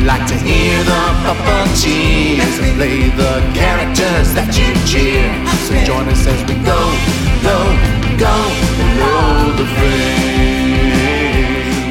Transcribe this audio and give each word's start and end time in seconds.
We 0.00 0.06
like 0.06 0.26
to 0.28 0.34
hear 0.34 0.82
the 0.82 1.00
puppeteers 1.26 2.74
play 2.76 3.10
the 3.10 3.44
characters 3.52 4.32
that 4.32 4.56
you 4.56 4.72
cheer. 4.88 5.28
So 5.68 5.74
join 5.84 6.08
us 6.08 6.26
as 6.26 6.40
we 6.48 6.54
go, 6.64 6.80
go, 7.44 7.76
go 8.16 8.32
below 8.80 9.52
the 9.58 9.66
frame. 9.76 10.40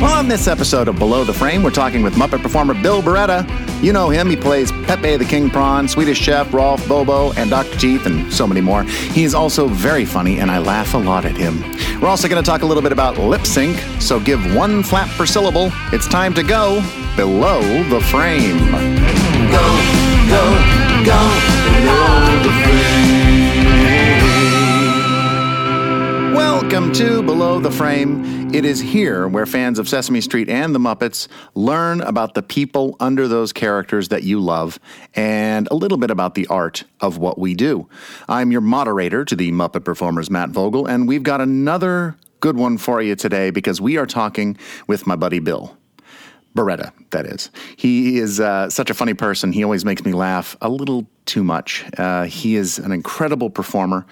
On 0.04 0.28
this 0.28 0.48
episode 0.48 0.88
of 0.88 0.98
Below 0.98 1.24
the 1.24 1.34
Frame, 1.34 1.62
we're 1.62 1.70
talking 1.70 2.02
with 2.02 2.16
Muppet 2.16 2.42
performer 2.42 2.74
Bill 2.74 3.04
Barretta. 3.04 3.46
You 3.84 3.94
know 3.94 4.10
him, 4.10 4.28
he 4.28 4.36
plays 4.36 4.72
Pepe 4.72 5.18
the 5.18 5.26
King 5.26 5.52
Prawn, 5.52 5.88
Swedish 5.88 6.18
Chef, 6.18 6.48
Rowlf, 6.52 6.88
Bobo, 6.88 7.32
and 7.34 7.52
Dr. 7.52 7.78
Teeth, 7.78 8.08
and 8.08 8.34
so 8.34 8.48
many 8.48 8.62
more. 8.62 8.86
He 8.86 9.24
is 9.24 9.36
also 9.36 9.68
very 9.68 10.06
funny, 10.06 10.40
and 10.40 10.50
I 10.50 10.58
laugh 10.58 10.96
a 10.96 10.98
lot 10.98 11.26
at 11.26 11.38
him. 11.38 11.62
We're 12.02 12.08
also 12.08 12.28
going 12.28 12.44
to 12.44 12.50
talk 12.50 12.64
a 12.64 12.66
little 12.66 12.82
bit 12.82 12.92
about 12.92 13.20
lip 13.20 13.46
sync, 13.46 13.78
so 14.02 14.20
give 14.20 14.56
one 14.56 14.82
flap 14.82 15.10
per 15.10 15.28
syllable. 15.28 15.70
It's 15.94 16.08
time 16.08 16.34
to 16.34 16.44
go 16.44 16.82
below 17.20 17.84
the 17.90 18.00
frame. 18.00 18.58
Go, 19.52 19.68
go, 20.30 20.44
go 21.04 21.20
below 21.66 22.40
the 22.44 22.52
frame. 22.64 23.94
Welcome 26.34 26.94
to 26.94 27.22
Below 27.22 27.60
the 27.60 27.72
Frame. 27.72 28.56
It 28.56 28.64
is 28.64 28.80
here 28.80 29.28
where 29.28 29.46
fans 29.46 29.80
of 29.80 29.90
Sesame 29.90 30.22
Street 30.22 30.48
and 30.48 30.74
the 30.74 30.80
Muppets 30.80 31.28
learn 31.56 32.00
about 32.00 32.36
the 32.36 32.42
people 32.42 32.96
under 33.02 33.28
those 33.28 33.52
characters 33.52 34.08
that 34.08 34.24
you 34.24 34.40
love 34.40 34.80
and 35.14 35.68
a 35.72 35.76
little 35.76 35.98
bit 35.98 36.12
about 36.12 36.36
the 36.36 36.48
art 36.48 36.86
of 37.02 37.18
what 37.18 37.38
we 37.38 37.54
do. 37.54 37.90
I'm 38.30 38.50
your 38.50 38.62
moderator 38.62 39.26
to 39.26 39.36
the 39.36 39.52
Muppet 39.52 39.84
Performers, 39.84 40.30
Matt 40.30 40.52
Vogel, 40.52 40.86
and 40.86 41.06
we've 41.06 41.24
got 41.24 41.42
another 41.42 42.16
good 42.40 42.56
one 42.56 42.78
for 42.78 43.02
you 43.02 43.18
today 43.18 43.50
because 43.50 43.82
we 43.82 43.98
are 43.98 44.06
talking 44.06 44.58
with 44.88 45.06
my 45.06 45.18
buddy 45.18 45.40
Bill. 45.40 45.76
Barretta, 46.56 46.92
that 47.12 47.26
is. 47.26 47.52
He 47.78 48.18
is 48.18 48.40
uh, 48.40 48.70
such 48.70 48.90
a 48.90 48.94
funny 48.94 49.14
person. 49.14 49.52
He 49.52 49.64
always 49.64 49.86
makes 49.86 50.04
me 50.04 50.14
laugh 50.14 50.58
a 50.62 50.70
little 50.70 51.08
too 51.26 51.44
much. 51.44 51.86
Uh, 51.98 52.24
he 52.24 52.56
is 52.56 52.80
an 52.80 52.92
incredible 52.92 53.52
performer, 53.52 54.06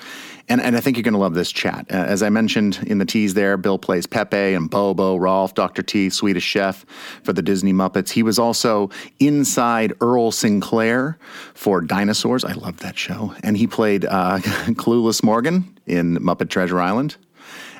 and, 0.47 0.61
and 0.61 0.77
I 0.77 0.79
think 0.79 0.97
you're 0.97 1.03
going 1.03 1.15
to 1.15 1.19
love 1.19 1.33
this 1.33 1.51
chat. 1.51 1.87
Uh, 1.89 1.95
as 1.95 2.21
I 2.21 2.29
mentioned 2.29 2.79
in 2.85 2.99
the 2.99 3.05
tease 3.05 3.33
there, 3.33 3.57
Bill 3.57 3.79
plays 3.79 4.05
Pepe 4.05 4.53
and 4.53 4.69
Bobo, 4.69 5.17
Rowlf, 5.17 5.55
Dr. 5.55 5.81
Teeth, 5.81 6.13
Swedish 6.13 6.43
Chef 6.43 6.85
for 7.23 7.33
the 7.33 7.41
Disney 7.41 7.73
Muppets. 7.73 8.11
He 8.11 8.21
was 8.21 8.37
also 8.37 8.91
inside 9.19 9.93
Earl 9.99 10.31
Sinclair 10.31 11.17
for 11.55 11.81
Dinosaurs. 11.81 12.45
I 12.45 12.53
love 12.53 12.77
that 12.77 12.97
show. 12.97 13.33
And 13.43 13.57
he 13.57 13.65
played 13.65 14.05
uh, 14.05 14.37
Clueless 14.75 15.23
Morgan 15.23 15.77
in 15.87 16.17
Muppet 16.17 16.49
Treasure 16.49 16.79
Island. 16.79 17.17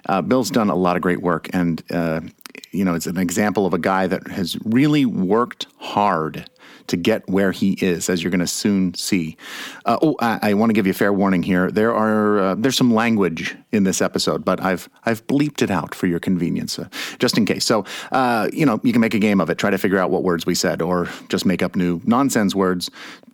Uh, 0.08 0.21
Bill's 0.21 0.49
done 0.49 0.69
a 0.69 0.75
lot 0.75 0.95
of 0.95 1.02
great 1.02 1.21
work, 1.21 1.49
and 1.53 1.83
uh, 1.92 2.21
you 2.72 2.83
know, 2.86 2.95
it's 2.95 3.08
an 3.08 3.17
example 3.17 3.66
of 3.66 3.73
a 3.73 3.80
guy 3.80 4.08
that 4.08 4.27
has 4.27 4.58
really 4.63 5.05
worked 5.05 5.67
hard 5.77 6.50
to 6.88 6.97
get 6.97 7.27
where 7.30 7.52
he 7.52 7.73
is, 7.73 8.09
as 8.09 8.23
you're 8.23 8.31
going 8.31 8.39
to 8.39 8.47
soon 8.47 8.94
see. 8.94 9.38
Uh, 9.86 9.97
oh, 10.02 10.16
I, 10.19 10.39
I 10.41 10.53
want 10.53 10.69
to 10.69 10.73
give 10.73 10.88
you 10.88 10.91
a 10.91 10.95
fair 10.95 11.11
warning 11.11 11.44
here. 11.44 11.69
There 11.69 11.94
are 11.94 12.39
uh, 12.39 12.55
there's 12.55 12.77
some 12.77 12.94
language 12.94 13.55
in 13.72 13.83
this 13.83 14.02
episode, 14.02 14.45
but 14.45 14.61
I've 14.61 14.89
I've 15.05 15.25
bleeped 15.27 15.61
it 15.61 15.69
out 15.69 15.94
for 15.94 16.08
your 16.08 16.19
convenience, 16.19 16.80
uh, 16.80 16.88
just 17.19 17.38
in 17.38 17.45
case. 17.45 17.66
So, 17.66 17.86
uh, 18.11 18.49
you 18.53 18.66
know, 18.66 18.80
you 18.83 18.92
can 18.92 19.02
make 19.02 19.14
a 19.14 19.19
game 19.19 19.42
of 19.42 19.49
it. 19.49 19.58
Try 19.58 19.69
to 19.69 19.77
figure 19.77 19.97
out 19.97 20.09
what 20.09 20.23
words 20.23 20.45
we 20.45 20.55
said, 20.55 20.81
or 20.81 21.09
just 21.30 21.45
make 21.45 21.61
up 21.61 21.75
new 21.75 22.02
nonsense 22.05 22.55
words 22.55 22.89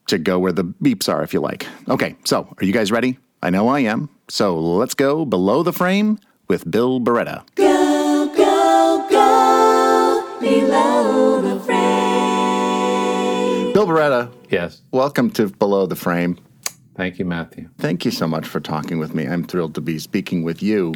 to 0.08 0.18
go 0.18 0.40
where 0.40 0.52
the 0.52 0.64
beeps 0.64 1.08
are, 1.08 1.24
if 1.24 1.34
you 1.34 1.40
like. 1.40 1.68
Okay, 1.88 2.16
so 2.26 2.54
are 2.60 2.66
you 2.66 2.74
guys 2.74 2.92
ready? 2.92 3.18
I 3.42 3.50
know 3.50 3.68
I 3.68 3.82
am. 3.82 4.10
So 4.30 4.58
let's 4.58 4.94
go 4.94 5.26
below 5.26 5.64
the 5.64 5.74
frame 5.74 6.20
with 6.48 6.70
Bill 6.70 7.00
Barretta. 7.00 7.44
Below 10.44 11.40
the 11.42 11.58
frame. 11.64 11.80
Bill 13.74 13.88
Barretta, 13.88 14.30
Yes. 14.50 14.82
welcome 14.92 15.30
to 15.32 15.48
Below 15.48 15.86
the 15.86 15.96
Frame. 15.96 16.38
Thank 16.96 17.18
you, 17.18 17.24
Matthew. 17.24 17.70
Thank 17.78 18.04
you 18.04 18.12
so 18.12 18.28
much 18.28 18.46
for 18.46 18.60
talking 18.60 19.00
with 19.00 19.16
me. 19.16 19.26
I'm 19.26 19.46
thrilled 19.46 19.74
to 19.76 19.82
be 19.82 19.98
speaking 20.00 20.44
with 20.44 20.62
you, 20.62 20.94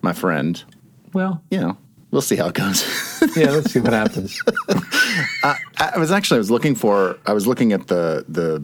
my 0.00 0.14
friend. 0.14 0.64
Well, 1.12 1.42
You 1.50 1.60
know, 1.60 1.76
we'll 2.10 2.22
see 2.22 2.36
how 2.36 2.46
it 2.48 2.54
goes. 2.54 2.82
yeah, 3.36 3.50
let's 3.50 3.70
see 3.72 3.80
what 3.80 3.92
happens. 3.92 4.42
I 5.44 5.98
was 5.98 6.10
actually 6.10 6.36
I 6.36 6.38
was 6.38 6.50
looking 6.50 6.74
for 6.74 7.18
I 7.26 7.34
was 7.34 7.46
looking 7.46 7.72
at 7.74 7.88
the 7.88 8.24
the 8.26 8.62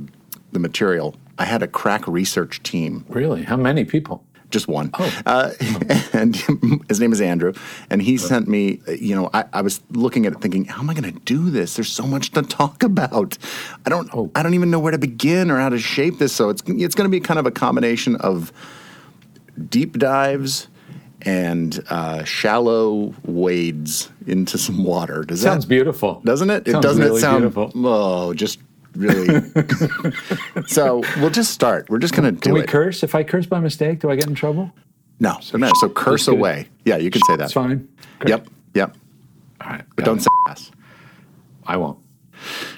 the 0.52 0.58
material. 0.58 1.14
I 1.38 1.44
had 1.44 1.62
a 1.62 1.68
crack 1.68 2.08
research 2.08 2.62
team, 2.62 3.04
really? 3.10 3.42
How 3.42 3.56
many 3.58 3.84
people? 3.84 4.24
Just 4.54 4.68
one, 4.68 4.90
uh, 5.26 5.50
and 6.14 6.34
his 6.88 7.00
name 7.00 7.12
is 7.12 7.20
Andrew, 7.20 7.52
and 7.90 8.00
he 8.00 8.16
sent 8.16 8.48
me. 8.48 8.80
You 8.88 9.14
know, 9.14 9.30
I, 9.34 9.44
I 9.52 9.60
was 9.60 9.82
looking 9.90 10.24
at 10.24 10.32
it 10.32 10.40
thinking, 10.40 10.64
how 10.64 10.80
am 10.80 10.88
I 10.88 10.94
going 10.94 11.12
to 11.12 11.20
do 11.20 11.50
this? 11.50 11.74
There's 11.74 11.92
so 11.92 12.06
much 12.06 12.30
to 12.30 12.42
talk 12.42 12.82
about. 12.82 13.36
I 13.84 13.90
don't 13.90 14.08
I 14.34 14.42
don't 14.42 14.54
even 14.54 14.70
know 14.70 14.78
where 14.78 14.92
to 14.92 14.98
begin 14.98 15.50
or 15.50 15.58
how 15.58 15.68
to 15.68 15.78
shape 15.78 16.18
this. 16.18 16.32
So 16.32 16.48
it's 16.48 16.62
it's 16.66 16.94
going 16.94 17.10
to 17.10 17.14
be 17.14 17.20
kind 17.20 17.38
of 17.38 17.46
a 17.46 17.50
combination 17.50 18.16
of 18.16 18.52
deep 19.68 19.98
dives 19.98 20.68
and 21.22 21.82
uh, 21.88 22.22
shallow 22.24 23.14
wades 23.24 24.10
into 24.26 24.58
some 24.58 24.84
water. 24.84 25.22
Does 25.24 25.40
Sounds 25.40 25.64
that 25.64 25.68
beautiful. 25.68 26.20
doesn't 26.24 26.50
it? 26.50 26.68
It 26.68 26.80
doesn't 26.80 27.02
really 27.02 27.18
it 27.18 27.20
sound 27.20 27.42
beautiful. 27.42 27.72
oh, 27.74 28.34
just 28.34 28.60
really. 28.94 29.50
so 30.66 31.02
we'll 31.18 31.30
just 31.30 31.52
start. 31.52 31.88
We're 31.88 31.98
just 31.98 32.14
gonna 32.14 32.32
do 32.32 32.40
Can 32.40 32.54
we 32.54 32.60
it. 32.60 32.68
curse? 32.68 33.02
If 33.02 33.14
I 33.14 33.22
curse 33.22 33.46
by 33.46 33.60
mistake, 33.60 34.00
do 34.00 34.10
I 34.10 34.16
get 34.16 34.26
in 34.26 34.34
trouble? 34.34 34.72
no, 35.20 35.38
so, 35.40 35.58
no. 35.58 35.70
So 35.80 35.88
curse 35.88 36.26
do 36.26 36.32
away. 36.32 36.68
Yeah, 36.84 36.96
you 36.96 37.10
can 37.10 37.22
say 37.22 37.34
that. 37.34 37.38
That's 37.38 37.52
fine. 37.52 37.88
Yep, 38.26 38.48
yep. 38.74 38.96
All 39.60 39.70
right. 39.70 39.84
But 39.96 40.04
don't 40.04 40.18
it. 40.18 40.22
say 40.22 40.28
ass 40.48 40.70
I 41.66 41.76
won't. 41.76 41.98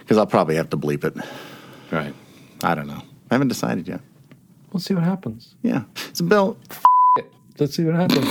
because 0.01 0.17
I'll 0.19 0.27
probably 0.27 0.57
have 0.57 0.71
to 0.71 0.77
bleep 0.77 1.05
it. 1.05 1.17
All 1.17 1.99
right. 1.99 2.15
I 2.63 2.75
don't 2.75 2.87
know. 2.87 3.03
I 3.31 3.35
haven't 3.35 3.49
decided 3.49 3.89
yet. 3.89 4.01
We'll 4.73 4.81
see 4.81 4.95
what 4.95 5.05
happens. 5.05 5.55
Yeah. 5.63 5.85
So 6.13 6.25
Bill, 6.25 6.59
Let's 7.59 7.75
see 7.75 7.85
what 7.85 7.95
happens. 7.95 8.27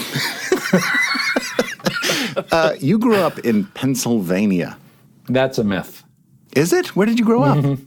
uh, 2.52 2.76
you 2.80 3.00
grew 3.00 3.16
up 3.16 3.40
in 3.40 3.66
Pennsylvania. 3.66 4.78
That's 5.28 5.58
a 5.58 5.64
myth. 5.64 6.04
Is 6.56 6.74
it? 6.74 6.96
Where 6.96 7.06
did 7.06 7.20
you 7.20 7.26
grow 7.26 7.42
Mm-hmm. 7.42 7.72
up? 7.74 7.80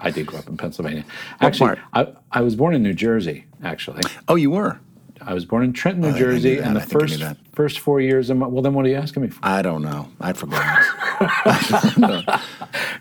I 0.00 0.10
did 0.10 0.26
grow 0.26 0.38
up 0.38 0.48
in 0.48 0.56
Pennsylvania. 0.56 1.04
Actually. 1.40 1.76
I, 1.94 2.08
I 2.30 2.42
was 2.42 2.54
born 2.54 2.74
in 2.74 2.82
New 2.82 2.92
Jersey, 2.92 3.46
actually. 3.64 4.02
Oh, 4.28 4.36
you 4.36 4.50
were. 4.50 4.78
I 5.22 5.34
was 5.34 5.44
born 5.44 5.64
in 5.64 5.72
Trenton, 5.72 6.02
New 6.02 6.08
I 6.08 6.12
think 6.12 6.22
I 6.24 6.26
knew 6.28 6.32
Jersey, 6.34 6.58
and 6.58 6.76
the 6.76 6.80
I 6.80 6.84
think 6.84 7.02
I 7.02 7.06
knew 7.06 7.18
first 7.28 7.40
first 7.52 7.78
four 7.80 8.00
years 8.00 8.30
of 8.30 8.36
my 8.38 8.46
well, 8.46 8.62
then 8.62 8.72
what 8.72 8.86
are 8.86 8.88
you 8.88 8.94
asking 8.96 9.22
me 9.22 9.28
for? 9.28 9.40
I 9.44 9.60
don't 9.62 9.82
know. 9.82 10.08
I 10.20 10.32
forgot. 10.32 10.84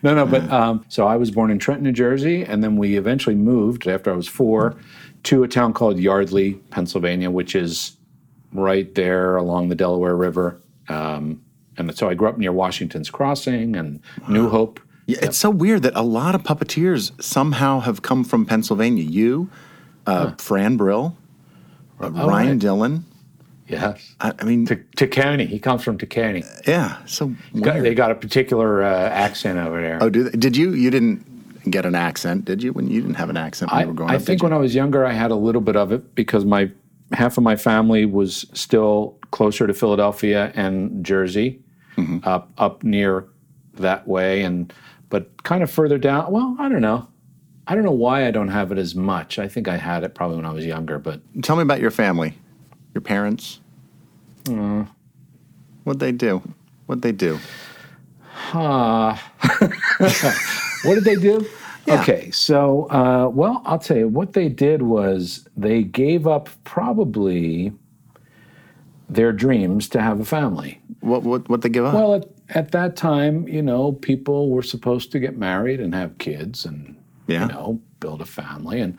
No, 0.02 0.16
no, 0.16 0.26
but 0.26 0.50
um, 0.52 0.86
so 0.88 1.08
I 1.08 1.18
was 1.18 1.30
born 1.30 1.52
in 1.52 1.60
Trenton, 1.60 1.84
New 1.84 1.92
Jersey, 1.92 2.44
and 2.44 2.64
then 2.64 2.78
we 2.78 2.98
eventually 2.98 3.36
moved 3.36 3.86
after 3.88 4.12
I 4.12 4.16
was 4.16 4.28
four 4.30 4.78
to 5.24 5.44
a 5.44 5.48
town 5.48 5.74
called 5.74 6.00
Yardley, 6.00 6.54
Pennsylvania, 6.72 7.30
which 7.30 7.54
is 7.54 7.98
right 8.54 8.94
there 8.96 9.36
along 9.36 9.68
the 9.70 9.76
Delaware 9.76 10.16
River. 10.16 10.60
Um, 10.88 11.42
and 11.78 11.94
so 11.98 12.10
I 12.10 12.14
grew 12.14 12.30
up 12.30 12.38
near 12.38 12.54
Washington's 12.54 13.10
Crossing 13.10 13.76
and 13.76 14.00
New 14.30 14.48
Hope. 14.50 14.80
Yeah, 15.10 15.26
it's 15.26 15.38
so 15.38 15.50
weird 15.50 15.84
that 15.84 15.94
a 15.96 16.02
lot 16.04 16.36
of 16.36 16.44
puppeteers 16.44 17.12
somehow 17.22 17.80
have 17.82 18.02
come 18.02 18.24
from 18.24 18.46
Pennsylvania. 18.46 19.04
You, 19.04 19.50
uh, 20.06 20.32
Fran 20.38 20.78
Brill, 20.78 21.18
uh, 22.02 22.10
Ryan 22.12 22.50
right. 22.52 22.60
Dillon. 22.60 23.06
Yes. 23.68 24.16
I, 24.20 24.34
I 24.40 24.44
mean, 24.46 24.66
To 24.66 24.76
Tacony. 24.98 25.46
He 25.48 25.60
comes 25.60 25.84
from 25.84 25.98
Tacony. 25.98 26.44
yeah, 26.68 26.98
so 27.06 27.36
Got- 27.62 27.82
They 27.84 27.94
got 27.94 28.10
a 28.12 28.16
particular 28.16 28.84
uh, 28.84 29.10
accent 29.10 29.60
over 29.60 29.80
there. 29.82 30.00
oh, 30.02 30.10
do 30.10 30.24
they, 30.24 30.32
did 30.38 30.58
you? 30.58 30.74
You 30.74 30.90
didn't 30.90 31.70
get 31.70 31.86
an 31.86 31.94
accent, 31.94 32.46
did 32.46 32.64
you? 32.64 32.74
When 32.74 32.88
you 32.90 33.00
didn't 33.02 33.16
have 33.18 33.30
an 33.30 33.38
accent 33.38 33.72
when 33.72 33.80
I, 33.80 33.82
you 33.84 33.88
were 33.90 33.94
growing 33.94 34.12
I 34.12 34.16
up? 34.16 34.22
I 34.22 34.26
think 34.26 34.42
when? 34.42 34.54
I 34.54 34.58
was 34.58 34.74
younger, 34.74 35.06
I 35.06 35.14
had 35.14 35.30
a 35.30 35.36
little 35.36 35.62
bit 35.62 35.76
of 35.76 35.92
it 35.92 36.16
because 36.16 36.46
my 36.46 36.72
half 37.12 37.38
of 37.38 37.44
my 37.44 37.56
family 37.56 38.06
was 38.06 38.46
still 38.54 39.18
closer 39.32 39.68
to 39.68 39.74
Philadelphia 39.74 40.52
and 40.56 41.04
Jersey, 41.06 41.62
Mm-hmm. 41.98 42.20
up 42.24 42.50
up 42.58 42.82
near 42.84 43.26
that 43.76 44.08
way, 44.08 44.42
and 44.44 44.74
but 45.10 45.44
kind 45.44 45.64
of 45.64 45.72
further 45.72 45.98
down. 45.98 46.32
Well, 46.32 46.56
I 46.60 46.70
don't 46.70 46.82
know. 46.82 47.08
I 47.68 47.76
don't 47.76 47.84
know 47.84 47.92
why 47.92 48.28
I 48.28 48.32
don't 48.32 48.48
have 48.48 48.72
it 48.72 48.78
as 48.78 48.96
much. 48.96 49.38
I 49.38 49.48
think 49.48 49.68
I 49.68 49.78
had 49.78 50.04
it 50.04 50.16
probably 50.16 50.38
when 50.38 50.46
I 50.46 50.52
was 50.52 50.66
younger, 50.66 50.98
but 50.98 51.22
Tell 51.44 51.56
me 51.56 51.62
about 51.62 51.80
your 51.80 51.92
family, 51.92 52.36
your 52.94 53.02
parents. 53.02 53.60
Mm. 54.46 54.88
What'd 55.84 56.00
they 56.00 56.12
do? 56.12 56.42
What'd 56.88 57.04
they 57.04 57.12
do? 57.12 57.40
What 60.84 60.96
did 60.96 61.04
they 61.04 61.16
do? 61.16 61.46
Yeah. 61.86 62.02
Okay, 62.02 62.32
so 62.32 62.90
uh, 62.90 63.30
well, 63.30 63.62
I'll 63.66 63.80
tell 63.80 63.98
you 63.98 64.08
what 64.08 64.34
they 64.34 64.48
did 64.48 64.82
was 64.82 65.48
they 65.58 65.84
gave 65.84 66.28
up 66.28 66.50
probably 66.64 67.74
their 69.10 69.32
dreams 69.32 69.90
to 69.90 70.02
have 70.02 70.20
a 70.20 70.26
family. 70.26 70.80
What 71.02 71.24
what 71.24 71.50
what 71.50 71.62
they 71.62 71.70
give 71.70 71.86
up? 71.86 71.94
Well, 71.94 72.16
at, 72.16 72.26
at 72.50 72.72
that 72.72 72.96
time, 72.96 73.48
you 73.48 73.62
know, 73.62 73.92
people 73.94 74.50
were 74.50 74.64
supposed 74.64 75.12
to 75.12 75.20
get 75.20 75.38
married 75.38 75.80
and 75.80 75.94
have 75.94 76.18
kids 76.18 76.66
and 76.66 76.96
Yeah. 77.28 77.42
you 77.44 77.48
know 77.54 77.82
build 78.00 78.22
a 78.22 78.26
family 78.26 78.80
and 78.82 78.98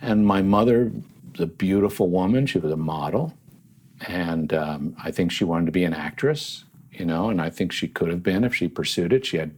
and 0.00 0.26
my 0.26 0.42
mother 0.42 0.90
was 1.32 1.40
a 1.40 1.46
beautiful 1.46 2.08
woman. 2.08 2.46
She 2.46 2.58
was 2.58 2.72
a 2.72 2.76
model, 2.76 3.34
and 4.06 4.52
um, 4.52 4.96
I 5.02 5.10
think 5.10 5.32
she 5.32 5.44
wanted 5.44 5.66
to 5.66 5.72
be 5.72 5.84
an 5.84 5.92
actress. 5.94 6.64
You 6.92 7.04
know, 7.04 7.30
and 7.30 7.40
I 7.40 7.50
think 7.50 7.72
she 7.72 7.86
could 7.88 8.08
have 8.08 8.22
been 8.22 8.42
if 8.44 8.54
she 8.54 8.66
pursued 8.68 9.12
it. 9.12 9.24
She 9.26 9.36
had 9.36 9.52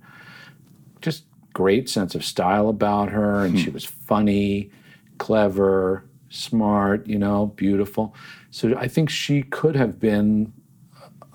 just 1.01 1.25
great 1.55 1.89
sense 1.89 2.15
of 2.15 2.25
style 2.25 2.69
about 2.69 3.11
her, 3.11 3.45
and 3.45 3.59
she 3.59 3.71
was 3.71 3.85
funny, 3.85 4.71
clever, 5.19 6.05
smart, 6.29 7.07
you 7.07 7.19
know, 7.19 7.47
beautiful. 7.57 8.15
So 8.51 8.77
I 8.77 8.89
think 8.89 9.09
she 9.11 9.43
could 9.43 9.77
have 9.77 9.99
been 10.01 10.53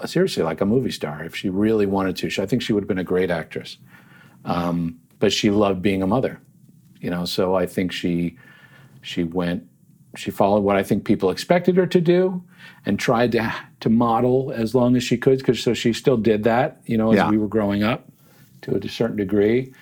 seriously 0.06 0.44
like 0.44 0.62
a 0.62 0.66
movie 0.66 0.92
star 0.92 1.24
if 1.24 1.36
she 1.36 1.50
really 1.50 1.86
wanted 1.86 2.16
to. 2.18 2.30
She- 2.30 2.42
I 2.42 2.46
think 2.46 2.62
she 2.62 2.74
would 2.74 2.84
have 2.84 2.88
been 2.88 2.98
a 3.00 3.04
great 3.04 3.32
actress. 3.32 3.78
Um, 4.44 5.00
but 5.20 5.32
she 5.34 5.50
loved 5.50 5.82
being 5.82 6.04
a 6.04 6.08
mother, 6.08 6.40
you 7.00 7.10
know. 7.10 7.26
So 7.26 7.56
I 7.56 7.66
think 7.66 7.92
she 7.92 8.38
she 9.02 9.24
went 9.24 9.64
she 10.16 10.32
followed 10.32 10.62
what 10.62 10.76
I 10.78 10.84
think 10.84 11.04
people 11.06 11.30
expected 11.30 11.76
her 11.78 11.86
to 11.88 12.00
do 12.02 12.44
and 12.86 13.00
tried 13.00 13.32
to 13.34 13.54
to 13.82 13.90
model 13.90 14.52
as 14.56 14.74
long 14.76 14.96
as 14.96 15.04
she 15.04 15.18
could 15.18 15.40
because 15.40 15.62
so 15.62 15.74
she 15.74 15.94
still 15.94 16.18
did 16.18 16.44
that 16.44 16.82
you 16.86 16.98
know 16.98 17.12
as 17.12 17.18
Yeah. 17.18 17.30
we 17.30 17.38
were 17.38 17.48
growing 17.48 17.84
up 17.84 18.08
to 18.62 18.76
a 18.76 18.90
certain 18.90 19.18
degree 19.18 19.74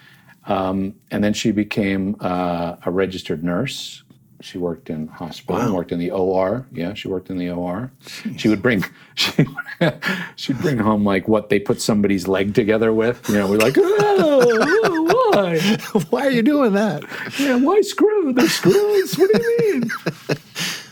um, 0.46 0.94
and 1.12 1.24
then 1.24 1.34
she 1.34 1.52
became 1.52 2.16
uh, 2.20 2.76
a 2.86 2.92
registered 2.92 3.44
nurse 3.44 4.03
she 4.44 4.58
worked 4.58 4.90
in 4.90 5.08
hospital 5.08 5.62
and 5.62 5.74
worked 5.74 5.92
in 5.92 6.00
the 6.00 6.12
OR 6.12 6.66
yeah 6.72 6.94
she 6.94 7.08
worked 7.08 7.30
in 7.30 7.38
the 7.38 7.50
OR 7.50 7.92
she 8.38 8.50
would 8.50 8.62
bring 8.62 8.84
she, 9.16 9.46
she'd 10.36 10.60
bring 10.60 10.78
home 10.78 11.04
like 11.04 11.28
what 11.28 11.50
they 11.50 11.60
put 11.60 11.82
somebody's 11.82 12.28
leg 12.28 12.54
together 12.54 12.92
with 12.94 13.28
you 13.30 13.36
know 13.36 13.48
we're 13.48 13.58
like 13.58 13.76
oh, 13.78 15.32
why 15.34 15.78
Why 16.10 16.28
are 16.28 16.32
you 16.32 16.42
doing 16.42 16.74
that? 16.74 17.04
yeah, 17.40 17.56
why 17.56 17.82
screw? 17.82 18.34
They're 18.34 18.48
screws. 18.48 19.18
What 19.18 19.32
do 19.32 19.42
you 19.42 19.74
mean? 19.74 19.92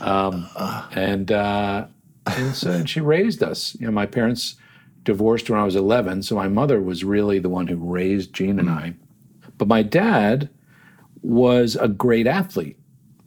um, 0.00 0.48
and 0.92 1.30
uh, 1.30 1.86
and 2.26 2.54
so 2.54 2.70
and 2.70 2.88
she 2.88 3.00
raised 3.00 3.42
us. 3.42 3.76
You 3.78 3.86
know, 3.86 3.92
my 3.92 4.06
parents 4.06 4.56
divorced 5.04 5.50
when 5.50 5.58
I 5.58 5.64
was 5.64 5.74
11, 5.74 6.22
so 6.22 6.36
my 6.36 6.48
mother 6.48 6.80
was 6.80 7.02
really 7.02 7.38
the 7.38 7.48
one 7.48 7.66
who 7.66 7.76
raised 7.76 8.32
Gene 8.32 8.58
and 8.60 8.70
I. 8.70 8.94
But 9.58 9.66
my 9.68 9.82
dad 9.82 10.48
was 11.22 11.76
a 11.76 11.88
great 11.88 12.26
athlete. 12.26 12.78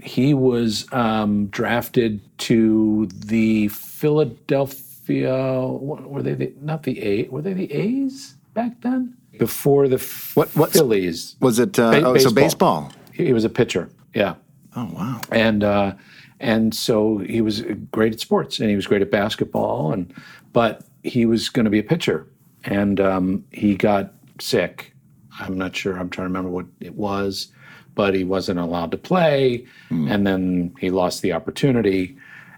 He 0.02 0.34
was 0.34 0.86
um, 0.92 1.48
drafted 1.48 2.20
to 2.40 3.08
the 3.14 3.70
Philadelphia. 3.70 5.68
Were 5.68 6.22
they 6.22 6.34
the, 6.34 6.54
not 6.62 6.84
the 6.84 7.02
A? 7.04 7.28
Were 7.30 7.42
they 7.42 7.54
the 7.54 7.72
A's 7.72 8.36
back 8.54 8.82
then? 8.82 9.16
Before 9.38 9.88
the 9.88 9.98
What- 10.34 10.56
what's- 10.56 10.74
Phillies? 10.74 11.36
Was 11.42 11.60
it 11.60 11.78
uh, 11.80 11.92
Ba- 11.92 12.04
oh, 12.06 12.18
so 12.18 12.32
baseball? 12.32 12.92
He 13.12 13.34
was 13.34 13.44
a 13.44 13.50
pitcher. 13.50 13.90
Yeah. 14.14 14.36
Oh 14.76 14.86
wow. 14.94 15.22
And 15.32 15.64
uh, 15.64 15.94
and 16.40 16.74
so 16.76 17.18
he 17.20 17.42
was 17.42 17.62
great 17.92 18.14
at 18.14 18.20
sports, 18.20 18.60
and 18.60 18.70
he 18.70 18.76
was 18.76 18.88
great 18.88 19.02
at 19.02 19.10
basketball, 19.12 19.92
and 19.94 20.14
but 20.54 20.84
he 21.04 21.26
was 21.26 21.50
going 21.50 21.64
to 21.66 21.70
be 21.70 21.80
a 21.80 21.84
pitcher, 21.84 22.28
and 22.66 23.00
um, 23.00 23.46
he 23.52 23.76
got 23.76 24.14
sick. 24.40 24.94
I'm 25.40 25.58
not 25.58 25.76
sure. 25.76 25.98
I'm 25.98 26.10
trying 26.10 26.26
to 26.26 26.30
remember 26.30 26.50
what 26.50 26.66
it 26.82 26.96
was, 26.96 27.52
but 27.96 28.14
he 28.14 28.24
wasn't 28.24 28.60
allowed 28.60 28.92
to 28.92 28.98
play, 28.98 29.66
and 29.90 30.28
then 30.28 30.74
he 30.80 30.90
lost 30.90 31.22
the 31.22 31.34
opportunity, 31.34 32.16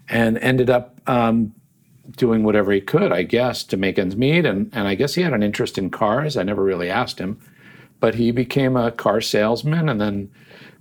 and 0.10 0.38
ended 0.40 0.70
up 0.70 1.00
um, 1.08 1.54
doing 2.16 2.44
whatever 2.44 2.72
he 2.72 2.82
could, 2.82 3.12
I 3.12 3.24
guess, 3.24 3.64
to 3.66 3.78
make 3.78 4.00
ends 4.00 4.16
meet. 4.16 4.46
And 4.46 4.70
and 4.74 4.88
I 4.88 4.96
guess 4.96 5.14
he 5.16 5.22
had 5.22 5.34
an 5.34 5.44
interest 5.44 5.78
in 5.78 5.90
cars. 5.90 6.36
I 6.38 6.44
never 6.44 6.64
really 6.64 6.90
asked 6.90 7.20
him, 7.20 7.40
but 8.00 8.16
he 8.16 8.32
became 8.32 8.76
a 8.76 8.92
car 8.92 9.22
salesman, 9.22 9.88
and 9.90 10.02
then 10.02 10.30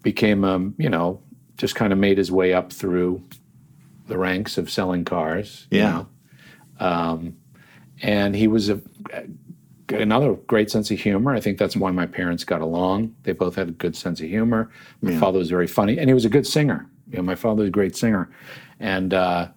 became 0.03 0.44
um, 0.44 0.75
you 0.79 0.88
know 0.88 1.20
just 1.59 1.75
kind 1.75 1.93
of 1.93 1.99
made 1.99 2.19
his 2.19 2.31
way 2.31 2.52
up 2.52 2.73
through 2.73 3.23
the 4.09 4.19
ranks 4.19 4.59
of 4.59 4.70
selling 4.70 5.05
cars. 5.05 5.67
you 5.70 5.79
Yeah. 5.81 5.91
know. 5.93 6.06
Um, 6.79 7.37
and 8.02 8.37
he 8.37 8.47
was 8.47 8.69
a 8.69 8.81
another 9.91 10.35
great 10.35 10.71
sense 10.71 10.91
of 10.91 10.99
humor. 10.99 11.35
I 11.35 11.41
think 11.41 11.59
that's 11.59 11.77
why 11.77 11.91
my 11.91 12.06
parents 12.06 12.44
got 12.44 12.61
along. 12.61 13.15
They 13.23 13.33
both 13.33 13.55
had 13.55 13.69
a 13.69 13.73
good 13.73 13.97
sense 13.97 14.21
of 14.21 14.29
humor. 14.29 14.71
My 15.03 15.17
father 15.17 15.38
was 15.38 15.50
very 15.50 15.67
funny, 15.67 15.99
and 15.99 16.09
he 16.09 16.15
was 16.15 16.25
a 16.25 16.29
good 16.29 16.47
singer. 16.47 16.88
You 17.11 17.19
know, 17.19 17.23
my 17.23 17.35
father 17.35 17.62
was 17.62 17.69
a 17.69 17.73
great 17.73 17.97
singer, 17.97 18.31
and 18.81 19.15
uh, 19.15 19.49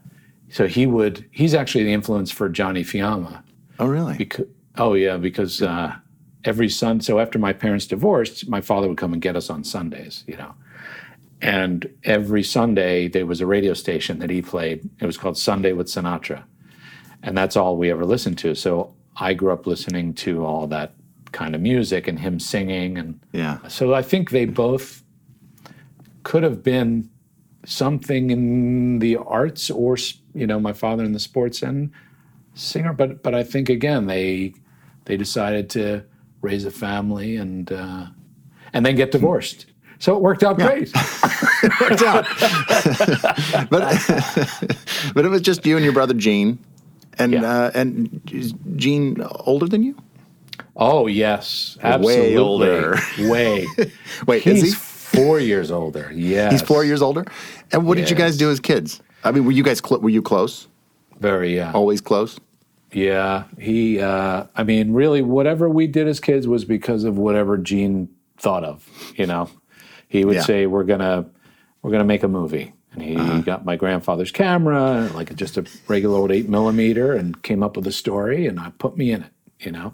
so 0.49 0.67
he 0.67 0.85
would. 0.85 1.25
He's 1.31 1.53
actually 1.53 1.83
the 1.83 1.93
influence 1.93 2.31
for 2.31 2.49
Johnny 2.49 2.83
Fiama. 2.83 3.43
Oh 3.79 3.87
really? 3.87 4.17
Because, 4.17 4.45
oh 4.77 4.93
yeah, 4.93 5.17
because 5.17 5.61
uh, 5.61 5.95
every 6.43 6.69
Sun. 6.69 7.01
So 7.01 7.19
after 7.19 7.39
my 7.39 7.53
parents 7.53 7.87
divorced, 7.87 8.47
my 8.47 8.61
father 8.61 8.87
would 8.87 8.97
come 8.97 9.13
and 9.13 9.21
get 9.21 9.35
us 9.35 9.49
on 9.49 9.63
Sundays. 9.63 10.23
You 10.27 10.37
know, 10.37 10.53
and 11.41 11.89
every 12.03 12.43
Sunday 12.43 13.07
there 13.07 13.25
was 13.25 13.41
a 13.41 13.45
radio 13.45 13.73
station 13.73 14.19
that 14.19 14.29
he 14.29 14.41
played. 14.41 14.87
It 14.99 15.05
was 15.05 15.17
called 15.17 15.37
Sunday 15.37 15.73
with 15.73 15.87
Sinatra, 15.87 16.43
and 17.23 17.37
that's 17.37 17.55
all 17.55 17.77
we 17.77 17.89
ever 17.89 18.05
listened 18.05 18.37
to. 18.39 18.53
So 18.53 18.93
I 19.19 19.33
grew 19.33 19.51
up 19.51 19.67
listening 19.67 20.13
to 20.15 20.45
all 20.45 20.67
that 20.67 20.93
kind 21.31 21.53
of 21.55 21.61
music 21.61 22.07
and 22.07 22.19
him 22.19 22.39
singing, 22.39 22.97
and 22.97 23.19
Yeah. 23.33 23.59
so 23.67 23.93
I 23.93 24.01
think 24.01 24.29
they 24.31 24.45
both 24.45 25.03
could 26.23 26.43
have 26.43 26.63
been 26.63 27.09
something 27.65 28.29
in 28.31 28.99
the 28.99 29.17
arts, 29.17 29.69
or 29.69 29.97
you 30.33 30.47
know, 30.47 30.59
my 30.59 30.73
father 30.73 31.03
in 31.03 31.11
the 31.11 31.19
sports 31.19 31.61
and 31.61 31.91
singer. 32.53 32.93
But 32.93 33.21
but 33.23 33.35
I 33.35 33.43
think 33.43 33.69
again 33.69 34.07
they 34.07 34.53
they 35.05 35.17
decided 35.17 35.69
to 35.71 36.03
raise 36.41 36.65
a 36.65 36.71
family 36.71 37.35
and 37.35 37.71
uh, 37.71 38.05
and 38.73 38.85
then 38.85 38.95
get 38.95 39.11
divorced. 39.11 39.65
So 39.99 40.15
it 40.15 40.21
worked 40.21 40.43
out 40.43 40.55
great. 40.57 40.89
it 41.63 41.79
Worked 41.81 42.03
out. 42.03 42.25
but 43.69 43.83
but 45.13 45.25
it 45.25 45.29
was 45.29 45.41
just 45.41 45.65
you 45.65 45.75
and 45.75 45.83
your 45.83 45.93
brother 45.93 46.13
Gene, 46.13 46.57
and 47.19 47.33
Yeah. 47.33 47.43
uh, 47.43 47.71
and 47.75 48.21
is 48.31 48.53
Gene 48.75 49.17
older 49.45 49.67
than 49.67 49.83
you? 49.83 49.95
Oh 50.75 51.07
yes, 51.07 51.77
absolutely. 51.83 52.37
older. 52.37 52.97
Way. 53.19 53.67
Wait, 54.27 54.41
He's 54.43 54.63
is 54.63 54.69
he? 54.73 54.75
four 54.75 55.39
years 55.39 55.71
older. 55.71 56.11
Yeah, 56.13 56.51
He's 56.51 56.61
four 56.61 56.83
years 56.85 57.01
older. 57.01 57.25
And 57.71 57.85
what 57.85 57.97
did 57.97 58.09
you 58.09 58.15
guys 58.15 58.37
do 58.37 58.49
as 58.49 58.59
kids? 58.59 59.01
I 59.23 59.31
mean, 59.31 59.45
were 59.45 59.51
you 59.51 59.63
guys 59.63 59.81
cl- 59.85 59.99
were 60.01 60.09
you 60.09 60.21
close? 60.21 60.67
Very. 61.19 61.55
Yeah. 61.55 61.73
Always 61.73 61.99
close? 62.01 62.39
Yeah, 62.93 63.43
he. 63.59 63.99
Uh, 63.99 64.45
I 64.55 64.63
mean, 64.63 64.93
really, 64.93 65.21
whatever 65.21 65.69
we 65.69 65.85
did 65.87 66.07
as 66.07 66.19
kids 66.19 66.47
was 66.47 66.65
because 66.65 67.03
of 67.03 67.17
whatever 67.17 67.57
Gene 67.57 68.09
thought 68.37 68.63
of. 68.63 68.87
You 69.15 69.27
know, 69.27 69.49
he 70.07 70.23
would 70.25 70.35
Yeah. 70.37 70.41
say, 70.43 70.65
"We're 70.65 70.85
gonna, 70.85 71.25
we're 71.81 71.91
gonna 71.91 72.03
make 72.05 72.23
a 72.23 72.27
movie," 72.27 72.73
and 72.93 73.01
he 73.01 73.41
got 73.41 73.65
my 73.65 73.75
grandfather's 73.75 74.31
camera, 74.31 75.09
like 75.13 75.35
just 75.35 75.57
a 75.57 75.65
regular 75.87 76.17
old 76.17 76.31
eight 76.31 76.49
millimeter, 76.49 77.13
and 77.13 77.41
came 77.43 77.61
up 77.63 77.75
with 77.75 77.85
a 77.87 77.91
story, 77.91 78.47
and 78.47 78.59
I 78.59 78.71
put 78.77 78.97
me 78.97 79.11
in 79.11 79.23
it. 79.23 79.31
You 79.59 79.71
know, 79.73 79.93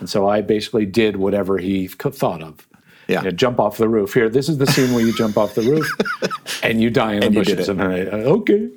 and 0.00 0.10
so 0.10 0.28
I 0.28 0.40
basically 0.40 0.86
did 0.86 1.16
whatever 1.16 1.58
he 1.58 1.86
thought 1.86 2.42
of. 2.42 2.66
Yeah. 3.06 3.20
You 3.20 3.24
know, 3.26 3.30
jump 3.30 3.60
off 3.60 3.76
the 3.76 3.88
roof. 3.88 4.14
Here, 4.14 4.28
this 4.28 4.48
is 4.48 4.58
the 4.58 4.66
scene 4.66 4.92
where 4.92 5.04
you 5.04 5.12
jump 5.12 5.36
off 5.36 5.54
the 5.54 5.62
roof 5.62 5.88
and 6.64 6.80
you 6.80 6.90
die 6.90 7.12
in 7.14 7.20
the 7.20 7.26
And 7.26 7.34
you 7.34 7.44
did 7.44 7.56
bushes. 7.58 7.68
And 7.68 7.82
I, 7.82 8.00
okay. 8.10 8.70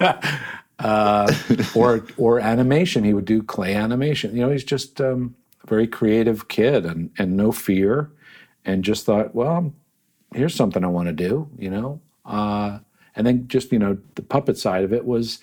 uh, 0.78 1.32
or 1.74 2.04
or 2.16 2.40
animation. 2.40 3.04
He 3.04 3.14
would 3.14 3.24
do 3.24 3.42
clay 3.42 3.74
animation. 3.74 4.34
You 4.34 4.42
know, 4.42 4.50
he's 4.50 4.64
just 4.64 5.00
um, 5.00 5.34
a 5.62 5.66
very 5.66 5.86
creative 5.86 6.48
kid 6.48 6.84
and 6.84 7.10
and 7.18 7.36
no 7.36 7.52
fear, 7.52 8.10
and 8.64 8.84
just 8.84 9.06
thought, 9.06 9.34
well, 9.34 9.72
here's 10.34 10.54
something 10.54 10.84
I 10.84 10.88
want 10.88 11.08
to 11.08 11.12
do. 11.12 11.48
You 11.58 11.70
know, 11.70 12.00
uh, 12.24 12.78
and 13.16 13.26
then 13.26 13.48
just 13.48 13.72
you 13.72 13.78
know 13.78 13.98
the 14.14 14.22
puppet 14.22 14.58
side 14.58 14.84
of 14.84 14.92
it 14.92 15.04
was, 15.04 15.38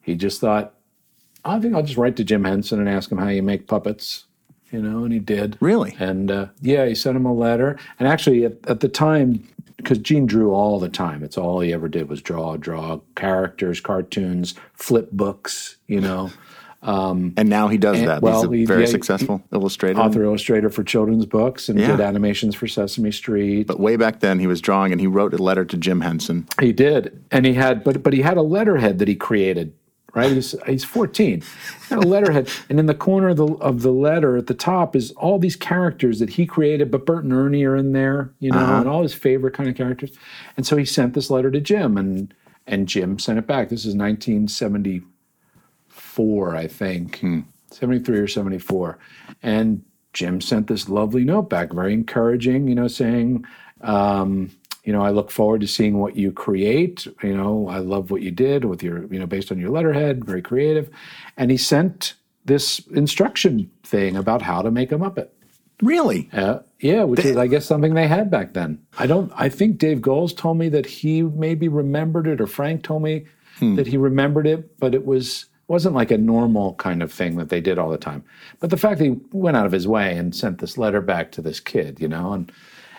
he 0.00 0.14
just 0.14 0.40
thought, 0.40 0.74
I 1.44 1.58
think 1.60 1.74
I'll 1.74 1.82
just 1.82 1.98
write 1.98 2.16
to 2.16 2.24
Jim 2.24 2.44
Henson 2.44 2.78
and 2.78 2.88
ask 2.88 3.10
him 3.10 3.18
how 3.18 3.28
you 3.28 3.42
make 3.42 3.66
puppets. 3.66 4.24
You 4.70 4.82
know, 4.82 5.04
and 5.04 5.12
he 5.14 5.18
did. 5.18 5.56
Really? 5.60 5.96
And 5.98 6.30
uh, 6.30 6.46
yeah, 6.60 6.84
he 6.84 6.94
sent 6.94 7.16
him 7.16 7.24
a 7.24 7.32
letter. 7.32 7.78
And 7.98 8.06
actually, 8.06 8.44
at, 8.44 8.52
at 8.68 8.80
the 8.80 8.88
time, 8.88 9.48
because 9.78 9.96
Gene 9.96 10.26
drew 10.26 10.52
all 10.52 10.78
the 10.78 10.90
time, 10.90 11.22
it's 11.22 11.38
all 11.38 11.60
he 11.60 11.72
ever 11.72 11.88
did 11.88 12.10
was 12.10 12.20
draw, 12.20 12.58
draw 12.58 13.00
characters, 13.16 13.80
cartoons, 13.80 14.54
flip 14.74 15.10
books. 15.10 15.76
You 15.86 16.02
know, 16.02 16.30
Um, 16.80 17.32
and 17.36 17.48
now 17.48 17.66
he 17.68 17.76
does 17.76 17.98
And- 17.98 18.08
that. 18.08 18.22
well, 18.22 18.42
He's 18.42 18.50
a 18.50 18.56
he- 18.56 18.64
very 18.66 18.80
yeah, 18.82 18.86
successful 18.86 19.42
illustrator. 19.52 19.98
author 19.98 20.22
illustrator 20.22 20.70
for 20.70 20.84
children's 20.84 21.26
books 21.26 21.68
and 21.68 21.78
Yeah. 21.78 21.88
did 21.96 22.00
animations 22.00 22.54
for 22.54 22.68
Sesame 22.68 23.10
Street. 23.10 23.66
But 23.66 23.80
way 23.80 23.96
back 23.96 24.20
then, 24.20 24.38
he 24.38 24.46
was 24.46 24.60
drawing, 24.60 24.92
and 24.92 25.00
he 25.00 25.06
wrote 25.08 25.34
a 25.34 25.42
letter 25.42 25.64
to 25.64 25.76
Jim 25.76 26.02
Henson. 26.02 26.46
He 26.60 26.72
did, 26.72 27.18
and 27.32 27.44
he 27.44 27.54
had, 27.54 27.82
but 27.82 28.02
but 28.04 28.12
he 28.12 28.22
had 28.22 28.36
a 28.36 28.42
letterhead 28.42 28.98
that 29.00 29.08
he 29.08 29.16
created. 29.16 29.72
Right, 30.14 30.32
he's 30.32 30.54
he's 30.66 30.84
fourteen. 30.84 31.42
He 31.88 31.94
had 31.94 32.02
a 32.02 32.06
letterhead, 32.06 32.48
and 32.70 32.80
in 32.80 32.86
the 32.86 32.94
corner 32.94 33.28
of 33.28 33.36
the 33.36 33.46
of 33.46 33.82
the 33.82 33.92
letter 33.92 34.36
at 34.38 34.46
the 34.46 34.54
top 34.54 34.96
is 34.96 35.10
all 35.12 35.38
these 35.38 35.54
characters 35.54 36.18
that 36.18 36.30
he 36.30 36.46
created. 36.46 36.90
But 36.90 37.04
Bert 37.04 37.24
and 37.24 37.32
Ernie 37.32 37.64
are 37.64 37.76
in 37.76 37.92
there, 37.92 38.30
you 38.40 38.50
know, 38.50 38.58
uh-huh. 38.58 38.74
and 38.80 38.88
all 38.88 39.02
his 39.02 39.12
favorite 39.14 39.52
kind 39.52 39.68
of 39.68 39.74
characters. 39.76 40.12
And 40.56 40.64
so 40.66 40.76
he 40.76 40.84
sent 40.86 41.12
this 41.14 41.30
letter 41.30 41.50
to 41.50 41.60
Jim, 41.60 41.98
and 41.98 42.32
and 42.66 42.88
Jim 42.88 43.18
sent 43.18 43.38
it 43.38 43.46
back. 43.46 43.68
This 43.68 43.84
is 43.84 43.94
nineteen 43.94 44.48
seventy 46.18 46.34
four, 46.34 46.56
I 46.56 46.66
think, 46.66 47.24
seventy 47.70 48.00
three 48.00 48.18
or 48.18 48.28
seventy 48.28 48.58
four, 48.58 48.98
and 49.42 49.82
Jim 50.12 50.40
sent 50.40 50.66
this 50.66 50.88
lovely 50.88 51.24
note 51.24 51.48
back, 51.48 51.72
very 51.72 51.92
encouraging, 51.92 52.68
you 52.68 52.74
know, 52.74 52.88
saying. 52.88 53.44
Um, 53.80 54.50
you 54.84 54.92
know, 54.94 55.02
I 55.02 55.10
look 55.10 55.30
forward 55.30 55.60
to 55.60 55.66
seeing 55.66 55.98
what 55.98 56.16
you 56.16 56.32
create. 56.32 57.06
You 57.22 57.36
know, 57.36 57.68
I 57.68 57.78
love 57.78 58.10
what 58.10 58.22
you 58.22 58.30
did 58.30 58.64
with 58.64 58.82
your, 58.82 59.04
you 59.12 59.18
know, 59.18 59.26
based 59.26 59.52
on 59.52 59.58
your 59.58 59.68
letterhead, 59.68 60.24
very 60.24 60.40
creative. 60.40 60.88
And 61.36 61.50
he 61.50 61.58
sent 61.58 62.14
this 62.46 62.78
instruction 62.94 63.70
thing 63.82 64.16
about 64.16 64.40
how 64.40 64.62
to 64.62 64.70
make 64.70 64.90
a 64.90 64.96
Muppet. 64.96 65.28
Really? 65.82 66.30
Uh, 66.32 66.60
yeah, 66.80 67.04
which 67.04 67.22
is, 67.22 67.36
I 67.36 67.48
guess, 67.48 67.66
something 67.66 67.92
they 67.92 68.08
had 68.08 68.30
back 68.30 68.54
then. 68.54 68.80
I 68.96 69.06
don't. 69.06 69.30
I 69.36 69.50
think 69.50 69.76
Dave 69.76 70.00
Goelz 70.00 70.34
told 70.34 70.56
me 70.56 70.70
that 70.70 70.86
he 70.86 71.22
maybe 71.22 71.68
remembered 71.68 72.26
it, 72.26 72.40
or 72.40 72.46
Frank 72.46 72.82
told 72.82 73.02
me 73.02 73.26
that 73.60 73.86
he 73.86 73.98
remembered 73.98 74.46
it, 74.46 74.78
but 74.78 74.94
it 74.94 75.04
was 75.04 75.46
wasn't 75.68 75.94
like 75.94 76.10
a 76.10 76.18
normal 76.18 76.74
kind 76.74 77.02
of 77.02 77.12
thing 77.12 77.36
that 77.36 77.50
they 77.50 77.60
did 77.60 77.78
all 77.78 77.90
the 77.90 77.98
time. 77.98 78.24
But 78.58 78.70
the 78.70 78.76
fact 78.76 78.98
that 78.98 79.04
he 79.04 79.20
went 79.32 79.56
out 79.56 79.66
of 79.66 79.72
his 79.72 79.86
way 79.86 80.16
and 80.16 80.34
sent 80.34 80.58
this 80.58 80.76
letter 80.78 81.00
back 81.00 81.30
to 81.32 81.42
this 81.42 81.60
kid, 81.60 82.00
you 82.00 82.08
know, 82.08 82.32
and 82.32 82.50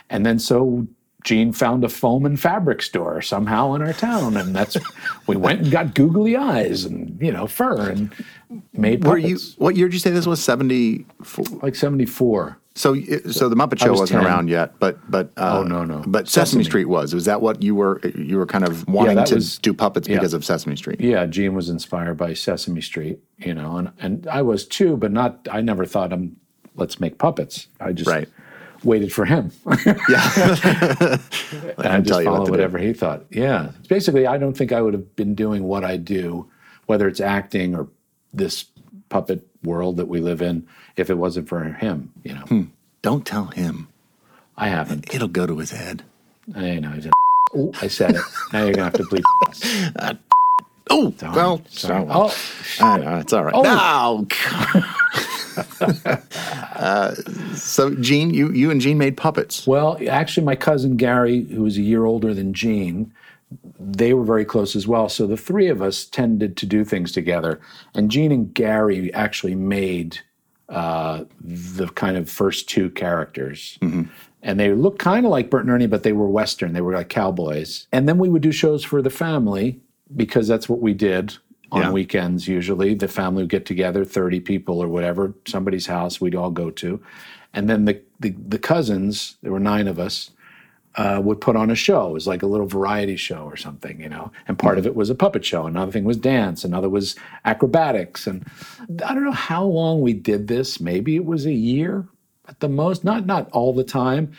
and 0.10 0.26
then 0.26 0.40
so 0.40 0.88
Gene 1.24 1.52
found 1.52 1.84
a 1.84 1.90
foam 1.90 2.26
and 2.26 2.40
fabric 2.40 2.82
store 2.82 3.22
somehow 3.22 3.74
in 3.74 3.82
our 3.82 3.94
town, 3.94 4.38
and 4.38 4.56
that's 4.56 4.78
we 5.28 5.36
went 5.36 5.62
and 5.62 5.72
got 5.72 5.94
googly 5.94 6.38
eyes 6.38 6.86
and 6.86 7.20
you 7.22 7.32
know 7.32 7.48
fur 7.48 7.90
and 7.90 8.14
made 8.74 9.04
Were 9.04 9.18
you? 9.18 9.38
What 9.58 9.76
year 9.76 9.88
did 9.88 9.94
you 9.94 10.00
say 10.00 10.12
this 10.12 10.26
was? 10.28 10.42
Seventy. 10.42 11.06
like 11.62 11.76
seventy 11.76 12.06
four. 12.06 12.58
So, 12.80 12.96
so 13.30 13.50
the 13.50 13.58
Muppet 13.58 13.80
Show 13.80 13.92
was 13.92 14.00
wasn't 14.00 14.22
10. 14.22 14.26
around 14.32 14.48
yet, 14.50 14.80
but 14.80 14.98
but 15.12 15.32
uh, 15.36 15.60
Oh, 15.60 15.64
no, 15.64 15.84
no. 15.84 16.02
But 16.08 16.30
Sesame, 16.30 16.46
Sesame. 16.46 16.64
Street 16.64 16.86
was. 16.86 17.14
Was 17.14 17.26
that 17.26 17.42
what 17.42 17.62
you 17.62 17.76
were? 17.76 18.00
You 18.16 18.38
were 18.38 18.46
kind 18.46 18.64
of 18.66 18.88
wanting 18.88 19.18
that 19.18 19.28
to 19.28 19.36
was- 19.36 19.58
do 19.58 19.74
puppets 19.74 20.08
yeah. 20.08 20.16
because 20.16 20.34
of 20.34 20.46
Sesame 20.46 20.78
Street. 20.78 21.02
Yeah, 21.02 21.26
Gene 21.26 21.54
was 21.54 21.68
inspired 21.68 22.16
by 22.16 22.34
Sesame 22.34 22.80
Street, 22.80 23.20
you 23.38 23.54
know, 23.54 23.76
and, 23.76 23.92
and 24.00 24.28
I 24.28 24.44
was 24.44 24.66
too, 24.66 24.96
but 24.96 25.12
not. 25.12 25.46
I 25.52 25.60
never 25.60 25.86
thought, 25.86 26.14
um, 26.14 26.38
let's 26.76 27.02
make 27.02 27.18
puppets. 27.18 27.68
I 27.82 27.92
just 27.92 28.10
Right. 28.10 28.30
waited 28.86 29.12
for 29.12 29.26
him, 29.26 29.52
Yeah. 30.08 31.18
and 31.80 31.86
I 31.86 32.00
just 32.00 32.24
followed 32.24 32.40
to 32.40 32.46
do. 32.46 32.52
whatever 32.52 32.78
he 32.78 32.94
thought. 32.94 33.26
Yeah, 33.30 33.72
basically, 33.90 34.26
I 34.26 34.38
don't 34.38 34.56
think 34.56 34.72
I 34.72 34.82
would 34.82 34.94
have 34.94 35.18
been 35.18 35.36
doing 35.36 35.64
what 35.66 35.84
I 35.84 35.98
do, 35.98 36.50
whether 36.86 37.10
it's 37.10 37.20
acting 37.20 37.76
or 37.76 37.90
this 38.34 38.68
puppet 39.10 39.46
world 39.64 39.98
that 39.98 40.08
we 40.08 40.20
live 40.22 40.42
in, 40.42 40.66
if 40.96 41.10
it 41.10 41.18
wasn't 41.18 41.48
for 41.50 41.64
him. 41.64 42.12
You 42.24 42.34
know, 42.36 42.42
Hmm. 42.42 42.64
Don't 43.02 43.26
tell 43.26 43.46
him. 43.46 43.88
I 44.58 44.68
haven't. 44.70 45.14
It'll 45.14 45.28
go 45.30 45.46
to 45.48 45.58
his 45.60 45.72
head. 45.72 46.04
I 46.56 46.80
know. 46.80 46.90
He's 46.92 47.06
a 47.06 47.12
Ooh, 47.58 47.72
I 47.82 47.88
said 47.88 48.16
it. 48.16 48.22
Now 48.54 48.64
you're 48.66 48.74
gonna 48.74 48.84
have 48.86 48.94
to 48.94 49.04
bleep. 49.04 50.18
Oh, 50.92 51.14
well, 51.22 51.62
Sorry. 51.68 52.04
so- 52.04 52.08
Oh, 52.10 52.84
I 52.84 52.98
know, 52.98 53.18
it's 53.18 53.32
all 53.32 53.44
right. 53.44 53.54
Oh. 53.56 53.62
No. 53.62 54.28
uh, 56.76 57.14
so, 57.54 57.94
Gene, 57.96 58.34
you 58.34 58.52
you 58.52 58.72
and 58.72 58.82
Gene 58.82 58.98
made 58.98 59.16
puppets. 59.16 59.68
Well, 59.68 60.00
actually, 60.10 60.46
my 60.46 60.56
cousin 60.56 60.98
Gary, 60.98 61.44
who 61.46 61.62
was 61.64 61.78
a 61.78 61.82
year 61.82 62.06
older 62.06 62.34
than 62.34 62.54
Gene, 62.56 63.12
they 63.80 64.14
were 64.14 64.24
very 64.24 64.46
close 64.46 64.76
as 64.76 64.88
well. 64.88 65.10
So 65.10 65.26
the 65.26 65.38
three 65.38 65.68
of 65.68 65.82
us 65.82 66.06
tended 66.06 66.56
to 66.58 66.66
do 66.66 66.84
things 66.84 67.12
together. 67.12 67.60
And 67.96 68.12
Gene 68.12 68.32
and 68.32 68.54
Gary 68.54 69.12
actually 69.14 69.56
made 69.56 70.20
uh, 70.68 71.24
the 71.42 71.88
kind 71.88 72.16
of 72.16 72.30
first 72.30 72.70
two 72.70 72.90
characters. 72.92 73.78
And 74.42 74.60
they 74.60 74.72
looked 74.74 75.00
kind 75.00 75.26
of 75.26 75.32
like 75.32 75.50
Bert 75.50 75.64
and 75.64 75.72
Ernie, 75.72 75.88
but 75.88 76.04
they 76.04 76.14
were 76.14 76.30
Western. 76.30 76.74
They 76.74 76.82
were 76.82 76.94
like 76.94 77.10
cowboys. 77.10 77.88
And 77.92 78.08
then 78.08 78.18
we 78.20 78.30
would 78.30 78.42
do 78.44 78.52
shows 78.52 78.84
for 78.84 79.02
the 79.02 79.10
family 79.10 79.80
because 80.16 80.48
that's 80.48 80.70
what 80.70 80.80
we 80.80 80.94
did 80.94 81.38
on 81.72 81.82
Yeah. 81.82 81.92
weekends 81.92 82.48
usually. 82.48 82.94
The 82.94 83.08
family 83.08 83.44
would 83.44 83.50
get 83.50 83.66
together, 83.66 84.06
30 84.06 84.40
people 84.40 84.82
or 84.82 84.88
whatever, 84.88 85.34
somebody's 85.48 85.88
house 85.88 86.22
we'd 86.22 86.36
all 86.36 86.52
go 86.52 86.70
to. 86.72 87.02
And 87.54 87.68
then 87.70 87.86
the, 87.86 88.02
the, 88.20 88.30
the 88.48 88.60
cousins, 88.60 89.38
there 89.42 89.52
were 89.52 89.60
nine 89.60 89.88
of 89.88 90.00
us, 90.00 90.32
uh, 90.96 91.22
would 91.24 91.40
put 91.40 91.56
on 91.56 91.70
a 91.70 91.76
show. 91.76 92.10
It 92.10 92.14
was 92.14 92.28
like 92.28 92.42
a 92.42 92.48
little 92.48 92.66
variety 92.66 93.16
show 93.16 93.44
or 93.44 93.56
something, 93.56 94.02
you 94.02 94.10
know. 94.10 94.32
And 94.48 94.58
part 94.58 94.78
of 94.78 94.86
it 94.86 94.96
was 94.96 95.10
a 95.10 95.16
puppet 95.16 95.46
show. 95.46 95.66
Another 95.66 95.92
thing 95.92 96.04
was 96.04 96.18
dance. 96.18 96.64
Another 96.64 96.90
was 96.90 97.16
acrobatics. 97.46 98.28
And 98.28 98.46
I 99.06 99.14
don't 99.14 99.24
know 99.24 99.32
how 99.32 99.64
long 99.64 100.02
we 100.02 100.14
did 100.14 100.48
this. 100.48 100.80
Maybe 100.80 101.16
it 101.16 101.26
was 101.26 101.46
a 101.46 101.54
year 101.54 102.08
at 102.48 102.60
the 102.60 102.70
most. 102.70 103.04
Not 103.04 103.26
not 103.26 103.50
all 103.52 103.74
the 103.74 103.84
time. 103.84 104.34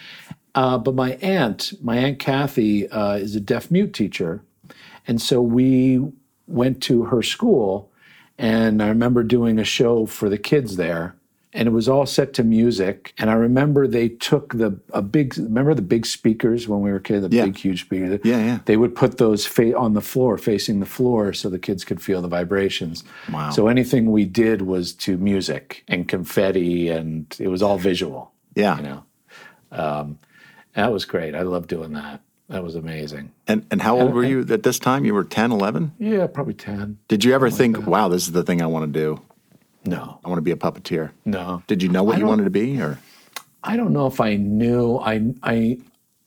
Uh, 0.55 0.77
but 0.77 0.95
my 0.95 1.13
aunt, 1.23 1.73
my 1.81 1.97
aunt 1.97 2.19
Kathy, 2.19 2.89
uh, 2.91 3.15
is 3.15 3.37
a 3.37 3.41
deaf 3.41 3.71
mute 3.71 3.95
teacher, 3.95 4.43
and 5.07 5.23
so 5.23 5.41
we 5.41 6.05
went 6.49 6.83
to 6.83 7.05
her 7.05 7.23
school. 7.23 7.91
And 8.37 8.83
I 8.83 8.89
remember 8.89 9.23
doing 9.23 9.59
a 9.59 9.65
show 9.65 10.07
for 10.07 10.29
the 10.29 10.39
kids 10.39 10.77
there, 10.77 11.15
and 11.53 11.67
it 11.67 11.73
was 11.73 11.89
all 11.89 12.07
set 12.07 12.33
to 12.35 12.45
music. 12.45 13.13
And 13.19 13.29
I 13.29 13.35
remember 13.35 13.87
they 13.89 14.09
took 14.09 14.55
the 14.55 14.79
a 14.93 15.03
big 15.03 15.37
remember 15.37 15.75
the 15.75 15.83
big 15.83 16.07
speakers 16.07 16.69
when 16.69 16.81
we 16.81 16.91
were 16.93 17.01
kids, 17.01 17.29
the 17.29 17.35
Yeah. 17.37 17.47
big 17.47 17.57
huge 17.57 17.83
speakers. 17.83 18.21
Yeah, 18.25 18.39
yeah. 18.39 18.59
They 18.67 18.77
would 18.77 18.95
put 18.95 19.19
those 19.19 19.47
fa- 19.47 19.77
on 19.77 19.95
the 19.95 20.01
floor, 20.01 20.39
facing 20.39 20.81
the 20.81 20.87
floor, 20.87 21.33
so 21.33 21.49
the 21.49 21.59
kids 21.59 21.85
could 21.85 22.01
feel 22.01 22.23
the 22.23 22.29
vibrations. 22.29 23.03
Wow. 23.33 23.51
So 23.51 23.67
anything 23.69 24.11
we 24.13 24.25
did 24.25 24.63
was 24.63 24.93
to 24.95 25.17
music 25.17 25.83
and 25.89 26.07
confetti, 26.07 26.89
and 26.89 27.27
it 27.39 27.49
was 27.49 27.63
all 27.63 27.79
visual. 27.79 28.33
Yeah. 28.55 28.77
You 28.77 28.83
know, 28.83 29.03
um, 29.73 30.19
that 30.75 30.93
was 30.93 31.05
great. 31.05 31.35
I 31.35 31.43
loved 31.43 31.69
doing 31.69 31.93
that. 31.95 32.21
That 32.49 32.65
was 32.65 32.75
amazing. 32.75 33.31
And 33.47 33.65
and 33.71 33.81
how 33.83 33.99
old 34.01 34.13
were 34.13 34.25
you 34.25 34.41
at 34.51 34.63
this 34.65 34.79
time? 34.81 35.05
You 35.05 35.15
were 35.15 35.23
10, 35.25 35.53
11? 35.53 35.93
Yeah, 35.99 36.27
probably 36.27 36.55
ten. 36.55 36.99
Did 37.07 37.25
you 37.25 37.33
ever 37.33 37.49
think, 37.51 37.87
wow, 37.87 38.09
this 38.09 38.23
is 38.27 38.33
the 38.33 38.43
thing 38.43 38.61
I 38.61 38.67
want 38.67 38.93
to 38.93 38.99
do? 39.01 39.21
No, 39.85 40.21
I 40.25 40.29
want 40.29 40.39
to 40.39 40.43
be 40.43 40.51
a 40.51 40.57
puppeteer. 40.57 41.11
no. 41.25 41.63
Did 41.67 41.83
you 41.83 41.89
know 41.89 42.03
what 42.03 42.17
I 42.17 42.19
you 42.19 42.27
wanted 42.27 42.45
to 42.45 42.51
be? 42.51 42.81
Or 42.81 42.99
I 43.63 43.77
don't 43.77 43.93
know 43.93 44.07
if 44.07 44.21
I 44.21 44.37
knew. 44.37 44.97
I 44.99 45.33
I 45.43 45.79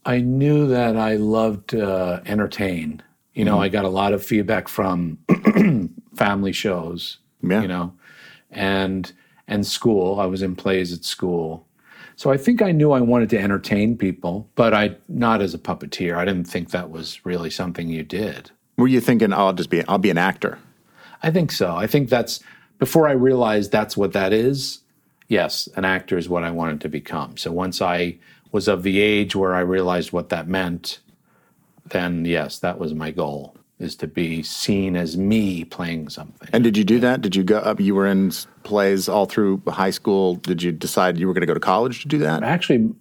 I 0.06 0.20
knew 0.20 0.68
that 0.68 0.98
I 0.98 1.16
loved 1.16 1.70
to 1.70 2.22
entertain. 2.26 3.02
You 3.34 3.46
know, 3.46 3.54
mm-hmm. 3.54 3.62
I 3.62 3.70
got 3.70 3.86
a 3.86 3.90
lot 3.90 4.14
of 4.14 4.24
feedback 4.24 4.68
from 4.68 5.18
family 6.16 6.52
shows. 6.52 7.18
Yeah. 7.42 7.62
You 7.62 7.68
know, 7.68 7.94
and 8.52 9.12
and 9.48 9.66
school. 9.66 10.20
I 10.20 10.26
was 10.26 10.42
in 10.42 10.56
plays 10.56 10.94
at 10.94 11.04
school, 11.04 11.68
so 12.16 12.32
I 12.32 12.38
think 12.38 12.62
I 12.62 12.72
knew 12.72 12.92
I 12.92 13.02
wanted 13.02 13.30
to 13.32 13.40
entertain 13.40 13.98
people, 13.98 14.50
but 14.56 14.74
I 14.74 14.96
not 15.08 15.42
as 15.42 15.54
a 15.54 15.58
puppeteer. 15.58 16.16
I 16.16 16.26
didn't 16.26 16.46
think 16.46 16.72
that 16.72 16.90
was 16.90 17.26
really 17.26 17.50
something 17.50 17.90
you 17.90 18.04
did. 18.04 18.52
were 18.78 18.88
you 18.88 19.02
thinking, 19.02 19.34
oh, 19.34 19.48
I'll 19.48 19.54
just 19.54 19.70
be, 19.70 19.86
I'll 19.88 19.98
be 19.98 20.10
an 20.10 20.18
actor? 20.18 20.60
I 21.22 21.32
think 21.32 21.52
so. 21.52 21.76
I 21.76 21.88
think 21.88 22.10
that's 22.10 22.42
before 22.84 23.08
I 23.08 23.14
realized 23.14 23.72
that's 23.72 23.96
what 23.96 24.12
that 24.12 24.34
is. 24.34 24.82
Yes, 25.30 25.70
an 25.78 25.86
actor 25.86 26.18
is 26.18 26.28
what 26.28 26.44
I 26.44 26.52
wanted 26.52 26.82
to 26.82 26.90
become. 26.90 27.38
So 27.38 27.50
once 27.50 27.82
I 27.82 28.18
was 28.52 28.68
of 28.68 28.84
the 28.84 29.00
age 29.00 29.38
where 29.38 29.56
I 29.56 29.62
realized 29.62 30.12
what 30.12 30.28
that 30.32 30.50
meant, 30.50 31.00
then 31.86 32.26
yes, 32.26 32.60
that 32.60 32.80
was 32.80 32.94
my 32.94 33.10
goal 33.12 33.56
is 33.80 33.96
to 33.96 34.08
be 34.08 34.44
seen 34.44 34.98
as 34.98 35.16
me 35.16 35.64
playing 35.64 36.10
something. 36.10 36.50
And 36.52 36.62
did 36.62 36.76
you 36.76 36.84
do 36.84 37.00
that? 37.00 37.22
Did 37.22 37.38
you 37.38 37.44
go 37.46 37.60
up? 37.60 37.80
You 37.80 37.96
were 37.96 38.06
in 38.06 38.34
plays 38.64 39.08
all 39.08 39.28
through 39.28 39.62
high 39.66 39.92
school. 39.92 40.36
Did 40.36 40.62
you 40.62 40.74
decide 40.74 41.18
you 41.18 41.28
were 41.28 41.34
going 41.34 41.48
to 41.48 41.48
go 41.48 41.54
to 41.54 41.62
college 41.62 42.02
to 42.02 42.10
do 42.10 42.18
that? 42.18 42.44
Actually, 42.44 42.94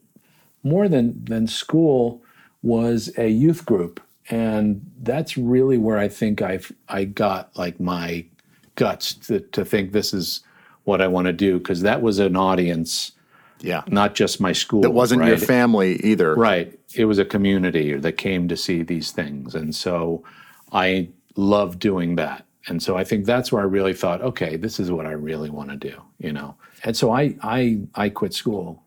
more 0.62 0.88
than 0.88 1.24
than 1.24 1.48
school 1.48 2.22
was 2.62 3.10
a 3.18 3.26
youth 3.26 3.66
group, 3.66 4.00
and 4.30 4.88
that's 5.02 5.36
really 5.36 5.76
where 5.76 5.98
I 5.98 6.06
think 6.06 6.40
I 6.40 6.60
I 6.88 7.02
got 7.02 7.56
like 7.56 7.80
my 7.80 8.26
guts 8.74 9.14
to, 9.14 9.40
to 9.40 9.64
think 9.64 9.92
this 9.92 10.12
is 10.14 10.40
what 10.84 11.00
I 11.00 11.06
want 11.08 11.26
to 11.26 11.32
do 11.32 11.58
because 11.58 11.82
that 11.82 12.02
was 12.02 12.18
an 12.18 12.36
audience. 12.36 13.12
Yeah. 13.60 13.82
not 13.86 14.16
just 14.16 14.40
my 14.40 14.52
school. 14.52 14.84
It 14.84 14.92
wasn't 14.92 15.24
your 15.24 15.38
family 15.38 15.94
either. 16.02 16.34
Right. 16.34 16.76
It 16.96 17.04
was 17.04 17.20
a 17.20 17.24
community 17.24 17.94
that 17.94 18.14
came 18.14 18.48
to 18.48 18.56
see 18.56 18.82
these 18.82 19.12
things. 19.12 19.54
And 19.54 19.72
so 19.72 20.24
I 20.72 21.10
love 21.36 21.78
doing 21.78 22.16
that. 22.16 22.44
And 22.66 22.82
so 22.82 22.96
I 22.96 23.04
think 23.04 23.24
that's 23.24 23.52
where 23.52 23.62
I 23.62 23.64
really 23.66 23.94
thought, 23.94 24.20
okay, 24.20 24.56
this 24.56 24.80
is 24.80 24.90
what 24.90 25.06
I 25.06 25.12
really 25.12 25.48
want 25.48 25.70
to 25.70 25.76
do, 25.76 26.02
you 26.18 26.32
know. 26.32 26.56
And 26.82 26.96
so 26.96 27.12
I 27.12 27.36
I 27.40 27.82
I 27.94 28.08
quit 28.08 28.34
school 28.34 28.82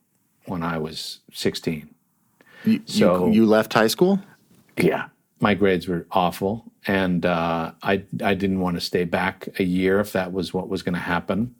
when 0.45 0.61
I 0.61 0.77
was 0.77 1.19
16. 1.31 1.89
You, 2.65 2.81
So- 2.85 3.27
you, 3.27 3.33
you 3.33 3.45
left 3.45 3.71
high 3.73 3.87
school? 3.87 4.19
Yeah. 4.77 5.05
My 5.45 5.53
grades 5.53 5.87
were 5.87 6.07
awful 6.09 6.73
and 6.87 7.23
uh, 7.23 7.73
I 7.83 8.03
I 8.23 8.33
didn't 8.33 8.61
want 8.61 8.77
to 8.77 8.81
stay 8.81 9.03
back 9.03 9.47
a 9.59 9.63
year 9.63 9.99
if 9.99 10.11
that 10.13 10.33
was 10.33 10.55
what 10.55 10.69
was 10.69 10.81
going 10.81 10.95
to 10.95 10.99
happen. 10.99 11.53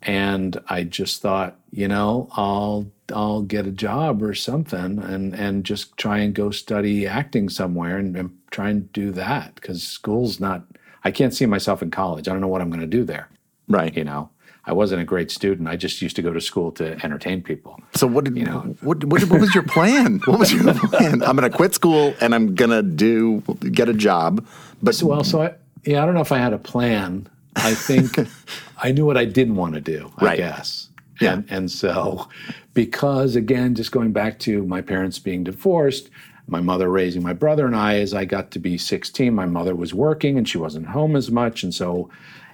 And 0.00 0.58
I 0.68 0.84
just 0.84 1.20
thought, 1.20 1.58
you 1.70 1.86
know, 1.86 2.30
I'll 2.32 2.90
I'll 3.14 3.42
get 3.42 3.66
a 3.66 3.72
job 3.72 4.22
or 4.22 4.32
something 4.32 4.98
and 5.00 5.34
and 5.34 5.64
just 5.64 5.98
try 5.98 6.20
and 6.20 6.34
go 6.34 6.50
study 6.50 7.06
acting 7.06 7.50
somewhere 7.50 7.98
and, 7.98 8.16
and 8.16 8.38
try 8.50 8.70
and 8.70 8.90
do 8.94 9.12
that 9.12 9.54
because 9.56 9.82
school's 9.82 10.40
not 10.40 10.64
I 11.04 11.10
can't 11.10 11.34
see 11.34 11.44
myself 11.44 11.82
in 11.82 11.90
college. 11.90 12.26
I 12.26 12.32
don't 12.32 12.40
know 12.40 12.48
what 12.48 12.62
I'm 12.62 12.70
going 12.70 12.80
to 12.80 12.86
do 12.86 13.04
there. 13.04 13.28
Right. 13.68 13.94
You 13.94 14.04
know, 14.04 14.30
I 14.70 14.72
wasn't 14.72 15.02
a 15.02 15.04
great 15.04 15.30
student. 15.32 15.68
I 15.68 15.76
just 15.76 16.00
used 16.00 16.14
to 16.16 16.22
go 16.22 16.32
to 16.32 16.40
school 16.40 16.70
to 16.80 16.84
entertain 17.04 17.42
people. 17.42 17.72
So 17.94 18.06
what 18.06 18.24
did 18.24 18.36
You 18.36 18.44
know. 18.44 18.60
what, 18.82 19.02
what 19.04 19.20
what 19.30 19.40
was 19.40 19.52
your 19.52 19.64
plan? 19.64 20.20
what 20.26 20.38
was 20.38 20.52
your 20.52 20.72
plan? 20.74 21.22
I'm 21.22 21.36
going 21.36 21.50
to 21.50 21.56
quit 21.60 21.74
school 21.74 22.14
and 22.20 22.34
I'm 22.36 22.54
going 22.54 22.70
to 22.70 22.82
do 22.82 23.42
get 23.72 23.88
a 23.88 23.94
job. 24.08 24.46
But 24.82 24.94
So, 24.94 25.06
well, 25.08 25.24
so 25.24 25.42
I, 25.42 25.54
yeah, 25.84 26.02
I 26.02 26.06
don't 26.06 26.14
know 26.14 26.20
if 26.20 26.30
I 26.30 26.38
had 26.38 26.52
a 26.52 26.58
plan. 26.58 27.28
I 27.56 27.74
think 27.74 28.10
I 28.86 28.92
knew 28.92 29.04
what 29.04 29.16
I 29.16 29.24
didn't 29.24 29.56
want 29.56 29.74
to 29.74 29.80
do, 29.80 30.12
I 30.18 30.24
Right. 30.24 30.36
guess. 30.38 30.88
Yeah. 31.20 31.32
And, 31.34 31.44
and 31.50 31.70
so, 31.70 32.28
because 32.74 33.34
again, 33.36 33.74
just 33.74 33.90
going 33.92 34.12
back 34.12 34.38
to 34.40 34.64
my 34.66 34.80
parents 34.82 35.18
being 35.18 35.42
divorced, 35.44 36.10
my 36.46 36.60
mother 36.60 36.88
raising 36.88 37.22
my 37.22 37.32
brother 37.32 37.66
and 37.66 37.74
I 37.76 37.98
as 37.98 38.14
I 38.14 38.24
got 38.24 38.50
to 38.52 38.58
be 38.58 38.78
16. 38.78 39.34
My 39.34 39.46
mother 39.46 39.74
was 39.74 39.92
working 39.92 40.38
and 40.38 40.48
she 40.48 40.58
wasn't 40.58 40.86
home 40.86 41.16
as 41.16 41.30
much. 41.30 41.62
And 41.64 41.74
so 41.74 42.08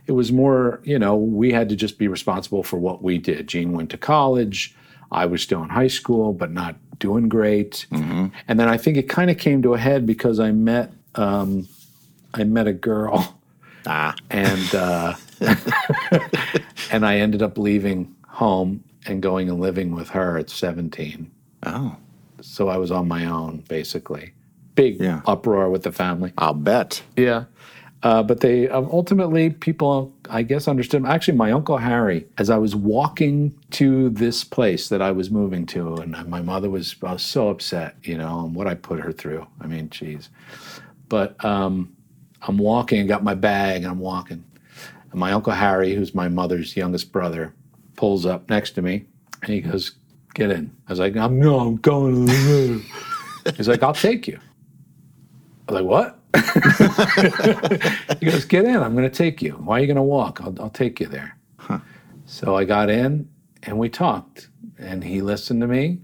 it 0.07 0.13
was 0.13 0.31
more, 0.33 0.81
you 0.85 0.99
know, 0.99 1.17
we 1.17 1.53
had 1.53 1.69
to 1.69 1.77
just 1.77 1.99
be 1.99 2.09
responsible 2.09 2.63
for 2.63 2.79
what 2.79 3.03
we 3.03 3.19
did. 3.19 3.47
Gene 3.49 3.73
went 3.73 3.91
to 3.91 3.99
college. 3.99 4.75
I 5.11 5.27
was 5.27 5.43
still 5.43 5.63
in 5.63 5.69
high 5.69 5.89
school, 5.89 6.33
but 6.33 6.51
not 6.53 6.77
doing 6.99 7.29
great. 7.29 7.87
And 7.91 8.33
then 8.61 8.69
I 8.69 8.77
think 8.77 8.97
it 8.97 9.09
kind 9.09 9.31
of 9.31 9.39
came 9.39 9.63
to 9.63 9.75
a 9.75 9.79
head 9.79 10.07
because 10.07 10.41
I 10.41 10.51
met 10.53 10.93
um, 11.15 11.69
I 12.35 12.45
met 12.45 12.67
a 12.67 12.73
girl 12.73 13.39
Ah, 13.87 14.15
and 14.31 14.75
uh, 14.75 15.15
and 16.91 17.07
I 17.07 17.17
ended 17.19 17.43
up 17.43 17.59
leaving 17.59 18.15
home 18.29 18.83
and 19.07 19.23
going 19.23 19.49
and 19.49 19.61
living 19.61 19.95
with 19.95 20.11
her 20.11 20.37
at 20.39 20.51
17. 20.51 21.31
oh, 21.65 21.97
So 22.41 22.69
I 22.69 22.77
was 22.77 22.91
on 22.91 23.07
my 23.09 23.27
own, 23.27 23.63
basically. 23.69 24.33
Big 24.75 25.01
Yeah. 25.01 25.21
uproar 25.27 25.71
with 25.71 25.85
the 25.85 25.93
family. 25.93 26.33
I'll 26.37 26.53
bet. 26.55 27.03
Yeah. 27.17 27.45
Uh, 28.03 28.23
but 28.23 28.41
they 28.41 28.69
um, 28.69 28.89
ultimately, 28.93 29.51
people, 29.51 30.15
I 30.29 30.43
guess, 30.43 30.69
understood. 30.69 31.05
Actually, 31.07 31.39
my 31.39 31.51
uncle 31.51 31.79
Harry, 31.79 32.27
as 32.39 32.51
I 32.51 32.59
was 32.59 32.77
walking 32.77 33.59
to 33.73 34.11
this 34.11 34.45
place 34.45 34.89
that 34.91 35.01
I 35.01 35.11
was 35.13 35.31
moving 35.31 35.67
to, 35.67 35.97
and 35.97 36.13
my 36.29 36.43
mother 36.43 36.69
was, 36.69 37.01
was 37.01 37.23
so 37.23 37.49
upset, 37.49 37.97
you 38.03 38.19
know, 38.19 38.45
and 38.45 38.55
what 38.55 38.67
I 38.67 38.75
put 38.75 39.01
her 39.01 39.13
through. 39.13 39.47
I 39.61 39.67
mean, 39.67 39.89
geez. 39.89 40.29
But 41.09 41.43
um, 41.45 41.97
I'm 42.43 42.59
walking, 42.59 43.01
and 43.01 43.09
got 43.09 43.25
my 43.25 43.35
bag, 43.35 43.83
and 43.83 43.91
I'm 43.91 43.99
walking. 43.99 44.45
And 45.11 45.19
my 45.19 45.33
uncle 45.33 45.55
Harry, 45.55 45.95
who's 45.95 46.15
my 46.15 46.29
mother's 46.29 46.77
youngest 46.77 47.13
brother, 47.13 47.55
pulls 47.97 48.27
up 48.27 48.49
next 48.51 48.73
to 48.73 48.83
me, 48.83 49.07
and 49.43 49.53
he 49.53 49.63
goes, 49.63 49.93
"Get 50.35 50.51
in." 50.51 50.71
I 50.87 50.93
was 50.93 50.99
like, 50.99 51.17
"I'm 51.17 51.39
no, 51.41 51.59
I'm 51.59 51.77
going." 51.77 52.27
to 52.27 52.83
He's 53.57 53.69
like, 53.69 53.83
"I'll 53.83 53.95
take 53.95 54.29
you." 54.29 54.39
I 55.69 55.73
was 55.73 55.81
like, 55.81 55.91
"What?" 55.91 56.21
He 58.21 58.27
goes, 58.27 58.45
"Get 58.45 58.65
in. 58.65 58.77
I'm 58.77 58.95
going 58.95 59.09
to 59.09 59.17
take 59.17 59.43
you. 59.43 59.53
Why 59.53 59.79
are 59.79 59.81
you 59.81 59.87
going 59.87 59.97
to 59.97 60.03
walk? 60.03 60.41
I'll, 60.43 60.55
I'll 60.61 60.71
take 60.71 61.01
you 61.01 61.07
there." 61.07 61.37
So 62.27 62.57
I 62.57 62.65
got 62.65 62.91
in, 62.91 63.29
and 63.63 63.79
we 63.79 63.89
talked, 63.89 64.49
and 64.79 65.05
he 65.05 65.21
listened 65.21 65.61
to 65.61 65.67
me, 65.69 66.01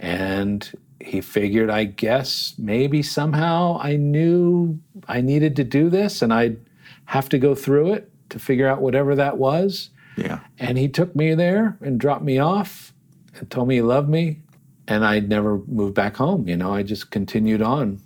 and 0.00 0.70
he 1.00 1.20
figured, 1.20 1.68
I 1.68 1.84
guess, 1.84 2.54
maybe 2.58 3.02
somehow 3.02 3.78
I 3.80 3.96
knew 3.96 4.78
I 5.08 5.20
needed 5.20 5.56
to 5.56 5.64
do 5.64 5.90
this, 5.90 6.22
and 6.22 6.32
I'd 6.32 6.58
have 7.06 7.28
to 7.30 7.38
go 7.38 7.54
through 7.54 7.92
it 7.94 8.10
to 8.30 8.38
figure 8.38 8.68
out 8.68 8.80
whatever 8.80 9.14
that 9.16 9.36
was. 9.36 9.90
Yeah. 10.16 10.40
And 10.58 10.78
he 10.78 10.88
took 10.88 11.16
me 11.16 11.34
there 11.34 11.76
and 11.80 11.98
dropped 11.98 12.22
me 12.22 12.38
off 12.38 12.92
and 13.34 13.50
told 13.50 13.68
me 13.68 13.76
he 13.76 13.82
loved 13.82 14.08
me. 14.08 14.40
And 14.86 15.04
I 15.04 15.20
never 15.20 15.58
moved 15.66 15.94
back 15.94 16.16
home. 16.16 16.48
You 16.48 16.56
know, 16.56 16.72
I 16.74 16.82
just 16.82 17.10
continued 17.10 17.62
on 17.62 18.00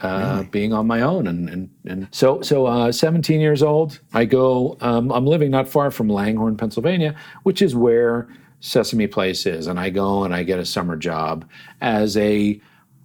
uh, 0.00 0.42
being 0.44 0.72
on 0.72 0.86
my 0.86 1.00
own. 1.00 1.26
And, 1.26 1.48
and, 1.48 1.70
and 1.86 2.08
so, 2.10 2.40
so 2.42 2.66
uh, 2.66 2.92
17 2.92 3.40
years 3.40 3.62
old, 3.62 4.00
I 4.14 4.24
go, 4.24 4.76
um, 4.80 5.10
I'm 5.12 5.26
living 5.26 5.50
not 5.50 5.68
far 5.68 5.90
from 5.90 6.08
Langhorne, 6.08 6.56
Pennsylvania, 6.56 7.14
which 7.42 7.62
is 7.62 7.74
where 7.74 8.28
Sesame 8.60 9.06
Place 9.06 9.46
is. 9.46 9.66
And 9.66 9.78
I 9.78 9.90
go 9.90 10.24
and 10.24 10.34
I 10.34 10.42
get 10.42 10.58
a 10.58 10.64
summer 10.64 10.96
job 10.96 11.48
as 11.80 12.16
a 12.16 12.60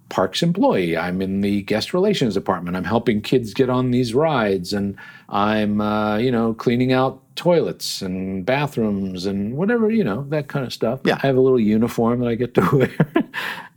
parks 0.08 0.42
employee. 0.42 0.96
I'm 0.96 1.20
in 1.22 1.40
the 1.40 1.62
guest 1.62 1.94
relations 1.94 2.34
department. 2.34 2.76
I'm 2.76 2.84
helping 2.84 3.20
kids 3.20 3.54
get 3.54 3.70
on 3.70 3.90
these 3.90 4.14
rides, 4.14 4.72
and 4.72 4.96
I'm 5.28 5.80
uh, 5.80 6.18
you 6.18 6.30
know 6.30 6.54
cleaning 6.54 6.92
out 6.92 7.20
toilets 7.36 8.00
and 8.02 8.46
bathrooms 8.46 9.26
and 9.26 9.56
whatever 9.56 9.90
you 9.90 10.04
know 10.04 10.24
that 10.28 10.48
kind 10.48 10.64
of 10.64 10.72
stuff. 10.72 11.00
Yeah. 11.04 11.18
I 11.22 11.26
have 11.26 11.36
a 11.36 11.40
little 11.40 11.60
uniform 11.60 12.20
that 12.20 12.28
I 12.28 12.34
get 12.34 12.54
to 12.54 12.60
wear, 12.76 13.30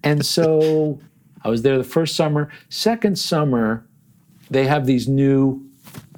and 0.03 0.25
so 0.25 0.99
I 1.43 1.49
was 1.49 1.61
there 1.61 1.77
the 1.77 1.83
first 1.83 2.15
summer. 2.15 2.49
Second 2.69 3.17
summer, 3.17 3.85
they 4.49 4.65
have 4.67 4.85
these 4.85 5.07
new 5.07 5.65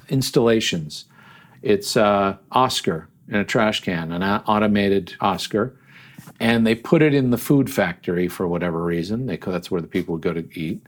installations. 0.08 1.06
It's 1.62 1.96
uh, 1.96 2.36
Oscar 2.52 3.08
in 3.28 3.36
a 3.36 3.44
trash 3.44 3.80
can, 3.80 4.12
an 4.12 4.22
automated 4.22 5.14
Oscar, 5.20 5.76
and 6.40 6.66
they 6.66 6.74
put 6.74 7.02
it 7.02 7.14
in 7.14 7.30
the 7.30 7.38
food 7.38 7.70
factory 7.70 8.28
for 8.28 8.48
whatever 8.48 8.82
reason. 8.82 9.26
They, 9.26 9.36
that's 9.36 9.70
where 9.70 9.80
the 9.80 9.86
people 9.86 10.14
would 10.14 10.22
go 10.22 10.32
to 10.32 10.58
eat, 10.58 10.80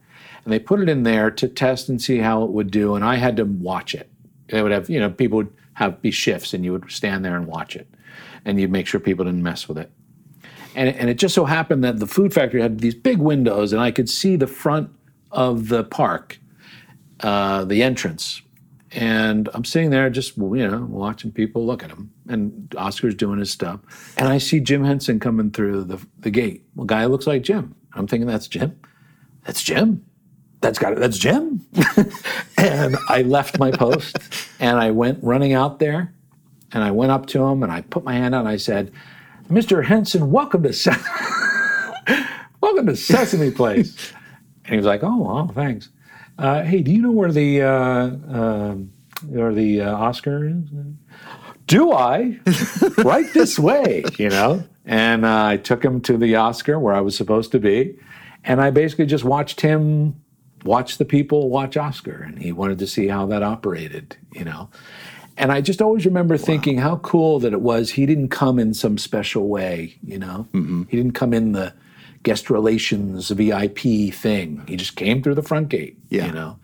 and 0.45 0.53
they 0.53 0.59
put 0.59 0.81
it 0.81 0.89
in 0.89 1.05
there 1.05 1.31
to 1.31 1.49
test 1.49 1.89
and 1.89 2.01
see 2.01 2.19
how 2.19 2.43
it 2.43 2.51
would 2.51 2.71
do. 2.71 2.95
And 2.95 3.05
I 3.05 3.17
had 3.17 3.37
to 3.37 3.45
watch 3.45 3.95
it. 3.95 4.11
They 4.49 4.63
would 4.63 4.73
have, 4.73 4.91
you 4.91 4.99
know, 4.99 5.11
people 5.11 5.37
would 5.37 5.53
have 5.75 6.03
be 6.03 6.11
shifts, 6.11 6.53
and 6.53 6.65
you 6.65 6.73
would 6.73 6.91
stand 6.91 7.25
there 7.25 7.37
and 7.37 7.47
watch 7.47 7.77
it, 7.77 7.89
and 8.45 8.61
you'd 8.61 8.73
make 8.73 8.87
sure 8.87 9.01
people 9.01 9.25
didn't 9.25 9.43
mess 9.43 9.69
with 9.69 9.79
it. 9.79 9.91
And 10.75 10.89
it, 10.89 10.97
and 10.99 11.11
it 11.11 11.15
just 11.15 11.35
so 11.35 11.45
happened 11.45 11.85
that 11.85 11.99
the 11.99 12.07
food 12.07 12.33
factory 12.33 12.61
had 12.61 12.81
these 12.81 12.95
big 12.95 13.19
windows, 13.19 13.73
and 13.73 13.81
I 13.81 13.91
could 13.91 14.09
see 14.09 14.37
the 14.37 14.47
front 14.47 14.91
of 15.31 15.69
the 15.69 15.85
park, 15.85 16.39
uh, 17.21 17.65
the 17.65 17.83
entrance. 17.83 18.43
And 18.95 19.49
I'm 19.55 19.65
sitting 19.65 19.91
there 19.91 20.11
just, 20.11 20.37
you 20.37 20.69
know, 20.69 20.87
watching 20.91 21.33
people 21.33 21.65
look 21.65 21.83
at 21.83 21.91
him. 21.91 22.13
And 22.29 22.75
Oscar's 22.77 23.15
doing 23.15 23.39
his 23.39 23.51
stuff. 23.51 23.81
And 24.19 24.29
I 24.29 24.37
see 24.39 24.61
Jim 24.61 24.85
Henson 24.85 25.19
coming 25.19 25.51
through 25.51 25.85
the, 25.85 26.07
the 26.19 26.31
gate. 26.31 26.65
Well, 26.75 26.85
guy 26.85 27.07
looks 27.07 27.27
like 27.27 27.43
Jim. 27.43 27.75
I'm 27.95 28.07
thinking, 28.07 28.27
that's 28.27 28.49
Jim. 28.49 28.79
That's 29.45 29.63
Jim. 29.63 30.05
That's 30.61 30.79
got 30.79 30.93
it. 30.93 30.99
That's 30.99 31.19
Jim. 31.19 31.67
and 32.57 32.97
I 33.09 33.23
left 33.23 33.59
my 33.59 33.71
post 33.71 34.17
and 34.61 34.79
I 34.79 34.91
went 34.91 35.23
running 35.23 35.55
out 35.55 35.79
there 35.79 36.15
and 36.73 36.85
I 36.85 36.91
went 36.91 37.13
up 37.13 37.27
to 37.27 37.43
him 37.45 37.63
and 37.63 37.73
I 37.73 37.81
put 37.81 38.05
my 38.05 38.13
hand 38.13 38.35
out 38.35 38.41
and 38.41 38.49
I 38.49 38.57
said, 38.57 38.93
Mr. 39.49 39.85
Henson, 39.85 40.31
welcome 40.31 40.63
to 40.63 42.29
welcome 42.61 42.87
to 42.87 42.97
Sesame 42.97 43.51
Place. 43.51 44.13
and 44.65 44.71
he 44.71 44.77
was 44.77 44.87
like, 44.87 45.03
"Oh, 45.03 45.23
well, 45.23 45.53
thanks." 45.55 45.91
Uh, 46.39 46.63
hey, 46.63 46.83
do 46.83 46.91
you 46.91 47.03
know 47.03 47.11
where 47.11 47.33
the 47.33 47.63
uh, 47.63 48.07
um 48.29 48.93
where 49.27 49.53
the 49.53 49.83
uh, 49.83 49.95
Oscar 49.95 50.47
is? 50.47 50.65
Do 51.67 51.93
I? 51.93 52.39
right 52.99 53.33
this 53.33 53.59
way, 53.59 54.05
you 54.19 54.29
know. 54.29 54.65
And 54.85 55.25
uh, 55.25 55.47
I 55.47 55.57
took 55.59 55.85
him 55.85 56.01
to 56.03 56.17
the 56.17 56.37
Oscar 56.37 56.79
where 56.79 56.95
I 56.95 57.01
was 57.01 57.17
supposed 57.17 57.53
to 57.53 57.61
be, 57.61 57.97
and 58.45 58.61
I 58.61 58.71
basically 58.71 59.07
just 59.07 59.25
watched 59.25 59.61
him 59.61 60.17
watch 60.65 60.99
the 60.99 61.05
people 61.05 61.51
watch 61.51 61.77
Oscar, 61.77 62.23
and 62.23 62.39
he 62.39 62.53
wanted 62.53 62.79
to 62.79 62.87
see 62.87 63.09
how 63.09 63.27
that 63.27 63.43
operated, 63.43 64.17
you 64.33 64.45
know. 64.45 64.71
And 65.37 65.51
I 65.51 65.61
just 65.61 65.81
always 65.81 66.05
remember 66.05 66.37
thinking 66.37 66.79
how 66.79 66.97
cool 66.97 67.39
that 67.41 67.53
it 67.53 67.61
was. 67.61 67.91
He 67.91 68.07
didn't 68.07 68.29
come 68.29 68.59
in 68.59 68.75
some 68.75 68.99
special 68.99 69.49
way, 69.49 69.97
you 70.05 70.19
know. 70.19 70.47
Mm-hmm. 70.53 70.85
He 70.89 70.97
didn't 70.97 71.13
come 71.15 71.33
in 71.33 71.53
the 71.53 71.73
guest 72.23 72.51
relations 72.51 73.31
VIP 73.31 74.13
thing. 74.15 74.63
He 74.69 74.77
just 74.77 74.97
came 74.97 75.23
through 75.23 75.35
the 75.35 75.43
front 75.43 75.69
gate, 75.69 75.99
Yeah. 76.11 76.27
you 76.27 76.33
know. 76.33 76.59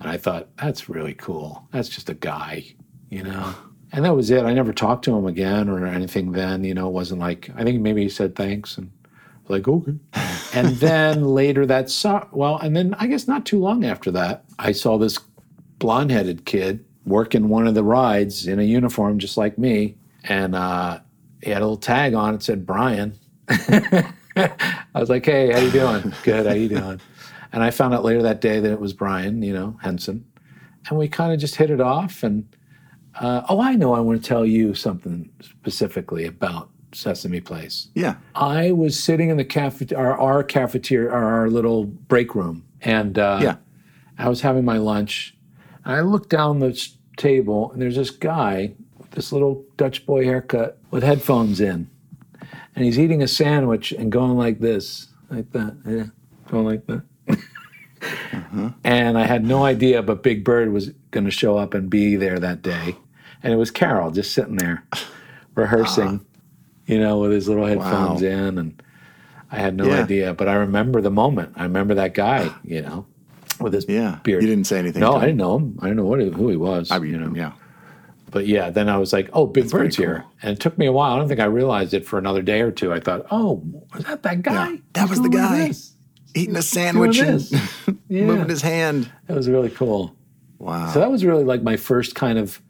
And 0.00 0.10
I 0.10 0.16
thought 0.16 0.48
that's 0.56 0.88
really 0.88 1.14
cool. 1.14 1.66
That's 1.70 1.88
just 1.88 2.08
a 2.08 2.14
guy, 2.14 2.64
you 3.10 3.22
know. 3.22 3.54
And 3.92 4.04
that 4.04 4.16
was 4.16 4.30
it. 4.30 4.44
I 4.44 4.54
never 4.54 4.72
talked 4.72 5.04
to 5.04 5.14
him 5.16 5.26
again 5.26 5.68
or 5.68 5.84
anything. 5.86 6.32
Then, 6.32 6.64
you 6.64 6.74
know, 6.74 6.88
it 6.88 6.92
wasn't 6.92 7.20
like 7.20 7.50
I 7.56 7.62
think 7.62 7.80
maybe 7.80 8.02
he 8.02 8.08
said 8.08 8.34
thanks 8.34 8.78
and 8.78 8.90
like 9.48 9.68
okay. 9.68 9.94
and 10.54 10.68
then 10.76 11.24
later 11.24 11.66
that 11.66 11.90
saw 11.90 12.26
well, 12.32 12.56
and 12.58 12.74
then 12.74 12.94
I 12.98 13.06
guess 13.06 13.28
not 13.28 13.44
too 13.44 13.58
long 13.60 13.84
after 13.84 14.10
that, 14.12 14.44
I 14.58 14.72
saw 14.72 14.96
this 14.96 15.18
blonde-headed 15.78 16.46
kid 16.46 16.84
working 17.04 17.48
one 17.48 17.66
of 17.66 17.74
the 17.74 17.84
rides 17.84 18.46
in 18.46 18.58
a 18.58 18.62
uniform 18.62 19.18
just 19.18 19.36
like 19.36 19.58
me, 19.58 19.96
and 20.24 20.54
uh, 20.54 21.00
he 21.42 21.50
had 21.50 21.62
a 21.62 21.64
little 21.64 21.76
tag 21.76 22.14
on 22.14 22.34
it 22.34 22.42
said 22.42 22.66
Brian. 22.66 23.18
I 23.48 24.54
was 24.94 25.10
like, 25.10 25.24
"Hey, 25.24 25.52
how 25.52 25.58
you 25.58 25.70
doing? 25.70 26.12
Good. 26.22 26.46
How 26.46 26.52
you 26.54 26.68
doing?" 26.68 27.00
And 27.52 27.62
I 27.62 27.70
found 27.70 27.92
out 27.94 28.04
later 28.04 28.22
that 28.22 28.40
day 28.40 28.60
that 28.60 28.72
it 28.72 28.80
was 28.80 28.92
Brian, 28.94 29.42
you 29.42 29.52
know, 29.52 29.78
Henson, 29.82 30.24
and 30.88 30.98
we 30.98 31.08
kind 31.08 31.32
of 31.32 31.38
just 31.40 31.56
hit 31.56 31.70
it 31.70 31.80
off. 31.80 32.22
And 32.22 32.46
uh, 33.20 33.42
oh, 33.48 33.60
I 33.60 33.74
know, 33.74 33.92
I 33.94 34.00
want 34.00 34.22
to 34.22 34.26
tell 34.26 34.46
you 34.46 34.74
something 34.74 35.28
specifically 35.42 36.24
about 36.24 36.70
Sesame 36.92 37.40
Place. 37.40 37.88
Yeah. 37.94 38.14
I 38.34 38.72
was 38.72 38.98
sitting 39.02 39.28
in 39.28 39.36
the 39.36 39.44
cafe, 39.44 39.94
our, 39.94 40.18
our 40.18 40.42
cafeteria, 40.42 41.10
our, 41.10 41.40
our 41.40 41.50
little 41.50 41.84
break 41.84 42.34
room, 42.34 42.64
and 42.80 43.18
uh, 43.18 43.40
Yeah. 43.42 43.56
I 44.18 44.28
was 44.28 44.40
having 44.40 44.64
my 44.64 44.78
lunch. 44.78 45.36
I 45.84 46.00
look 46.00 46.28
down 46.28 46.60
the 46.60 46.88
table, 47.16 47.70
and 47.72 47.80
there's 47.82 47.96
this 47.96 48.10
guy 48.10 48.72
with 48.98 49.10
this 49.12 49.32
little 49.32 49.64
Dutch 49.76 50.06
boy 50.06 50.24
haircut 50.24 50.78
with 50.90 51.02
headphones 51.02 51.60
in, 51.60 51.88
and 52.74 52.84
he's 52.84 52.98
eating 52.98 53.22
a 53.22 53.28
sandwich 53.28 53.92
and 53.92 54.10
going 54.12 54.36
like 54.36 54.60
this, 54.60 55.08
like 55.30 55.50
that, 55.52 55.76
yeah, 55.86 56.04
going 56.50 56.66
like 56.66 56.86
that. 56.86 57.02
Mm-hmm. 58.00 58.68
And 58.84 59.16
I 59.18 59.26
had 59.26 59.44
no 59.44 59.64
idea, 59.64 60.02
but 60.02 60.22
Big 60.22 60.44
Bird 60.44 60.72
was 60.72 60.90
going 61.12 61.24
to 61.24 61.30
show 61.30 61.56
up 61.56 61.74
and 61.74 61.88
be 61.88 62.16
there 62.16 62.38
that 62.38 62.62
day, 62.62 62.96
and 63.42 63.52
it 63.52 63.56
was 63.56 63.70
Caroll 63.70 64.10
just 64.10 64.32
sitting 64.34 64.56
there 64.56 64.84
rehearsing, 65.54 66.24
you 66.86 66.98
know, 66.98 67.18
with 67.18 67.32
his 67.32 67.48
little 67.48 67.66
headphones 67.66 68.22
Wow. 68.22 68.28
in, 68.28 68.58
and 68.58 68.82
I 69.50 69.56
had 69.56 69.76
no 69.76 69.86
Yeah. 69.86 70.02
idea. 70.02 70.34
But 70.34 70.48
I 70.48 70.54
remember 70.54 71.00
the 71.00 71.10
moment. 71.10 71.52
I 71.56 71.62
remember 71.64 71.94
that 71.94 72.14
guy, 72.14 72.50
you 72.64 72.82
know, 72.82 73.06
with 73.60 73.72
his 73.72 73.86
Yeah. 73.88 74.18
beard. 74.22 74.42
You 74.42 74.48
didn't 74.48 74.66
say 74.66 74.78
anything. 74.78 75.00
No, 75.00 75.14
I 75.14 75.20
didn't 75.20 75.36
know 75.38 75.56
him. 75.58 75.78
I 75.80 75.84
didn't 75.86 75.96
know 75.98 76.06
what 76.06 76.20
who 76.20 76.48
he 76.48 76.56
was. 76.56 76.90
I 76.90 76.98
you 76.98 77.18
know. 77.18 77.32
yeah. 77.34 77.52
But 78.30 78.46
yeah, 78.46 78.70
then 78.70 78.88
I 78.88 78.96
was 78.96 79.12
like, 79.12 79.28
oh, 79.34 79.46
Big 79.46 79.64
very 79.64 79.84
Bird's 79.84 79.96
here. 79.96 80.20
cool. 80.20 80.32
And 80.42 80.52
it 80.52 80.60
took 80.60 80.78
me 80.78 80.86
a 80.86 80.92
while. 80.92 81.12
I 81.14 81.18
don't 81.18 81.28
think 81.28 81.40
I 81.40 81.44
realized 81.44 81.92
it 81.92 82.06
for 82.06 82.18
another 82.18 82.40
day 82.40 82.62
or 82.62 82.70
two. 82.70 82.90
I 82.92 82.98
thought, 82.98 83.26
oh, 83.30 83.62
was 83.94 84.04
that 84.04 84.22
that 84.22 84.40
guy? 84.42 84.70
Yeah, 84.70 84.76
that 84.94 85.10
was 85.10 85.20
the 85.20 85.28
guy. 85.28 85.72
eating 86.34 86.56
a 86.56 86.62
sandwich 86.62 87.18
and. 87.18 87.42
Yeah. 87.50 87.66
moving 88.26 88.48
his 88.48 88.62
hand. 88.62 89.10
That 89.26 89.36
was 89.36 89.48
really 89.50 89.68
cool. 89.70 90.16
Wow. 90.58 90.90
So 90.92 91.00
that 91.00 91.10
was 91.10 91.24
really 91.26 91.44
like 91.44 91.62
my 91.62 91.76
first 91.76 92.14
kind 92.14 92.38
of 92.38 92.60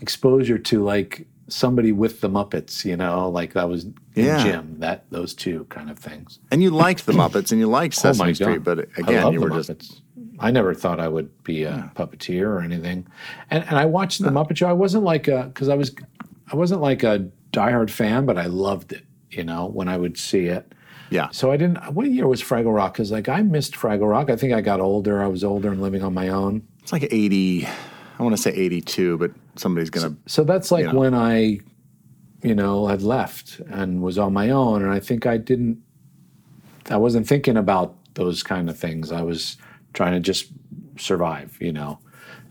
exposure 0.00 0.58
to 0.58 0.84
like 0.84 1.26
somebody 1.52 1.92
with 1.92 2.20
the 2.20 2.28
Muppets, 2.28 2.84
you 2.84 2.96
know, 2.96 3.28
like 3.28 3.52
that 3.54 3.68
was 3.68 3.84
in 3.84 3.94
Yeah. 4.14 4.42
Jim, 4.42 4.76
that 4.78 5.04
those 5.10 5.34
two 5.34 5.64
kind 5.68 5.90
of 5.90 5.98
things. 5.98 6.38
and 6.50 6.62
you 6.62 6.70
liked 6.70 7.06
the 7.06 7.12
Muppets 7.12 7.50
and 7.52 7.60
you 7.60 7.66
liked 7.66 7.94
oh 7.98 8.12
Sesame 8.12 8.34
Street, 8.34 8.64
but 8.64 8.78
again, 8.96 9.32
you 9.32 9.40
were 9.40 9.50
just. 9.50 10.02
I 10.42 10.50
never 10.50 10.72
thought 10.74 11.00
I 11.00 11.08
would 11.08 11.42
be 11.44 11.64
a 11.64 11.92
puppeteer 11.94 12.44
or 12.46 12.60
anything, 12.60 13.06
and 13.50 13.62
and 13.64 13.76
I 13.78 13.84
watched 13.84 14.22
the 14.22 14.28
uh. 14.28 14.32
Muppet 14.32 14.56
Show. 14.56 14.68
I 14.68 14.72
wasn't 14.72 15.04
like 15.04 15.28
a 15.28 15.44
because 15.52 15.68
I 15.68 15.74
was, 15.74 15.94
I 16.50 16.56
wasn't 16.56 16.80
like 16.80 17.02
a 17.02 17.28
diehard 17.52 17.90
fan, 17.90 18.24
but 18.26 18.38
I 18.38 18.46
loved 18.46 18.92
it. 18.92 19.04
You 19.30 19.44
know, 19.44 19.66
when 19.66 19.86
I 19.88 19.96
would 19.98 20.16
see 20.18 20.46
it. 20.46 20.72
yeah. 21.10 21.28
So 21.30 21.52
I 21.52 21.56
didn't. 21.58 21.92
What 21.94 22.10
year 22.10 22.26
was 22.26 22.42
Fraggle 22.42 22.74
Rock? 22.74 22.94
Because 22.94 23.12
like 23.12 23.28
I 23.28 23.42
missed 23.42 23.74
Fraggle 23.74 24.08
Rock. 24.10 24.30
I 24.30 24.36
think 24.36 24.52
I 24.54 24.60
got 24.62 24.80
older. 24.80 25.22
I 25.22 25.26
was 25.26 25.44
older 25.44 25.70
and 25.70 25.82
living 25.82 26.02
on 26.02 26.14
my 26.14 26.28
own. 26.28 26.62
It's 26.82 26.90
like 26.92 27.06
80, 27.10 27.68
I 28.20 28.22
want 28.22 28.36
to 28.36 28.42
say 28.42 28.50
82, 28.52 29.16
but 29.16 29.30
somebody's 29.56 29.88
going 29.88 30.10
to, 30.14 30.30
So 30.30 30.44
that's 30.44 30.70
like 30.70 30.84
You 30.84 30.92
know. 30.92 30.98
when 30.98 31.14
I, 31.14 31.58
you 32.42 32.54
know, 32.54 32.86
had 32.86 33.00
left 33.00 33.60
and 33.70 34.02
was 34.02 34.18
on 34.18 34.34
my 34.34 34.50
own, 34.50 34.82
and 34.82 34.92
I 34.92 35.00
think 35.00 35.24
I 35.26 35.38
didn't. 35.38 35.78
I 36.90 36.98
wasn't 36.98 37.26
thinking 37.26 37.56
about 37.56 37.94
those 38.14 38.42
kind 38.42 38.68
of 38.68 38.78
things. 38.78 39.10
I 39.10 39.22
was 39.22 39.56
trying 39.94 40.12
to 40.12 40.20
just 40.20 40.48
survive, 40.98 41.56
you 41.60 41.72
know. 41.72 41.98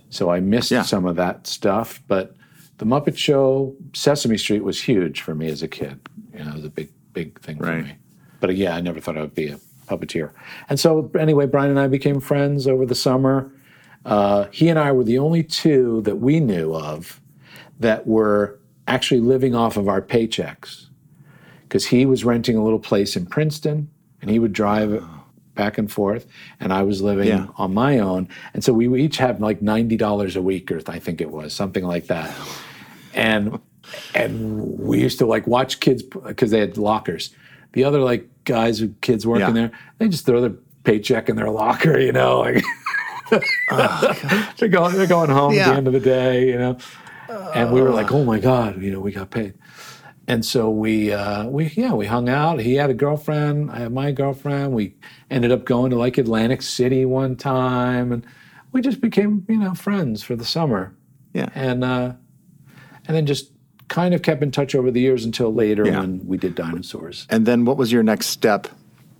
So 0.10 0.32
I 0.32 0.39
missed 0.39 0.71
Yeah. 0.71 0.82
some 0.82 1.05
of 1.05 1.15
that 1.17 1.45
stuff, 1.45 2.01
but 2.08 2.36
the 2.79 2.86
Muppet 2.86 3.15
Show, 3.17 3.75
Sesame 3.93 4.38
Street 4.38 4.63
was 4.63 4.82
huge 4.82 5.21
for 5.21 5.36
me 5.36 5.49
as 5.49 5.62
a 5.62 5.67
kid. 5.67 5.99
You 6.34 6.45
know, 6.45 6.49
it 6.51 6.55
was 6.55 6.65
a 6.65 6.69
big, 6.71 6.89
big 7.13 7.39
thing 7.41 7.60
Right. 7.60 7.82
for 7.82 7.88
me. 7.89 7.95
But 8.39 8.55
yeah, 8.55 8.75
I 8.75 8.82
never 8.82 8.99
thought 8.99 9.17
I 9.17 9.21
would 9.21 9.36
be 9.36 9.49
a 9.49 9.60
puppeteer. 9.88 10.32
And 10.69 10.79
so 10.79 11.12
anyway, 11.19 11.45
Brian 11.45 11.69
and 11.69 11.79
I 11.79 11.88
became 11.88 12.19
friends 12.19 12.65
over 12.65 12.88
the 12.88 12.95
summer. 12.95 13.51
Uh, 14.05 14.45
he 14.51 14.69
and 14.69 14.79
I 14.79 14.91
were 14.91 15.03
the 15.03 15.19
only 15.19 15.43
two 15.43 16.01
that 16.03 16.17
we 16.17 16.39
knew 16.39 16.73
of 16.73 17.19
that 17.79 18.07
were 18.07 18.59
actually 18.88 19.19
living 19.21 19.53
off 19.55 19.77
of 19.77 19.88
our 19.88 20.01
paychecks 20.01 20.88
because 21.63 21.85
he 21.85 22.05
was 22.05 22.25
renting 22.25 22.55
a 22.57 22.63
little 22.63 22.79
place 22.79 23.15
in 23.15 23.25
Princeton 23.25 23.89
and 24.21 24.31
he 24.31 24.39
would 24.39 24.53
drive 24.53 25.03
back 25.55 25.77
and 25.77 25.91
forth, 25.91 26.25
and 26.62 26.71
I 26.71 26.83
was 26.83 27.01
living 27.01 27.27
Yeah. 27.27 27.47
on 27.57 27.73
my 27.73 27.99
own. 27.99 28.29
And 28.53 28.63
so 28.63 28.71
we 28.73 29.01
each 29.03 29.17
have 29.17 29.41
like 29.41 29.62
ninety 29.62 29.97
dollars 29.97 30.35
a 30.38 30.41
week, 30.41 30.71
or 30.71 30.81
I 30.88 30.99
think 30.99 31.19
it 31.21 31.31
was 31.31 31.53
something 31.53 31.83
like 31.83 32.07
that. 32.07 32.33
And 33.13 33.59
and 34.15 34.79
we 34.79 35.01
used 35.01 35.19
to 35.19 35.25
like 35.25 35.45
watch 35.47 35.79
kids 35.81 36.01
because 36.03 36.51
they 36.51 36.59
had 36.59 36.77
lockers. 36.77 37.35
The 37.73 37.83
other 37.83 37.99
like 37.99 38.27
guys 38.45 38.79
who 38.79 38.89
kids 39.01 39.27
working 39.27 39.47
Yeah. 39.47 39.53
there, 39.67 39.71
they 39.97 40.07
just 40.07 40.25
throw 40.25 40.39
their 40.41 40.53
paycheck 40.85 41.27
in 41.29 41.35
their 41.35 41.49
locker, 41.49 41.99
you 41.99 42.12
know, 42.13 42.39
like 42.39 42.63
they're 44.57 44.69
going 44.69 44.95
they're 44.95 45.07
going 45.07 45.29
home 45.29 45.53
at 45.57 45.67
the 45.69 45.75
end 45.77 45.87
of 45.87 45.93
the 45.93 45.99
day, 45.99 46.47
you 46.49 46.57
know. 46.57 46.77
And 47.53 47.71
we 47.71 47.81
were 47.81 47.91
like, 47.91 48.11
oh 48.11 48.23
my 48.23 48.39
god, 48.39 48.81
you 48.81 48.91
know, 48.91 48.99
we 48.99 49.11
got 49.11 49.29
paid. 49.29 49.53
And 50.27 50.45
so 50.45 50.69
we 50.69 51.11
uh, 51.11 51.45
we 51.47 51.67
yeah 51.75 51.93
we 51.93 52.05
hung 52.05 52.29
out. 52.29 52.59
He 52.59 52.75
had 52.75 52.89
a 52.89 52.93
girlfriend. 52.93 53.71
I 53.71 53.79
had 53.79 53.91
my 53.93 54.11
girlfriend. 54.11 54.73
We 54.73 54.95
ended 55.31 55.51
up 55.51 55.65
going 55.65 55.89
to 55.91 55.97
like 55.97 56.17
Atlantic 56.17 56.61
City 56.61 57.03
one 57.05 57.35
time, 57.35 58.11
and 58.11 58.25
we 58.71 58.81
just 58.81 59.01
became 59.01 59.45
you 59.47 59.57
know 59.57 59.73
friends 59.73 60.21
for 60.23 60.35
the 60.35 60.45
summer. 60.45 60.95
yeah. 61.33 61.49
And 61.55 61.83
uh, 61.83 62.13
and 63.07 63.15
then 63.17 63.25
just 63.25 63.51
kind 63.87 64.13
of 64.13 64.21
kept 64.21 64.43
in 64.43 64.51
touch 64.51 64.75
over 64.75 64.91
the 64.91 64.99
years 65.01 65.25
until 65.25 65.51
later 65.51 65.83
Yeah. 65.83 66.01
when 66.01 66.23
we 66.27 66.37
did 66.37 66.53
dinosaurs. 66.53 67.25
And 67.31 67.47
then 67.47 67.65
what 67.65 67.75
was 67.77 67.91
your 67.91 68.03
next 68.03 68.27
step 68.27 68.67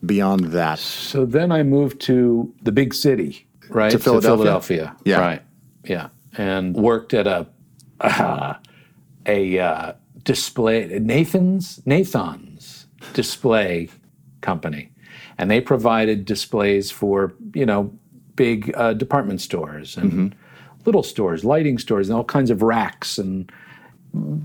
beyond 0.06 0.52
that? 0.52 0.78
So 0.78 1.26
then 1.26 1.52
I 1.52 1.64
moved 1.64 2.00
to 2.02 2.54
the 2.62 2.72
big 2.72 2.94
city, 2.94 3.48
right? 3.70 3.92
To 3.92 4.00
Philadelphia? 4.00 4.38
Philadelphia. 4.38 4.96
Yeah. 5.06 5.20
Right. 5.20 5.42
Yeah. 5.84 6.10
And 6.38 6.76
worked 6.76 7.14
at 7.14 7.28
a 7.28 7.48
uh, 8.02 8.56
a 9.26 9.60
uh, 9.60 9.94
display 10.24 11.00
Nathan's 11.00 11.82
Nathan's 11.86 12.86
display 13.14 13.90
company, 14.42 14.92
and 15.38 15.50
they 15.50 15.62
provided 15.62 16.26
displays 16.26 16.92
for 16.92 17.34
you 17.54 17.66
know 17.66 17.92
big 18.36 18.72
uh, 18.76 18.94
department 18.94 19.42
stores 19.42 19.98
and 19.98 20.12
Mm-hmm. 20.12 20.28
little 20.86 21.04
stores, 21.04 21.44
lighting 21.44 21.78
stores, 21.78 22.10
and 22.10 22.16
all 22.18 22.24
kinds 22.24 22.50
of 22.52 22.62
racks 22.62 23.18
and 23.18 23.52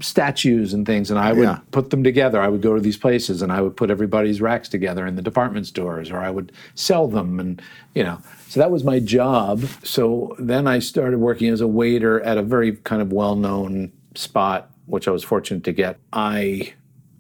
statues 0.01 0.75
and 0.75 0.85
things 0.87 1.11
and 1.11 1.19
I 1.19 1.33
would 1.33 1.43
Yeah. 1.43 1.59
put 1.71 1.91
them 1.91 2.05
together. 2.05 2.41
I 2.41 2.49
would 2.49 2.61
go 2.61 2.75
to 2.75 2.81
these 2.81 2.97
places 2.99 3.41
and 3.43 3.51
I 3.51 3.61
would 3.63 3.77
put 3.77 3.91
everybody's 3.91 4.41
racks 4.41 4.69
together 4.69 5.07
in 5.07 5.17
the 5.17 5.23
department 5.23 5.67
stores 5.67 6.11
or 6.11 6.19
I 6.19 6.31
would 6.31 6.53
sell 6.75 7.09
them 7.09 7.41
and 7.41 7.63
you 7.95 8.03
know. 8.05 8.19
So 8.49 8.61
that 8.61 8.71
was 8.71 8.85
my 8.85 8.99
job. 9.01 9.65
So 9.83 10.37
then 10.39 10.67
I 10.67 10.79
started 10.81 11.19
working 11.19 11.49
as 11.49 11.61
a 11.61 11.67
waiter 11.67 12.21
at 12.21 12.37
a 12.39 12.43
very 12.43 12.73
kind 12.73 13.01
of 13.03 13.13
well-known 13.13 13.93
spot 14.15 14.71
which 14.87 15.09
I 15.09 15.11
was 15.13 15.25
fortunate 15.25 15.65
to 15.65 15.73
get. 15.73 15.99
I 16.13 16.75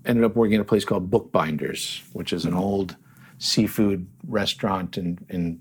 ended 0.04 0.22
up 0.22 0.36
working 0.36 0.56
at 0.56 0.60
a 0.60 0.64
place 0.64 0.84
called 0.84 1.10
Bookbinders, 1.10 2.02
which 2.12 2.30
is 2.34 2.44
an 2.44 2.52
old 2.52 2.96
seafood 3.38 4.06
restaurant 4.28 4.98
in 4.98 5.18
in 5.30 5.60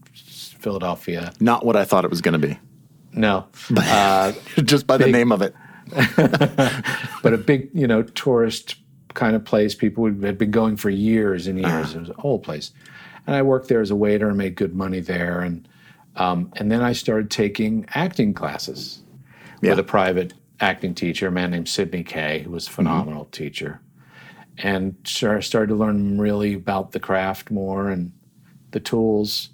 Philadelphia. 0.60 1.32
Not 1.39 1.65
what 1.65 1.78
I 1.78 1.86
thought 1.86 2.04
it 2.04 2.10
was 2.10 2.19
going 2.22 2.39
to 2.39 2.46
be, 2.48 2.60
No. 3.13 3.46
Uh, 3.76 4.34
just 4.63 4.86
by 4.86 4.98
the 4.98 5.06
Big- 5.06 5.13
name 5.13 5.32
of 5.32 5.41
it. 5.41 5.56
but 7.22 7.34
a 7.34 7.38
big, 7.38 7.69
you 7.74 7.88
know, 7.88 8.04
tourist 8.04 8.76
kind 9.13 9.36
of 9.36 9.46
place. 9.46 9.76
People 9.76 10.06
had 10.06 10.38
been 10.38 10.52
going 10.52 10.78
for 10.78 10.89
years 10.89 11.48
and 11.48 11.60
years. 11.60 11.93
It 11.96 12.00
was 12.00 12.10
an 12.10 12.15
old 12.19 12.43
place, 12.43 12.72
and 13.28 13.36
I 13.36 13.41
worked 13.41 13.67
there 13.67 13.82
as 13.82 13.91
a 13.91 13.96
waiter 13.96 14.28
and 14.30 14.38
made 14.38 14.56
good 14.56 14.76
money 14.76 15.00
there. 15.00 15.41
And 15.41 15.67
um, 16.15 16.52
and 16.56 16.72
then 16.72 16.82
I 16.82 16.93
started 16.93 17.30
taking 17.32 17.86
acting 17.93 18.34
classes 18.34 19.02
Yeah. 19.62 19.72
with 19.72 19.80
a 19.80 19.84
private 19.84 20.34
acting 20.60 20.93
teacher, 20.96 21.28
a 21.28 21.32
man 21.32 21.52
named 21.52 21.67
Sidney 21.67 22.04
Kay, 22.04 22.43
who 22.43 22.52
was 22.52 22.67
a 22.67 22.72
phenomenal 22.72 23.26
teacher, 23.26 23.82
and 24.58 24.96
sure, 25.04 25.41
started 25.41 25.67
to 25.69 25.76
learn 25.76 26.19
really 26.19 26.54
about 26.54 26.91
the 26.91 27.00
craft 27.00 27.52
more 27.52 27.89
and 27.89 28.12
the 28.72 28.80
tools. 28.80 29.50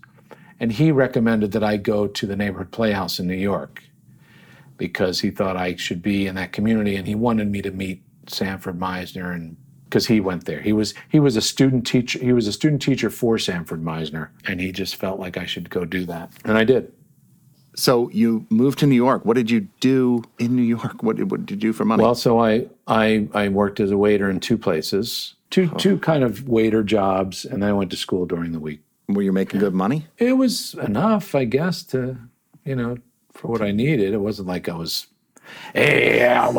And 0.62 0.74
he 0.74 0.92
recommended 0.92 1.54
that 1.54 1.64
I 1.64 1.78
go 1.78 2.06
to 2.06 2.28
the 2.28 2.36
neighborhood 2.36 2.72
playhouse 2.72 3.18
in 3.20 3.28
New 3.28 3.34
York 3.34 3.84
because 4.80 5.20
he 5.20 5.30
thought 5.30 5.56
I 5.56 5.76
should 5.76 6.02
be 6.02 6.26
in 6.26 6.34
that 6.36 6.52
community, 6.52 6.96
and 6.96 7.06
he 7.06 7.14
wanted 7.14 7.52
me 7.52 7.62
to 7.62 7.70
meet 7.70 8.02
Sanford 8.28 8.80
Meisner, 8.80 9.32
and 9.32 9.58
because 9.84 10.08
he 10.08 10.20
went 10.20 10.46
there, 10.46 10.62
he 10.62 10.74
was 10.74 10.96
he 11.10 11.20
was 11.20 11.36
a 11.36 11.42
student 11.42 11.86
teacher. 11.86 12.18
He 12.18 12.34
was 12.34 12.48
a 12.48 12.54
student 12.54 12.82
teacher 12.82 13.12
for 13.12 13.38
Sanford 13.38 13.84
Meisner, 13.84 14.30
and 14.48 14.60
he 14.60 14.72
just 14.72 14.96
felt 14.96 15.20
like 15.20 15.38
I 15.38 15.46
should 15.46 15.70
go 15.70 15.86
do 15.86 16.06
that, 16.06 16.32
and 16.44 16.58
I 16.58 16.64
did. 16.64 16.92
So 17.76 18.10
you 18.10 18.46
moved 18.50 18.80
to 18.80 18.88
New 18.88 18.96
York. 18.96 19.24
What 19.24 19.36
did 19.36 19.52
you 19.52 19.68
do 19.80 20.24
in 20.40 20.56
New 20.56 20.64
York? 20.64 21.04
What 21.04 21.18
did, 21.18 21.30
what 21.30 21.46
did 21.46 21.52
you 21.52 21.70
do 21.70 21.74
for 21.74 21.86
money? 21.86 22.02
Well, 22.02 22.16
so 22.16 22.40
I 22.40 22.68
I 22.88 23.28
I 23.34 23.50
worked 23.50 23.80
as 23.80 23.92
a 23.92 23.98
waiter 23.98 24.30
in 24.30 24.40
two 24.40 24.58
places, 24.58 25.36
two 25.50 25.70
two 25.78 26.00
kind 26.00 26.24
of 26.24 26.48
waiter 26.48 26.84
jobs, 26.84 27.46
and 27.46 27.62
then 27.62 27.70
I 27.70 27.74
went 27.74 27.92
to 27.92 27.98
school 27.98 28.26
during 28.26 28.54
the 28.54 28.60
week. 28.60 28.82
Were 29.08 29.24
you 29.24 29.32
making 29.34 29.60
good 29.60 29.74
money? 29.74 30.08
It 30.18 30.34
was 30.34 30.76
enough, 30.76 31.36
I 31.36 31.46
guess, 31.46 31.84
to 31.84 32.18
you 32.64 32.76
know 32.76 32.98
for 33.34 33.48
what 33.48 33.62
I 33.62 33.72
needed. 33.72 34.14
It 34.14 34.18
wasn't 34.20 34.48
like 34.48 34.68
I 34.70 34.76
was. 34.76 35.08
Hey, 35.74 36.18
yeah, 36.20 36.52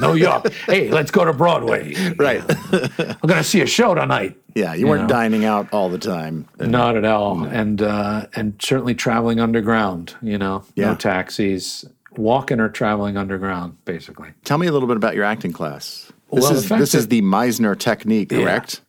New 0.00 0.14
York. 0.14 0.52
Hey, 0.66 0.90
let's 0.90 1.12
go 1.12 1.24
to 1.24 1.32
Broadway. 1.32 1.94
Right. 2.18 2.42
I'm 2.72 3.28
gonna 3.28 3.44
see 3.44 3.60
a 3.60 3.66
show 3.66 3.94
tonight. 3.94 4.36
Yeah, 4.54 4.74
you 4.74 4.86
weren't 4.88 5.02
know. 5.02 5.08
dining 5.08 5.44
out 5.44 5.72
all 5.72 5.88
the 5.88 5.98
time. 5.98 6.48
Not 6.58 6.96
at 6.96 7.04
all, 7.04 7.44
and 7.44 7.80
uh, 7.80 8.26
and 8.34 8.54
certainly 8.60 8.94
traveling 8.94 9.38
underground. 9.40 10.14
You 10.22 10.38
know, 10.38 10.64
Yeah. 10.74 10.88
no 10.88 10.94
taxis, 10.96 11.84
walking 12.16 12.58
or 12.58 12.68
traveling 12.68 13.16
underground, 13.16 13.76
basically. 13.84 14.30
Tell 14.44 14.58
me 14.58 14.66
a 14.66 14.72
little 14.72 14.88
bit 14.88 14.96
about 14.96 15.14
your 15.14 15.24
acting 15.24 15.52
class. 15.52 16.10
This 16.32 16.42
Well, 16.42 16.52
is 16.54 16.68
this 16.68 16.94
is 16.94 17.08
the 17.08 17.22
Meisner 17.22 17.78
technique, 17.78 18.30
correct? 18.30 18.80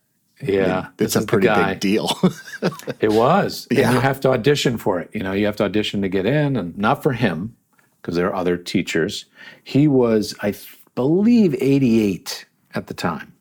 Yeah, 0.41 0.87
It's 0.99 1.15
a 1.15 1.21
pretty 1.25 1.47
big 1.47 1.79
deal. 1.79 2.09
It 2.99 3.11
was. 3.11 3.67
Yeah. 3.69 3.87
And 3.87 3.95
you 3.95 4.01
have 4.01 4.19
to 4.21 4.29
audition 4.29 4.77
for 4.77 4.99
it. 4.99 5.09
You 5.13 5.21
know, 5.21 5.33
you 5.33 5.45
have 5.45 5.55
to 5.57 5.63
audition 5.63 6.01
to 6.01 6.09
get 6.09 6.25
in, 6.25 6.55
and 6.55 6.77
not 6.77 7.03
for 7.03 7.13
him, 7.13 7.55
because 8.01 8.15
there 8.15 8.27
are 8.27 8.35
other 8.35 8.57
teachers. 8.57 9.25
He 9.63 9.87
was, 9.87 10.35
I 10.41 10.53
believe, 10.95 11.55
88 11.59 12.45
at 12.75 12.87
the 12.87 12.93
time. 12.93 13.33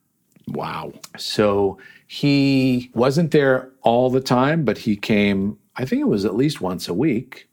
wow. 0.48 0.92
So 1.16 1.78
he 2.06 2.90
wasn't 2.94 3.30
there 3.30 3.70
all 3.82 4.10
the 4.10 4.20
time, 4.20 4.64
but 4.64 4.78
he 4.78 4.96
came, 4.96 5.58
I 5.76 5.84
think 5.84 6.00
it 6.00 6.08
was 6.08 6.24
at 6.24 6.34
least 6.34 6.60
once 6.60 6.88
a 6.88 6.94
week, 6.94 7.48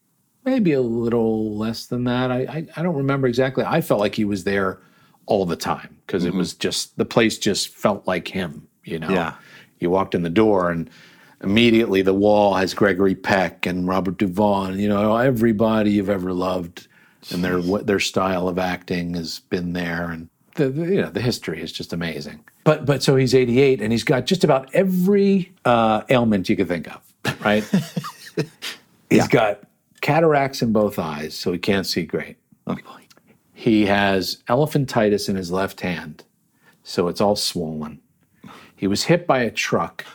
maybe 0.45 0.73
a 0.73 0.81
little 0.81 1.55
less 1.55 1.85
than 1.85 2.03
that. 2.05 2.31
I, 2.31 2.39
I, 2.41 2.67
I 2.75 2.83
don't 2.83 2.95
remember 2.95 3.27
exactly. 3.27 3.63
I 3.65 3.81
felt 3.81 3.99
like 3.99 4.15
he 4.15 4.25
was 4.25 4.43
there 4.43 4.81
all 5.27 5.45
the 5.45 5.55
time 5.55 5.97
because 6.05 6.25
it 6.25 6.29
mm-hmm. 6.29 6.39
was 6.39 6.53
just, 6.53 6.97
the 6.97 7.05
place 7.05 7.37
just 7.37 7.69
felt 7.69 8.07
like 8.07 8.27
him, 8.27 8.67
you 8.83 8.99
know? 8.99 9.09
Yeah. 9.09 9.35
You 9.79 9.89
walked 9.89 10.13
in 10.13 10.23
the 10.23 10.29
door 10.29 10.71
and 10.71 10.89
immediately 11.41 12.01
the 12.01 12.13
wall 12.13 12.55
has 12.55 12.73
Gregory 12.73 13.15
Peck 13.15 13.65
and 13.65 13.87
Robert 13.87 14.17
Duvall, 14.17 14.77
you 14.77 14.89
know, 14.89 15.17
everybody 15.17 15.91
you've 15.91 16.09
ever 16.09 16.33
loved 16.33 16.87
and 17.31 17.43
their, 17.43 17.61
their 17.61 17.99
style 17.99 18.47
of 18.47 18.57
acting 18.57 19.13
has 19.13 19.39
been 19.39 19.73
there. 19.73 20.09
And 20.09 20.29
the, 20.55 20.69
the 20.69 20.85
you 20.87 21.01
know 21.01 21.09
the 21.09 21.21
history 21.21 21.61
is 21.61 21.71
just 21.71 21.93
amazing. 21.93 22.43
But 22.63 22.85
but 22.85 23.03
so 23.03 23.15
he's 23.15 23.33
88 23.33 23.81
and 23.81 23.91
he's 23.91 24.03
got 24.03 24.25
just 24.25 24.43
about 24.43 24.73
every 24.73 25.51
uh, 25.65 26.03
ailment 26.09 26.49
you 26.49 26.55
could 26.55 26.67
think 26.67 26.87
of. 26.93 27.01
right? 27.43 27.63
He's 29.09 29.27
got 29.27 29.61
cataracts 30.01 30.61
in 30.61 30.71
both 30.71 30.99
eyes, 30.99 31.33
so 31.33 31.51
he 31.51 31.57
can't 31.57 31.85
see 31.85 32.03
great. 32.03 32.37
Oh, 32.67 32.75
boy. 32.75 33.01
He 33.53 33.87
has 33.87 34.43
elephantitis 34.47 35.27
in 35.27 35.35
his 35.35 35.51
left 35.51 35.81
hand, 35.81 36.23
so 36.83 37.07
it's 37.07 37.19
all 37.19 37.35
swollen. 37.35 37.99
He 38.75 38.87
was 38.87 39.03
hit 39.03 39.27
by 39.27 39.39
a 39.39 39.51
truck, 39.51 40.05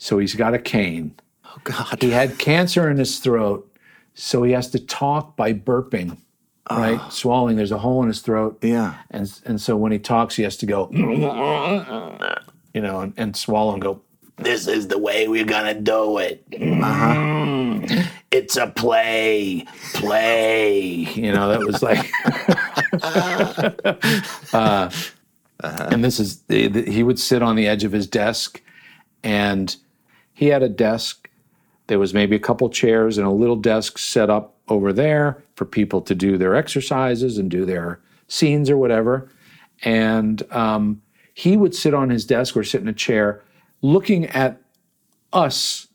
so 0.00 0.18
he's 0.18 0.34
got 0.34 0.54
a 0.54 0.58
cane. 0.58 1.14
Oh, 1.44 1.58
God. 1.62 2.00
He 2.02 2.10
had 2.10 2.38
cancer 2.38 2.88
in 2.90 2.96
his 2.96 3.18
throat, 3.18 3.70
so 4.14 4.42
he 4.42 4.52
has 4.52 4.70
to 4.70 4.78
talk 4.78 5.36
by 5.36 5.52
burping, 5.52 6.16
right? 6.70 6.98
Swallowing. 7.12 7.56
There's 7.56 7.70
a 7.70 7.76
hole 7.78 8.00
in 8.00 8.08
his 8.08 8.22
throat. 8.22 8.58
Yeah. 8.62 8.94
And, 9.10 9.30
and 9.44 9.60
so 9.60 9.76
when 9.76 9.92
he 9.92 9.98
talks, 9.98 10.36
he 10.36 10.42
has 10.44 10.56
to 10.56 10.66
go, 10.66 10.88
you 10.92 12.80
know, 12.80 13.00
and, 13.00 13.12
and 13.18 13.36
swallow 13.36 13.74
and 13.74 13.82
go, 13.82 14.00
this 14.38 14.66
is 14.66 14.88
the 14.88 14.96
way 14.96 15.28
we're 15.28 15.44
going 15.44 15.66
to 15.74 15.78
do 15.78 16.16
it. 16.16 16.48
Mm, 16.50 18.06
It's 18.30 18.56
a 18.56 18.68
play, 18.68 19.66
play. 19.92 20.80
You 20.80 21.32
know, 21.32 21.48
that 21.50 21.60
was 21.60 21.82
like, 21.82 22.10
uh, 24.54 24.90
huh. 25.60 25.88
and 25.92 26.02
this 26.02 26.18
is, 26.18 26.42
he 26.48 27.02
would 27.02 27.18
sit 27.18 27.42
on 27.42 27.54
the 27.56 27.66
edge 27.68 27.84
of 27.84 27.92
his 27.92 28.06
desk 28.06 28.62
and 29.22 29.76
he 30.34 30.46
had 30.46 30.62
a 30.62 30.68
desk. 30.68 31.28
There 31.86 31.98
was 31.98 32.14
maybe 32.14 32.36
a 32.36 32.40
couple 32.40 32.68
chairs 32.70 33.18
and 33.18 33.26
a 33.26 33.30
little 33.30 33.56
desk 33.56 33.98
set 33.98 34.30
up 34.30 34.56
over 34.68 34.92
there 34.92 35.42
for 35.56 35.64
people 35.64 36.00
to 36.02 36.14
do 36.14 36.38
their 36.38 36.54
exercises 36.54 37.36
and 37.38 37.50
do 37.50 37.64
their 37.64 38.00
scenes 38.28 38.70
or 38.70 38.76
whatever. 38.78 39.28
And 39.82 40.42
um, 40.52 41.02
he 41.34 41.56
would 41.56 41.74
sit 41.74 41.94
on 41.94 42.10
his 42.10 42.24
desk 42.24 42.56
or 42.56 42.62
sit 42.64 42.80
in 42.80 42.88
a 42.88 42.92
chair 42.92 43.42
looking 43.82 44.26
at 44.26 44.60
us, 45.32 45.88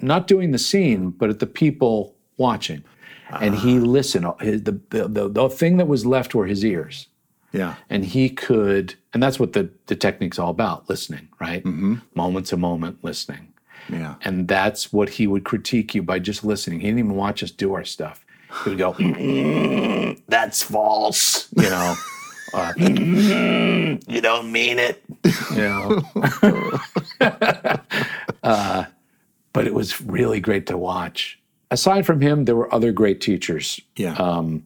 not 0.00 0.26
doing 0.26 0.52
the 0.52 0.58
scene, 0.58 1.10
but 1.10 1.28
at 1.30 1.38
the 1.38 1.46
people 1.46 2.14
watching. 2.36 2.82
And 3.40 3.54
he 3.56 3.78
listened. 3.80 4.26
His- 4.40 4.62
The, 4.62 4.80
the, 4.90 5.08
the, 5.08 5.28
the 5.28 5.48
thing 5.48 5.76
that 5.78 5.88
was 5.88 6.06
left 6.06 6.34
were 6.34 6.46
his 6.46 6.64
ears 6.64 7.08
Yeah. 7.52 7.74
and 7.90 8.04
he 8.04 8.28
could 8.30 8.94
and 9.12 9.22
that's 9.22 9.40
what 9.40 9.52
the, 9.52 9.70
the 9.86 9.96
technique's 9.96 10.38
all 10.38 10.50
about 10.50 10.88
listening 10.88 11.28
right 11.40 11.64
Mm-hmm. 11.64 11.96
moment 12.14 12.46
to 12.46 12.56
moment 12.56 12.98
listening 13.02 13.48
Yeah. 13.88 14.14
and 14.22 14.48
that's 14.48 14.92
what 14.92 15.08
he 15.10 15.26
would 15.26 15.44
critique 15.44 15.94
you 15.94 16.02
by 16.02 16.18
just 16.18 16.44
listening. 16.44 16.80
He 16.80 16.86
didn't 16.86 16.98
even 17.00 17.14
watch 17.14 17.42
us 17.42 17.50
do 17.50 17.74
our 17.74 17.84
stuff. 17.84 18.24
He 18.64 18.70
would 18.70 18.78
go 18.78 18.92
"Mm, 18.94 20.20
that's 20.28 20.62
false 20.62 21.48
you 21.56 21.68
know. 21.70 21.94
Uh, 22.54 22.72
"Mm, 22.76 24.02
you 24.08 24.20
don't 24.20 24.50
mean 24.52 24.78
it. 24.78 25.02
You 25.50 25.56
know. 25.62 26.02
Uh, 28.42 28.84
but 29.52 29.66
it 29.66 29.74
was 29.74 30.00
really 30.00 30.38
great 30.40 30.66
to 30.66 30.76
watch. 30.78 31.38
Aside 31.70 32.06
from 32.06 32.20
him 32.20 32.44
there 32.44 32.54
were 32.56 32.72
other 32.72 32.92
great 32.92 33.20
teachers. 33.20 33.80
Yeah. 33.96 34.14
um, 34.14 34.62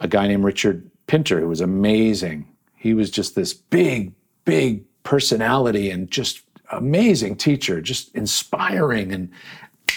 a 0.00 0.08
guy 0.08 0.26
named 0.26 0.44
Richard 0.44 0.90
Pinter 1.06 1.40
who 1.40 1.46
was 1.48 1.60
amazing. 1.60 2.46
He 2.74 2.94
was 2.94 3.10
just 3.10 3.34
this 3.36 3.52
big, 3.54 4.12
big 4.44 4.82
personality 5.04 5.90
and 5.90 6.10
just 6.10 6.40
amazing 6.72 7.36
teacher, 7.36 7.80
just 7.80 8.14
inspiring 8.14 9.12
and 9.12 9.30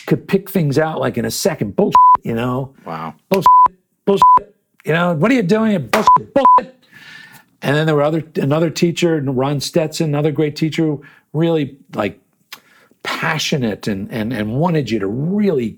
could 0.05 0.27
pick 0.27 0.49
things 0.49 0.77
out 0.77 0.99
like 0.99 1.17
in 1.17 1.25
a 1.25 1.31
second. 1.31 1.75
Bullshit, 1.75 1.95
you 2.23 2.33
know? 2.33 2.73
wow. 2.86 3.13
Bullshit, 3.29 3.47
bullshit. 4.05 4.55
You 4.86 4.93
know, 4.93 5.13
what 5.13 5.31
are 5.31 5.36
you 5.36 5.43
doing? 5.43 5.88
Bullshit, 5.88 6.33
bullshit. 6.33 6.83
And 7.62 7.75
then 7.77 7.86
there 7.86 7.95
were 7.95 8.01
other 8.03 8.23
another 8.36 8.69
teacher, 8.69 9.21
Ron 9.21 9.62
Stetson, 9.62 10.09
another 10.09 10.31
great 10.33 10.55
teacher, 10.57 10.97
really 11.31 11.77
like 11.95 12.19
passionate 13.03 13.88
and 13.88 14.12
and 14.12 14.33
and 14.33 14.55
wanted 14.55 14.89
you 14.89 14.99
to 14.99 15.07
really 15.07 15.77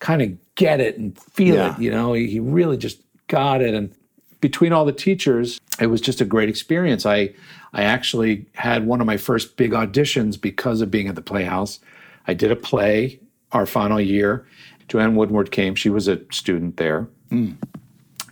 kind 0.00 0.22
of 0.22 0.32
get 0.56 0.80
it 0.80 0.98
and 0.98 1.16
feel 1.18 1.54
Yeah. 1.54 1.76
it. 1.76 1.80
You 1.80 1.90
know, 1.90 2.12
he, 2.14 2.26
he 2.28 2.40
really 2.40 2.76
just 2.76 3.00
got 3.28 3.60
it. 3.62 3.74
And 3.74 3.92
between 4.40 4.72
all 4.72 4.84
the 4.84 4.92
teachers, 4.92 5.60
it 5.78 5.86
was 5.86 6.00
just 6.00 6.20
a 6.20 6.24
great 6.24 6.48
experience. 6.48 7.06
I 7.06 7.30
I 7.72 7.82
actually 7.82 8.46
had 8.54 8.86
one 8.86 9.00
of 9.00 9.06
my 9.06 9.16
first 9.16 9.56
big 9.56 9.72
auditions 9.72 10.40
because 10.40 10.80
of 10.80 10.90
being 10.90 11.08
at 11.08 11.14
the 11.14 11.22
Playhouse. 11.22 11.80
I 12.26 12.34
did 12.34 12.50
a 12.50 12.56
play 12.56 13.20
our 13.52 13.66
final 13.66 14.00
year. 14.00 14.46
Joanne 14.88 15.14
Woodward 15.14 15.50
came. 15.50 15.74
She 15.74 15.90
was 15.90 16.08
a 16.08 16.20
student 16.32 16.76
there. 16.76 17.08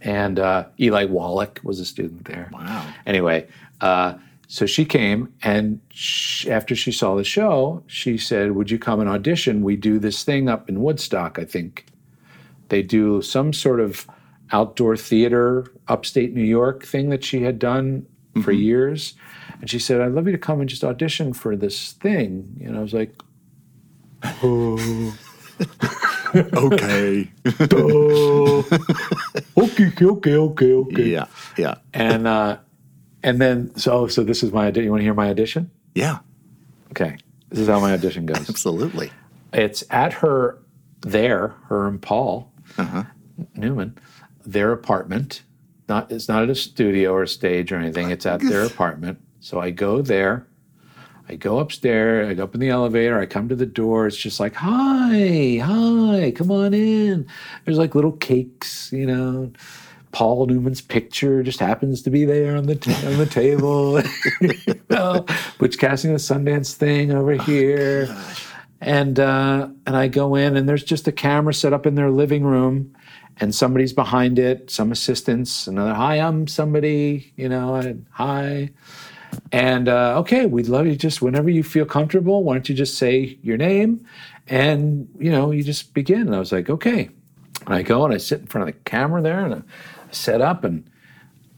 And 0.02 0.38
uh, 0.38 0.66
Eli 0.80 1.04
Wallach 1.04 1.60
was 1.62 1.80
a 1.80 1.84
student 1.84 2.24
there. 2.24 2.50
Wow. 2.52 2.86
Anyway, 3.06 3.46
uh, 3.80 4.14
so 4.48 4.64
she 4.64 4.84
came, 4.84 5.32
and 5.42 5.80
sh 5.90 6.46
after 6.46 6.74
she 6.74 6.90
saw 6.90 7.16
the 7.16 7.24
show, 7.24 7.82
she 7.86 8.16
said, 8.16 8.52
"Would 8.52 8.70
you 8.70 8.78
come 8.78 9.00
and 9.00 9.08
audition? 9.08 9.62
We 9.62 9.76
do 9.76 9.98
this 9.98 10.24
thing 10.24 10.48
up 10.48 10.68
in 10.68 10.80
Woodstock, 10.80 11.38
I 11.38 11.44
think. 11.44 11.86
They 12.68 12.82
do 12.82 13.20
some 13.22 13.52
sort 13.52 13.80
of 13.80 14.06
outdoor 14.52 14.96
theater, 14.96 15.66
upstate 15.88 16.32
New 16.32 16.44
York 16.44 16.84
thing 16.84 17.10
that 17.10 17.24
she 17.24 17.42
had 17.42 17.58
done 17.58 18.06
for 18.42 18.52
years." 18.52 19.14
And 19.60 19.68
she 19.70 19.78
said, 19.78 20.00
"I'd 20.00 20.12
love 20.12 20.26
you 20.26 20.32
to 20.32 20.38
come 20.38 20.60
and 20.60 20.68
just 20.68 20.84
audition 20.84 21.32
for 21.32 21.56
this 21.56 21.92
thing." 21.92 22.60
And 22.64 22.76
I 22.76 22.80
was 22.80 22.94
like, 22.94 23.14
Okay. 26.34 27.30
"Okay, 29.56 29.88
okay, 30.02 30.36
okay, 30.36 30.72
okay." 30.72 31.04
yeah. 31.08 31.26
Yeah. 31.56 31.74
And 31.94 32.26
uh, 32.26 32.58
and 33.22 33.40
then 33.40 33.74
so 33.76 34.06
so 34.08 34.22
this 34.24 34.42
is 34.42 34.52
my 34.52 34.66
audition. 34.66 34.84
You 34.84 34.90
want 34.90 35.00
to 35.00 35.04
hear 35.04 35.14
my 35.14 35.30
audition? 35.30 35.70
Yeah. 35.94 36.18
Okay, 36.90 37.16
this 37.50 37.58
is 37.60 37.68
how 37.68 37.80
my 37.80 37.92
audition 37.92 38.26
goes. 38.26 38.48
Absolutely. 38.48 39.10
it's 39.52 39.84
at 39.90 40.12
her 40.14 40.58
there, 41.02 41.48
her 41.68 41.86
and 41.86 42.00
Paul 42.00 42.50
uh-huh. 42.76 43.04
Newman, 43.54 43.96
their 44.44 44.72
apartment. 44.72 45.42
Not 45.88 46.10
it's 46.10 46.28
not 46.28 46.42
at 46.42 46.50
a 46.50 46.54
studio 46.54 47.12
or 47.12 47.22
a 47.22 47.28
stage 47.28 47.72
or 47.72 47.76
anything. 47.76 48.10
It's 48.10 48.26
at 48.26 48.40
their 48.40 48.64
apartment. 48.66 49.18
So 49.40 49.60
I 49.60 49.70
go 49.70 50.02
there. 50.02 50.46
I 51.28 51.36
go 51.36 51.58
upstairs. 51.58 52.28
I 52.28 52.34
go 52.34 52.44
up 52.44 52.54
in 52.54 52.60
the 52.60 52.70
elevator. 52.70 53.18
I 53.20 53.26
come 53.26 53.48
to 53.50 53.54
the 53.54 53.66
door. 53.66 54.06
It's 54.06 54.16
just 54.16 54.40
like, 54.40 54.54
hi, 54.54 55.60
hi, 55.62 56.32
come 56.34 56.50
on 56.50 56.72
in. 56.72 57.26
There's 57.64 57.76
like 57.76 57.94
little 57.94 58.12
cakes, 58.12 58.90
you 58.92 59.06
know. 59.06 59.52
Paul 60.10 60.46
Newman's 60.46 60.80
picture 60.80 61.42
just 61.42 61.60
happens 61.60 62.02
to 62.02 62.10
be 62.10 62.24
there 62.24 62.56
on 62.56 62.64
the 62.64 62.76
ta- 62.76 63.06
on 63.06 63.18
the 63.18 63.26
table. 63.26 64.00
you 64.40 64.80
know, 64.88 65.26
Butch 65.58 65.78
Cassidy 65.78 66.14
the 66.14 66.18
Sundance 66.18 66.72
thing 66.74 67.12
over 67.12 67.34
here. 67.34 68.08
And 68.80 69.20
uh, 69.20 69.68
and 69.86 69.96
I 69.96 70.08
go 70.08 70.34
in 70.34 70.56
and 70.56 70.68
there's 70.68 70.84
just 70.84 71.08
a 71.08 71.12
camera 71.12 71.52
set 71.52 71.72
up 71.72 71.84
in 71.84 71.94
their 71.94 72.10
living 72.10 72.44
room, 72.44 72.94
and 73.40 73.54
somebody's 73.54 73.92
behind 73.92 74.38
it, 74.38 74.70
some 74.70 74.92
assistants, 74.92 75.66
another 75.66 75.94
hi, 75.94 76.16
I'm 76.16 76.46
somebody, 76.46 77.32
you 77.36 77.48
know, 77.48 77.76
and 77.76 78.06
hi. 78.10 78.70
And 79.52 79.88
uh, 79.88 80.18
okay, 80.20 80.46
we'd 80.46 80.68
love 80.68 80.86
you 80.86 80.96
just 80.96 81.22
whenever 81.22 81.50
you 81.50 81.62
feel 81.62 81.84
comfortable, 81.84 82.42
why 82.42 82.54
don't 82.54 82.68
you 82.68 82.74
just 82.74 82.96
say 82.96 83.38
your 83.42 83.56
name, 83.56 84.06
and 84.46 85.08
you 85.18 85.30
know, 85.30 85.50
you 85.50 85.62
just 85.62 85.94
begin. 85.94 86.22
And 86.22 86.34
I 86.34 86.38
was 86.38 86.52
like, 86.52 86.70
okay. 86.70 87.10
And 87.66 87.74
I 87.74 87.82
go 87.82 88.04
and 88.04 88.14
I 88.14 88.16
sit 88.16 88.40
in 88.40 88.46
front 88.46 88.68
of 88.68 88.74
the 88.74 88.80
camera 88.80 89.20
there 89.20 89.44
and 89.44 89.54
I 89.54 89.62
set 90.10 90.40
up 90.40 90.64
and 90.64 90.88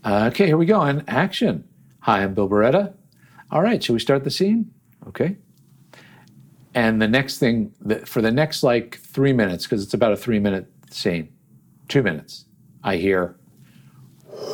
uh, 0.05 0.29
okay, 0.33 0.47
here 0.47 0.57
we 0.57 0.67
go. 0.67 0.81
And 0.81 1.05
action. 1.09 1.65
Hi, 2.01 2.23
I'm 2.23 2.35
Bill 2.35 2.49
Barretta. 2.49 2.95
All 3.51 3.63
right, 3.63 3.83
should 3.83 3.93
we 3.93 3.99
start 3.99 4.25
the 4.25 4.31
scene? 4.31 4.73
Okay. 5.07 5.37
And 6.75 7.03
the 7.03 7.09
next 7.09 7.39
thing, 7.39 7.73
for 8.07 8.23
the 8.23 8.31
next 8.31 8.63
like 8.63 8.99
three 8.99 9.33
minutes, 9.33 9.65
because 9.65 9.83
it's 9.83 9.95
about 9.95 10.13
a 10.13 10.17
three 10.17 10.39
minute 10.39 10.67
scene, 10.91 11.29
two 11.91 12.03
minutes, 12.03 12.47
I 12.83 12.97
hear, 12.97 13.37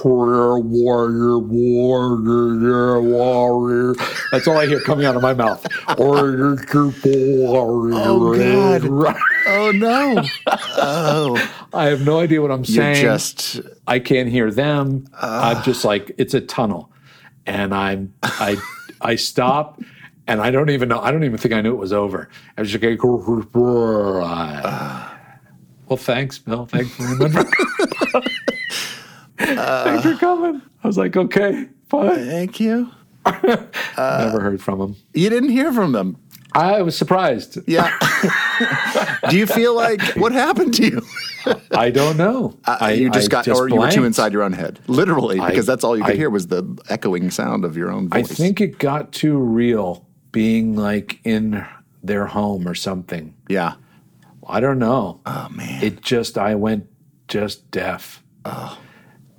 warrior, 0.04 0.58
warrior, 0.58 1.38
warrior, 1.38 3.00
warrior. 3.02 3.94
That's 4.32 4.48
all 4.48 4.58
I 4.58 4.66
hear 4.66 4.80
coming 4.80 5.06
out 5.06 5.16
of 5.16 5.22
my 5.22 5.34
mouth. 5.34 5.64
Warrior, 5.98 6.56
warrior. 7.04 7.94
Oh, 7.94 8.34
God. 8.82 9.16
Oh 9.48 9.70
no. 9.72 10.22
Oh. 10.78 11.52
I 11.72 11.86
have 11.86 12.04
no 12.04 12.18
idea 12.20 12.42
what 12.42 12.50
I'm 12.50 12.60
You 12.60 12.74
saying. 12.74 13.02
just 13.02 13.60
I 13.86 13.98
can't 13.98 14.28
hear 14.28 14.50
them. 14.50 15.06
Ah. 15.14 15.56
I'm 15.56 15.62
just 15.62 15.84
like 15.84 16.12
it's 16.18 16.34
a 16.34 16.40
tunnel, 16.40 16.90
and 17.46 17.74
I'm 17.74 18.14
I 18.22 18.56
I 19.00 19.16
stop, 19.16 19.80
and 20.26 20.40
I 20.40 20.50
don't 20.50 20.70
even 20.70 20.88
know. 20.88 21.00
I 21.00 21.10
don't 21.12 21.24
even 21.24 21.38
think 21.38 21.54
I 21.54 21.60
knew 21.60 21.72
it 21.72 21.78
was 21.78 21.92
over. 21.92 22.28
I 22.56 22.62
was 22.62 22.70
just 22.70 22.82
like, 22.82 23.00
ah. 23.54 25.15
Well, 25.88 25.96
thanks, 25.96 26.38
Bill. 26.38 26.66
Thanks 26.66 26.90
for 26.94 27.02
remembering. 27.04 27.46
thanks 29.38 30.02
for 30.02 30.14
coming. 30.16 30.62
I 30.82 30.86
was 30.86 30.98
like, 30.98 31.16
okay, 31.16 31.68
fine. 31.88 32.16
thank 32.26 32.60
you. 32.60 32.90
Uh, 33.98 34.24
Never 34.26 34.40
heard 34.40 34.60
from 34.62 34.78
him. 34.80 34.96
You 35.14 35.30
didn't 35.30 35.48
hear 35.48 35.72
from 35.72 35.92
them. 35.92 36.16
I 36.52 36.82
was 36.82 36.96
surprised. 36.96 37.58
Yeah. 37.66 37.90
Do 39.30 39.36
you 39.38 39.46
feel 39.46 39.74
like 39.74 40.00
what 40.16 40.32
happened 40.32 40.74
to 40.74 40.86
you? 40.86 41.02
I 41.72 41.90
don't 41.90 42.16
know. 42.18 42.56
Uh, 42.66 42.76
I, 42.80 42.92
you 42.92 43.10
just 43.10 43.28
I 43.32 43.42
got, 43.42 43.48
or 43.48 43.68
you 43.68 43.76
were 43.76 43.90
too 43.90 44.04
inside 44.04 44.32
your 44.34 44.42
own 44.42 44.52
head, 44.52 44.80
literally, 44.86 45.40
I- 45.40 45.48
because 45.48 45.64
that's 45.66 45.82
all 45.82 45.96
you 45.96 46.04
could 46.04 46.12
I- 46.12 46.16
hear 46.16 46.28
was 46.30 46.48
the 46.48 46.62
echoing 46.90 47.30
sound 47.30 47.64
of 47.64 47.76
your 47.76 47.90
own 47.90 48.08
voice. 48.10 48.30
I 48.30 48.34
think 48.34 48.60
it 48.60 48.78
got 48.78 49.12
too 49.12 49.38
real 49.38 50.06
being 50.30 50.76
like 50.76 51.18
in 51.24 51.66
their 52.02 52.26
home 52.26 52.68
or 52.68 52.74
something. 52.74 53.34
Yeah. 53.48 53.74
I 54.48 54.60
don't 54.60 54.78
know. 54.78 55.20
Oh 55.26 55.48
man. 55.50 55.82
It 55.82 56.00
just 56.02 56.38
I 56.38 56.54
went 56.54 56.86
just 57.28 57.70
deaf. 57.70 58.22
Oh. 58.44 58.78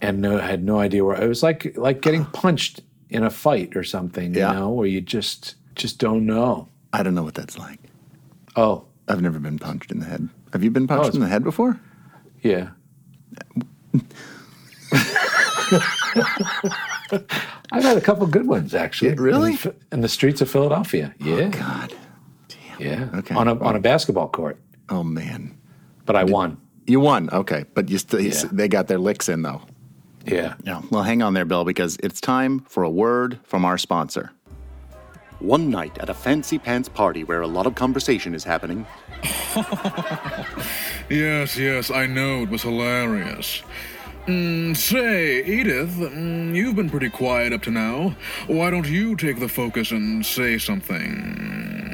And 0.01 0.21
no, 0.21 0.37
had 0.37 0.63
no 0.63 0.79
idea 0.79 1.03
where 1.03 1.19
it 1.21 1.27
was 1.27 1.41
like 1.43 1.75
like 1.77 2.01
getting 2.01 2.25
punched 2.33 2.81
in 3.09 3.23
a 3.23 3.29
fight 3.29 3.75
or 3.75 3.83
something, 3.83 4.33
Yeah. 4.35 4.51
you 4.53 4.59
know, 4.59 4.69
where 4.69 4.87
you 4.87 5.01
just 5.01 5.55
just 5.75 5.97
don't 5.99 6.25
know. 6.25 6.69
I 6.93 7.03
don't 7.03 7.15
know 7.15 7.23
what 7.23 7.35
that's 7.35 7.57
like. 7.57 7.79
Oh, 8.55 8.85
I've 9.07 9.21
never 9.21 9.39
been 9.39 9.59
punched 9.59 9.91
in 9.91 9.99
the 9.99 10.05
head. 10.05 10.27
Have 10.53 10.63
you 10.63 10.71
been 10.71 10.87
punched 10.87 11.07
it's- 11.09 11.15
in 11.15 11.21
the 11.21 11.27
head 11.27 11.43
before? 11.43 11.79
yeah. 12.41 12.69
I've 17.71 17.83
had 17.83 17.97
a 17.97 18.01
couple 18.01 18.25
good 18.27 18.47
ones 18.47 18.73
actually. 18.73 19.09
Yeah, 19.11 19.15
really? 19.19 19.51
In, 19.63 19.75
in 19.93 20.01
the 20.01 20.09
streets 20.09 20.41
of 20.41 20.49
Philadelphia. 20.49 21.13
Oh, 21.21 21.25
yeah. 21.25 21.49
God. 21.49 21.93
Damn. 22.47 22.81
Yeah. 22.81 23.19
Okay. 23.19 23.35
On 23.35 23.47
a 23.47 23.57
on 23.59 23.75
a 23.75 23.79
basketball 23.79 24.29
court. 24.29 24.59
Oh 24.89 25.03
man. 25.03 25.57
But 26.05 26.15
I 26.15 26.23
won. 26.23 26.57
You 26.85 26.99
won. 27.01 27.29
Okay, 27.31 27.65
but 27.73 27.89
you 27.89 27.97
still 27.97 28.21
Yeah. 28.21 28.43
they 28.51 28.67
got 28.67 28.87
their 28.87 28.97
licks 28.99 29.27
in 29.29 29.41
though. 29.41 29.61
Yeah. 30.25 30.55
Yeah. 30.63 30.81
Well, 30.89 31.03
hang 31.03 31.21
on 31.21 31.33
there, 31.33 31.45
Bill, 31.45 31.63
because 31.65 31.97
it's 32.03 32.19
time 32.21 32.59
for 32.69 32.83
a 32.83 32.89
word 32.89 33.39
from 33.43 33.63
our 33.65 33.77
sponsor. 33.77 34.31
One 35.39 35.69
night 35.69 35.97
at 35.99 36.09
a 36.09 36.13
fancy 36.13 36.57
pants 36.57 36.89
party 36.89 37.23
where 37.23 37.41
a 37.41 37.47
lot 37.47 37.67
of 37.67 37.75
conversation 37.75 38.33
is 38.33 38.43
happening, 38.43 38.85
Yes, 41.09 41.57
yes, 41.57 41.89
I 41.91 42.05
know. 42.07 42.43
It 42.43 42.49
was 42.49 42.63
hilarious. 42.63 43.61
Mm, 44.25 44.75
say, 44.75 45.43
Edith, 45.45 45.91
mm, 45.95 46.53
you've 46.53 46.75
been 46.75 46.89
pretty 46.89 47.09
quiet 47.09 47.53
up 47.53 47.61
to 47.63 47.71
now. 47.71 48.13
Why 48.47 48.69
don't 48.71 48.85
you 48.87 49.15
take 49.15 49.39
the 49.39 49.47
focus 49.47 49.91
and 49.91 50.25
say 50.25 50.57
something? 50.57 51.86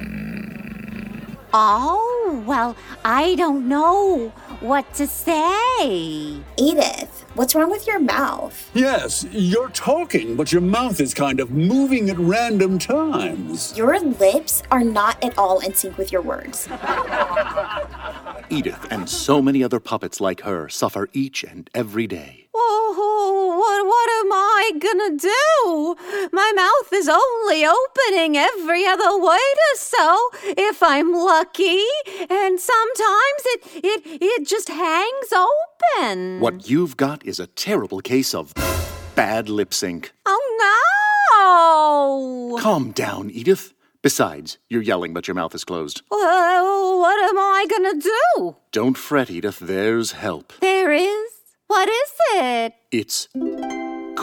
Oh, 1.56 2.44
well, 2.48 2.76
I 3.06 3.36
don't 3.36 3.68
know 3.68 4.30
what 4.60 4.92
to 4.96 5.06
say. 5.06 6.42
Edith, 6.58 7.26
what's 7.36 7.54
wrong 7.54 7.70
with 7.70 7.86
your 7.86 8.00
mouth? 8.00 8.72
Yes, 8.74 9.26
you're 9.32 9.70
talking, 9.70 10.36
but 10.36 10.52
your 10.52 10.62
mouth 10.62 11.00
is 11.00 11.13
kind 11.13 11.39
of 11.39 11.52
moving 11.52 12.10
at 12.10 12.18
random 12.18 12.80
times. 12.80 13.78
Your 13.78 14.00
lips 14.00 14.63
are 14.72 14.84
not 14.84 15.24
at 15.24 15.38
all 15.38 15.60
in 15.60 15.76
sync 15.76 15.98
with 16.00 16.12
your 16.12 16.24
words. 16.24 16.68
Edith 18.50 18.88
and 18.89 19.08
so 19.08 19.39
many 19.39 19.63
other 19.63 19.80
puppets 19.80 20.20
like 20.20 20.42
her 20.42 20.70
suffer 20.70 21.08
each 21.13 21.44
and 21.44 21.70
every 21.76 22.08
day. 22.08 22.42
Oh, 22.56 23.56
what, 23.58 23.84
what 23.88 24.10
am 24.22 24.32
I 24.32 24.72
gonna 24.80 25.18
do? 25.18 25.96
My 26.32 26.52
mouth 26.56 26.94
is 26.94 27.10
only 27.10 27.66
opening 27.66 28.38
every 28.38 28.86
other 28.86 29.18
word 29.20 29.58
or 29.72 29.76
so, 29.76 30.30
if 30.44 30.84
I'm 30.84 31.12
lucky. 31.13 31.82
And 32.30 32.60
sometimes 32.60 33.42
it, 33.46 33.63
it, 33.84 34.04
it 34.22 34.46
just 34.48 34.70
hangs 34.70 35.34
open. 35.34 36.39
What 36.39 36.70
you've 36.70 36.96
got 36.96 37.26
is 37.26 37.39
a 37.39 37.48
terrible 37.48 38.02
case 38.02 38.36
of 38.36 38.54
bad 39.16 39.50
lip 39.50 39.74
sync. 39.74 40.13
Oh, 40.26 40.39
no! 42.56 42.62
Calm 42.62 42.92
down, 42.92 43.32
Edith. 43.32 43.74
Besides, 44.04 44.58
you're 44.70 44.82
yelling, 44.82 45.13
but 45.13 45.28
your 45.28 45.36
mouth 45.36 45.56
is 45.56 45.63
closed. 45.63 46.02
Well, 46.12 47.00
what 47.00 47.18
am 47.24 47.38
I 47.38 47.66
gonna 47.70 48.00
do? 48.00 48.58
Don't 48.72 48.98
fret, 48.98 49.32
Edith. 49.32 49.60
There's 49.60 50.12
help. 50.12 50.54
There 50.60 50.92
is? 50.92 51.33
What 51.73 51.89
is 51.89 52.12
it? 52.36 52.73
It's 52.91 53.27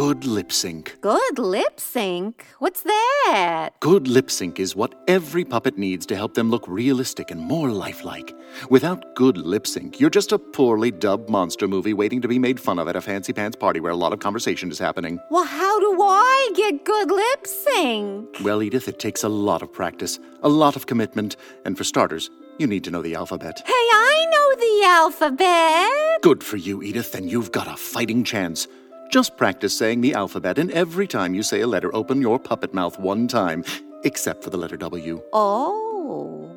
good 0.00 0.24
lip 0.24 0.50
sync. 0.50 0.96
Good 1.02 1.38
lip 1.38 1.78
sync? 1.78 2.46
What's 2.58 2.84
that? 2.84 3.68
Good 3.80 4.08
lip 4.08 4.30
sync 4.30 4.58
is 4.58 4.74
what 4.74 4.94
every 5.06 5.44
puppet 5.44 5.76
needs 5.76 6.06
to 6.06 6.16
help 6.16 6.32
them 6.32 6.48
look 6.48 6.66
realistic 6.66 7.30
and 7.30 7.38
more 7.38 7.68
lifelike. 7.68 8.34
Without 8.70 9.14
good 9.14 9.36
lip 9.36 9.66
sync, 9.66 10.00
you're 10.00 10.08
just 10.08 10.32
a 10.32 10.38
poorly 10.38 10.90
dubbed 10.90 11.28
monster 11.28 11.68
movie 11.68 11.92
waiting 11.92 12.22
to 12.22 12.28
be 12.28 12.38
made 12.38 12.58
fun 12.58 12.78
of 12.78 12.88
at 12.88 12.96
a 12.96 13.02
fancy 13.02 13.34
pants 13.34 13.58
party 13.58 13.78
where 13.78 13.92
a 13.92 13.96
lot 14.04 14.14
of 14.14 14.20
conversation 14.20 14.70
is 14.70 14.78
happening. 14.78 15.20
Well, 15.30 15.44
how 15.44 15.78
do 15.78 16.00
I 16.00 16.50
get 16.54 16.86
good 16.86 17.10
lip 17.10 17.46
sync? 17.46 18.40
Well, 18.42 18.62
Edith, 18.62 18.88
it 18.88 18.98
takes 18.98 19.22
a 19.22 19.28
lot 19.28 19.60
of 19.60 19.70
practice, 19.70 20.18
a 20.42 20.48
lot 20.48 20.76
of 20.76 20.86
commitment, 20.86 21.36
and 21.66 21.76
for 21.76 21.84
starters, 21.84 22.30
you 22.58 22.66
need 22.66 22.84
to 22.84 22.90
know 22.90 23.02
the 23.02 23.16
alphabet. 23.16 23.62
Hey, 23.66 23.72
I 23.72 24.26
know 24.32 24.48
the 24.56 24.86
alphabet. 24.86 26.22
Good 26.22 26.42
for 26.42 26.56
you, 26.56 26.82
Edith, 26.82 27.14
and 27.14 27.30
you've 27.30 27.52
got 27.52 27.68
a 27.68 27.76
fighting 27.76 28.24
chance. 28.24 28.66
Just 29.11 29.37
practice 29.37 29.77
saying 29.77 30.01
the 30.03 30.14
alphabet, 30.14 30.57
and 30.57 30.70
every 30.70 31.09
time 31.09 31.35
you 31.35 31.42
say 31.42 31.62
a 31.62 31.66
letter, 31.66 31.92
open 31.96 32.20
your 32.23 32.38
puppet 32.38 32.73
mouth 32.73 32.96
one 32.96 33.27
time, 33.27 33.64
except 34.05 34.44
for 34.44 34.51
the 34.51 34.57
letter 34.57 34.77
W. 34.77 35.20
Oh, 35.33 36.49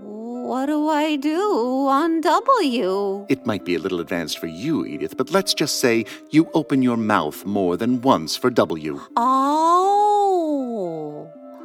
what 0.45 0.67
do 0.67 0.87
I 0.87 1.15
do 1.15 1.87
on 1.87 2.21
W? 2.21 3.25
It 3.27 3.43
might 3.47 3.65
be 3.65 3.73
a 3.73 3.79
little 3.79 3.99
advanced 3.99 4.37
for 4.37 4.45
you, 4.45 4.85
Edith, 4.85 5.17
but 5.17 5.31
let's 5.31 5.55
just 5.55 5.79
say 5.79 6.05
you 6.29 6.47
open 6.53 6.83
your 6.83 6.95
mouth 6.95 7.43
more 7.43 7.75
than 7.75 8.01
once 8.01 8.35
for 8.35 8.51
W. 8.51 9.01
Oh, 9.17 10.13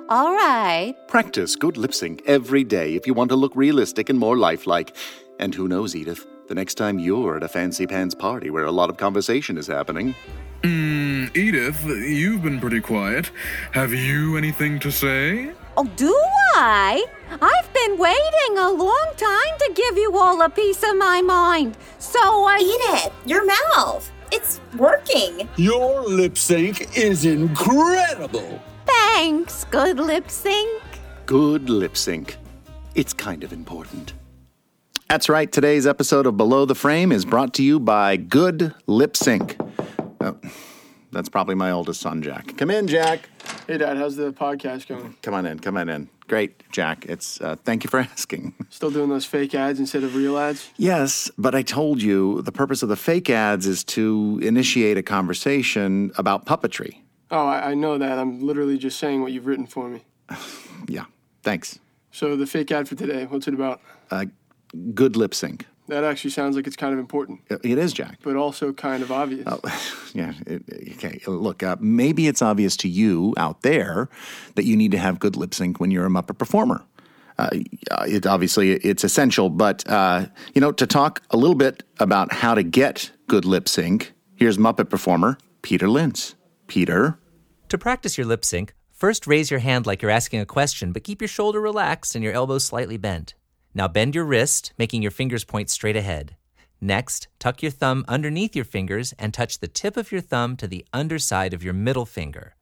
all 0.09 0.33
right. 0.33 0.95
Practice 1.07 1.55
good 1.55 1.77
lip 1.77 1.93
sync 1.93 2.23
every 2.25 2.65
day 2.65 2.95
if 2.95 3.07
you 3.07 3.13
want 3.13 3.29
to 3.29 3.37
look 3.37 3.53
realistic 3.55 4.09
and 4.09 4.19
more 4.19 4.39
lifelike. 4.39 4.97
And 5.39 5.55
who 5.55 5.69
knows, 5.69 5.95
Edith, 5.95 6.27
the 6.49 6.55
next 6.55 6.75
time 6.75 6.99
you're 6.99 7.37
at 7.37 7.43
a 7.43 7.49
fancy 7.49 7.87
pants 7.87 8.15
party 8.15 8.51
where 8.51 8.65
a 8.65 8.73
lot 8.73 8.91
of 8.91 8.97
conversation 8.97 9.57
is 9.57 9.67
happening. 9.67 10.15
Mm, 10.63 11.35
Edith, 11.37 11.85
you've 11.85 12.43
been 12.43 12.59
pretty 12.59 12.81
quiet. 12.81 13.31
Have 13.73 13.93
you 13.93 14.37
anything 14.37 14.81
to 14.81 14.91
say? 14.91 15.53
Oh, 15.77 15.85
do 15.95 16.13
I? 16.57 17.05
I've 17.31 17.73
been 17.73 17.99
waiting 17.99 18.59
a 18.59 18.71
long 18.71 19.13
time 19.17 19.59
to 19.61 19.73
give 19.75 19.97
you 19.97 20.19
all 20.19 20.43
a 20.43 20.51
piece 20.51 20.83
of 20.83 20.97
my 20.97 21.23
mind. 21.23 21.77
So 21.99 22.19
I. 22.21 22.59
Edith, 22.59 23.13
your 23.25 23.47
mouth. 23.47 24.11
It's 24.33 24.61
working. 24.77 25.49
Your 25.57 26.03
lip 26.03 26.37
sync 26.37 26.99
is 26.99 27.25
incredible. 27.25 28.61
Thanks, 28.87 29.65
good 29.71 29.99
lip 29.99 30.31
sync. 30.31 30.83
Good 31.27 31.71
lip 31.71 31.97
sync. 31.97 32.37
It's 32.95 33.13
kind 33.13 33.45
of 33.45 33.53
important. 33.53 34.15
That's 35.09 35.31
right. 35.31 35.51
Today's 35.51 35.87
episode 35.87 36.27
of 36.27 36.37
Below 36.37 36.67
the 36.67 36.75
Frame 36.75 37.13
is 37.13 37.25
brought 37.25 37.55
to 37.55 37.63
you 37.63 37.81
by 37.81 38.17
Good 38.17 38.75
Lip 38.87 39.17
Sync. 39.17 39.57
Oh, 40.21 40.37
that's 41.13 41.31
probably 41.31 41.55
my 41.55 41.71
oldest 41.71 42.03
son, 42.03 42.21
Jack. 42.21 42.59
Come 42.59 42.71
in, 42.71 42.87
Jack. 42.87 43.31
Hey, 43.67 43.79
Dad, 43.79 43.97
how's 43.97 44.17
the 44.17 44.35
podcast 44.35 44.87
going? 44.87 45.17
Come 45.23 45.33
on 45.33 45.47
in. 45.47 45.61
Come 45.61 45.79
on 45.79 45.89
in. 45.89 46.11
Great, 46.29 46.63
Jack. 46.73 47.07
It's 47.07 47.41
uh, 47.41 47.57
thank 47.65 47.85
you 47.85 47.89
for 47.89 48.01
asking. 48.13 48.53
Still 48.69 48.91
doing 48.91 49.09
those 49.09 49.25
fake 49.25 49.55
ads 49.55 49.81
instead 49.81 50.05
of 50.05 50.15
real 50.15 50.37
ads? 50.37 50.69
Yes, 50.77 51.31
but 51.39 51.55
I 51.55 51.63
told 51.63 52.03
you 52.03 52.43
the 52.43 52.53
purpose 52.53 52.83
of 52.83 52.91
the 52.91 52.97
fake 52.97 53.31
ads 53.31 53.67
is 53.67 53.85
to 53.85 54.39
initiate 54.43 54.99
a 54.99 55.03
conversation 55.03 56.13
about 56.19 56.45
puppetry. 56.45 56.99
Oh, 57.31 57.47
I, 57.47 57.71
I 57.71 57.75
know 57.75 57.97
that. 57.97 58.19
I'm 58.19 58.43
literally 58.47 58.77
just 58.77 58.99
saying 58.99 59.23
what 59.23 59.33
you've 59.33 59.47
written 59.47 59.67
for 59.67 59.89
me. 59.89 60.05
Yeah. 60.87 61.05
Thanks. 61.43 61.79
So, 62.13 62.37
the 62.37 62.47
fake 62.47 62.71
ad 62.73 62.89
for 62.89 62.95
today, 62.95 63.25
what's 63.27 63.47
it 63.49 63.53
about? 63.53 63.81
Good 64.95 65.17
lip 65.17 65.35
sync. 65.35 65.67
That 65.89 66.05
actually 66.05 66.31
sounds 66.31 66.55
like 66.55 66.67
it's 66.67 66.77
kind 66.77 66.93
of 66.93 66.99
important, 66.99 67.41
It 67.49 67.79
is, 67.79 67.95
Jack. 67.95 68.19
but 68.23 68.37
also 68.37 68.75
kind 68.75 69.03
of 69.03 69.11
obvious. 69.11 69.47
yeah. 70.15 70.35
It, 70.47 70.63
okay. 70.97 71.19
Look, 71.27 71.63
uh, 71.63 71.77
maybe 71.81 72.27
it's 72.29 72.43
obvious 72.43 72.77
to 72.79 72.89
you 72.89 73.33
out 73.39 73.63
there 73.63 74.11
that 74.55 74.65
you 74.67 74.77
need 74.77 74.91
to 74.91 74.99
have 74.99 75.19
good 75.19 75.35
lip 75.35 75.55
sync 75.55 75.81
when 75.81 75.91
you're 75.91 76.05
a 76.05 76.11
Muppet 76.11 76.37
performer. 76.37 76.85
Uh, 77.39 77.49
it 78.07 78.27
obviously 78.27 78.73
it's 78.73 79.03
essential, 79.05 79.49
but 79.49 79.89
uh, 79.89 80.27
you 80.55 80.61
know 80.61 80.73
to 80.73 80.87
talk 80.87 81.23
a 81.31 81.37
little 81.39 81.55
bit 81.55 81.85
about 82.01 82.33
how 82.33 82.53
to 82.55 82.63
get 82.63 83.11
good 83.29 83.45
lip 83.47 83.67
sync. 83.69 84.13
Here's 84.37 84.59
Muppet 84.59 84.91
performer 84.91 85.39
Peter 85.63 85.89
Linz. 85.89 86.35
Peter, 86.67 87.19
To 87.71 87.79
practice 87.79 88.19
your 88.19 88.27
lip 88.27 88.45
sync, 88.45 88.75
first 88.93 89.27
raise 89.27 89.51
your 89.51 89.61
hand 89.61 89.87
like 89.87 90.03
you're 90.03 90.11
asking 90.11 90.41
a 90.41 90.47
question, 90.47 90.93
but 90.93 91.03
keep 91.03 91.23
your 91.23 91.29
shoulder 91.29 91.61
relaxed 91.63 92.15
and 92.15 92.23
your 92.23 92.35
elbows 92.35 92.65
slightly 92.65 92.99
bent. 92.99 93.35
Now 93.75 93.89
bend 93.89 94.15
your 94.15 94.25
wrist, 94.25 94.73
making 94.79 95.03
your 95.03 95.11
fingers 95.11 95.45
point 95.45 95.71
straight 95.71 95.97
ahead. 95.97 96.37
Next, 96.81 97.29
tuck 97.39 97.63
your 97.63 97.73
thumb 97.73 98.05
underneath 98.07 98.55
your 98.55 98.65
fingers 98.65 99.13
and 99.19 99.35
touch 99.35 99.59
the 99.59 99.69
tip 99.69 99.97
of 99.97 100.13
your 100.13 100.21
thumb 100.21 100.57
to 100.57 100.67
the 100.67 100.87
underside 100.93 101.53
of 101.53 101.65
your 101.65 101.75
middle 101.75 102.07
finger. 102.07 102.55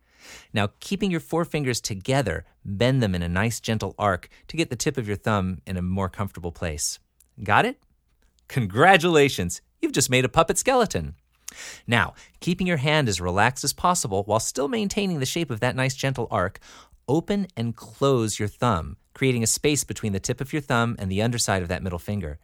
Now, 0.52 0.70
keeping 0.80 1.10
your 1.10 1.20
four 1.20 1.44
fingers 1.44 1.80
together, 1.80 2.44
bend 2.64 3.02
them 3.02 3.14
in 3.14 3.22
a 3.22 3.28
nice 3.28 3.60
gentle 3.60 3.94
arc 3.98 4.28
to 4.48 4.56
get 4.56 4.70
the 4.70 4.76
tip 4.76 4.96
of 4.96 5.06
your 5.06 5.16
thumb 5.16 5.60
in 5.66 5.76
a 5.76 5.82
more 5.82 6.08
comfortable 6.08 6.52
place. 6.52 6.98
Got 7.42 7.66
it? 7.66 7.78
Congratulations! 8.48 9.60
You've 9.80 9.92
just 9.92 10.10
made 10.10 10.24
a 10.24 10.28
puppet 10.28 10.58
skeleton. 10.58 11.14
Now, 11.86 12.14
keeping 12.40 12.66
your 12.66 12.78
hand 12.78 13.08
as 13.08 13.20
relaxed 13.20 13.64
as 13.64 13.72
possible 13.72 14.24
while 14.24 14.40
still 14.40 14.68
maintaining 14.68 15.20
the 15.20 15.26
shape 15.26 15.50
of 15.50 15.60
that 15.60 15.76
nice 15.76 15.94
gentle 15.94 16.26
arc, 16.30 16.58
open 17.08 17.46
and 17.56 17.76
close 17.76 18.38
your 18.38 18.48
thumb, 18.48 18.96
creating 19.16 19.42
a 19.42 19.46
space 19.46 19.82
between 19.82 20.12
the 20.12 20.20
tip 20.20 20.42
of 20.42 20.52
your 20.52 20.60
thumb 20.60 20.94
and 20.98 21.10
the 21.10 21.22
underside 21.22 21.62
of 21.62 21.68
that 21.68 21.82
middle 21.82 21.98
finger. 21.98 22.38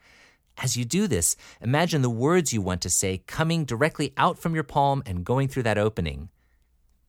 As 0.57 0.75
you 0.75 0.87
do 0.87 1.07
this, 1.07 1.37
imagine 1.61 2.01
the 2.01 2.09
words 2.09 2.55
you 2.55 2.63
want 2.63 2.81
to 2.81 2.89
say 2.89 3.19
coming 3.27 3.67
directly 3.67 4.15
out 4.17 4.39
from 4.39 4.55
your 4.55 4.65
palm 4.65 5.03
and 5.05 5.23
going 5.23 5.49
through 5.49 5.65
that 5.65 5.77
opening. 5.77 6.31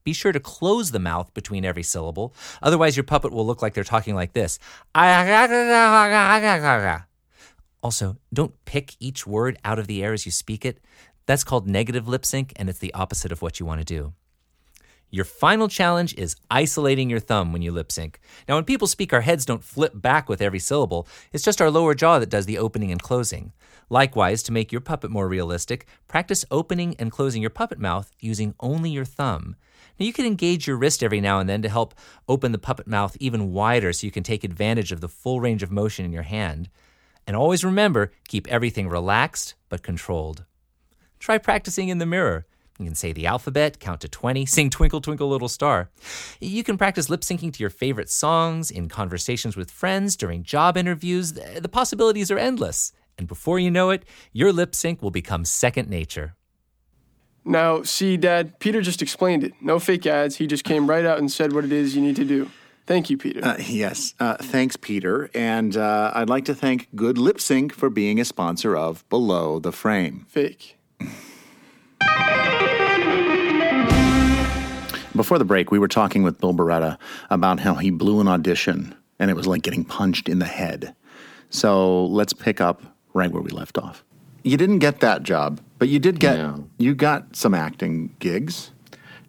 Be 0.04 0.12
sure 0.12 0.34
to 0.34 0.40
close 0.42 0.92
the 0.92 1.00
mouth 1.00 1.34
between 1.34 1.64
every 1.64 1.82
syllable, 1.82 2.36
otherwise, 2.62 2.98
your 2.98 3.06
puppet 3.06 3.32
will 3.32 3.46
look 3.46 3.62
like 3.62 3.74
they're 3.74 3.86
talking 3.86 4.16
like 4.16 4.34
this. 4.34 4.60
Also, 7.82 8.18
don't 8.34 8.66
pick 8.66 8.98
each 9.00 9.26
word 9.26 9.58
out 9.64 9.80
of 9.80 9.88
the 9.88 10.04
air 10.04 10.12
as 10.12 10.26
you 10.26 10.32
speak 10.34 10.66
it. 10.66 10.82
That's 11.26 11.46
called 11.46 11.70
negative 11.70 12.06
lip 12.06 12.26
sync, 12.26 12.52
and 12.58 12.68
it's 12.68 12.80
the 12.80 12.94
opposite 12.94 13.32
of 13.32 13.42
what 13.42 13.62
you 13.62 13.66
want 13.66 13.80
to 13.80 13.86
do. 13.86 14.14
Your 15.14 15.26
final 15.26 15.68
challenge 15.68 16.16
is 16.16 16.36
isolating 16.50 17.08
your 17.08 17.20
thumb 17.20 17.54
when 17.54 17.62
you 17.62 17.72
lip 17.72 17.92
sync. 17.92 18.20
Now, 18.50 18.56
when 18.56 18.64
people 18.64 18.88
speak, 18.88 19.14
our 19.14 19.22
heads 19.22 19.46
don't 19.46 19.64
flip 19.64 19.92
back 19.94 20.28
with 20.28 20.42
every 20.42 20.58
syllable. 20.58 21.08
It's 21.32 21.44
just 21.44 21.62
our 21.62 21.70
lower 21.70 21.94
jaw 21.94 22.18
that 22.18 22.32
does 22.32 22.48
the 22.48 22.58
opening 22.58 22.92
and 22.92 23.00
closing. 23.00 23.54
Likewise, 23.92 24.42
to 24.42 24.52
make 24.52 24.72
your 24.72 24.82
puppet 24.82 25.12
more 25.12 25.28
realistic, 25.28 25.86
practice 26.08 26.46
opening 26.50 26.96
and 26.98 27.12
closing 27.12 27.44
your 27.44 27.52
puppet 27.52 27.78
mouth 27.78 28.12
using 28.22 28.56
only 28.60 28.90
your 28.90 29.06
thumb. 29.06 29.56
Now, 30.00 30.08
you 30.08 30.14
can 30.14 30.26
engage 30.26 30.66
your 30.66 30.78
wrist 30.78 31.04
every 31.04 31.22
now 31.22 31.38
and 31.38 31.48
then 31.48 31.62
to 31.62 31.70
help 31.70 31.94
open 32.28 32.52
the 32.52 32.58
puppet 32.58 32.88
mouth 32.88 33.16
even 33.20 33.54
wider 33.54 33.94
so 33.94 34.08
you 34.08 34.12
can 34.12 34.24
take 34.24 34.44
advantage 34.44 34.92
of 34.92 35.00
the 35.00 35.08
full 35.08 35.40
range 35.40 35.62
of 35.62 35.72
motion 35.72 36.06
in 36.06 36.12
your 36.12 36.24
hand. 36.24 36.72
And 37.28 37.36
always 37.36 37.64
remember 37.64 38.12
keep 38.28 38.48
everything 38.48 38.90
relaxed 38.90 39.54
but 39.70 39.84
controlled. 39.84 40.46
Try 41.20 41.38
practicing 41.38 41.90
in 41.90 42.00
the 42.00 42.08
mirror. 42.08 42.48
You 42.84 42.90
can 42.90 42.96
say 42.96 43.14
the 43.14 43.28
alphabet, 43.28 43.80
count 43.80 44.02
to 44.02 44.10
20, 44.10 44.46
sing 44.46 44.70
Twinkle 44.70 45.00
Twinkle 45.00 45.30
Little 45.30 45.48
Star. 45.48 45.90
You 46.42 46.66
can 46.66 46.78
practice 46.78 47.10
lip 47.10 47.22
syncing 47.22 47.54
to 47.54 47.60
your 47.62 47.70
favorite 47.70 48.10
songs, 48.10 48.70
in 48.70 48.90
conversations 48.90 49.56
with 49.56 49.72
friends, 49.72 50.18
during 50.18 50.44
job 50.44 50.76
interviews. 50.76 51.34
The 51.34 51.62
the 51.62 51.70
possibilities 51.70 52.30
are 52.30 52.38
endless. 52.38 52.92
And 53.18 53.28
before 53.28 53.58
you 53.58 53.72
know 53.72 53.90
it, 53.92 54.04
your 54.34 54.52
lip 54.52 54.76
sync 54.76 55.02
will 55.02 55.12
become 55.12 55.46
second 55.46 55.90
nature. 55.90 56.36
Now, 57.46 57.84
see, 57.84 58.18
Dad, 58.18 58.60
Peter 58.60 58.82
just 58.82 59.02
explained 59.02 59.44
it. 59.44 59.54
No 59.62 59.80
fake 59.80 60.06
ads. 60.06 60.36
He 60.38 60.48
just 60.48 60.64
came 60.64 60.90
right 60.90 61.06
out 61.06 61.20
and 61.20 61.32
said 61.32 61.54
what 61.54 61.64
it 61.64 61.72
is 61.72 61.96
you 61.96 62.02
need 62.02 62.16
to 62.18 62.26
do. 62.26 62.50
Thank 62.86 63.10
you, 63.10 63.18
Peter. 63.18 63.46
Uh, 63.46 63.58
yes. 63.60 64.14
Uh, 64.20 64.36
thanks, 64.36 64.76
Peter. 64.76 65.30
And 65.34 65.78
uh, 65.78 66.12
I'd 66.14 66.30
like 66.30 66.46
to 66.46 66.56
thank 66.56 66.94
Good 66.96 67.18
Lip 67.18 67.40
Sync 67.40 67.74
for 67.74 67.90
being 67.90 68.20
a 68.20 68.26
sponsor 68.26 68.76
of 68.76 69.08
Below 69.10 69.60
the 69.60 69.72
Frame. 69.72 70.26
Fake. 70.28 70.78
Before 75.16 75.38
the 75.38 75.46
break, 75.46 75.72
we 75.72 75.78
were 75.78 75.88
talking 75.88 76.24
with 76.24 76.40
Bill 76.40 76.54
Barretta 76.54 76.98
about 77.30 77.60
how 77.60 77.76
he 77.76 77.92
blew 77.92 78.20
an 78.20 78.28
audition 78.28 78.96
and 79.20 79.30
it 79.30 79.36
was 79.36 79.46
like 79.46 79.62
getting 79.62 79.86
punched 79.86 80.28
in 80.28 80.40
the 80.40 80.46
head. 80.46 80.96
So 81.50 82.06
let's 82.08 82.34
pick 82.34 82.60
up 82.60 82.82
right 83.14 83.32
where 83.32 83.42
we 83.42 83.52
left 83.52 83.78
off. 83.78 84.04
You 84.44 84.58
didn't 84.58 84.80
get 84.80 85.02
that 85.02 85.24
job, 85.24 85.62
but 85.78 85.88
you 85.88 86.00
did 86.00 86.20
get 86.20 86.38
No. 86.38 86.68
you 86.80 86.96
got 86.96 87.36
some 87.36 87.54
acting 87.54 88.16
gigs. 88.20 88.72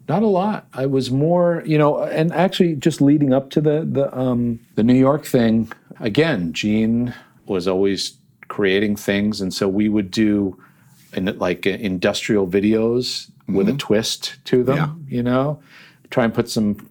Not 0.09 0.23
a 0.23 0.27
lot. 0.27 0.67
I 0.73 0.87
was 0.87 1.11
more, 1.11 1.63
you 1.65 1.77
know, 1.77 2.03
and 2.03 2.33
actually 2.33 2.75
just 2.75 2.99
leading 2.99 3.31
up 3.33 3.49
to 3.51 3.61
the 3.61 3.87
the 3.89 4.15
um, 4.17 4.59
the 4.75 4.83
New 4.83 4.93
York 4.95 5.25
thing. 5.25 5.71
Again, 5.99 6.51
Gene 6.51 7.13
was 7.45 7.67
always 7.67 8.17
creating 8.47 8.97
things, 8.97 9.39
and 9.39 9.53
so 9.53 9.67
we 9.67 9.87
would 9.87 10.11
do 10.11 10.59
in, 11.13 11.25
like 11.39 11.65
industrial 11.65 12.47
videos 12.47 13.31
with 13.47 13.69
a 13.69 13.73
twist 13.73 14.37
to 14.45 14.63
them. 14.63 15.05
You 15.09 15.23
know, 15.23 15.59
try 16.09 16.23
and 16.25 16.33
put 16.33 16.49
some 16.49 16.89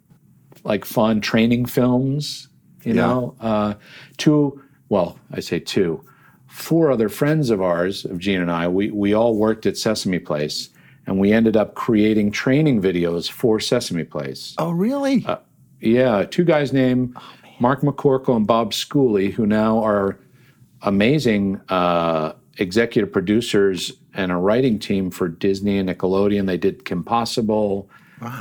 like 0.65 0.85
fun 0.85 1.21
training 1.21 1.67
films. 1.67 2.49
You 2.85 2.95
Yeah. 2.95 3.07
know, 3.07 3.35
uh, 3.41 3.75
two. 4.17 4.61
Well, 4.89 5.19
I 5.33 5.41
say 5.41 5.59
two. 5.59 6.03
Four 6.47 6.91
other 6.93 7.09
friends 7.09 7.51
of 7.51 7.61
ours, 7.61 8.05
of 8.05 8.19
Gene 8.19 8.41
and 8.41 8.51
I, 8.51 8.69
we 8.69 8.91
we 8.91 9.13
all 9.15 9.37
worked 9.37 9.67
at 9.67 9.77
Sesame 9.77 10.19
Place, 10.21 10.69
and 11.07 11.19
we 11.19 11.33
ended 11.33 11.57
up 11.57 11.75
creating 11.75 12.31
training 12.31 12.81
videos 12.81 13.29
for 13.31 13.59
Sesame 13.59 14.05
Place. 14.05 14.55
Oh, 14.59 14.71
really? 14.71 15.27
Yeah, 15.81 16.25
two 16.25 16.45
guys 16.45 16.73
named 16.73 17.17
Mark 17.59 17.81
McCorkle 17.81 18.37
and 18.37 18.47
Bob 18.47 18.71
Schooley, 18.73 19.33
who 19.33 19.47
now 19.47 19.83
are 19.83 20.19
amazing 20.83 21.61
uh, 21.69 22.33
executive 22.59 23.13
producers 23.13 23.93
and 24.15 24.31
a 24.31 24.37
writing 24.37 24.79
team 24.79 25.11
for 25.11 25.29
Disney 25.29 25.79
and 25.79 25.89
Nickelodeon. 25.89 26.47
They 26.47 26.57
did 26.57 26.85
Kim 26.85 27.03
Possible, 27.05 27.89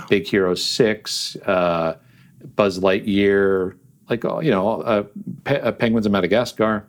Big 0.10 0.28
Hero 0.28 0.56
Six, 0.56 1.36
uh, 1.46 1.98
Buzz 2.56 2.80
Lightyear, 2.80 3.78
like 4.10 4.24
you 4.24 4.52
know, 4.52 4.82
uh, 4.82 5.04
Pe- 5.44 5.72
Penguins 5.74 6.06
of 6.06 6.12
Madagascar. 6.12 6.86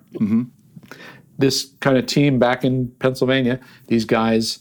This 1.38 1.72
kind 1.80 1.96
of 1.96 2.06
team 2.06 2.38
back 2.38 2.64
in 2.64 2.88
Pennsylvania, 3.00 3.58
these 3.88 4.04
guys 4.04 4.60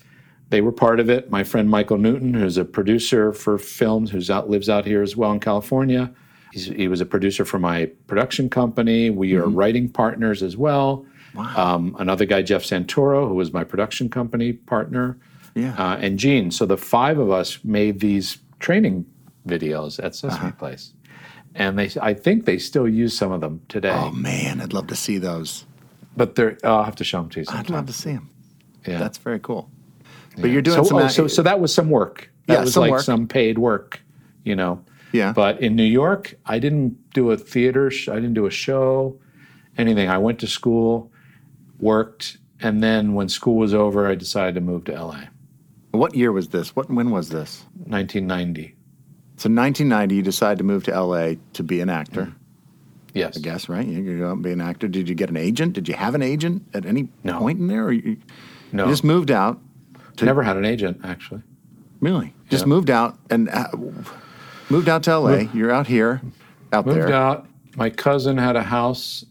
they 0.53 0.61
were 0.61 0.71
part 0.71 0.99
of 0.99 1.09
it. 1.09 1.31
My 1.31 1.43
friend 1.43 1.67
Michael 1.67 1.97
Newton, 1.97 2.31
who's 2.35 2.57
a 2.57 2.65
producer 2.65 3.33
for 3.33 3.57
films, 3.57 4.11
who's 4.11 4.29
out 4.29 4.51
lives 4.51 4.69
out 4.69 4.85
here 4.85 5.01
as 5.01 5.17
well 5.17 5.31
in 5.31 5.39
California. 5.39 6.13
He's, 6.51 6.65
he 6.67 6.87
was 6.87 7.01
a 7.01 7.07
producer 7.07 7.43
for 7.43 7.57
my 7.57 7.87
production 8.05 8.51
company. 8.51 9.09
We 9.09 9.33
are 9.33 9.47
writing 9.47 9.89
partners 9.89 10.43
as 10.43 10.55
well. 10.55 11.07
Um, 11.37 11.95
another 11.99 12.25
guy, 12.25 12.41
Jeff 12.41 12.63
Santoro, 12.63 13.27
who 13.27 13.35
was 13.35 13.51
my 13.53 13.63
production 13.63 14.09
company 14.09 14.53
partner, 14.53 15.17
Yeah. 15.55 15.73
uh, 15.77 15.97
and 15.97 16.19
Gene. 16.19 16.51
So 16.51 16.65
the 16.65 16.77
five 16.77 17.17
of 17.17 17.31
us 17.31 17.59
made 17.63 17.99
these 17.99 18.37
training 18.59 19.05
videos 19.47 20.03
at 20.03 20.15
Sesame 20.15 20.51
Place, 20.51 20.93
and 21.55 21.77
they, 21.77 21.89
I 22.01 22.13
think 22.13 22.45
they 22.45 22.57
still 22.57 22.87
use 22.87 23.17
some 23.17 23.31
of 23.31 23.41
them 23.41 23.61
today. 23.67 23.91
oh 23.91 24.11
man, 24.11 24.61
I'd 24.61 24.73
love 24.73 24.87
to 24.87 24.95
see 24.95 25.17
those. 25.17 25.65
but 26.15 26.35
they're, 26.35 26.57
I'll 26.63 26.83
have 26.83 26.95
to 26.97 27.03
show 27.03 27.19
them 27.21 27.29
to 27.31 27.39
you. 27.39 27.45
sometime. 27.45 27.65
I'd 27.65 27.69
love 27.71 27.85
to 27.87 27.93
see 27.93 28.11
them. 28.13 28.29
Yeah. 28.87 28.99
That's 28.99 29.17
very 29.17 29.39
cool. 29.39 29.69
But 30.37 30.49
you're 30.51 30.61
doing 30.61 30.77
so, 30.77 30.83
some 30.83 30.97
oh, 30.97 31.07
so 31.07 31.27
so 31.27 31.41
that 31.43 31.59
was 31.59 31.73
some 31.73 31.89
work. 31.89 32.29
That 32.47 32.53
Yeah, 32.55 32.61
was 32.61 32.73
some 32.73 32.81
like 32.81 32.91
work. 32.91 33.01
some 33.01 33.27
paid 33.27 33.57
work, 33.59 34.01
you 34.43 34.55
know. 34.55 34.83
Yeah. 35.11 35.31
But 35.31 35.61
in 35.61 35.75
New 35.75 35.83
York, 35.83 36.35
I 36.45 36.57
didn't 36.59 36.97
do 37.13 37.29
a 37.31 37.37
theater. 37.37 37.89
Sh- 37.91 38.09
I 38.09 38.15
didn't 38.15 38.33
do 38.33 38.45
a 38.47 38.51
show, 38.51 39.19
anything. 39.77 40.09
I 40.09 40.17
went 40.17 40.39
to 40.39 40.47
school, 40.47 41.11
worked, 41.79 42.37
and 42.59 42.81
then 42.83 43.13
when 43.13 43.29
school 43.29 43.55
was 43.57 43.73
over, 43.73 44.07
I 44.07 44.15
decided 44.15 44.55
to 44.55 44.61
move 44.61 44.85
to 44.85 44.93
LA. 44.93 45.23
what 45.91 46.15
year 46.15 46.31
was 46.31 46.47
this? 46.49 46.75
What 46.75 46.89
when 46.89 47.11
was 47.11 47.29
this? 47.29 47.63
1990. 47.85 48.75
So 49.37 49.49
1990, 49.49 50.15
you 50.15 50.21
decide 50.21 50.57
to 50.59 50.63
move 50.63 50.83
to 50.85 50.91
LA 50.99 51.33
to 51.53 51.63
be 51.63 51.81
an 51.81 51.89
actor. 51.89 52.33
Yes. 53.13 53.37
I 53.37 53.41
guess 53.41 53.69
right. 53.69 53.85
You're 53.85 54.01
going 54.03 54.17
to 54.17 54.23
go 54.23 54.29
out 54.29 54.33
and 54.33 54.43
be 54.43 54.51
an 54.51 54.61
actor. 54.61 54.87
Did 54.87 55.07
you 55.07 55.13
get 55.15 55.29
an 55.29 55.37
agent? 55.37 55.73
Did 55.73 55.87
you 55.87 55.93
have 55.93 56.15
an 56.15 56.21
agent 56.23 56.63
at 56.73 56.85
any 56.85 57.09
No. 57.23 57.37
point 57.39 57.59
in 57.59 57.67
there? 57.67 57.85
Or 57.85 57.91
you, 57.91 58.17
No. 58.71 58.85
you 58.85 58.91
just 58.91 59.03
moved 59.03 59.29
out. 59.29 59.59
Never 60.21 60.41
had 60.43 60.57
an 60.57 60.65
agent 60.65 61.01
actually. 61.03 61.41
Really? 61.99 62.33
Just 62.49 62.63
Yeah. 62.63 62.69
moved 62.69 62.89
out 62.89 63.17
and 63.29 63.49
uh, 63.49 63.67
moved 64.69 64.89
out 64.89 65.03
to 65.03 65.11
LA. 65.11 65.47
You're 65.53 65.71
out 65.71 65.85
here, 65.87 66.21
out 66.71 66.85
Moved 66.87 66.97
there. 66.97 67.13
out. 67.13 67.45
My 67.75 67.89
cousin 67.89 68.37
had 68.37 68.55
a 68.55 68.63
house 68.63 69.25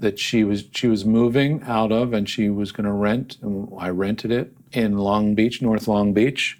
that 0.00 0.18
she 0.18 0.44
was 0.44 0.64
she 0.72 0.86
was 0.86 1.04
moving 1.04 1.62
out 1.64 1.92
of, 1.92 2.12
and 2.12 2.28
she 2.28 2.48
was 2.48 2.72
going 2.72 2.86
to 2.86 2.92
rent, 2.92 3.36
and 3.42 3.68
I 3.78 3.90
rented 3.90 4.30
it 4.30 4.52
in 4.72 4.98
Long 4.98 5.34
Beach, 5.34 5.60
North 5.60 5.88
Long 5.88 6.12
Beach. 6.12 6.58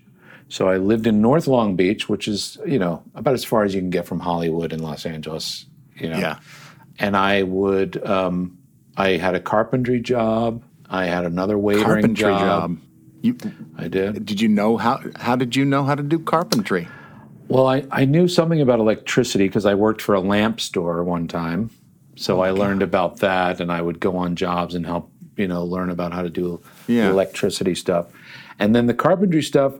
So 0.49 0.69
I 0.69 0.79
lived 0.79 1.07
in 1.07 1.21
North 1.21 1.47
Long 1.47 1.77
Beach, 1.77 2.09
which 2.09 2.27
is 2.27 2.59
you 2.67 2.79
know 2.79 3.03
about 3.15 3.35
as 3.35 3.45
far 3.45 3.65
as 3.65 3.75
you 3.75 3.81
can 3.81 3.91
get 3.91 4.07
from 4.07 4.21
Hollywood 4.21 4.73
and 4.73 4.83
Los 4.83 5.07
Angeles. 5.07 5.67
You 5.97 6.11
know. 6.11 6.19
Yeah. 6.19 6.39
And 6.99 7.17
I 7.17 7.45
would. 7.45 8.05
Um, 8.05 8.59
I 8.97 9.11
had 9.11 9.35
a 9.35 9.41
carpentry 9.41 10.01
job. 10.01 10.63
I 10.91 11.05
had 11.07 11.25
another 11.25 11.57
waitering 11.57 11.85
Carpentry 11.85 12.15
job. 12.25 12.41
job. 12.41 12.79
You, 13.21 13.37
I 13.77 13.89
did. 13.89 14.27
did 14.27 14.41
you 14.41 14.49
know 14.49 14.77
how? 14.77 15.01
How 15.17 15.37
did 15.37 15.55
you 15.55 15.65
know 15.65 15.85
how 15.85 15.95
to 15.95 16.03
do 16.03 16.19
carpentry? 16.19 16.89
Well, 17.49 17.67
I, 17.67 17.85
I 17.91 18.05
knew 18.05 18.29
something 18.29 18.61
about 18.61 18.79
electricity 18.79 19.49
because 19.49 19.65
I 19.65 19.75
worked 19.75 20.03
for 20.03 20.15
a 20.15 20.21
lamp 20.21 20.61
store 20.61 21.03
one 21.03 21.29
time. 21.29 21.71
So 22.19 22.41
I 22.41 22.51
learned 22.51 22.83
about 22.83 23.19
that 23.19 23.61
and 23.61 23.71
I 23.71 23.81
would 23.81 24.01
go 24.01 24.17
on 24.17 24.35
jobs 24.37 24.75
and 24.75 24.85
help, 24.85 25.11
you 25.37 25.47
know, 25.49 25.65
learn 25.65 25.89
about 25.91 26.13
how 26.13 26.23
to 26.23 26.31
do 26.31 26.61
Yeah. 26.87 27.11
electricity 27.11 27.75
stuff. 27.75 28.07
And 28.59 28.75
then 28.75 28.87
the 28.87 28.95
carpentry 28.95 29.43
stuff, 29.43 29.75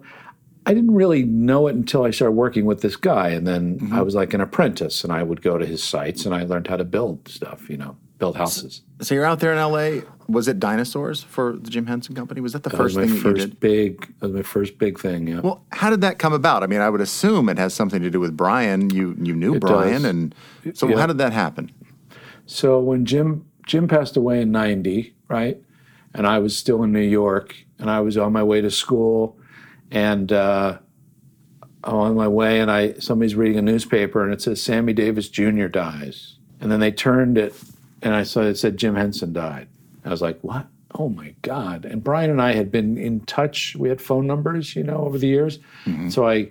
I 0.67 0.75
didn't 0.75 0.95
really 0.95 1.25
know 1.25 1.67
it 1.67 1.75
until 1.75 2.05
I 2.05 2.11
started 2.11 2.33
working 2.33 2.65
with 2.65 2.81
this 2.83 2.95
guy. 2.97 3.31
And 3.31 3.47
then 3.47 3.79
mm-hmm. 3.81 3.93
I 3.95 4.03
was 4.03 4.15
like 4.15 4.35
an 4.35 4.41
apprentice 4.41 5.03
and 5.03 5.13
I 5.13 5.23
would 5.23 5.43
go 5.43 5.59
to 5.59 5.67
his 5.67 5.83
sites 5.83 6.27
and 6.27 6.35
I 6.35 6.45
learned 6.45 6.69
how 6.69 6.77
to 6.77 6.85
build 6.85 7.27
stuff, 7.29 7.69
you 7.69 7.77
know, 7.77 7.97
build 8.19 8.37
houses. 8.37 8.83
So 9.01 9.15
you're 9.15 9.25
out 9.25 9.41
there 9.41 9.53
in 9.53 9.59
LA. 9.59 10.03
Was 10.29 10.47
it 10.47 10.61
dinosaurs 10.61 11.23
for 11.23 11.55
the 11.57 11.71
Jim 11.71 11.87
Henson 11.87 12.15
Company? 12.15 12.41
Was 12.43 12.53
that 12.53 12.65
the 12.65 12.69
That 12.71 12.77
first 12.77 12.97
thing 12.97 13.09
that 13.09 13.15
you 13.15 13.21
first 13.21 13.37
did? 13.51 13.61
big, 13.61 14.01
that 14.19 14.27
was 14.27 14.33
my 14.33 14.43
first 14.43 14.77
big 14.79 14.99
thing. 14.99 15.27
Yeah. 15.27 15.41
Well, 15.41 15.65
how 15.73 15.89
did 15.89 16.03
that 16.03 16.19
come 16.19 16.35
about? 16.35 16.63
I 16.63 16.67
mean, 16.67 16.81
I 16.81 16.91
would 16.91 17.01
assume 17.01 17.49
it 17.49 17.57
has 17.59 17.73
something 17.73 18.03
to 18.03 18.11
do 18.11 18.21
with 18.21 18.37
Brian. 18.37 18.91
You 18.91 19.17
you 19.23 19.35
knew 19.35 19.55
It 19.55 19.61
Brian, 19.61 20.03
does. 20.03 20.05
and 20.05 20.35
so 20.75 20.87
Yeah. 20.89 20.99
how 20.99 21.07
did 21.07 21.17
that 21.19 21.33
happen? 21.33 21.71
So 22.49 22.81
when 22.81 23.05
Jim 23.05 23.45
Jim 23.67 23.87
passed 23.87 24.17
away 24.17 24.41
in 24.41 24.51
'90, 24.51 25.15
right, 25.29 25.59
and 26.15 26.27
I 26.27 26.39
was 26.39 26.57
still 26.57 26.83
in 26.83 26.93
New 26.93 27.01
York, 27.01 27.55
and 27.79 27.91
I 27.91 28.01
was 28.01 28.17
on 28.17 28.33
my 28.33 28.43
way 28.43 28.63
to 28.63 28.71
school, 28.71 29.39
and 29.91 30.33
uh, 30.33 30.79
I'm 31.85 31.95
on 31.95 32.17
my 32.17 32.27
way, 32.27 32.59
and 32.61 32.71
I 32.71 32.95
somebody's 32.95 33.35
reading 33.35 33.59
a 33.59 33.63
newspaper, 33.63 34.25
and 34.25 34.33
it 34.33 34.41
says 34.41 34.63
Sammy 34.63 34.95
Davis 34.95 35.29
Jr. 35.29 35.67
dies, 35.67 36.37
and 36.59 36.73
then 36.73 36.81
they 36.81 36.91
turned 36.91 37.37
it, 37.37 37.55
and 38.01 38.15
I 38.15 38.23
saw 38.23 38.41
it 38.41 38.57
said 38.57 38.79
Jim 38.79 38.97
Henson 38.97 39.35
died. 39.35 39.69
I 40.05 40.09
was 40.09 40.23
like, 40.23 40.41
what? 40.41 40.67
Oh 40.95 41.11
my 41.11 41.35
God! 41.43 41.85
And 41.85 42.03
Brian 42.03 42.31
and 42.31 42.41
I 42.41 42.55
had 42.55 42.73
been 42.73 42.97
in 42.97 43.21
touch. 43.27 43.77
We 43.79 43.91
had 43.91 44.01
phone 44.01 44.27
numbers, 44.27 44.75
you 44.75 44.85
know, 44.85 45.05
over 45.05 45.19
the 45.19 45.27
years. 45.27 45.59
So 46.09 46.27
I, 46.27 46.49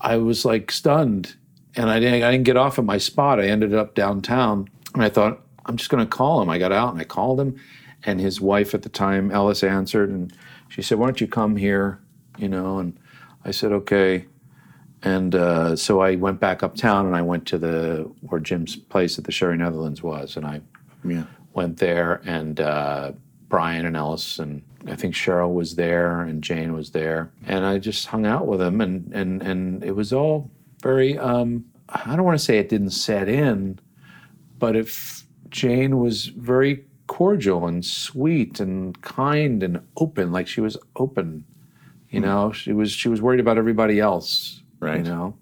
I 0.00 0.16
was 0.16 0.44
like 0.44 0.72
stunned, 0.72 1.36
and 1.76 1.88
I 1.88 2.00
didn't. 2.00 2.24
I 2.24 2.32
didn't 2.32 2.46
get 2.46 2.56
off 2.56 2.80
at 2.80 2.84
my 2.84 2.98
spot. 2.98 3.38
I 3.38 3.44
ended 3.44 3.72
up 3.72 3.94
downtown, 3.94 4.68
and 4.94 5.02
I 5.02 5.08
thought 5.08 5.40
I'm 5.66 5.76
just 5.76 5.90
going 5.90 6.04
to 6.04 6.08
call 6.10 6.40
him. 6.42 6.48
I 6.50 6.58
got 6.58 6.72
out 6.72 6.92
and 6.92 7.00
I 7.00 7.04
called 7.04 7.38
him, 7.40 7.56
And 8.04 8.20
his 8.20 8.40
wife 8.40 8.74
at 8.74 8.82
the 8.82 8.88
time, 8.88 9.30
Ellis, 9.30 9.62
answered, 9.62 10.08
and 10.10 10.32
she 10.68 10.82
said, 10.82 10.98
"Why 10.98 11.06
don't 11.06 11.20
you 11.20 11.26
come 11.28 11.56
here?" 11.56 12.00
You 12.38 12.48
know, 12.48 12.78
and 12.78 12.98
I 13.44 13.50
said, 13.50 13.72
"Okay." 13.72 14.26
And 15.02 15.34
uh, 15.34 15.76
so 15.76 16.00
I 16.00 16.16
went 16.16 16.40
back 16.40 16.62
uptown, 16.62 17.06
and 17.06 17.16
I 17.16 17.22
went 17.22 17.46
to 17.48 17.58
the 17.58 18.10
where 18.28 18.40
Jim's 18.40 18.76
place 18.76 19.18
at 19.18 19.24
the 19.24 19.32
Sherry 19.32 19.56
Netherlands 19.56 20.02
was, 20.02 20.36
and 20.36 20.46
I 20.46 20.60
Yeah. 21.04 21.24
went 21.54 21.78
there, 21.78 22.20
and 22.24 22.60
uh, 22.60 23.12
Brian 23.48 23.86
and 23.86 23.96
Ellis, 23.96 24.38
and 24.38 24.62
I 24.86 24.96
think 24.96 25.14
Cheryl 25.14 25.52
was 25.54 25.74
there, 25.76 26.20
and 26.20 26.42
Jane 26.44 26.72
was 26.74 26.90
there, 26.90 27.30
and 27.46 27.64
I 27.66 27.78
just 27.78 28.06
hung 28.06 28.26
out 28.26 28.46
with 28.46 28.60
them, 28.60 28.80
and 28.80 29.10
and 29.12 29.42
and 29.42 29.82
it 29.84 29.92
was 29.96 30.12
all 30.12 30.50
very. 30.82 31.18
Um, 31.18 31.64
I 31.88 32.14
don't 32.16 32.24
want 32.24 32.38
to 32.38 32.44
say 32.44 32.58
it 32.58 32.68
didn't 32.68 32.90
set 32.90 33.28
in, 33.28 33.78
but 34.60 34.76
if 34.76 35.24
Jane 35.48 35.98
was 35.98 36.26
very 36.26 36.84
cordial 37.08 37.66
and 37.66 37.84
sweet 37.84 38.60
and 38.60 39.00
kind 39.02 39.64
and 39.64 39.80
open, 39.96 40.30
like 40.30 40.46
she 40.46 40.60
was 40.60 40.76
open, 40.94 41.44
you 42.10 42.20
know, 42.20 42.52
she 42.52 42.72
was 42.72 42.92
she 42.92 43.08
was 43.08 43.20
worried 43.20 43.40
about 43.40 43.58
everybody 43.58 43.98
else, 43.98 44.62
Right. 44.80 44.98
You 44.98 45.04
know, 45.04 45.36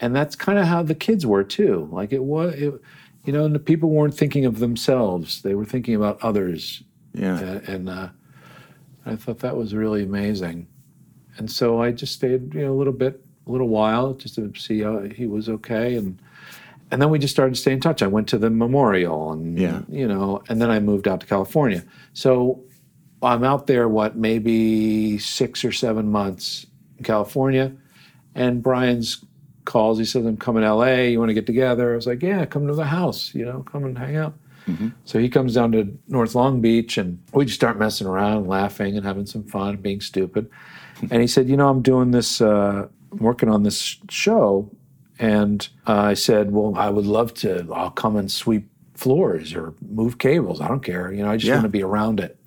and 0.00 0.14
that's 0.14 0.36
kind 0.36 0.58
of 0.58 0.66
how 0.66 0.82
the 0.82 0.94
kids 0.94 1.26
were 1.26 1.44
too. 1.44 1.88
Like 1.90 2.12
it 2.12 2.22
was, 2.22 2.54
it, 2.54 2.80
you 3.24 3.32
know, 3.32 3.44
and 3.44 3.54
the 3.54 3.60
people 3.60 3.90
weren't 3.90 4.14
thinking 4.14 4.44
of 4.44 4.58
themselves; 4.58 5.42
they 5.42 5.54
were 5.54 5.64
thinking 5.64 5.94
about 5.94 6.22
others. 6.22 6.82
Yeah. 7.12 7.38
and, 7.38 7.68
and 7.68 7.88
uh, 7.88 8.08
I 9.06 9.16
thought 9.16 9.38
that 9.40 9.56
was 9.56 9.74
really 9.74 10.02
amazing. 10.02 10.66
And 11.38 11.50
so 11.50 11.82
I 11.82 11.92
just 11.92 12.12
stayed, 12.14 12.54
you 12.54 12.62
know, 12.62 12.72
a 12.72 12.76
little 12.76 12.92
bit, 12.92 13.24
a 13.46 13.50
little 13.50 13.68
while, 13.68 14.14
just 14.14 14.36
to 14.36 14.52
see 14.54 14.80
how 14.82 15.00
he 15.00 15.26
was 15.26 15.48
okay, 15.48 15.96
and 15.96 16.20
and 16.90 17.00
then 17.02 17.10
we 17.10 17.18
just 17.18 17.34
started 17.34 17.54
to 17.54 17.60
stay 17.60 17.72
in 17.72 17.80
touch. 17.80 18.02
I 18.02 18.06
went 18.06 18.28
to 18.28 18.38
the 18.38 18.50
memorial, 18.50 19.32
and 19.32 19.58
Yeah. 19.58 19.82
you 19.88 20.06
know, 20.06 20.42
and 20.48 20.60
then 20.60 20.70
I 20.70 20.78
moved 20.80 21.08
out 21.08 21.20
to 21.20 21.26
California. 21.26 21.84
So 22.12 22.60
I'm 23.22 23.42
out 23.44 23.66
there, 23.66 23.88
what 23.88 24.16
maybe 24.16 25.18
six 25.18 25.64
or 25.64 25.72
seven 25.72 26.10
months 26.10 26.66
in 26.98 27.04
California, 27.04 27.72
and 28.34 28.62
Brian's 28.62 29.24
calls. 29.64 29.98
He 29.98 30.04
says, 30.04 30.24
"I'm 30.26 30.36
coming 30.36 30.62
to 30.62 30.68
L.A. 30.68 31.10
You 31.10 31.18
want 31.18 31.30
to 31.30 31.34
get 31.34 31.46
together?" 31.46 31.92
I 31.92 31.96
was 31.96 32.06
like, 32.06 32.22
"Yeah, 32.22 32.44
come 32.44 32.66
to 32.68 32.74
the 32.74 32.84
house. 32.84 33.34
You 33.34 33.44
know, 33.46 33.62
come 33.70 33.84
and 33.84 33.98
hang 33.98 34.16
out." 34.16 34.34
So 35.04 35.20
he 35.20 35.28
comes 35.28 35.54
down 35.54 35.70
to 35.72 35.96
North 36.08 36.34
Long 36.34 36.60
Beach, 36.60 36.98
and 36.98 37.18
we 37.32 37.44
just 37.44 37.54
start 37.54 37.78
messing 37.78 38.06
around, 38.08 38.38
and 38.38 38.46
laughing, 38.48 38.96
and 38.96 39.06
having 39.06 39.24
some 39.26 39.44
fun, 39.44 39.70
and 39.74 39.82
being 39.82 40.00
stupid. 40.00 40.48
and 41.10 41.20
he 41.20 41.26
said, 41.28 41.48
"You 41.48 41.56
know, 41.56 41.68
I'm 41.68 41.82
doing 41.82 42.10
this, 42.10 42.40
uh, 42.40 42.86
I'm 43.12 43.18
working 43.18 43.48
on 43.48 43.62
this 43.64 43.96
show." 44.10 44.70
And 45.18 45.66
uh, 45.86 45.94
I 45.94 46.14
said, 46.14 46.52
"Well, 46.52 46.74
I 46.76 46.90
would 46.90 47.06
love 47.06 47.32
to. 47.34 47.66
I'll 47.72 47.90
come 47.90 48.16
and 48.16 48.30
sweep 48.30 48.68
floors 48.94 49.54
or 49.54 49.74
move 49.90 50.18
cables. 50.18 50.60
I 50.60 50.68
don't 50.68 50.82
care. 50.82 51.12
You 51.12 51.22
know, 51.22 51.30
I 51.30 51.36
just 51.36 51.48
Yeah. 51.48 51.54
want 51.54 51.64
to 51.64 51.68
be 51.70 51.82
around 51.82 52.20
it." 52.20 52.38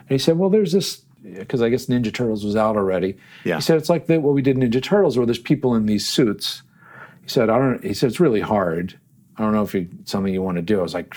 And 0.00 0.08
he 0.08 0.18
said, 0.18 0.38
"Well, 0.38 0.50
there's 0.50 0.72
this." 0.72 1.02
Because 1.22 1.60
I 1.60 1.68
guess 1.68 1.86
Ninja 1.86 2.12
Turtles 2.12 2.44
was 2.46 2.56
out 2.56 2.76
already. 2.76 3.16
Yeah. 3.44 3.56
He 3.56 3.60
said 3.62 3.76
it's 3.76 3.90
like 3.90 4.06
the, 4.06 4.18
what 4.18 4.32
we 4.34 4.40
did 4.40 4.56
in 4.56 4.68
Ninja 4.70 4.82
Turtles, 4.82 5.18
where 5.18 5.26
there's 5.26 5.38
people 5.38 5.74
in 5.74 5.84
these 5.86 6.06
suits. 6.08 6.62
He 7.22 7.28
said, 7.28 7.48
"I 7.50 7.58
don't." 7.58 7.84
He 7.84 7.94
said 7.94 8.08
it's 8.10 8.20
really 8.20 8.40
hard. 8.40 8.98
I 9.36 9.42
don't 9.42 9.52
know 9.52 9.62
if 9.62 9.74
it's 9.74 10.10
something 10.10 10.32
you 10.34 10.42
want 10.42 10.56
to 10.56 10.62
do. 10.62 10.80
I 10.80 10.82
was 10.82 10.94
like, 10.94 11.14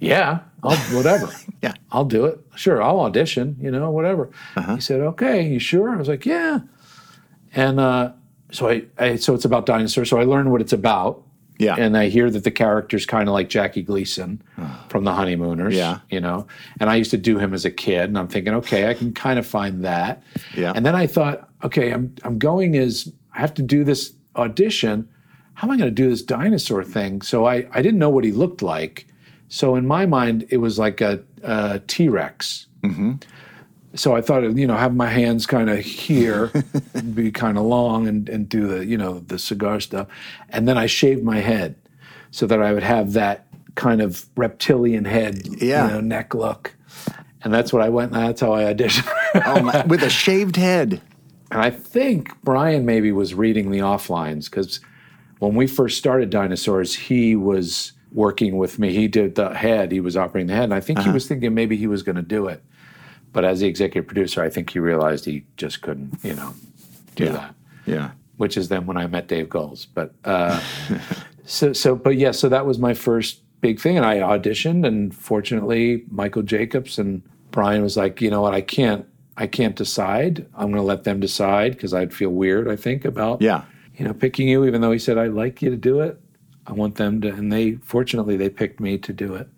"Yeah, 0.00 0.40
I'll 0.62 0.76
whatever. 0.96 1.30
Yeah. 1.62 1.72
I'll 1.92 2.04
do 2.04 2.26
it. 2.26 2.38
Sure, 2.56 2.82
I'll 2.82 3.00
audition. 3.00 3.56
You 3.60 3.70
know, 3.70 3.90
whatever." 3.90 4.30
Uh-huh. 4.56 4.74
He 4.74 4.80
said, 4.80 5.00
"Okay, 5.00 5.46
you 5.46 5.58
sure?" 5.58 5.90
I 5.90 5.96
was 5.96 6.08
like, 6.08 6.26
"Yeah." 6.26 6.60
And 7.54 7.78
uh, 7.78 8.12
so 8.54 8.68
I, 8.68 8.84
I, 8.98 9.16
so 9.16 9.34
it's 9.34 9.44
about 9.44 9.66
dinosaurs. 9.66 10.08
So 10.08 10.18
I 10.18 10.24
learn 10.24 10.50
what 10.50 10.60
it's 10.60 10.72
about. 10.72 11.22
Yeah. 11.58 11.76
And 11.78 11.96
I 11.96 12.08
hear 12.08 12.30
that 12.30 12.42
the 12.42 12.50
character's 12.50 13.06
kind 13.06 13.28
of 13.28 13.32
like 13.32 13.48
Jackie 13.48 13.82
Gleason 13.82 14.42
from 14.88 15.04
The 15.04 15.12
Honeymooners. 15.12 15.74
Yeah. 15.74 16.00
You 16.10 16.20
know, 16.20 16.48
and 16.80 16.90
I 16.90 16.96
used 16.96 17.12
to 17.12 17.16
do 17.16 17.38
him 17.38 17.54
as 17.54 17.64
a 17.64 17.70
kid, 17.70 18.08
and 18.08 18.18
I'm 18.18 18.26
thinking, 18.26 18.54
okay, 18.54 18.90
I 18.90 18.94
can 18.94 19.12
kind 19.12 19.38
of 19.38 19.46
find 19.46 19.84
that. 19.84 20.22
Yeah. 20.56 20.72
And 20.74 20.84
then 20.84 20.96
I 20.96 21.06
thought, 21.06 21.48
okay, 21.62 21.92
I'm 21.92 22.14
I'm 22.24 22.38
going 22.38 22.76
as 22.76 23.12
I 23.34 23.40
have 23.40 23.54
to 23.54 23.62
do 23.62 23.84
this 23.84 24.12
audition. 24.34 25.08
How 25.54 25.68
am 25.68 25.72
I 25.72 25.76
going 25.76 25.88
to 25.88 26.02
do 26.02 26.10
this 26.10 26.22
dinosaur 26.22 26.82
thing? 26.82 27.22
So 27.22 27.46
I 27.46 27.68
I 27.70 27.82
didn't 27.82 28.00
know 28.00 28.10
what 28.10 28.24
he 28.24 28.32
looked 28.32 28.62
like. 28.62 29.06
So 29.48 29.76
in 29.76 29.86
my 29.86 30.06
mind, 30.06 30.46
it 30.50 30.56
was 30.56 30.78
like 30.78 31.00
a, 31.00 31.22
a 31.44 31.80
T 31.86 32.08
Rex. 32.08 32.66
Mm-hmm. 32.82 33.12
So 33.94 34.16
I 34.16 34.20
thought, 34.20 34.42
you 34.56 34.66
know, 34.66 34.76
have 34.76 34.94
my 34.94 35.08
hands 35.08 35.46
kind 35.46 35.70
of 35.70 35.78
here, 35.78 36.50
and 36.94 37.14
be 37.14 37.30
kind 37.30 37.56
of 37.56 37.64
long, 37.64 38.08
and, 38.08 38.28
and 38.28 38.48
do 38.48 38.66
the, 38.66 38.84
you 38.84 38.98
know, 38.98 39.20
the 39.20 39.38
cigar 39.38 39.80
stuff, 39.80 40.08
and 40.48 40.66
then 40.66 40.76
I 40.76 40.86
shaved 40.86 41.22
my 41.22 41.38
head 41.38 41.76
so 42.30 42.46
that 42.46 42.60
I 42.60 42.72
would 42.72 42.82
have 42.82 43.12
that 43.12 43.46
kind 43.76 44.02
of 44.02 44.26
reptilian 44.36 45.04
head, 45.04 45.46
Yeah. 45.60 45.86
you 45.86 45.94
know, 45.94 46.00
neck 46.00 46.34
look, 46.34 46.74
and 47.42 47.52
that's 47.52 47.72
what 47.72 47.82
I 47.82 47.88
went. 47.88 48.12
That's 48.12 48.40
how 48.40 48.52
I 48.52 48.64
auditioned. 48.64 49.10
Oh 49.46 49.60
my, 49.62 49.84
with 49.86 50.02
a 50.02 50.10
shaved 50.10 50.56
head. 50.56 51.00
And 51.50 51.60
I 51.60 51.70
think 51.70 52.30
Brian 52.42 52.84
maybe 52.84 53.12
was 53.12 53.34
reading 53.34 53.70
the 53.70 53.78
offlines 53.78 54.50
because 54.50 54.80
when 55.38 55.54
we 55.54 55.66
first 55.66 55.98
started 55.98 56.30
Dinosaurs, 56.30 56.94
he 56.94 57.36
was 57.36 57.92
working 58.12 58.56
with 58.56 58.78
me. 58.78 58.92
He 58.92 59.08
did 59.08 59.34
the 59.34 59.54
head, 59.54 59.92
he 59.92 60.00
was 60.00 60.16
operating 60.16 60.46
the 60.46 60.54
head. 60.54 60.64
And 60.64 60.74
I 60.74 60.80
think 60.80 61.00
he 61.00 61.04
uh-huh. 61.04 61.14
was 61.14 61.28
thinking 61.28 61.52
maybe 61.54 61.76
he 61.76 61.86
was 61.86 62.02
going 62.02 62.16
to 62.16 62.22
do 62.22 62.46
it. 62.46 62.62
But 63.34 63.44
as 63.44 63.60
the 63.60 63.66
executive 63.66 64.06
producer, 64.06 64.42
I 64.42 64.48
think 64.48 64.70
he 64.70 64.78
realized 64.78 65.26
he 65.26 65.44
just 65.58 65.82
couldn't, 65.82 66.18
you 66.24 66.34
know, 66.34 66.54
do 67.16 67.24
Yeah. 67.24 67.32
that. 67.32 67.54
Yeah. 67.84 68.10
Which 68.38 68.56
is 68.56 68.68
then 68.68 68.86
when 68.86 68.96
I 68.96 69.06
met 69.06 69.28
Dave 69.28 69.48
Goelz. 69.50 69.86
But 69.92 70.14
uh, 70.24 70.58
so, 71.44 71.74
so, 71.74 71.94
but 71.94 72.16
yeah, 72.16 72.30
so 72.30 72.48
that 72.48 72.64
was 72.64 72.78
my 72.78 72.94
first 72.94 73.40
big 73.60 73.78
thing. 73.80 73.96
And 73.98 74.06
I 74.06 74.18
auditioned, 74.18 74.86
and 74.86 75.14
fortunately, 75.14 76.04
Michael 76.10 76.42
Jacobs 76.42 76.98
and 76.98 77.20
Brian 77.50 77.82
was 77.82 77.96
like, 77.96 78.20
you 78.22 78.30
know 78.30 78.40
what, 78.40 78.54
I 78.54 78.60
can't, 78.62 79.04
I 79.36 79.46
can't 79.46 79.76
decide. 79.76 80.46
I'm 80.54 80.68
going 80.70 80.80
to 80.82 80.82
let 80.82 81.04
them 81.04 81.20
decide 81.20 81.72
because 81.72 81.92
I'd 81.92 82.14
feel 82.14 82.30
weird, 82.30 82.68
I 82.68 82.76
think, 82.76 83.04
about 83.04 83.42
Yeah. 83.42 83.62
you 83.96 84.04
know, 84.06 84.14
picking 84.14 84.48
you, 84.48 84.64
even 84.64 84.80
though 84.80 84.92
he 84.92 84.98
said, 84.98 85.18
I'd 85.18 85.32
like 85.32 85.60
you 85.60 85.70
to 85.70 85.76
do 85.76 86.00
it. 86.00 86.20
I 86.66 86.72
want 86.72 86.94
them 86.94 87.20
to, 87.22 87.28
and 87.28 87.52
they, 87.52 87.74
fortunately, 87.82 88.36
they 88.36 88.48
picked 88.48 88.80
me 88.80 88.96
to 88.98 89.12
do 89.12 89.34
it. 89.34 89.48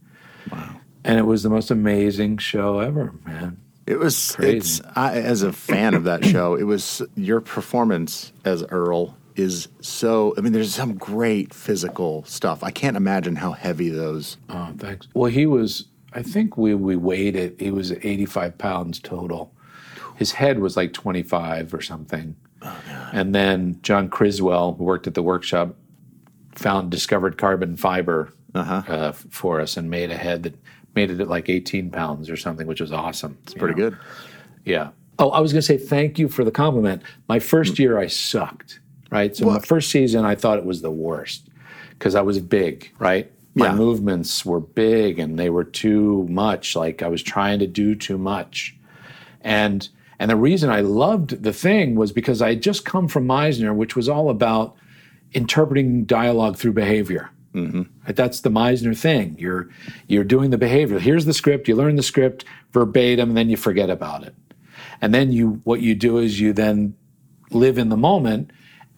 Wow. 0.51 0.77
And 1.05 1.18
it 1.20 1.22
was 1.22 1.43
the 1.45 1.51
most 1.51 1.70
amazing 1.70 2.39
show 2.39 2.81
ever, 2.81 3.14
man. 3.24 3.59
It 3.87 3.99
was. 3.99 4.32
Crazy. 4.34 4.57
It's 4.57 4.80
I, 4.97 5.16
as 5.18 5.43
a 5.43 5.53
fan 5.53 5.95
of 5.95 6.05
that 6.05 6.24
show. 6.24 6.55
It 6.55 6.64
was 6.64 7.03
your 7.14 7.41
performance 7.41 8.32
as 8.45 8.62
Earl 8.64 9.16
is 9.37 9.68
so. 9.80 10.34
I 10.37 10.41
mean, 10.41 10.53
there's 10.53 10.74
some 10.74 10.95
great 10.95 11.55
physical 11.55 12.24
stuff. 12.24 12.64
I 12.64 12.70
can't 12.70 12.97
imagine 12.97 13.37
how 13.37 13.53
heavy 13.53 13.89
those. 13.89 14.37
Oh, 14.49 14.72
thanks. 14.78 15.07
Well, 15.14 15.30
he 15.30 15.47
was, 15.47 15.87
I 16.12 16.22
think 16.22 16.57
we, 16.57 16.74
we 16.74 16.97
weighed 16.97 17.37
it, 17.37 17.61
he 17.61 17.70
was 17.70 17.93
85 17.93 18.59
pounds 18.59 18.99
total. 18.99 19.53
His 20.16 20.32
head 20.32 20.59
was 20.61 20.76
like 20.76 20.93
25 20.93 21.74
or 21.74 21.82
something. 21.82 22.34
and 23.12 23.34
then 23.34 23.78
John 23.82 24.09
Criswell, 24.09 24.72
who 24.74 24.84
worked 24.84 25.07
at 25.07 25.14
the 25.14 25.22
workshop, 25.22 25.76
found 26.55 26.91
discovered 26.91 27.37
carbon 27.39 27.76
fiber 27.76 28.32
Uh-huh. 28.55 28.82
uh, 28.89 29.12
for 29.12 29.61
us 29.61 29.76
and 29.76 29.91
made 29.91 30.11
a 30.11 30.16
head 30.16 30.43
that 30.45 30.55
made 30.97 31.11
it 31.11 31.20
at 31.20 31.28
like 31.28 31.49
18 31.49 31.90
pounds 31.90 32.28
or 32.28 32.36
something, 32.36 32.66
which 32.66 32.80
was 32.80 32.92
awesome. 32.92 33.38
It's 33.44 33.55
Pretty 33.55 33.74
good. 33.74 33.97
Yeah. 34.64 34.90
Oh, 35.18 35.30
I 35.30 35.40
was 35.40 35.53
going 35.53 35.61
to 35.61 35.66
say 35.66 35.78
thank 35.78 36.18
you 36.18 36.28
for 36.28 36.44
the 36.44 36.51
compliment. 36.51 37.03
My 37.28 37.38
first 37.38 37.74
mm. 37.74 37.78
year, 37.78 37.99
I 37.99 38.07
sucked, 38.07 38.80
right? 39.11 39.36
So 39.36 39.47
my 39.47 39.61
first 39.61 39.90
season, 39.90 40.24
I 40.24 40.34
thought 40.34 40.59
it 40.59 40.64
was 40.64 40.82
the 40.82 40.90
worst 40.90 41.49
because 41.90 42.14
I 42.14 42.22
was 42.22 42.38
big, 42.40 42.90
right? 42.99 43.30
My 43.55 43.66
Yeah. 43.66 43.74
movements 43.76 44.44
were 44.44 44.61
big 44.61 45.18
and 45.18 45.38
they 45.38 45.49
were 45.49 45.64
too 45.64 46.26
much. 46.28 46.76
Like 46.76 47.03
I 47.03 47.09
was 47.09 47.22
trying 47.22 47.59
to 47.61 47.66
do 47.66 47.94
too 47.94 48.18
much. 48.18 48.76
And 49.40 49.88
and 50.18 50.30
the 50.30 50.36
reason 50.36 50.70
I 50.70 50.80
loved 50.80 51.42
the 51.42 51.53
thing 51.53 51.94
was 51.94 52.11
because 52.11 52.40
I 52.40 52.51
had 52.51 52.62
just 52.62 52.86
come 52.86 53.07
from 53.07 53.26
Meisner, 53.26 53.74
which 53.74 53.94
was 53.94 54.09
all 54.09 54.30
about 54.30 54.74
interpreting 55.32 56.05
dialogue 56.05 56.57
through 56.57 56.72
behavior. 56.72 57.30
Right? 57.57 58.17
That's 58.17 58.41
the 58.41 58.51
Meisner 58.51 58.97
thing. 58.97 59.37
You're 59.39 59.69
you're 60.07 60.25
doing 60.25 60.51
the 60.51 60.59
behavior. 60.59 60.99
Here's 60.99 61.25
the 61.25 61.35
script. 61.35 61.69
You 61.69 61.77
learn 61.77 61.97
the 61.97 62.03
script 62.03 62.45
verbatim, 62.73 63.31
and 63.31 63.37
then 63.37 63.49
you 63.49 63.57
forget 63.57 63.91
about 63.91 64.25
it. 64.25 64.35
And 65.01 65.15
then 65.15 65.33
you 65.33 65.61
what 65.65 65.81
you 65.81 65.95
do 65.95 66.19
is 66.19 66.41
you 66.41 66.53
then 66.53 66.95
live 67.51 67.79
in 67.79 67.89
the 67.89 67.97
moment, 67.97 68.51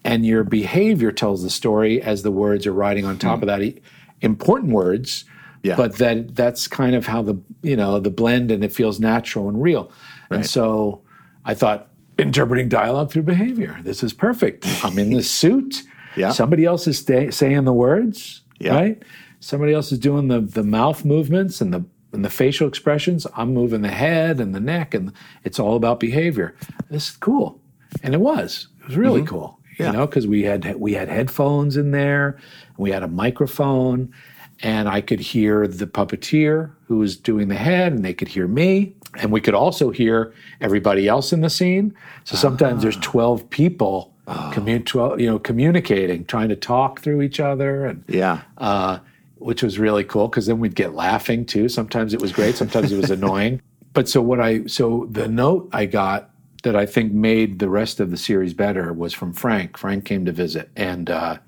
and 0.05 0.25
your 0.25 0.45
behavior 0.45 1.13
tells 1.13 1.43
the 1.43 1.51
story 1.51 2.01
as 2.03 2.23
the 2.23 2.31
words 2.31 2.67
are 2.67 2.73
riding 2.73 3.05
on 3.05 3.19
top 3.19 3.41
mm-hmm. 3.41 3.49
of 3.49 3.61
that. 3.61 3.83
Important 4.21 4.73
words, 4.73 5.25
Yeah. 5.63 5.77
but 5.77 5.97
that 5.99 6.35
that's 6.35 6.67
kind 6.67 6.95
of 6.95 7.07
how 7.07 7.23
the 7.23 7.41
you 7.63 7.77
know 7.77 8.01
the 8.01 8.11
blend, 8.11 8.51
and 8.51 8.65
it 8.65 8.73
feels 8.73 8.99
natural 8.99 9.49
and 9.49 9.63
real. 9.63 9.93
And 10.31 10.45
so 10.45 11.03
I 11.45 11.55
thought 11.55 11.89
interpreting 12.19 12.69
dialogue 12.69 13.11
through 13.11 13.23
behavior. 13.23 13.79
This 13.83 14.03
is 14.03 14.13
perfect. 14.13 14.67
I'm 14.85 14.99
in 14.99 15.11
the 15.13 15.23
suit. 15.41 15.83
Yeah. 16.17 16.33
Somebody 16.33 16.65
else 16.65 16.87
is 16.87 16.99
sta- 16.99 17.31
saying 17.31 17.65
the 17.65 17.73
words, 17.73 18.43
Yeah. 18.59 18.75
right? 18.75 19.03
Somebody 19.41 19.73
else 19.73 19.93
is 19.93 19.99
doing 19.99 20.29
the 20.29 20.41
the 20.41 20.65
mouth 20.65 21.05
movements 21.05 21.61
and 21.61 21.73
the 21.73 21.85
and 22.13 22.25
the 22.25 22.31
facial 22.31 22.67
expressions. 22.67 23.27
I'm 23.37 23.53
moving 23.53 23.83
the 23.83 23.89
head 23.89 24.41
and 24.41 24.55
the 24.55 24.61
neck, 24.61 24.95
and 24.95 25.13
it's 25.45 25.59
all 25.59 25.77
about 25.77 26.01
behavior. 26.01 26.57
This 26.91 27.11
is 27.11 27.17
cool, 27.17 27.61
and 28.03 28.15
it 28.15 28.21
was. 28.21 28.69
It 28.81 28.89
was 28.89 28.97
really 28.97 29.21
mm-hmm. 29.21 29.29
cool. 29.29 29.59
Yeah. 29.79 29.87
You 29.87 29.93
know, 29.93 30.07
because 30.07 30.27
we 30.27 30.43
had 30.43 30.75
we 30.77 30.95
had 30.95 31.09
headphones 31.09 31.77
in 31.77 31.93
there, 31.93 32.31
and 32.31 32.79
we 32.79 32.91
had 32.91 33.03
a 33.03 33.09
microphone, 33.09 34.13
and 34.61 34.89
I 34.89 35.01
could 35.01 35.21
hear 35.21 35.69
the 35.69 35.87
puppeteer 35.87 36.73
who 36.87 36.99
was 36.99 37.17
doing 37.17 37.49
the 37.49 37.55
head, 37.55 37.93
and 37.93 38.05
they 38.05 38.15
could 38.15 38.29
hear 38.29 38.49
me, 38.49 38.95
and 39.17 39.31
we 39.31 39.41
could 39.41 39.55
also 39.55 39.91
hear 39.91 40.35
everybody 40.61 41.07
else 41.07 41.33
in 41.33 41.43
the 41.43 41.51
scene. 41.51 41.95
So 42.25 42.37
sometimes 42.37 42.83
there's 42.83 42.97
ah. 42.97 43.03
12 43.03 43.51
people 43.51 44.15
12, 44.29 45.21
you 45.21 45.27
know, 45.27 45.39
communicating, 45.39 46.25
trying 46.25 46.49
to 46.51 46.57
talk 46.57 47.01
through 47.01 47.23
each 47.23 47.41
other, 47.41 47.87
and 47.87 48.05
Yeah. 48.09 48.43
uh, 48.59 48.99
which 49.37 49.63
was 49.63 49.79
really 49.79 50.05
cool 50.05 50.29
because 50.29 50.47
then 50.47 50.59
we'd 50.59 50.75
get 50.75 50.95
laughing 50.95 51.45
too. 51.47 51.69
Sometimes 51.69 52.13
it 52.13 52.21
was 52.21 52.33
great, 52.33 52.57
sometimes 52.57 52.93
it 52.93 52.97
was 52.97 53.11
annoying. 53.11 53.61
But 53.95 54.09
so 54.09 54.21
what 54.21 54.39
I 54.39 54.67
so 54.67 55.09
the 55.11 55.27
note 55.27 55.71
I 55.73 55.87
got 55.87 56.31
that 56.63 56.77
I 56.77 56.87
think 56.87 57.13
made 57.13 57.59
the 57.59 57.71
rest 57.71 57.99
of 58.01 58.11
the 58.11 58.17
series 58.17 58.53
better 58.55 58.93
was 58.93 59.13
from 59.15 59.33
Frank. 59.33 59.77
Frank 59.79 60.05
came 60.05 60.25
to 60.27 60.31
visit, 60.31 60.71
and 60.77 61.09
uh, 61.11 61.39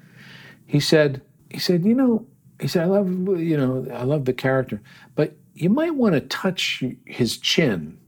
he 0.66 0.80
said 0.80 1.20
he 1.50 1.58
said 1.60 1.84
you 1.84 1.94
know 1.94 2.26
he 2.58 2.66
said 2.66 2.84
I 2.84 2.86
love 2.86 3.08
you 3.38 3.56
know 3.56 3.86
I 3.92 4.02
love 4.04 4.24
the 4.24 4.32
character, 4.32 4.80
but 5.14 5.36
you 5.54 5.68
might 5.68 5.94
want 5.94 6.14
to 6.14 6.20
touch 6.22 6.82
his 7.04 7.36
chin 7.36 7.98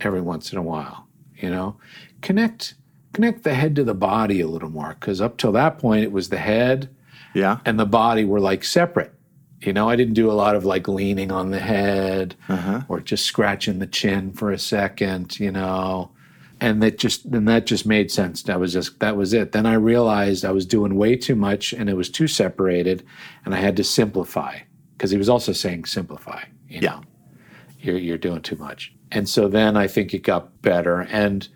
every 0.00 0.22
once 0.22 0.50
in 0.52 0.58
a 0.58 0.62
while. 0.62 1.06
You 1.36 1.50
know, 1.50 1.76
connect 2.22 2.74
connect 3.12 3.42
the 3.44 3.54
head 3.54 3.74
to 3.76 3.84
the 3.84 3.94
body 3.94 4.40
a 4.40 4.46
little 4.48 4.70
more 4.70 4.96
because 4.98 5.20
up 5.20 5.36
till 5.36 5.52
that 5.52 5.78
point 5.78 6.04
it 6.04 6.12
was 6.12 6.28
the 6.28 6.38
head 6.38 6.88
Yeah. 7.34 7.58
and 7.64 7.78
the 7.78 7.86
body 7.86 8.24
were 8.24 8.40
like 8.40 8.64
separate. 8.64 9.12
You 9.62 9.74
know, 9.74 9.90
I 9.90 9.96
didn't 9.96 10.14
do 10.14 10.30
a 10.30 10.32
lot 10.32 10.56
of 10.56 10.64
like 10.64 10.88
leaning 10.88 11.30
on 11.30 11.50
the 11.50 11.58
head 11.60 12.34
uh-huh. 12.48 12.82
or 12.88 13.00
just 13.00 13.26
scratching 13.26 13.78
the 13.78 13.86
chin 13.86 14.32
for 14.32 14.50
a 14.50 14.58
second, 14.58 15.38
you 15.38 15.50
know. 15.52 16.12
And 16.62 16.82
that 16.82 16.98
just 16.98 17.30
then 17.30 17.44
that 17.46 17.66
just 17.66 17.84
made 17.86 18.10
sense. 18.10 18.42
That 18.44 18.58
was 18.60 18.72
just 18.72 19.00
that 19.00 19.16
was 19.16 19.32
it. 19.34 19.52
Then 19.52 19.66
I 19.66 19.74
realized 19.74 20.44
I 20.46 20.52
was 20.52 20.64
doing 20.66 20.94
way 20.94 21.14
too 21.16 21.34
much 21.36 21.72
and 21.74 21.90
it 21.90 21.94
was 21.96 22.08
too 22.10 22.26
separated 22.28 23.04
and 23.44 23.54
I 23.54 23.58
had 23.58 23.76
to 23.76 23.84
simplify 23.84 24.58
because 24.96 25.10
he 25.10 25.18
was 25.18 25.28
also 25.28 25.52
saying 25.52 25.84
simplify, 25.86 26.42
you 26.68 26.80
Yeah. 26.80 26.90
know. 26.90 27.00
You're 27.80 27.98
you're 27.98 28.18
doing 28.18 28.40
too 28.42 28.56
much. 28.56 28.94
And 29.12 29.28
so 29.28 29.48
then 29.48 29.76
I 29.76 29.86
think 29.88 30.14
it 30.14 30.22
got 30.22 30.62
better 30.62 31.02
and 31.10 31.48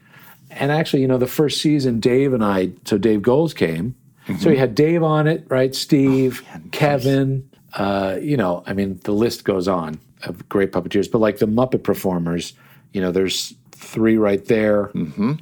and 0.55 0.73
actually, 0.73 1.03
you 1.03 1.09
know, 1.09 1.19
the 1.19 1.27
first 1.27 1.61
season, 1.61 2.01
Dave 2.01 2.33
and 2.33 2.45
I, 2.45 2.73
so 2.85 2.99
Dave 2.99 3.23
Goelz 3.23 3.55
came. 3.55 3.95
So 4.39 4.49
you 4.49 4.57
had 4.57 4.75
Dave 4.75 5.03
on 5.03 5.27
it, 5.27 5.45
right? 5.51 5.75
Steve, 5.75 6.43
Kevin, 6.73 7.47
uh, 7.75 8.17
you 8.23 8.39
know, 8.39 8.63
I 8.67 8.73
mean, 8.73 8.99
the 9.05 9.13
list 9.13 9.45
goes 9.45 9.69
on 9.69 9.99
of 10.23 10.49
great 10.49 10.73
puppeteers, 10.73 11.11
but 11.11 11.19
like 11.19 11.39
the 11.39 11.47
Muppet 11.47 11.83
performers, 11.83 12.55
you 12.95 13.03
know, 13.03 13.13
there's 13.13 13.53
three 13.73 14.17
right 14.17 14.45
there, 14.47 14.91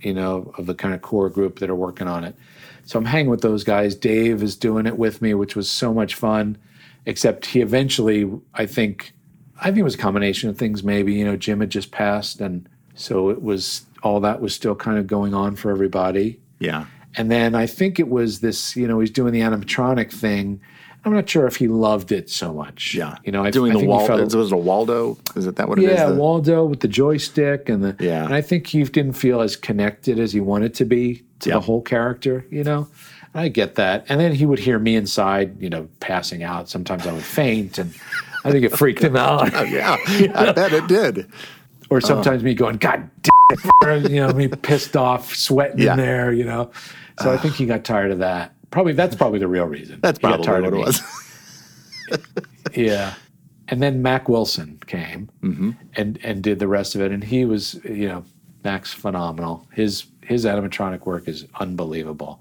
you 0.02 0.12
know, 0.12 0.52
of 0.58 0.66
the 0.66 0.74
kind 0.74 0.94
of 0.94 1.02
core 1.02 1.28
group 1.28 1.60
that 1.60 1.70
are 1.70 1.76
working 1.76 2.08
on 2.08 2.24
it. 2.24 2.34
So 2.84 2.98
I'm 2.98 3.04
hanging 3.04 3.30
with 3.30 3.42
those 3.42 3.62
guys. 3.62 3.94
Dave 3.94 4.42
is 4.42 4.56
doing 4.56 4.86
it 4.86 4.98
with 4.98 5.22
me, 5.22 5.34
which 5.34 5.54
was 5.54 5.70
so 5.70 5.94
much 5.94 6.16
fun, 6.16 6.58
except 7.06 7.46
he 7.46 7.60
eventually, 7.60 8.28
I 8.54 8.66
think, 8.66 9.12
I 9.60 9.66
think 9.66 9.78
it 9.78 9.84
was 9.84 9.94
a 9.94 9.98
combination 9.98 10.50
of 10.50 10.58
things. 10.58 10.82
Maybe 10.82 11.14
you 11.14 11.24
know 11.24 11.36
Jim 11.36 11.60
had 11.60 11.70
just 11.70 11.92
passed, 11.92 12.40
and 12.40 12.68
so 12.94 13.30
it 13.30 13.42
was 13.42 13.82
all 14.02 14.20
that 14.20 14.40
was 14.40 14.54
still 14.54 14.74
kind 14.74 14.98
of 14.98 15.06
going 15.06 15.34
on 15.34 15.56
for 15.56 15.70
everybody. 15.70 16.40
Yeah. 16.58 16.86
And 17.16 17.30
then 17.30 17.54
I 17.54 17.66
think 17.66 17.98
it 18.00 18.08
was 18.08 18.40
this, 18.40 18.74
you 18.76 18.88
know, 18.88 19.00
he's 19.00 19.10
doing 19.10 19.32
the 19.32 19.40
animatronic 19.40 20.10
thing. 20.12 20.60
I'm 21.04 21.12
not 21.12 21.28
sure 21.28 21.46
if 21.48 21.56
he 21.56 21.66
loved 21.68 22.12
it 22.12 22.30
so 22.30 22.54
much. 22.54 22.94
Yeah. 22.94 23.16
you 23.24 23.32
know, 23.32 23.42
I, 23.44 23.50
Doing 23.50 23.72
I 23.72 23.74
the 23.74 23.80
think 23.80 24.00
he 24.00 24.06
felt- 24.06 24.20
was 24.34 24.52
it 24.52 24.54
a 24.54 24.56
Waldo? 24.56 25.18
Is 25.34 25.46
it 25.46 25.56
that 25.56 25.68
what 25.68 25.78
it 25.78 25.84
is? 25.84 25.90
yeah, 25.98 26.08
The- 26.10 26.14
Waldo 26.14 26.64
with 26.64 26.78
the 26.80 26.86
joystick 26.88 27.68
and 27.68 27.82
the 27.84 27.96
Yeah. 27.98 28.24
And 28.24 28.32
I 28.32 28.40
think 28.40 28.68
he 28.68 28.84
didn't 28.84 29.14
feel 29.14 29.40
as 29.40 29.56
connected 29.56 30.20
as 30.20 30.32
he 30.32 30.40
wanted 30.40 30.74
to 30.74 30.84
be 30.84 31.24
to 31.40 31.48
Yeah. 31.50 31.56
the 31.56 31.60
whole 31.62 31.82
character. 31.82 32.46
You 32.50 32.62
know, 32.62 32.86
I 33.34 33.48
get 33.48 33.74
that. 33.74 34.06
And 34.08 34.20
then 34.20 34.32
he 34.32 34.46
would 34.46 34.60
hear 34.60 34.78
me 34.78 34.94
inside, 34.94 35.60
you 35.60 35.68
know, 35.70 35.88
passing 36.00 36.44
out. 36.44 36.68
Sometimes 36.68 37.04
I 37.06 37.12
would 37.12 37.24
faint, 37.24 37.78
and 37.78 37.92
I 38.44 38.52
think 38.52 38.64
it 38.64 38.70
freaked 38.76 39.02
him 39.02 39.16
out. 39.16 39.52
Oh, 39.54 39.62
yeah. 39.64 39.96
I 40.34 40.52
bet 40.52 40.72
it 40.72 40.86
did. 40.86 41.26
Or 41.92 42.00
sometimes 42.00 42.42
me 42.42 42.54
going, 42.54 42.76
God 42.78 43.10
damn 43.22 44.04
it, 44.04 44.10
you 44.10 44.16
know, 44.20 44.32
me 44.32 44.48
pissed 44.48 44.96
off, 44.96 45.34
sweating 45.34 45.78
Yeah. 45.80 45.92
in 45.92 45.98
there, 45.98 46.32
you 46.32 46.44
know. 46.44 46.70
So 47.20 47.30
I 47.30 47.36
think 47.36 47.54
he 47.54 47.66
got 47.66 47.84
tired 47.84 48.10
of 48.10 48.18
that. 48.20 48.54
Probably 48.70 48.94
that's 48.94 49.14
probably 49.14 49.38
the 49.38 49.48
real 49.48 49.66
reason. 49.66 50.00
That's 50.02 50.18
probably 50.18 50.44
tired 50.46 50.64
what 50.64 50.72
of 50.72 50.78
it 50.78 50.86
was. 50.86 51.02
Yeah. 52.74 53.14
And 53.68 53.82
then 53.82 54.02
Mak 54.02 54.28
Wilson 54.28 54.78
came 54.86 55.28
Mm-hmm. 55.42 55.70
and 55.96 56.18
and 56.22 56.42
did 56.42 56.58
the 56.58 56.68
rest 56.68 56.94
of 56.94 57.00
it. 57.00 57.12
And 57.12 57.22
he 57.22 57.44
was, 57.44 57.80
you 57.84 58.08
know, 58.08 58.24
Mak's 58.64 58.92
phenomenal. 58.92 59.66
His 59.72 60.04
his 60.22 60.44
animatronic 60.44 61.04
work 61.06 61.28
is 61.28 61.46
unbelievable. 61.60 62.40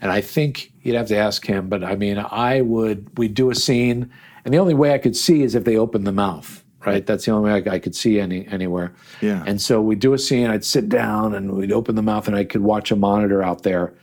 And 0.00 0.10
I 0.10 0.20
think 0.20 0.72
you'd 0.82 0.96
have 0.96 1.06
to 1.08 1.16
ask 1.16 1.46
him, 1.46 1.68
but 1.68 1.84
I 1.84 1.94
mean, 1.94 2.18
I 2.18 2.60
would 2.60 3.16
we'd 3.18 3.34
do 3.34 3.50
a 3.50 3.54
scene, 3.54 4.10
and 4.44 4.52
the 4.52 4.58
only 4.58 4.74
way 4.74 4.92
I 4.94 4.98
could 4.98 5.14
see 5.16 5.42
is 5.42 5.54
if 5.54 5.62
they 5.64 5.76
opened 5.76 6.06
the 6.06 6.12
mouth, 6.12 6.61
right? 6.86 7.04
That's 7.06 7.24
the 7.24 7.32
only 7.32 7.50
way 7.52 7.62
I, 7.70 7.74
I 7.74 7.78
could 7.78 7.94
see 7.94 8.20
any 8.20 8.46
anywhere. 8.48 8.92
Yeah. 9.20 9.42
And 9.46 9.60
so 9.60 9.80
we'd 9.80 10.00
do 10.00 10.12
a 10.14 10.18
scene, 10.18 10.48
I'd 10.48 10.64
sit 10.64 10.88
down 10.88 11.34
and 11.34 11.52
we'd 11.52 11.72
open 11.72 11.94
the 11.94 12.02
mouth 12.02 12.26
and 12.26 12.36
I 12.36 12.44
could 12.44 12.62
watch 12.62 12.90
a 12.90 12.96
monitor 12.96 13.42
out 13.42 13.62
there. 13.62 13.94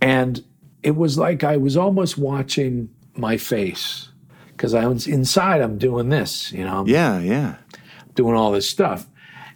And 0.00 0.44
it 0.82 0.96
was 0.96 1.16
like 1.18 1.44
I 1.44 1.56
was 1.56 1.76
almost 1.76 2.18
watching 2.18 2.88
my 3.16 3.36
face 3.36 4.08
because 4.48 4.74
I 4.74 4.86
was 4.86 5.06
inside, 5.06 5.60
I'm 5.60 5.78
doing 5.78 6.08
this, 6.10 6.52
you 6.52 6.64
know, 6.64 6.84
Yeah, 6.86 7.18
yeah. 7.20 7.56
doing 8.14 8.34
all 8.36 8.52
this 8.52 8.68
stuff. 8.68 9.06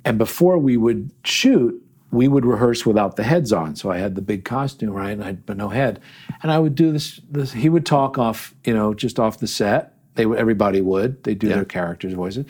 And 0.05 0.17
before 0.17 0.59
we 0.59 0.77
would 0.77 1.11
shoot, 1.25 1.81
we 2.11 2.27
would 2.29 2.47
rehearse 2.47 2.87
without 2.87 3.17
the 3.17 3.23
heads 3.25 3.53
on. 3.53 3.77
So 3.77 3.91
I 3.91 3.99
had 3.99 4.15
the 4.15 4.23
big 4.23 4.45
costume, 4.45 4.91
right? 4.91 5.11
And 5.11 5.23
I'd 5.23 5.45
but 5.45 5.59
no 5.59 5.69
head. 5.69 6.01
And 6.43 6.51
I 6.51 6.59
would 6.59 6.75
do 6.75 6.93
this, 6.93 7.21
this 7.31 7.53
he 7.53 7.69
would 7.69 7.85
talk 7.85 8.17
off, 8.17 8.55
you 8.65 8.73
know, 8.73 8.95
just 8.95 9.19
off 9.19 9.39
the 9.39 9.47
set. 9.47 9.95
They 10.19 10.27
would 10.27 10.39
everybody 10.39 10.81
would. 10.83 11.23
They 11.25 11.35
do 11.35 11.47
Yeah. 11.47 11.55
their 11.55 11.65
characters' 11.65 12.13
voices. 12.13 12.45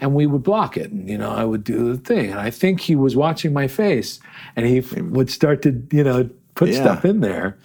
And 0.00 0.12
we 0.14 0.26
would 0.26 0.42
block 0.42 0.76
it. 0.76 0.90
And, 0.90 1.08
you 1.08 1.16
know, 1.16 1.30
I 1.30 1.44
would 1.44 1.62
do 1.62 1.92
the 1.92 1.96
thing. 1.96 2.30
And 2.32 2.40
I 2.40 2.50
think 2.50 2.80
he 2.80 2.96
was 2.96 3.14
watching 3.14 3.52
my 3.52 3.68
face 3.68 4.18
and 4.56 4.66
he 4.66 4.78
f- 4.78 4.92
would 5.00 5.30
start 5.30 5.62
to, 5.62 5.80
you 5.92 6.02
know, 6.02 6.28
put 6.56 6.70
Yeah. 6.70 6.80
stuff 6.82 7.04
in 7.04 7.20
there. 7.20 7.56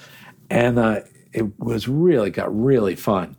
And 0.52 0.78
uh, 0.78 1.00
it 1.34 1.60
was 1.60 1.88
really 1.88 2.30
got 2.30 2.56
really 2.56 2.96
fun 2.96 3.36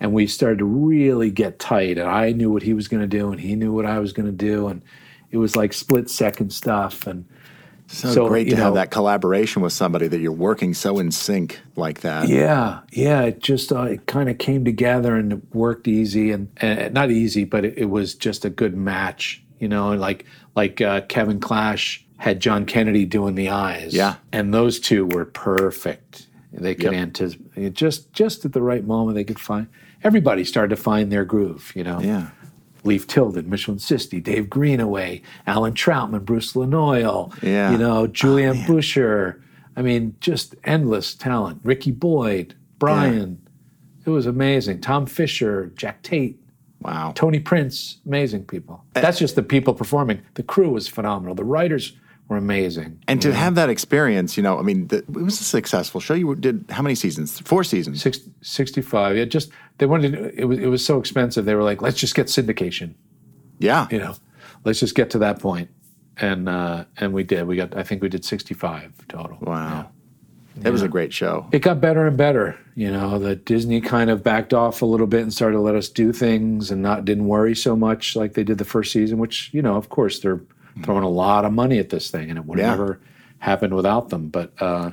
and 0.00 0.14
we 0.14 0.26
started 0.26 0.58
to 0.60 0.64
really 0.64 1.30
get 1.30 1.58
tight 1.58 1.98
and 1.98 2.08
i 2.08 2.32
knew 2.32 2.50
what 2.50 2.62
he 2.62 2.72
was 2.72 2.88
going 2.88 3.00
to 3.02 3.06
do 3.18 3.30
and 3.30 3.40
he 3.40 3.54
knew 3.54 3.72
what 3.72 3.84
i 3.86 3.98
was 3.98 4.12
going 4.14 4.26
to 4.26 4.32
do 4.32 4.66
and 4.66 4.82
it 5.30 5.36
was 5.36 5.54
like 5.56 5.72
split 5.74 6.08
second 6.10 6.50
stuff 6.52 7.06
and 7.06 7.24
So, 7.92 8.08
So, 8.12 8.28
great 8.28 8.48
to 8.50 8.56
have 8.56 8.74
that 8.74 8.90
collaboration 8.92 9.62
with 9.62 9.72
somebody 9.72 10.06
that 10.06 10.20
you're 10.20 10.30
working 10.32 10.74
so 10.74 10.98
in 11.00 11.10
sync 11.10 11.60
like 11.76 12.00
that. 12.02 12.28
yeah 12.28 12.80
yeah 12.92 13.22
it 13.22 13.40
just 13.40 13.72
uh, 13.72 13.82
it 13.82 14.06
kind 14.06 14.28
of 14.30 14.38
came 14.38 14.64
together 14.64 15.16
and 15.16 15.32
it 15.32 15.40
worked 15.54 15.88
easy 15.88 16.30
and, 16.30 16.48
and 16.58 16.94
not 16.94 17.10
easy 17.10 17.44
but 17.44 17.64
it, 17.64 17.76
it 17.76 17.86
was 17.86 18.14
just 18.14 18.44
a 18.44 18.50
good 18.50 18.76
match 18.76 19.42
you 19.58 19.66
know 19.68 19.90
and 19.90 20.00
like 20.00 20.24
like 20.54 20.80
uh, 20.80 21.00
kevin 21.08 21.40
clash 21.40 22.04
had 22.18 22.38
john 22.38 22.64
kennedy 22.64 23.04
doing 23.04 23.34
the 23.34 23.48
eyes 23.48 23.92
Yeah. 23.92 24.14
and 24.32 24.54
those 24.54 24.78
two 24.78 25.04
were 25.06 25.24
perfect 25.24 26.28
they 26.52 26.74
could 26.76 26.92
Yep. 26.92 27.02
anticipate 27.02 27.72
just 27.74 28.12
just 28.12 28.44
at 28.44 28.52
the 28.52 28.62
right 28.62 28.84
moment 28.86 29.16
they 29.16 29.24
could 29.24 29.40
find 29.40 29.66
everybody 30.04 30.44
started 30.44 30.74
to 30.76 30.80
find 30.80 31.10
their 31.10 31.24
groove 31.24 31.72
you 31.74 31.82
know 31.82 31.98
Yeah. 32.00 32.28
Leif 32.84 33.06
Tilden, 33.06 33.48
Michelan 33.48 33.78
Sisti, 33.78 34.22
Dave 34.22 34.48
Greenaway, 34.48 35.22
Allan 35.46 35.74
Trautman, 35.74 36.24
Bruce 36.24 36.54
Lanoil, 36.54 37.32
Yeah. 37.42 37.68
Oh, 37.68 37.72
you 37.72 37.78
know, 37.78 37.98
oh, 38.02 38.08
Julianne 38.08 38.64
Buescher. 38.64 39.40
I 39.76 39.82
mean, 39.82 40.16
just 40.20 40.54
endless 40.64 41.14
talent. 41.14 41.60
Ricky 41.62 41.90
Boyd, 41.90 42.54
Brian. 42.78 43.40
It 44.04 44.10
was 44.10 44.26
amazing. 44.26 44.80
Tom 44.80 45.06
Fisher, 45.06 45.72
Jack 45.76 46.02
Tate, 46.02 46.38
Wow. 46.82 47.12
Tony 47.14 47.38
Prince, 47.40 47.98
amazing 48.06 48.44
people. 48.46 48.82
That's 48.94 49.18
just 49.18 49.36
the 49.36 49.42
people 49.42 49.74
performing. 49.74 50.22
The 50.34 50.42
crew 50.42 50.70
was 50.70 50.88
phenomenal. 50.88 51.34
The 51.34 51.44
writers 51.44 51.92
were 52.30 52.36
amazing. 52.36 53.02
And 53.08 53.20
to 53.22 53.34
have 53.34 53.56
that 53.56 53.68
experience, 53.68 54.36
you 54.36 54.42
know, 54.42 54.58
I 54.58 54.62
mean, 54.62 54.86
the, 54.86 54.98
it 54.98 55.10
was 55.10 55.40
a 55.40 55.44
successful 55.44 56.00
show. 56.00 56.14
You 56.14 56.36
did 56.36 56.64
how 56.70 56.80
many 56.80 56.94
seasons? 56.94 57.40
Four 57.40 57.64
seasons. 57.64 58.00
Six, 58.00 58.20
65. 58.40 59.16
Yeah, 59.16 59.24
just 59.24 59.50
they 59.78 59.86
wanted 59.86 60.14
it 60.38 60.44
was 60.44 60.58
it 60.60 60.68
was 60.68 60.84
so 60.84 60.98
expensive. 60.98 61.44
They 61.44 61.56
were 61.56 61.64
like, 61.64 61.82
let's 61.82 61.98
just 61.98 62.14
get 62.14 62.28
syndication. 62.28 62.94
Yeah. 63.58 63.88
you 63.90 63.98
know, 63.98 64.14
let's 64.64 64.78
just 64.78 64.94
get 64.94 65.10
to 65.10 65.18
that 65.18 65.40
point. 65.40 65.70
And 66.18 66.48
uh, 66.48 66.84
and 66.98 67.12
we 67.12 67.24
did. 67.24 67.46
We 67.46 67.56
got. 67.56 67.76
I 67.76 67.82
think 67.82 68.00
we 68.00 68.08
did 68.08 68.24
sixty 68.24 68.54
five 68.54 68.92
total. 69.08 69.38
Wow. 69.40 69.90
It 70.62 70.70
was 70.70 70.82
a 70.82 70.88
great 70.88 71.12
show. 71.12 71.48
It 71.52 71.60
got 71.60 71.80
better 71.80 72.06
and 72.06 72.16
better. 72.16 72.58
You 72.74 72.90
know, 72.90 73.18
that 73.20 73.44
Disney 73.46 73.80
kind 73.80 74.10
of 74.10 74.22
backed 74.22 74.52
off 74.52 74.82
a 74.82 74.86
little 74.86 75.06
bit 75.06 75.22
and 75.22 75.32
started 75.32 75.54
to 75.54 75.60
let 75.62 75.74
us 75.74 75.88
do 75.88 76.12
things 76.12 76.70
and 76.70 76.82
not 76.82 77.04
didn't 77.04 77.26
worry 77.26 77.56
so 77.56 77.74
much 77.74 78.14
like 78.14 78.34
they 78.34 78.44
did 78.44 78.58
the 78.58 78.64
first 78.64 78.92
season. 78.92 79.18
Which 79.18 79.50
you 79.52 79.62
know, 79.62 79.76
of 79.76 79.88
course, 79.88 80.20
they're 80.20 80.40
throwing 80.84 81.04
a 81.04 81.08
lot 81.08 81.44
of 81.44 81.52
money 81.52 81.78
at 81.78 81.88
this 81.90 82.10
thing, 82.10 82.30
and 82.30 82.38
it 82.38 82.44
would 82.44 82.58
have 82.58 82.66
Yeah. 82.66 82.70
never 82.70 83.00
happened 83.38 83.74
without 83.74 84.08
them. 84.10 84.28
But 84.28 84.52
uh, 84.60 84.90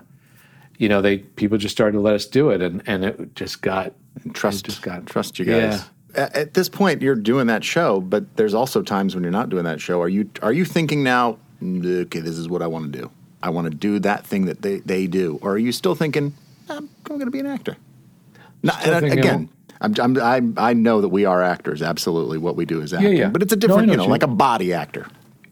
you 0.78 0.90
know, 0.90 1.02
they 1.02 1.18
people 1.20 1.58
just 1.58 1.76
started 1.76 1.94
to 1.94 2.02
let 2.02 2.14
us 2.16 2.26
do 2.26 2.50
it, 2.50 2.62
and 2.62 2.82
and 2.88 3.04
it 3.06 3.36
just 3.36 3.62
got 3.62 3.94
Trust, 4.34 4.66
just 4.66 4.82
got 4.82 5.06
trust 5.06 5.38
you 5.38 5.46
guys. 5.46 5.86
At, 6.16 6.36
at 6.36 6.54
this 6.56 6.70
point, 6.70 7.02
you're 7.04 7.14
doing 7.16 7.46
that 7.48 7.64
show, 7.64 8.02
but 8.02 8.36
there's 8.36 8.56
also 8.56 8.82
times 8.82 9.14
when 9.14 9.24
you're 9.24 9.32
not 9.32 9.50
doing 9.50 9.64
that 9.66 9.80
show. 9.80 10.02
Are 10.02 10.10
you 10.10 10.30
are 10.42 10.54
you 10.54 10.66
thinking 10.66 11.04
now? 11.04 11.38
"Mm, 11.62 12.06
Okay, 12.06 12.20
this 12.22 12.38
is 12.38 12.50
what 12.50 12.62
I 12.64 12.68
want 12.68 12.92
to 12.92 13.00
do. 13.00 13.12
I 13.44 13.52
want 13.52 13.66
to 13.70 13.76
do 13.78 14.00
that 14.00 14.26
thing 14.26 14.46
that 14.46 14.64
they, 14.64 14.78
they 14.80 15.06
do, 15.06 15.38
or 15.44 15.52
are 15.52 15.58
you 15.60 15.72
still 15.72 15.94
thinking 15.94 16.34
I'm, 16.70 16.90
I'm 17.06 17.18
going 17.20 17.26
to 17.26 17.32
be 17.32 17.40
an 17.40 17.46
actor? 17.46 17.78
No, 18.64 18.74
and 18.84 19.06
again, 19.06 19.50
I'm, 19.80 19.94
I'm, 20.00 20.18
I, 20.58 20.70
I 20.70 20.74
know 20.74 21.02
that 21.02 21.10
we 21.10 21.26
are 21.26 21.44
actors. 21.44 21.84
Absolutely, 21.84 22.40
what 22.40 22.56
we 22.56 22.66
do 22.66 22.82
is 22.82 22.94
acting. 22.94 23.16
yeah. 23.18 23.30
But 23.30 23.44
it's 23.44 23.54
a 23.54 23.56
different, 23.56 23.86
know 23.88 23.94
you 23.94 23.98
know, 23.98 24.04
you 24.06 24.10
like 24.10 24.24
a 24.24 24.28
body 24.28 24.74
actor, 24.74 25.06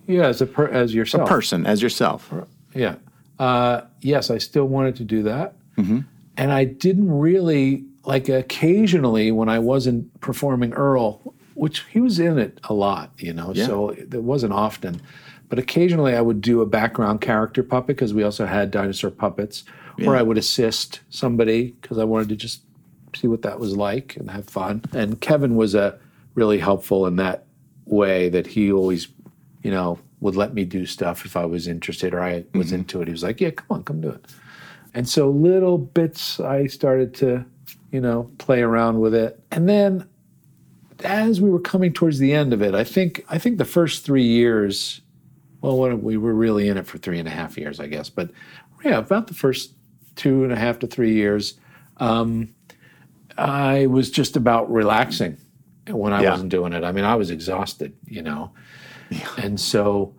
Yeah, 0.08 0.28
as 0.28 0.42
a 0.42 0.46
per, 0.46 0.68
as 0.68 0.92
a 0.92 0.96
yourself. 0.96 1.28
person 1.30 1.66
as 1.66 1.82
yourself. 1.82 2.32
Yeah. 2.74 2.96
Uh, 3.40 3.82
yes, 4.02 4.30
I 4.30 4.38
still 4.38 4.66
wanted 4.66 4.96
to 4.98 5.04
do 5.04 5.24
that. 5.24 5.56
Mm-hmm. 5.78 6.00
And 6.38 6.52
I 6.52 6.66
didn't 6.66 7.12
really, 7.12 7.86
like, 8.04 8.30
occasionally 8.30 9.32
when 9.32 9.50
I 9.50 9.60
wasn't 9.60 10.20
performing 10.22 10.74
Earl, 10.74 11.34
which 11.54 11.86
he 11.92 12.00
was 12.02 12.20
in 12.20 12.38
it 12.38 12.60
a 12.66 12.74
lot, 12.74 13.12
you 13.18 13.34
know, 13.34 13.52
Yeah. 13.54 13.66
so 13.68 13.90
it 13.90 14.24
wasn't 14.24 14.54
often. 14.54 15.02
But 15.48 15.60
occasionally 15.60 16.16
I 16.16 16.22
would 16.22 16.42
do 16.42 16.62
a 16.62 16.66
background 16.66 17.22
character 17.22 17.64
puppet 17.64 17.96
because 17.96 18.14
we 18.14 18.24
also 18.24 18.46
had 18.46 18.72
dinosaur 18.72 19.12
puppets, 19.12 19.64
or 20.06 20.16
I 20.16 20.22
would 20.22 20.38
assist 20.38 21.00
somebody 21.10 21.72
because 21.82 21.98
I 21.98 22.04
wanted 22.04 22.30
to 22.30 22.36
just 22.36 22.62
see 23.16 23.28
what 23.28 23.44
that 23.44 23.60
was 23.60 23.78
like 23.78 24.18
and 24.18 24.30
have 24.32 24.46
fun. 24.46 24.82
And 24.94 25.22
Kevin 25.22 25.56
was 25.56 25.74
a 25.74 25.98
really 26.34 26.60
helpful 26.60 27.06
in 27.08 27.16
that 27.16 27.46
way 27.86 28.28
that 28.30 28.48
he 28.48 28.72
always, 28.72 29.08
you 29.66 29.72
know, 29.72 29.98
would 30.20 30.36
let 30.36 30.54
me 30.54 30.64
do 30.64 30.86
stuff 30.86 31.26
if 31.26 31.36
I 31.36 31.44
was 31.46 31.68
interested 31.68 32.14
or 32.14 32.22
I 32.22 32.46
was 32.54 32.72
into 32.72 33.02
it. 33.02 33.08
He 33.08 33.12
was 33.12 33.24
like, 33.24 33.42
"Yeah, 33.42 33.50
come 33.50 33.66
on, 33.72 33.84
come 33.84 34.00
do 34.00 34.10
it." 34.10 34.24
And 34.94 35.10
so 35.10 35.28
little 35.28 35.80
bits 35.80 36.40
I 36.40 36.68
started 36.68 37.16
to, 37.16 37.44
you 37.92 38.00
know, 38.00 38.30
play 38.38 38.62
around 38.62 39.00
with 39.00 39.16
it. 39.16 39.40
And 39.52 39.68
then 39.68 40.08
as 41.04 41.42
we 41.42 41.50
were 41.50 41.60
coming 41.60 41.94
towards 41.94 42.20
the 42.20 42.32
end 42.32 42.54
of 42.54 42.62
it, 42.62 42.76
I 42.76 42.84
think 42.84 43.26
I 43.28 43.40
think 43.40 43.58
the 43.58 43.66
first 43.66 44.06
three 44.06 44.24
years, 44.24 45.02
well, 45.62 45.80
what, 45.80 46.04
we 46.04 46.16
were 46.16 46.36
really 46.36 46.70
in 46.70 46.78
it 46.78 46.86
for 46.86 47.00
three 47.00 47.18
and 47.18 47.28
a 47.28 47.32
half 47.32 47.58
years, 47.58 47.80
I 47.80 47.88
guess. 47.88 48.08
But 48.08 48.30
yeah, 48.84 49.00
about 49.00 49.26
the 49.26 49.34
first 49.34 49.74
two 50.16 50.44
and 50.44 50.54
a 50.54 50.58
half 50.58 50.78
to 50.80 50.86
three 50.88 51.14
years, 51.16 51.56
um, 51.98 52.54
I 53.36 53.88
was 53.88 54.12
just 54.12 54.36
about 54.38 54.72
relaxing 54.72 55.38
when 55.90 56.14
I 56.14 56.22
Yeah. 56.22 56.32
wasn't 56.32 56.50
doing 56.52 56.72
it. 56.72 56.84
I 56.84 56.92
mean, 56.92 57.04
I 57.04 57.16
was 57.16 57.32
exhausted, 57.32 57.94
you 58.06 58.22
know, 58.22 58.52
and 59.38 59.60
so 59.60 60.14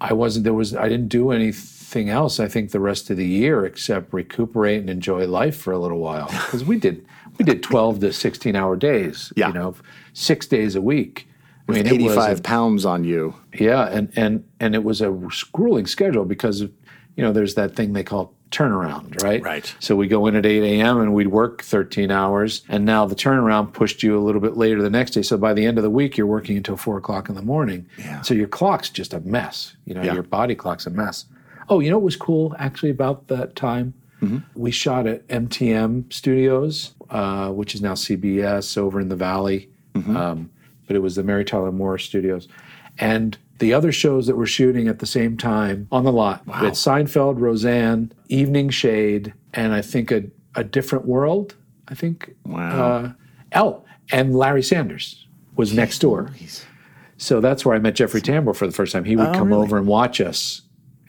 I 0.00 0.12
wasn't. 0.12 0.44
There 0.44 0.54
was 0.54 0.74
I 0.74 0.88
didn't 0.88 1.08
do 1.08 1.30
anything 1.32 2.08
else. 2.10 2.38
I 2.38 2.48
think 2.48 2.70
the 2.70 2.80
rest 2.80 3.10
of 3.10 3.16
the 3.16 3.26
year 3.26 3.64
except 3.64 4.12
recuperate 4.12 4.80
and 4.80 4.90
enjoy 4.90 5.26
life 5.26 5.56
for 5.56 5.72
a 5.72 5.78
little 5.78 5.98
while 5.98 6.26
because 6.30 6.64
we 6.64 6.78
did 6.78 7.06
we 7.38 7.44
did 7.44 7.62
twelve 7.62 8.00
to 8.00 8.12
sixteen 8.12 8.56
hour 8.56 8.76
days. 8.76 9.32
Yeah. 9.36 9.48
you 9.48 9.54
know, 9.54 9.74
six 10.12 10.46
days 10.46 10.74
a 10.74 10.80
week. 10.80 11.26
I 11.68 11.72
mean, 11.72 11.86
it 11.86 12.00
was 12.00 12.16
a- 12.16 12.20
85 12.20 12.42
pounds 12.44 12.84
on 12.86 13.04
you. 13.04 13.34
yeah, 13.58 13.86
and 13.88 14.10
and 14.16 14.44
and 14.58 14.74
it 14.74 14.84
was 14.84 15.00
a 15.02 15.10
grueling 15.52 15.86
schedule 15.86 16.24
because 16.24 16.62
of, 16.62 16.72
you 17.16 17.22
know 17.22 17.32
there's 17.32 17.56
that 17.56 17.76
thing 17.76 17.92
they 17.92 18.04
call 18.04 18.34
turnaround, 18.50 19.22
right? 19.22 19.42
Right. 19.42 19.74
So 19.80 19.94
we 19.96 20.06
go 20.08 20.26
in 20.26 20.36
at 20.36 20.46
8 20.46 20.62
a.m. 20.80 21.00
and 21.00 21.14
we'd 21.14 21.28
work 21.28 21.62
13 21.62 22.10
hours, 22.10 22.62
and 22.68 22.84
now 22.84 23.04
the 23.06 23.14
turnaround 23.14 23.72
pushed 23.72 24.02
you 24.02 24.18
a 24.18 24.22
little 24.22 24.40
bit 24.40 24.56
later 24.56 24.82
the 24.82 24.90
next 24.90 25.12
day. 25.12 25.22
So 25.22 25.36
by 25.36 25.54
the 25.54 25.64
end 25.66 25.78
of 25.78 25.84
the 25.84 25.90
week, 25.90 26.16
you're 26.16 26.26
working 26.26 26.56
until 26.56 26.76
four 26.76 26.96
o'clock 26.98 27.28
in 27.28 27.34
the 27.34 27.42
morning. 27.42 27.86
Yeah. 27.98 28.22
So 28.22 28.34
your 28.34 28.48
clock's 28.48 28.88
just 28.90 29.12
a 29.12 29.20
mess. 29.20 29.76
You 29.84 29.94
know, 29.94 30.02
Yeah. 30.02 30.14
your 30.14 30.22
body 30.22 30.54
clock's 30.54 30.86
a 30.86 30.90
mess. 30.90 31.26
Oh, 31.68 31.80
you 31.80 31.90
know 31.90 31.98
what 31.98 32.04
was 32.04 32.16
cool 32.16 32.54
actually 32.58 32.90
about 32.90 33.28
that 33.28 33.54
time? 33.54 33.92
Mm-hmm. 34.22 34.38
We 34.60 34.70
shot 34.70 35.06
at 35.06 35.26
MTM 35.28 36.12
Studios, 36.12 36.94
uh, 37.10 37.50
which 37.50 37.74
is 37.74 37.82
now 37.82 37.92
CBS 37.94 38.76
over 38.78 39.00
in 39.00 39.08
the 39.08 39.16
Valley. 39.16 39.68
Mm-hmm. 39.94 40.16
Um, 40.16 40.50
but 40.86 40.96
it 40.96 41.00
was 41.00 41.16
the 41.16 41.22
Mary 41.22 41.44
Tyler 41.44 41.70
Moore 41.70 41.98
Studios. 41.98 42.48
And 42.98 43.36
the 43.58 43.72
other 43.72 43.90
shows 43.92 44.26
that 44.26 44.36
were 44.36 44.46
shooting 44.46 44.88
at 44.88 44.98
the 45.00 45.06
same 45.06 45.36
time 45.36 45.88
on 45.90 46.04
the 46.04 46.12
lot 46.12 46.46
we 46.46 46.52
had 46.52 46.72
Seinfeld, 46.74 47.40
Roseanne, 47.40 48.12
Evening 48.28 48.70
Shade, 48.70 49.32
and 49.54 49.72
I 49.72 49.82
think 49.82 50.10
a, 50.10 50.24
a 50.54 50.64
Different 50.64 51.06
World. 51.06 51.54
I 51.88 51.94
think. 51.94 52.34
Wow. 52.44 52.80
Uh, 52.80 53.12
oh, 53.54 53.84
and 54.12 54.36
Larry 54.36 54.62
Sanders 54.62 55.26
was 55.56 55.72
next 55.72 56.00
door. 56.00 56.30
So 57.16 57.40
that's 57.40 57.64
where 57.64 57.74
I 57.74 57.78
met 57.78 57.94
Jeffrey 57.96 58.20
Tambor 58.20 58.54
for 58.54 58.66
the 58.66 58.72
first 58.72 58.92
time. 58.92 59.04
He 59.04 59.16
would 59.16 59.26
Oh, 59.28 59.32
come 59.32 59.48
really? 59.48 59.62
over 59.62 59.76
and 59.78 59.86
watch 59.86 60.20
us, 60.20 60.62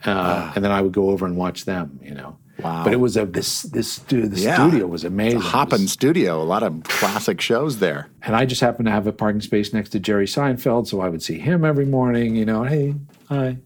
uh, 0.04 0.52
and 0.56 0.64
then 0.64 0.72
I 0.72 0.80
would 0.80 0.92
go 0.92 1.10
over 1.10 1.24
and 1.26 1.36
watch 1.36 1.66
them. 1.66 2.00
You 2.02 2.14
know. 2.14 2.36
Wow. 2.62 2.84
But 2.84 2.92
it 2.92 3.00
was 3.00 3.16
a 3.16 3.26
this 3.26 3.62
this 3.62 3.92
stu- 3.92 4.28
the 4.28 4.40
Yeah. 4.40 4.56
studio 4.68 4.86
was 4.86 5.04
amazing. 5.04 5.38
It's 5.38 5.46
a 5.46 5.50
hopping 5.50 5.82
was- 5.82 5.92
studio. 5.92 6.42
A 6.42 6.44
lot 6.44 6.62
of 6.62 6.82
classic 6.84 7.40
shows 7.40 7.78
there. 7.78 8.08
and 8.22 8.36
I 8.36 8.44
just 8.46 8.60
happened 8.60 8.86
to 8.86 8.92
have 8.92 9.06
a 9.06 9.12
parking 9.12 9.40
space 9.40 9.72
next 9.72 9.90
to 9.90 9.98
Jerry 10.00 10.26
Seinfeld, 10.26 10.86
so 10.86 11.00
I 11.00 11.08
would 11.08 11.22
see 11.22 11.38
him 11.38 11.64
every 11.64 11.86
morning. 11.86 12.36
You 12.36 12.44
know, 12.44 12.64
hey, 12.64 12.94
hi. 13.28 13.56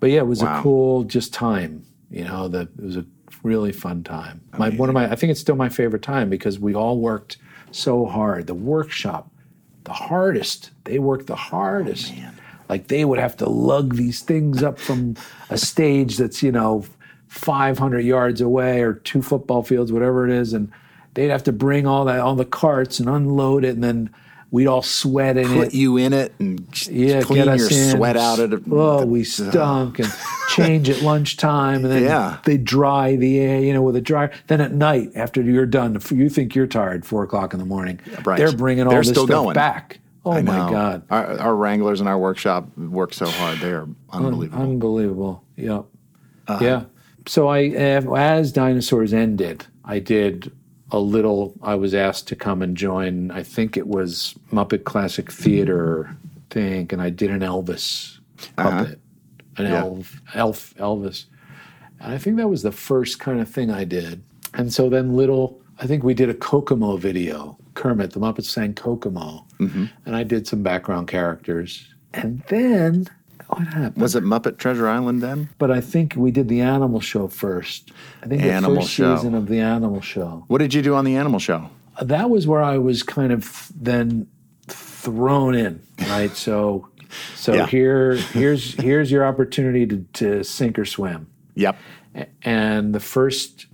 But 0.00 0.10
yeah, 0.10 0.18
it 0.20 0.26
was 0.26 0.42
Wow. 0.42 0.58
a 0.58 0.62
cool 0.62 1.04
just 1.04 1.32
time. 1.34 1.82
You 2.10 2.24
know, 2.24 2.48
that 2.48 2.68
it 2.78 2.84
was 2.84 2.96
a 2.96 3.04
really 3.42 3.72
fun 3.72 4.02
time. 4.02 4.40
My 4.58 4.70
one 4.70 4.88
of 4.88 4.94
my, 4.94 5.10
I 5.10 5.14
think 5.14 5.30
it's 5.30 5.40
still 5.40 5.56
my 5.56 5.68
favorite 5.68 6.02
time 6.02 6.28
because 6.28 6.58
we 6.58 6.74
all 6.74 6.98
worked 6.98 7.36
so 7.70 8.04
hard. 8.06 8.46
The 8.46 8.54
workshop, 8.54 9.30
the 9.84 9.92
hardest. 9.92 10.70
They 10.84 10.98
worked 10.98 11.26
the 11.26 11.36
hardest. 11.36 12.12
Oh, 12.16 12.30
like 12.68 12.88
they 12.88 13.04
would 13.04 13.18
have 13.18 13.36
to 13.38 13.48
lug 13.48 13.94
these 13.96 14.20
things 14.22 14.62
up 14.62 14.78
from 14.78 15.14
a 15.50 15.56
stage 15.58 16.16
that's 16.18 16.42
you 16.42 16.52
know 16.52 16.84
500 17.30 18.00
yards 18.00 18.40
away 18.40 18.82
or 18.82 18.94
two 18.94 19.22
football 19.22 19.62
fields, 19.62 19.92
whatever 19.92 20.26
it 20.28 20.32
is, 20.32 20.52
and 20.52 20.70
they'd 21.14 21.28
have 21.28 21.44
to 21.44 21.52
bring 21.52 21.86
all 21.86 22.04
that 22.06 22.18
on 22.18 22.36
the 22.36 22.44
carts 22.44 22.98
and 22.98 23.08
unload 23.08 23.64
it, 23.64 23.74
and 23.76 23.84
then 23.84 24.10
we'd 24.50 24.66
all 24.66 24.82
sweat 24.82 25.36
in 25.36 25.44
it. 25.52 25.54
Put 25.54 25.66
it. 25.68 25.74
you 25.74 25.96
in 25.96 26.12
it 26.12 26.32
and 26.40 26.66
Yeah, 26.90 27.22
clean 27.22 27.44
get 27.44 27.56
your 27.56 27.68
in. 27.70 27.90
sweat 27.96 28.16
out 28.16 28.40
of 28.40 28.52
it. 28.52 28.62
Oh, 28.72 29.06
we 29.06 29.22
stunk 29.22 30.00
and 30.00 30.12
change 30.48 30.90
at 30.90 31.02
lunchtime, 31.02 31.84
and 31.84 31.92
then 31.94 32.02
Yeah. 32.02 32.38
they 32.44 32.56
dry 32.56 33.14
the 33.14 33.38
air, 33.38 33.60
you 33.60 33.72
know, 33.72 33.82
with 33.82 33.94
a 33.94 34.00
dryer. 34.00 34.32
Then 34.48 34.60
at 34.60 34.72
night, 34.74 35.12
after 35.14 35.40
you're 35.40 35.66
done, 35.66 35.96
you 36.10 36.28
think 36.28 36.56
you're 36.56 36.66
tired, 36.66 37.06
four 37.06 37.22
o'clock 37.22 37.52
in 37.54 37.60
the 37.60 37.64
morning, 37.66 38.00
Right. 38.24 38.38
they're 38.38 38.50
bringing 38.52 38.86
all 38.86 38.90
They're 38.90 39.02
this 39.02 39.10
stuff 39.10 39.28
going. 39.28 39.54
back. 39.54 40.00
Oh 40.24 40.32
I 40.32 40.42
my 40.42 40.56
know. 40.66 40.70
God, 40.72 41.02
Our, 41.10 41.38
our 41.38 41.54
wranglers 41.54 42.00
in 42.00 42.08
our 42.08 42.18
workshop 42.18 42.76
work 42.76 43.14
so 43.14 43.26
hard. 43.26 43.58
They 43.60 43.70
are 43.70 43.86
unbelievable. 44.12 44.62
unbelievable! 44.62 45.44
Yep, 45.56 45.84
Uh-huh. 46.48 46.58
yeah. 46.64 46.82
So 47.26 47.48
I, 47.48 47.68
uh, 47.68 48.14
as 48.14 48.52
dinosaurs 48.52 49.12
ended, 49.12 49.66
I 49.84 49.98
did 49.98 50.50
a 50.90 50.98
little. 50.98 51.54
I 51.62 51.74
was 51.74 51.94
asked 51.94 52.28
to 52.28 52.36
come 52.36 52.62
and 52.62 52.76
join. 52.76 53.30
I 53.30 53.42
think 53.42 53.76
it 53.76 53.86
was 53.86 54.34
Muppet 54.52 54.84
Classic 54.84 55.30
Theater, 55.30 56.08
I 56.10 56.40
think, 56.50 56.92
and 56.92 57.00
I 57.00 57.10
did 57.10 57.30
an 57.30 57.40
Elvis 57.40 58.18
puppet, 58.56 58.98
an 59.56 59.66
Uh-huh. 59.66 59.74
Yeah. 59.74 59.80
elf, 59.80 60.20
elf 60.34 60.74
Elvis. 60.78 61.26
And 62.00 62.12
I 62.14 62.18
think 62.18 62.36
that 62.38 62.48
was 62.48 62.62
the 62.62 62.72
first 62.72 63.20
kind 63.20 63.40
of 63.40 63.48
thing 63.48 63.70
I 63.70 63.84
did. 63.84 64.22
And 64.54 64.72
so 64.72 64.88
then 64.88 65.14
little, 65.14 65.60
I 65.78 65.86
think 65.86 66.02
we 66.02 66.14
did 66.14 66.30
a 66.30 66.34
Kokomo 66.34 66.96
video. 66.96 67.56
Kermit, 67.74 68.12
the 68.12 68.20
Muppets 68.20 68.46
sang 68.46 68.74
Kokomo. 68.74 69.46
Mm-hmm. 69.58 69.84
And 70.06 70.16
I 70.16 70.22
did 70.24 70.46
some 70.46 70.62
background 70.62 71.08
characters. 71.08 71.86
And 72.14 72.42
then 72.48 73.06
what 73.58 73.66
happened? 73.68 74.00
Was 74.02 74.14
it 74.14 74.24
Muppet 74.24 74.58
Treasure 74.58 74.88
Island 74.88 75.22
then? 75.22 75.48
but 75.58 75.70
I 75.70 75.80
think 75.80 76.14
we 76.16 76.30
did 76.30 76.48
the 76.48 76.60
animal 76.60 77.00
show 77.00 77.28
first. 77.28 77.92
I 78.22 78.26
think 78.26 78.42
the 78.42 78.50
Animal 78.50 78.82
first 78.82 78.90
show. 78.92 79.16
season 79.16 79.34
of 79.34 79.46
the 79.48 79.60
animal 79.60 80.00
show. 80.00 80.44
What 80.48 80.58
did 80.58 80.72
you 80.74 80.82
do 80.82 80.94
on 80.94 81.04
the 81.04 81.16
animal 81.16 81.38
show? 81.40 81.70
That 82.00 82.30
was 82.30 82.46
where 82.46 82.62
I 82.62 82.78
was 82.78 83.02
kind 83.02 83.32
of 83.32 83.70
then 83.74 84.26
thrown 84.68 85.54
in, 85.54 85.82
right? 86.08 86.34
So, 86.36 86.88
so 87.34 87.54
Yeah. 87.54 87.66
here, 87.66 88.14
here's 88.16 88.74
here's 88.74 89.10
your 89.10 89.26
opportunity 89.26 89.86
to, 89.86 90.04
to 90.14 90.44
sink 90.44 90.78
or 90.78 90.84
swim. 90.84 91.26
Yep. 91.54 91.76
And 92.42 92.94
the 92.94 93.00
first 93.00 93.66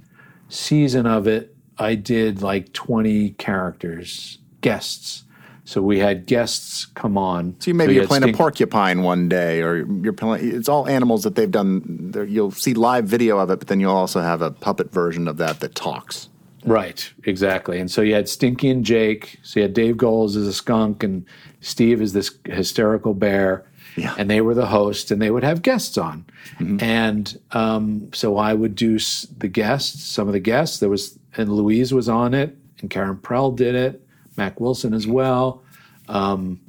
season 0.48 1.06
of 1.06 1.26
it, 1.26 1.54
I 1.78 1.94
did 1.94 2.42
like 2.42 2.72
20 2.72 3.30
characters, 3.30 4.38
guests. 4.60 5.24
So 5.66 5.82
we 5.82 5.98
had 5.98 6.26
guests 6.26 6.86
come 6.86 7.18
on. 7.18 7.56
So 7.58 7.72
you 7.72 7.74
maybe 7.74 7.88
we 7.88 7.94
you're 7.96 8.06
playing 8.06 8.22
Stink- 8.22 8.36
a 8.36 8.38
porcupine 8.38 9.02
one 9.02 9.28
day, 9.28 9.62
or 9.62 9.78
you're 9.78 10.12
playing. 10.12 10.54
It's 10.54 10.68
all 10.68 10.88
animals 10.88 11.24
that 11.24 11.34
they've 11.34 11.50
done. 11.50 12.12
You'll 12.28 12.52
see 12.52 12.72
live 12.72 13.06
video 13.06 13.38
of 13.38 13.50
it, 13.50 13.58
but 13.58 13.68
then 13.68 13.80
you'll 13.80 13.90
also 13.94 14.20
have 14.20 14.42
a 14.42 14.52
puppet 14.52 14.92
version 14.92 15.26
of 15.26 15.38
that 15.38 15.58
that 15.60 15.74
talks. 15.74 16.28
Right, 16.64 17.12
exactly. 17.24 17.78
And 17.78 17.90
so 17.90 18.00
you 18.00 18.14
had 18.14 18.28
Stinky 18.28 18.70
and 18.70 18.84
Jake. 18.84 19.38
So 19.42 19.60
you 19.60 19.64
had 19.64 19.74
Dave 19.74 19.96
Goelz 19.96 20.36
as 20.36 20.46
a 20.46 20.52
skunk 20.52 21.02
and 21.02 21.26
Steve 21.60 22.00
is 22.00 22.12
this 22.12 22.36
hysterical 22.44 23.14
bear. 23.14 23.66
Yeah. 23.96 24.14
And 24.18 24.28
they 24.28 24.42
were 24.42 24.54
the 24.54 24.66
host, 24.66 25.10
and 25.10 25.22
they 25.22 25.30
would 25.30 25.42
have 25.42 25.62
guests 25.62 25.96
on. 25.96 26.26
And 26.58 27.40
um, 27.52 28.10
so 28.12 28.36
I 28.36 28.52
would 28.52 28.74
do 28.74 28.98
the 29.38 29.48
guests, 29.48 30.04
some 30.04 30.26
of 30.26 30.34
the 30.34 30.40
guests. 30.40 30.80
There 30.80 30.90
was, 30.90 31.18
and 31.36 31.50
Louise 31.50 31.94
was 31.94 32.06
on 32.08 32.34
it, 32.34 32.56
and 32.80 32.90
Karen 32.90 33.16
Prell 33.16 33.56
did 33.56 33.74
it, 33.74 34.05
Mak 34.36 34.60
Wilson 34.60 34.94
as 34.94 35.06
well. 35.06 35.62
Um, 36.08 36.60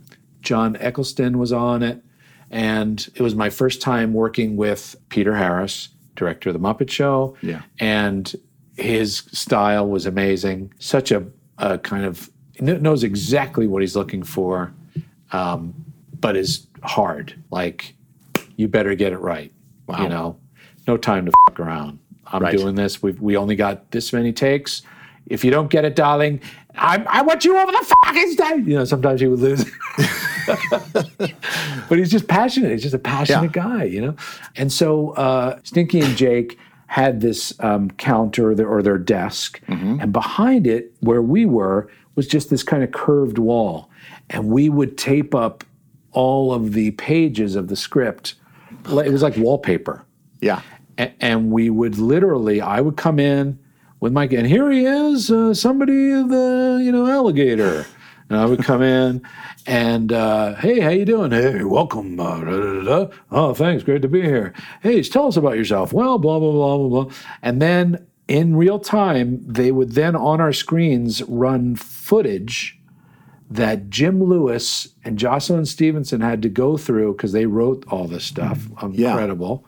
John 0.42 0.76
Eccleston 0.80 1.38
was 1.38 1.52
on 1.52 1.84
it. 1.84 2.02
And 2.50 3.06
it 3.16 3.22
was 3.22 3.36
my 3.36 3.50
first 3.50 3.82
time 3.82 4.14
working 4.14 4.56
with 4.56 4.96
Peter 5.10 5.36
Harris, 5.36 5.90
director 6.16 6.50
of 6.50 6.54
The 6.54 6.60
Muppet 6.60 6.90
Show. 6.90 7.36
Yeah. 7.42 7.64
And 7.80 8.34
his 8.78 9.18
style 9.34 9.88
was 9.88 10.06
amazing. 10.06 10.74
Such 10.80 11.12
a, 11.12 11.26
a 11.58 11.78
kind 11.78 12.06
of, 12.06 12.30
knows 12.60 13.04
exactly 13.04 13.68
what 13.68 13.82
he's 13.82 13.96
looking 13.96 14.24
for, 14.24 14.74
um, 15.32 15.74
but 16.20 16.36
is 16.38 16.68
hard. 16.84 17.36
Like, 17.52 17.94
you 18.56 18.68
better 18.68 18.96
get 18.96 19.12
it 19.12 19.20
right. 19.20 19.52
Wow. 19.86 20.04
You 20.04 20.10
know, 20.10 20.40
no 20.88 20.98
time 20.98 21.26
to 21.26 21.32
fuck 21.48 21.60
around. 21.60 22.00
I'm 22.26 22.42
Right. 22.42 22.58
doing 22.58 22.76
this. 22.76 23.02
We 23.04 23.12
we 23.12 23.38
only 23.38 23.56
got 23.56 23.92
this 23.92 24.12
many 24.12 24.34
takes. 24.34 24.82
if 25.28 25.44
you 25.46 25.52
don't 25.52 25.70
get 25.70 25.86
it, 25.86 25.96
darling, 25.96 26.40
I, 26.78 27.04
I 27.10 27.22
want 27.24 27.44
you 27.46 27.58
over 27.58 27.72
the 27.72 27.96
fucking 28.06 28.32
stage. 28.32 28.68
You 28.68 28.76
know, 28.76 28.86
sometimes 28.86 29.22
he 29.22 29.28
would 29.28 29.40
lose. 29.40 29.66
but 31.90 31.98
he's 31.98 32.12
just 32.12 32.28
passionate. 32.28 32.72
He's 32.72 32.84
just 32.84 32.96
a 32.96 33.00
passionate 33.00 33.52
guy, 33.52 33.84
you 33.84 34.02
know? 34.02 34.16
And 34.56 34.72
so 34.72 35.12
uh, 35.12 35.60
Stinky 35.64 36.02
and 36.02 36.16
Jake 36.16 36.58
had 36.88 37.20
this 37.22 37.54
um, 37.60 37.92
counter 37.92 38.52
or 38.52 38.56
their, 38.56 38.68
or 38.68 38.82
their 38.82 38.98
desk, 38.98 39.60
and 39.68 40.12
behind 40.14 40.66
it, 40.68 40.94
where 41.02 41.22
we 41.22 41.46
were, 41.46 41.90
was 42.16 42.28
just 42.28 42.50
this 42.50 42.64
kind 42.64 42.84
of 42.84 42.92
curved 42.92 43.38
wall. 43.38 43.90
And 44.30 44.48
we 44.48 44.70
would 44.70 44.98
tape 44.98 45.36
up 45.36 45.64
all 46.12 46.54
of 46.54 46.74
the 46.74 46.92
pages 46.92 47.56
of 47.56 47.68
the 47.68 47.76
script. 47.76 48.36
It 48.90 49.12
was 49.12 49.22
like 49.22 49.36
wallpaper 49.38 50.04
Yeah. 50.42 50.62
a- 50.98 51.12
and 51.24 51.52
we 51.52 51.70
would 51.70 51.98
literally 51.98 52.60
i 52.62 52.80
would 52.82 52.96
come 52.98 53.20
in 53.20 53.60
with 54.00 54.14
Mike, 54.14 54.34
and 54.34 54.48
here 54.48 54.70
he 54.72 54.86
is 54.86 55.32
uh, 55.32 55.54
somebody 55.54 56.10
the 56.12 56.80
you 56.84 56.92
know 56.92 57.08
alligator. 57.08 57.86
And 58.30 58.38
i 58.38 58.46
would 58.46 58.62
come 58.62 58.82
in 58.82 59.22
and 59.66 60.12
uh, 60.12 60.56
hey 60.56 60.80
how 60.82 60.90
you 60.90 61.06
doing? 61.06 61.32
Hey 61.32 61.64
welcome 61.64 62.20
uh, 62.20 62.44
da, 62.44 62.60
da, 62.60 62.82
da, 62.84 63.16
oh 63.32 63.54
thanks. 63.54 63.84
Great 63.84 64.02
to 64.02 64.08
be 64.08 64.22
here. 64.22 64.54
Hey 64.82 65.02
tell 65.02 65.28
us 65.28 65.38
about 65.38 65.56
yourself. 65.56 65.94
Well 65.94 66.18
blah 66.18 66.40
blah 66.40 66.52
blah 66.52 66.78
blah 66.78 67.04
blah. 67.04 67.14
And 67.42 67.62
then 67.62 68.06
in 68.28 68.56
real 68.56 68.80
time 68.80 69.42
they 69.48 69.72
would 69.72 69.94
then 69.94 70.16
on 70.16 70.42
our 70.42 70.52
screens 70.52 71.24
run 71.24 71.76
footage 71.76 72.78
that 73.50 73.90
Jim 73.90 74.22
Lewis 74.22 74.90
and 75.06 75.18
Jocelyn 75.18 75.66
Stevenson 75.66 76.20
had 76.20 76.42
to 76.42 76.50
go 76.50 76.76
through 76.76 77.14
because 77.14 77.32
they 77.32 77.46
wrote 77.46 77.86
all 77.88 78.08
this 78.08 78.26
stuff. 78.26 78.68
Yeah. 78.92 79.12
Incredible. 79.12 79.66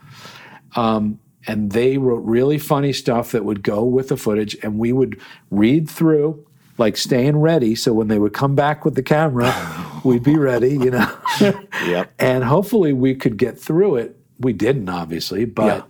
Um, 0.76 1.18
and 1.50 1.72
they 1.72 1.98
wrote 1.98 2.24
really 2.26 2.60
funny 2.60 2.94
stuff 2.94 3.32
that 3.32 3.44
would 3.44 3.64
go 3.64 3.84
with 3.84 4.10
the 4.10 4.18
footage, 4.18 4.56
and 4.62 4.78
we 4.78 4.94
would 4.94 5.20
read 5.50 5.90
through, 5.90 6.46
like 6.78 6.96
staying 6.96 7.38
ready. 7.38 7.74
So 7.74 7.92
when 7.92 8.08
they 8.08 8.20
would 8.20 8.34
come 8.34 8.54
back 8.54 8.86
with 8.86 8.94
the 8.94 9.02
camera, 9.02 9.52
we'd 10.04 10.22
be 10.22 10.38
ready, 10.38 10.74
you 10.74 10.92
know. 10.92 11.12
Yep. 11.86 12.12
and 12.20 12.44
hopefully 12.44 12.92
we 12.94 13.16
could 13.16 13.38
get 13.38 13.58
through 13.58 13.96
it. 13.96 14.20
We 14.38 14.54
didn't, 14.54 14.90
obviously, 14.90 15.46
but 15.46 15.88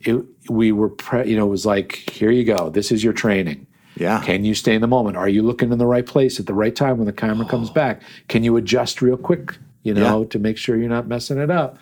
it, 0.00 0.22
we 0.48 0.70
were, 0.70 0.90
pre- 0.90 1.28
you 1.28 1.36
know, 1.36 1.46
it 1.46 1.50
was 1.50 1.66
like, 1.66 1.96
here 2.10 2.30
you 2.30 2.44
go. 2.44 2.70
This 2.70 2.92
is 2.92 3.02
your 3.02 3.14
training. 3.14 3.66
Yeah. 3.96 4.22
Can 4.22 4.44
you 4.44 4.54
stay 4.54 4.74
in 4.74 4.82
the 4.82 4.86
moment? 4.86 5.16
Are 5.16 5.28
you 5.28 5.42
looking 5.42 5.72
in 5.72 5.78
the 5.78 5.86
right 5.86 6.06
place 6.06 6.38
at 6.38 6.46
the 6.46 6.54
right 6.54 6.76
time 6.76 6.98
when 6.98 7.06
the 7.06 7.12
camera 7.12 7.48
comes 7.48 7.70
oh. 7.70 7.72
back? 7.72 8.02
Can 8.28 8.44
you 8.44 8.56
adjust 8.56 9.02
real 9.02 9.16
quick, 9.16 9.56
you 9.82 9.94
know, 9.94 10.20
Yeah. 10.20 10.28
to 10.28 10.38
make 10.38 10.58
sure 10.58 10.76
you're 10.76 10.88
not 10.88 11.08
messing 11.08 11.38
it 11.38 11.50
up? 11.50 11.78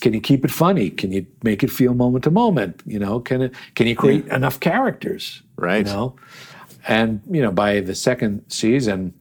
Can 0.00 0.12
you 0.12 0.20
keep 0.20 0.44
it 0.44 0.50
funny? 0.50 0.90
Can 0.90 1.12
you 1.12 1.26
make 1.42 1.62
it 1.62 1.70
feel 1.70 1.94
moment 1.94 2.24
to 2.24 2.30
moment? 2.30 2.82
You 2.86 2.98
know, 2.98 3.20
can 3.20 3.42
it 3.42 3.54
can 3.74 3.86
you 3.86 3.96
create 3.96 4.26
enough 4.26 4.60
characters? 4.60 5.42
Right. 5.56 5.86
You 5.86 5.92
know? 5.92 6.16
And, 6.86 7.22
you 7.30 7.40
know, 7.40 7.50
by 7.50 7.80
the 7.80 7.94
second 7.94 8.44
season, 8.48 9.14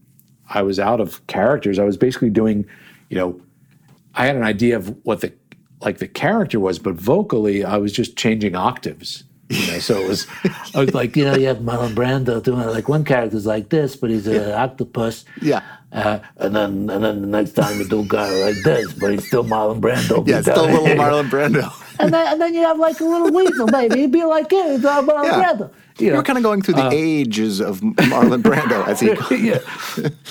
I 0.49 0.61
was 0.61 0.79
out 0.79 0.99
of 0.99 1.25
characters. 1.27 1.79
I 1.79 1.83
was 1.83 1.97
basically 1.97 2.29
doing, 2.29 2.65
you 3.09 3.17
know, 3.17 3.39
I 4.15 4.25
had 4.25 4.35
an 4.35 4.43
idea 4.43 4.75
of 4.75 4.95
what 5.05 5.21
the 5.21 5.33
like 5.81 5.97
the 5.97 6.07
character 6.07 6.59
was, 6.59 6.79
but 6.79 6.95
vocally 6.95 7.63
I 7.63 7.77
was 7.77 7.91
just 7.91 8.15
changing 8.15 8.55
octaves. 8.55 9.23
You 9.53 9.71
know, 9.73 9.79
so 9.79 9.99
it 9.99 10.07
was 10.07 10.27
I 10.73 10.79
was 10.79 10.93
like, 10.93 11.15
you 11.15 11.25
know, 11.25 11.35
you 11.35 11.47
have 11.47 11.57
Marlon 11.57 11.93
Brando 11.93 12.41
doing 12.41 12.65
like 12.67 12.87
one 12.89 13.03
character's 13.05 13.45
like 13.45 13.69
this, 13.69 13.95
but 13.95 14.09
he's 14.09 14.27
an 14.27 14.51
octopus. 14.51 15.25
Yeah. 15.41 15.61
Uh, 15.91 16.19
and 16.37 16.55
then 16.55 16.89
and 16.89 17.03
then 17.03 17.21
the 17.21 17.27
next 17.27 17.51
time 17.51 17.77
you 17.79 17.87
do 17.87 17.99
a 17.99 18.05
guy 18.05 18.29
like 18.43 18.55
this, 18.63 18.91
but 18.93 19.11
he's 19.11 19.27
still 19.27 19.43
Marlon 19.43 19.79
Brando. 19.79 20.27
Yeah, 20.27 20.39
it's 20.39 20.49
still 20.49 20.65
little 20.65 20.87
Marlon 20.87 21.29
Brando. 21.29 21.71
And 21.99 22.11
then, 22.11 22.25
and 22.27 22.41
then 22.41 22.55
you 22.55 22.61
have 22.61 22.79
like 22.79 22.99
a 23.01 23.03
little 23.03 23.31
weasel, 23.31 23.67
maybe. 23.67 23.99
He'd 23.99 24.11
be 24.11 24.23
like, 24.23 24.51
yeah, 24.51 24.79
all 24.83 25.03
Marlon 25.03 25.25
Yeah. 25.25 25.43
Brando. 25.53 25.71
You 25.99 26.09
know, 26.09 26.17
were 26.17 26.23
kind 26.23 26.37
of 26.39 26.43
going 26.43 26.63
through 26.63 26.73
the 26.73 26.89
ages 26.91 27.59
of 27.61 27.81
Marlon 27.81 28.41
Brando, 28.41 28.85
as 28.87 28.99
he 29.29 29.47
yeah, 29.47 29.59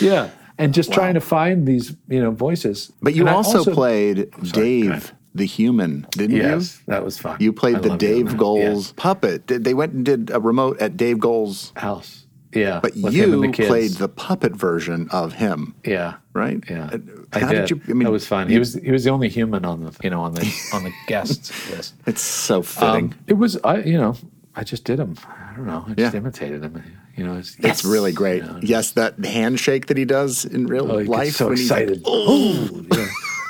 yeah, 0.00 0.30
and 0.58 0.74
just 0.74 0.92
trying 0.92 1.14
to 1.14 1.20
find 1.20 1.68
these 1.68 1.94
you 2.08 2.20
know 2.20 2.32
voices. 2.32 2.90
But 3.00 3.14
you 3.14 3.28
I 3.28 3.32
also, 3.32 3.62
played 3.72 4.28
sorry, 4.44 4.50
Dave. 4.50 5.14
The 5.34 5.46
human, 5.46 6.06
didn't 6.10 6.36
Yes, 6.36 6.78
you? 6.86 6.92
that 6.92 7.04
was 7.04 7.18
fun. 7.18 7.36
You 7.40 7.52
played 7.54 7.76
I 7.76 7.80
the 7.80 7.96
Dave. 7.96 8.36
Goelz 8.36 8.58
Yes. 8.88 8.94
puppet. 8.96 9.46
They 9.46 9.72
went 9.74 9.92
and 9.94 10.04
did 10.04 10.30
a 10.30 10.38
remote 10.40 10.78
at 10.80 10.96
Dave 10.96 11.18
Goelz' 11.18 11.72
house. 11.76 12.26
Yeah, 12.54 12.80
But 12.82 12.92
with 13.02 13.14
him 13.14 13.32
and 13.32 13.44
you 13.56 13.64
the 13.64 13.66
played 13.66 13.92
the 13.92 14.08
puppet 14.08 14.54
version 14.54 15.08
of 15.10 15.32
him, 15.32 15.74
Yeah, 15.86 16.16
right? 16.34 16.62
yeah. 16.68 16.90
Uh, 16.92 16.98
I 17.32 17.38
How 17.38 17.48
did. 17.50 17.60
did 17.66 17.70
you? 17.70 17.80
I 17.88 17.92
mean, 17.94 18.04
that 18.04 18.10
was 18.12 18.26
fun. 18.26 18.50
He 18.50 18.58
was 18.58 18.74
he 18.74 18.90
was 18.90 19.04
the 19.04 19.10
only 19.10 19.30
human 19.30 19.64
on 19.64 19.84
the 19.84 19.92
you 20.04 20.10
know 20.10 20.20
on 20.20 20.34
the 20.34 20.46
on 20.74 20.84
the 20.84 20.92
guests 21.06 21.50
list. 21.70 21.94
It's 22.06 22.20
so 22.20 22.60
fitting. 22.60 23.06
Um, 23.06 23.14
it 23.26 23.34
was 23.38 23.56
I 23.64 23.78
you 23.78 23.96
know 23.96 24.16
I 24.54 24.64
just 24.64 24.84
did 24.84 24.98
him. 25.00 25.16
I 25.26 25.56
don't 25.56 25.66
know. 25.66 25.82
I 25.88 25.94
just 25.94 26.12
Yeah. 26.12 26.20
imitated 26.20 26.62
him. 26.62 26.82
You 27.16 27.24
know, 27.26 27.36
it's, 27.38 27.56
It's 27.58 27.84
really 27.86 28.12
great. 28.12 28.42
You 28.42 28.48
know, 28.48 28.58
yes, 28.62 28.90
that 28.92 29.18
handshake 29.24 29.86
that 29.86 29.96
he 29.98 30.04
does 30.06 30.44
in 30.46 30.66
real 30.66 30.90
Oh, 30.92 30.96
life. 30.98 31.34
so 31.36 31.48
when 31.48 31.56
he's 31.58 31.70
like, 31.70 31.82
excited. 31.84 32.02
"Oh." 32.06 32.84
yeah, 32.92 33.06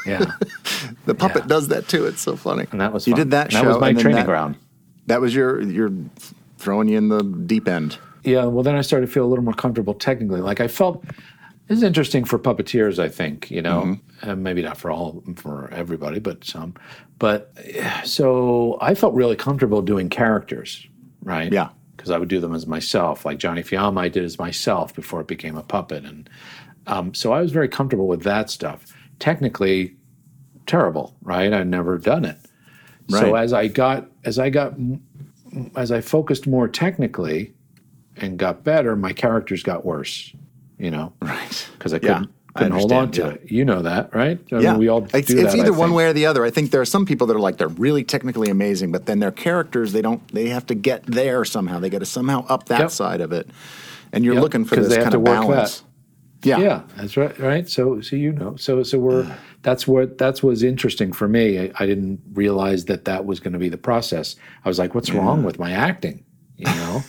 yeah. 0.07 0.25
the 1.07 1.15
puppet 1.15 1.43
Yeah. 1.43 1.49
does 1.49 1.69
that 1.69 1.89
too. 1.89 2.07
It's 2.07 2.21
so 2.21 2.37
funny. 2.37 2.67
And 2.73 2.81
that 2.81 2.93
was 2.93 3.07
you 3.07 3.13
fun. 3.13 3.19
did 3.21 3.31
that 3.33 3.45
And 3.47 3.53
show. 3.53 3.63
that 3.63 3.69
was 3.69 3.81
my 3.81 3.89
and 3.91 3.99
training 3.99 4.17
that- 4.17 4.27
ground. 4.27 4.57
That 5.07 5.21
was 5.21 5.35
your 5.35 5.61
your 5.63 5.91
throwing 6.59 6.89
you 6.89 6.97
in 6.99 7.09
the 7.09 7.23
deep 7.23 7.67
end. 7.69 7.99
Yeah, 8.25 8.45
well, 8.45 8.63
then 8.63 8.77
I 8.77 8.83
started 8.83 9.07
to 9.07 9.13
feel 9.13 9.25
a 9.25 9.31
little 9.31 9.45
more 9.45 9.55
comfortable 9.55 9.95
technically. 9.95 10.41
Like 10.41 10.61
I 10.61 10.69
felt 10.69 11.05
this 11.67 11.79
is 11.79 11.83
interesting 11.83 12.25
for 12.25 12.39
puppeteers. 12.39 12.99
I 13.01 13.09
think 13.09 13.51
you 13.51 13.63
know, 13.63 13.83
Mm-hmm. 13.83 14.31
and 14.31 14.43
maybe 14.45 14.63
not 14.63 14.77
for 14.77 14.91
all 14.93 15.23
for 15.37 15.69
everybody, 15.73 16.21
but 16.21 16.45
some. 16.45 16.75
But 17.19 17.53
so 18.05 18.79
I 18.81 18.95
felt 18.95 19.15
really 19.15 19.37
comfortable 19.37 19.83
doing 19.83 20.09
characters, 20.09 20.87
right? 21.23 21.53
Yeah. 21.53 21.71
because 21.97 22.11
I 22.11 22.19
would 22.19 22.29
do 22.29 22.41
them 22.41 22.55
as 22.55 22.67
myself. 22.67 23.25
Like 23.25 23.39
Johnny 23.39 23.63
Fiama, 23.63 24.01
I 24.03 24.09
did 24.09 24.25
as 24.25 24.39
myself 24.39 24.95
before 24.95 25.21
it 25.21 25.27
became 25.27 25.57
a 25.57 25.63
puppet, 25.63 26.05
and 26.05 26.29
um, 26.87 27.15
so 27.15 27.33
I 27.33 27.41
was 27.41 27.53
very 27.53 27.69
comfortable 27.69 28.07
with 28.09 28.23
that 28.23 28.51
stuff. 28.51 28.93
Technically, 29.23 29.95
terrible, 30.67 31.15
right? 31.23 31.53
I'd 31.53 31.69
never 31.69 31.97
done 31.97 32.25
it. 32.25 32.37
So 33.09 33.37
as 33.37 33.53
I 33.53 33.69
got 33.69 34.09
as 34.25 34.37
I 34.41 34.51
got 34.51 34.75
as 35.77 35.93
I 35.93 36.01
focused 36.01 36.49
more 36.49 36.67
technically 36.67 37.53
and 38.17 38.37
got 38.37 38.65
better, 38.65 38.97
my 38.97 39.13
characters 39.13 39.63
got 39.63 39.85
worse. 39.85 40.33
You 40.77 40.91
know, 40.91 41.13
Right. 41.23 41.69
Because 41.79 41.95
I 41.95 42.01
couldn't, 42.01 42.33
I 42.57 42.59
couldn't 42.59 42.73
hold 42.73 42.91
on 42.91 43.13
to 43.13 43.29
it. 43.29 43.43
You 43.49 43.65
know 43.65 43.83
that, 43.83 44.13
right? 44.13 44.41
I 44.51 44.55
mean, 44.57 44.65
yeah, 44.65 44.77
we 44.77 44.89
all 44.89 45.05
it's, 45.15 45.29
do 45.29 45.37
it's 45.39 45.53
that, 45.53 45.57
either 45.57 45.73
one 45.73 45.93
way 45.93 46.07
or 46.07 46.13
the 46.13 46.27
other. 46.27 46.45
I 46.45 46.51
think 46.51 46.73
there 46.73 46.81
are 46.81 46.85
some 46.85 47.07
people 47.07 47.29
that 47.29 47.37
are 47.37 47.41
like 47.41 47.59
they're 47.59 47.69
really 47.69 48.03
technically 48.03 48.49
amazing, 48.51 48.91
but 48.91 49.07
then 49.07 49.21
their 49.21 49.31
characters 49.31 49.93
they 49.93 50.03
don't 50.03 50.27
they 50.35 50.49
have 50.49 50.67
to 50.67 50.75
get 50.75 51.07
there 51.07 51.45
somehow. 51.45 51.79
They 51.79 51.91
got 51.91 52.01
to 52.01 52.07
somehow 52.07 52.45
up 52.49 52.67
that 52.67 52.81
Yep. 52.81 52.91
side 52.91 53.21
of 53.21 53.31
it, 53.31 53.49
and 54.13 54.25
you're 54.25 54.35
Yep, 54.35 54.43
looking 54.43 54.65
for 54.65 54.75
this 54.75 54.97
kind 54.97 55.15
of 55.15 55.23
balance. 55.23 55.79
that. 55.83 55.92
Yeah, 56.45 56.59
Yeah, 56.59 56.83
that's 56.97 57.17
right. 57.17 57.39
Right. 57.39 57.69
So, 57.69 58.01
so 58.01 58.17
you 58.17 58.33
know, 58.33 58.57
so 58.57 58.83
so 58.83 58.99
we're 58.99 59.37
that's 59.63 59.87
what 59.87 60.19
that's 60.19 60.43
was 60.43 60.63
interesting 60.63 61.13
for 61.13 61.29
me. 61.29 61.61
I, 61.61 61.73
I 61.79 61.87
didn't 61.87 62.21
realize 62.33 62.87
that 62.87 63.05
that 63.05 63.25
was 63.27 63.41
going 63.41 63.53
to 63.53 63.59
be 63.59 63.69
the 63.69 63.79
process. 63.79 64.37
I 64.65 64.69
was 64.69 64.79
like, 64.79 64.95
what's 64.95 65.11
wrong 65.13 65.43
with 65.45 65.59
my 65.59 65.73
acting? 65.73 66.25
You 66.57 66.67
know, 66.81 67.03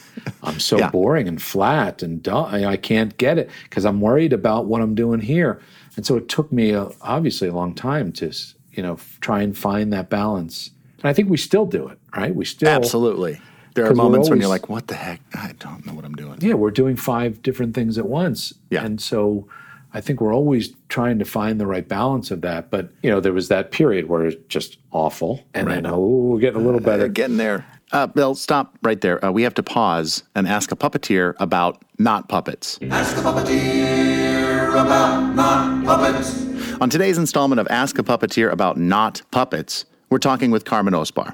I'm 0.44 0.60
so 0.60 0.78
Yeah. 0.78 0.90
boring 0.90 1.28
and 1.28 1.42
flat 1.42 2.04
and 2.04 2.22
dumb. 2.24 2.46
I, 2.46 2.66
I 2.66 2.78
can't 2.78 3.18
get 3.18 3.38
it 3.38 3.50
because 3.64 3.86
I'm 3.86 4.02
worried 4.02 4.34
about 4.34 4.66
what 4.66 4.82
I'm 4.82 4.96
doing 4.96 5.20
here. 5.22 5.60
And 5.96 6.06
so 6.06 6.16
it 6.18 6.28
took 6.30 6.52
me 6.52 6.72
a, 6.72 6.90
obviously 7.02 7.48
a 7.48 7.54
long 7.54 7.76
time 7.76 8.12
to 8.14 8.32
you 8.72 8.82
know 8.84 8.98
try 9.22 9.42
and 9.42 9.58
find 9.58 9.92
that 9.94 10.10
balance. 10.10 10.72
And 11.00 11.06
I 11.10 11.14
think 11.14 11.30
we 11.30 11.38
still 11.38 11.66
do 11.66 11.88
it. 11.88 11.98
Right. 12.16 12.34
We 12.36 12.46
still 12.46 12.70
absolutely. 12.70 13.42
There 13.76 13.86
are 13.86 13.90
'Cause 13.90 13.98
we're 13.98 14.04
moments 14.04 14.30
when 14.30 14.40
you're 14.40 14.50
like, 14.50 14.70
"What 14.70 14.88
the 14.88 14.96
heck? 14.96 15.22
I 15.36 15.54
don't 15.60 15.86
know 15.86 15.94
what 15.94 16.06
I'm 16.06 16.16
doing." 16.16 16.38
yeah, 16.42 16.54
we're 16.54 16.72
doing 16.72 16.96
five 16.96 17.42
different 17.42 17.74
things 17.74 17.98
at 17.98 18.08
once. 18.08 18.54
Yeah. 18.70 18.84
And 18.86 19.00
so 19.02 19.48
I 19.94 20.02
think 20.02 20.22
we're 20.22 20.34
always 20.34 20.74
trying 20.90 21.20
to 21.20 21.26
find 21.26 21.60
the 21.60 21.68
right 21.68 21.88
balance 21.88 22.32
of 22.32 22.42
that. 22.42 22.72
But, 22.72 22.90
you 23.04 23.12
know, 23.12 23.20
there 23.20 23.34
was 23.34 23.48
that 23.50 23.72
period 23.72 24.10
where 24.10 24.26
it's 24.26 24.38
just 24.50 24.78
awful. 24.92 25.44
And 25.54 25.68
then, 25.70 25.86
oh, 25.86 26.00
we're 26.00 26.40
getting 26.40 26.62
a 26.62 26.64
little 26.64 26.80
better. 26.80 26.98
They're 27.00 27.10
getting 27.10 27.38
there. 27.38 27.66
Uh, 27.92 28.08
Bill, 28.08 28.34
stop 28.34 28.76
right 28.82 29.00
there. 29.02 29.24
Uh, 29.24 29.32
we 29.32 29.44
have 29.44 29.54
to 29.54 29.62
pause 29.62 30.24
and 30.34 30.48
ask 30.48 30.72
a 30.72 30.76
puppeteer 30.76 31.36
about 31.40 31.84
not 32.00 32.28
puppets. 32.28 32.80
Ask 32.90 33.18
a 33.18 33.22
puppeteer 33.22 34.70
about 34.72 35.36
not 35.36 35.86
puppets. 35.86 36.44
On 36.82 36.90
today's 36.90 37.20
installment 37.20 37.60
of 37.62 37.68
Ask 37.70 38.00
a 38.00 38.04
Puppeteer 38.04 38.52
About 38.52 38.78
Not 38.78 39.22
Puppets, 39.32 39.86
we're 40.10 40.18
talking 40.18 40.50
with 40.50 40.66
Carmen 40.66 40.94
Osbahr. 40.96 41.34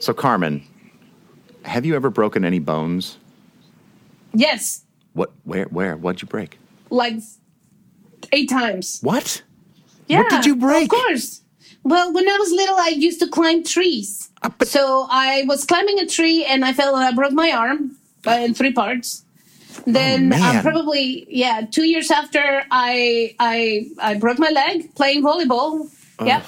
So, 0.00 0.12
Carmen, 0.12 0.62
have 1.64 1.84
you 1.86 1.94
ever 1.96 2.10
broken 2.10 2.44
any 2.44 2.58
bones? 2.58 3.18
Yes, 4.32 4.82
What? 5.12 5.30
Where? 5.44 5.64
Where? 5.66 5.96
What'd 5.96 6.22
you 6.22 6.28
break? 6.28 6.58
like 6.90 7.14
eight 8.32 8.48
times. 8.48 8.98
What? 9.02 9.42
Yeah. 10.08 10.24
did 10.28 10.44
you 10.44 10.56
break? 10.56 10.84
Of 10.84 10.90
course. 10.90 11.42
Well, 11.84 12.12
when 12.12 12.28
I 12.28 12.36
was 12.36 12.50
little, 12.50 12.76
I 12.76 12.88
used 12.88 13.20
to 13.20 13.28
climb 13.28 13.62
trees. 13.64 14.28
Uh, 14.42 14.50
so 14.64 15.06
I 15.10 15.44
was 15.46 15.64
climbing 15.64 15.98
a 16.00 16.06
tree 16.06 16.44
and 16.44 16.64
I 16.64 16.72
fell. 16.72 16.94
And 16.96 17.04
I 17.04 17.12
broke 17.12 17.32
my 17.32 17.50
arm 17.52 17.96
uh, 18.26 18.32
in 18.32 18.54
three 18.54 18.72
parts. 18.72 19.24
Then 19.86 20.32
Oh, 20.34 20.36
uh, 20.36 20.62
probably 20.62 21.26
yeah, 21.30 21.62
two 21.70 21.84
years 21.84 22.10
after 22.10 22.64
I 22.70 23.34
I 23.38 23.86
I 24.00 24.14
broke 24.14 24.38
my 24.38 24.50
leg 24.50 24.94
playing 24.96 25.22
volleyball. 25.22 25.88
Yeah. 26.24 26.42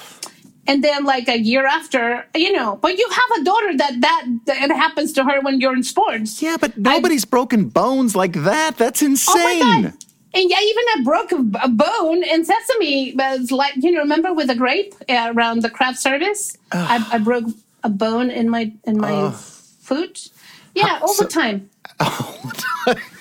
And 0.67 0.83
then 0.83 1.03
like 1.05 1.27
a 1.27 1.37
year 1.37 1.65
after, 1.65 2.25
you 2.35 2.51
know, 2.51 2.77
but 2.81 2.97
you 2.97 3.07
have 3.09 3.41
a 3.41 3.43
daughter 3.43 3.77
that 3.77 4.01
that, 4.01 4.25
that 4.45 4.69
it 4.69 4.75
happens 4.75 5.13
to 5.13 5.23
her 5.23 5.41
when 5.41 5.59
you're 5.59 5.75
in 5.75 5.83
sports. 5.83 6.41
Yeah, 6.41 6.57
but 6.59 6.77
nobody's 6.77 7.25
broken 7.25 7.69
bones 7.69 8.15
like 8.15 8.33
that. 8.33 8.77
That's 8.77 9.01
insane. 9.01 9.35
Oh 9.37 9.59
my 9.59 9.81
god! 9.81 9.93
And 10.35 10.49
yeah, 10.49 10.61
even 10.61 10.83
I 10.95 11.01
broke 11.03 11.31
a, 11.31 11.67
bone 11.69 12.23
in 12.23 12.45
sesame. 12.45 13.13
But 13.15 13.41
it's 13.41 13.51
like 13.51 13.75
you 13.77 13.91
know, 13.91 13.99
remember 13.99 14.33
with 14.33 14.47
the 14.47 14.55
grape 14.55 14.95
uh, 15.09 15.31
around 15.35 15.61
the 15.61 15.69
craft 15.69 15.99
service, 15.99 16.57
I, 16.71 17.05
I 17.11 17.17
broke 17.17 17.45
a 17.83 17.89
bone 17.89 18.31
in 18.31 18.49
my 18.49 18.71
in 18.85 18.97
my 18.97 19.13
Ugh. 19.13 19.33
foot. 19.35 20.29
Yeah, 20.75 20.99
all 21.01 21.15
the 21.15 21.25
time. 21.25 21.69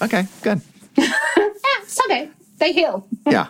Okay, 0.00 0.26
good. 0.42 0.60
Yeah, 0.96 1.82
it's 1.82 2.00
okay. 2.06 2.30
They 2.58 2.72
heal. 2.72 3.06
Yeah. 3.26 3.48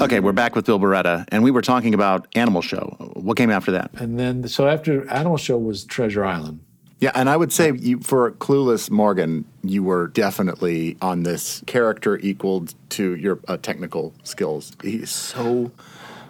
Okay, 0.00 0.20
we're 0.20 0.32
back 0.32 0.54
with 0.54 0.64
Bill 0.64 0.78
Barretta, 0.78 1.24
and 1.28 1.42
we 1.42 1.50
were 1.50 1.62
talking 1.62 1.92
about 1.94 2.26
Animal 2.34 2.62
Show. 2.62 2.96
What 3.14 3.36
came 3.36 3.50
after 3.50 3.72
that? 3.72 3.90
And 3.94 4.18
then, 4.18 4.48
so 4.48 4.68
after 4.68 5.08
Animal 5.10 5.36
Show 5.36 5.58
was 5.58 5.84
Treasure 5.84 6.24
Island. 6.24 6.60
Yeah, 7.00 7.12
and 7.14 7.28
I 7.30 7.36
would 7.36 7.52
say 7.52 7.72
you, 7.72 7.98
for 8.00 8.32
Clueless 8.32 8.90
Morgan, 8.90 9.44
you 9.62 9.82
were 9.82 10.08
definitely 10.08 10.96
on 11.00 11.22
this 11.22 11.62
character 11.66 12.18
equaled 12.18 12.74
to 12.90 13.16
your 13.16 13.40
uh, 13.48 13.56
technical 13.56 14.14
skills. 14.22 14.76
He's 14.82 15.10
so 15.10 15.72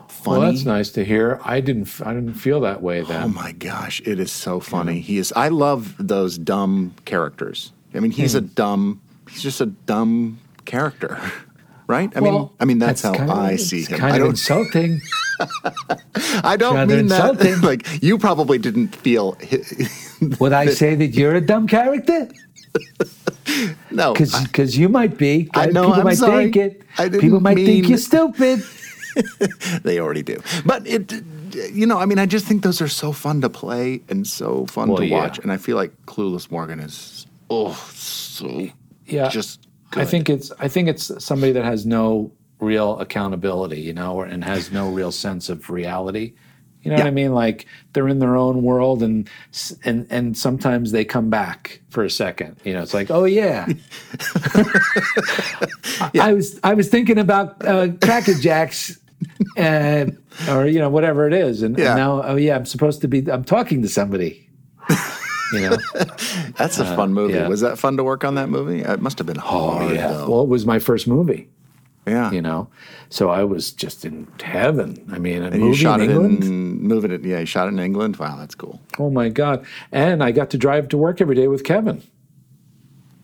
funny. 0.08 0.40
Well, 0.40 0.52
that's 0.52 0.64
nice 0.64 0.90
to 0.92 1.04
hear. 1.04 1.40
I 1.44 1.60
didn't. 1.60 1.88
I 2.04 2.14
didn't 2.14 2.34
feel 2.34 2.60
that 2.60 2.82
way 2.82 3.02
then. 3.02 3.22
Oh 3.24 3.28
my 3.28 3.52
gosh, 3.52 4.00
it 4.04 4.20
is 4.20 4.30
so 4.30 4.60
funny. 4.60 5.00
He 5.00 5.18
is. 5.18 5.32
I 5.34 5.48
love 5.48 5.96
those 5.98 6.38
dumb 6.38 6.94
characters. 7.04 7.72
I 7.94 8.00
mean, 8.00 8.10
he's 8.10 8.32
Hmm. 8.32 8.38
a 8.38 8.40
dumb. 8.42 9.00
He's 9.30 9.42
just 9.42 9.60
a 9.60 9.66
dumb 9.66 10.38
character, 10.64 11.18
right? 11.86 12.10
I 12.16 12.20
mean, 12.20 12.48
I 12.58 12.64
mean 12.64 12.78
that's, 12.78 13.02
how 13.02 13.12
kind 13.14 13.30
of- 13.30 13.38
I 13.38 13.56
see 13.56 13.80
it's 13.80 13.88
him. 13.88 13.98
Kind 13.98 14.14
I 14.14 14.18
don't. 14.18 14.30
insulting. 14.30 15.00
I 16.44 16.56
don't 16.56 16.88
mean 16.88 17.06
that. 17.08 17.34
insulting. 17.34 17.60
like 17.70 17.86
you 18.02 18.18
probably 18.18 18.58
didn't 18.58 18.94
feel. 18.96 19.36
Would 20.40 20.52
I 20.52 20.66
say 20.66 20.94
that 20.96 21.08
you're 21.14 21.34
a 21.34 21.40
dumb 21.40 21.66
character? 21.66 22.28
No, 23.90 24.12
because 24.12 24.76
you 24.78 24.88
might 24.88 25.18
be. 25.18 25.48
I 25.54 25.66
know, 25.66 25.82
People 25.86 25.94
I'm 26.00 26.04
might 26.04 26.16
sorry. 26.18 26.52
think 26.52 26.56
it. 26.96 27.20
People 27.20 27.40
might 27.40 27.56
mean- 27.56 27.66
think 27.66 27.88
you're 27.88 27.98
stupid. 27.98 28.62
they 29.82 29.98
already 29.98 30.22
do. 30.22 30.40
But 30.64 30.86
it, 30.86 31.12
you 31.72 31.84
know, 31.86 31.98
I 31.98 32.06
mean, 32.06 32.18
I 32.20 32.26
just 32.26 32.46
think 32.46 32.62
those 32.62 32.80
are 32.80 32.88
so 32.88 33.10
fun 33.12 33.40
to 33.40 33.48
play 33.48 34.02
and 34.08 34.24
so 34.26 34.66
fun 34.66 34.88
Well, 34.88 34.98
to 34.98 35.06
yeah. 35.06 35.16
watch. 35.18 35.38
And 35.40 35.50
I 35.50 35.56
feel 35.56 35.76
like 35.76 35.90
Clueless 36.06 36.48
Morgan 36.50 36.78
is 36.78 37.26
oh 37.50 37.74
so 37.94 38.68
yeah 39.06 39.28
just 39.28 39.66
I 39.96 40.04
think 40.04 40.30
it's 40.30 40.52
I 40.58 40.68
think 40.68 40.88
it's 40.88 41.10
somebody 41.24 41.50
that 41.52 41.64
has 41.64 41.84
no 41.84 42.30
real 42.60 42.98
accountability, 43.00 43.80
you 43.80 43.92
know, 43.92 44.14
or, 44.14 44.24
and 44.26 44.44
has 44.44 44.70
no 44.70 44.88
real 44.90 45.10
sense 45.10 45.48
of 45.48 45.68
reality. 45.68 46.34
You 46.82 46.90
know 46.90 46.96
what 46.98 47.06
I 47.08 47.10
mean? 47.10 47.34
Like 47.34 47.66
they're 47.92 48.06
in 48.08 48.20
their 48.20 48.36
own 48.36 48.62
world, 48.62 49.02
and 49.02 49.28
and 49.84 50.06
and 50.10 50.36
sometimes 50.38 50.92
they 50.92 51.04
come 51.04 51.28
back 51.28 51.80
for 51.90 52.04
a 52.04 52.08
second. 52.10 52.56
You 52.64 52.72
know, 52.74 52.82
it's 52.82 52.94
like, 52.94 53.10
oh 53.10 53.24
yeah, 53.24 53.66
I- 56.00 56.10
I 56.20 56.32
was 56.32 56.58
I 56.62 56.74
was 56.74 56.88
thinking 56.88 57.18
about 57.18 57.62
uh, 57.66 57.88
Cracker 58.00 58.34
Jacks, 58.34 58.98
uh, 59.58 60.06
or 60.48 60.66
you 60.66 60.78
know 60.78 60.88
whatever 60.88 61.26
it 61.26 61.34
is, 61.34 61.62
and, 61.62 61.76
and 61.88 61.96
now 61.96 62.22
oh 62.22 62.36
yeah, 62.36 62.56
I'm 62.56 62.64
supposed 62.66 63.00
to 63.02 63.08
be 63.08 63.30
I'm 63.30 63.44
talking 63.44 63.82
to 63.82 63.88
somebody. 63.88 64.48
You 65.52 65.70
know, 65.70 65.76
That's 66.56 66.78
a 66.78 66.84
Uh, 66.84 66.96
fun 66.96 67.12
movie. 67.12 67.34
yeah. 67.34 67.48
Was 67.48 67.60
that 67.60 67.78
fun 67.78 67.96
to 67.96 68.04
work 68.04 68.24
on 68.24 68.34
that 68.36 68.48
movie? 68.48 68.80
It 68.80 69.00
must 69.00 69.18
have 69.18 69.26
been 69.26 69.36
hard. 69.38 69.90
Oh 69.90 69.92
yeah. 69.92 70.08
though. 70.08 70.30
Well, 70.30 70.42
it 70.42 70.48
was 70.48 70.64
my 70.66 70.78
first 70.78 71.06
movie. 71.08 71.48
Yeah. 72.06 72.30
You 72.32 72.40
know, 72.42 72.68
so 73.10 73.28
I 73.28 73.44
was 73.44 73.72
just 73.72 74.04
in 74.04 74.26
heaven. 74.42 75.04
I 75.12 75.18
mean, 75.18 75.42
a 75.42 75.46
and 75.46 75.54
movie 75.60 75.66
you 75.66 75.74
shot 75.74 76.00
in 76.00 76.10
it 76.10 76.14
England. 76.14 76.44
in 76.44 76.82
moving 76.82 77.10
it. 77.10 77.22
Yeah, 77.24 77.40
you 77.40 77.46
shot 77.46 77.66
it 77.66 77.72
in 77.72 77.78
England. 77.78 78.16
Wow, 78.16 78.36
that's 78.38 78.54
cool. 78.54 78.80
Oh 78.98 79.10
my 79.10 79.28
god! 79.28 79.64
And 79.92 80.22
I 80.24 80.30
got 80.32 80.50
to 80.50 80.58
drive 80.58 80.88
to 80.88 80.96
work 80.98 81.20
every 81.20 81.36
day 81.36 81.46
with 81.46 81.62
Kevin. 81.62 82.02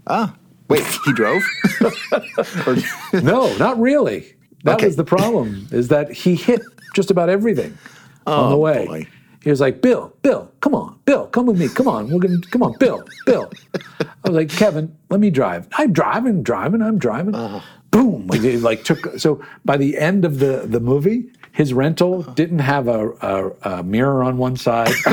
Ah, 0.06 0.34
wait, 0.68 0.84
he 1.04 1.12
drove? 1.14 1.42
no, 3.12 3.56
not 3.56 3.78
really. 3.80 4.34
That 4.64 4.76
Okay. 4.76 4.86
was 4.86 4.96
the 4.96 5.04
problem. 5.04 5.66
Is 5.72 5.88
that 5.88 6.12
he 6.12 6.34
hit 6.34 6.60
just 6.94 7.10
about 7.10 7.28
everything 7.28 7.76
on 8.26 8.50
the 8.50 8.56
Oh, 8.56 8.60
way. 8.60 8.86
boy. 8.86 9.06
He 9.46 9.50
was 9.50 9.60
like, 9.60 9.80
"Bill, 9.80 10.12
Bill, 10.22 10.50
come 10.58 10.74
on, 10.74 10.98
Bill, 11.04 11.28
come 11.28 11.46
with 11.46 11.56
me, 11.56 11.68
come 11.68 11.86
on, 11.86 12.10
we're 12.10 12.18
gonna, 12.18 12.40
come 12.50 12.64
on, 12.64 12.76
Bill, 12.80 13.04
Bill." 13.26 13.48
I 14.02 14.28
was 14.28 14.32
like, 14.32 14.48
"Kevin, 14.48 14.92
let 15.08 15.20
me 15.20 15.30
drive." 15.30 15.68
I'm 15.74 15.92
driving, 15.92 16.42
driving, 16.42 16.82
I'm 16.82 16.98
driving. 16.98 17.36
Uh-huh. 17.36 17.60
Boom! 17.92 18.26
Like, 18.26 18.42
it, 18.42 18.60
like 18.60 18.82
took. 18.82 19.20
So 19.20 19.40
by 19.64 19.76
the 19.76 19.98
end 19.98 20.24
of 20.24 20.40
the 20.40 20.64
the 20.66 20.80
movie, 20.80 21.30
his 21.52 21.72
rental 21.72 22.24
didn't 22.24 22.58
have 22.58 22.88
a, 22.88 23.10
a, 23.22 23.50
a 23.62 23.82
mirror 23.84 24.24
on 24.24 24.36
one 24.36 24.56
side. 24.56 24.88